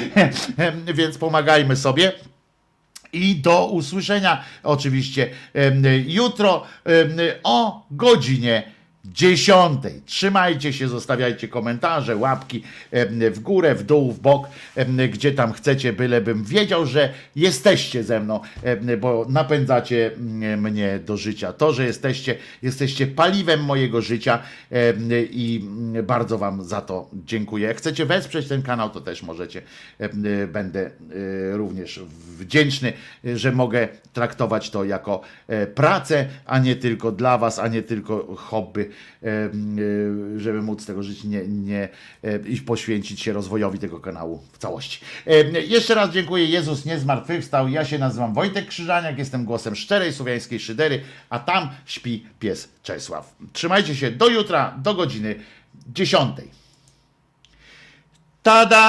więc 0.93 1.17
pomagajmy 1.17 1.75
sobie. 1.75 2.11
I 3.13 3.35
do 3.35 3.67
usłyszenia 3.67 4.43
oczywiście 4.63 5.29
jutro 6.05 6.63
o 7.43 7.85
godzinie 7.91 8.63
10. 9.13 9.81
Trzymajcie 10.05 10.73
się, 10.73 10.87
zostawiajcie 10.87 11.47
komentarze, 11.47 12.15
łapki 12.15 12.63
w 13.31 13.39
górę, 13.39 13.75
w 13.75 13.83
dół, 13.83 14.11
w 14.11 14.19
bok, 14.19 14.47
gdzie 15.09 15.31
tam 15.31 15.53
chcecie, 15.53 15.93
bylebym 15.93 16.43
wiedział, 16.43 16.85
że 16.85 17.13
jesteście 17.35 18.03
ze 18.03 18.19
mną, 18.19 18.39
bo 18.97 19.25
napędzacie 19.29 20.11
mm, 20.13 20.61
mnie 20.61 20.99
do 21.05 21.17
życia. 21.17 21.53
To, 21.53 21.73
że 21.73 21.85
jesteście, 21.85 22.35
jesteście 22.61 23.07
paliwem 23.07 23.63
mojego 23.63 24.01
życia 24.01 24.39
i 25.31 25.63
mm, 25.63 26.05
bardzo 26.05 26.37
Wam 26.37 26.63
za 26.63 26.81
to 26.81 27.09
dziękuję. 27.13 27.67
Jak 27.67 27.77
chcecie 27.77 28.05
wesprzeć 28.05 28.47
ten 28.47 28.61
kanał, 28.61 28.89
to 28.89 29.01
też 29.01 29.23
możecie. 29.23 29.61
Będę 30.47 30.85
e, 30.85 31.57
również 31.57 31.99
wdzięczny, 32.39 32.93
że 33.23 33.51
mogę 33.51 33.87
traktować 34.13 34.69
to 34.69 34.83
jako 34.83 35.21
e, 35.47 35.67
pracę, 35.67 36.25
a 36.45 36.59
nie 36.59 36.75
tylko 36.75 37.11
dla 37.11 37.37
Was, 37.37 37.59
a 37.59 37.67
nie 37.67 37.83
tylko 37.83 38.35
hobby, 38.35 38.89
żeby 40.37 40.61
móc 40.61 40.85
tego 40.85 41.03
żyć 41.03 41.23
nie, 41.23 41.47
nie 41.47 41.89
e, 42.23 42.37
i 42.37 42.61
poświęcić 42.61 43.21
się 43.21 43.33
rozwojowi 43.33 43.79
tego 43.79 43.99
kanału 43.99 44.43
w 44.51 44.57
całości. 44.57 44.99
E, 45.27 45.61
Jeszcze 45.61 45.95
raz 45.95 46.09
dziękuję. 46.09 46.45
Jezus 46.45 46.85
nie 46.85 46.99
zmartwychwstał. 46.99 47.69
Ja 47.69 47.85
się 47.85 47.99
nazywam 47.99 48.33
Wojtek 48.33 48.67
Krzyżaniak, 48.67 49.17
jestem 49.17 49.45
głosem 49.45 49.75
szczerej 49.75 50.13
słowiańskiej 50.13 50.59
szydery, 50.59 51.01
a 51.29 51.39
tam 51.39 51.69
śpi 51.85 52.25
pies 52.39 52.69
Czesław. 52.83 53.35
Trzymajcie 53.53 53.95
się 53.95 54.11
do 54.11 54.29
jutra, 54.29 54.75
do 54.83 54.93
godziny 54.93 55.35
10. 55.93 56.37
Tada! 58.43 58.87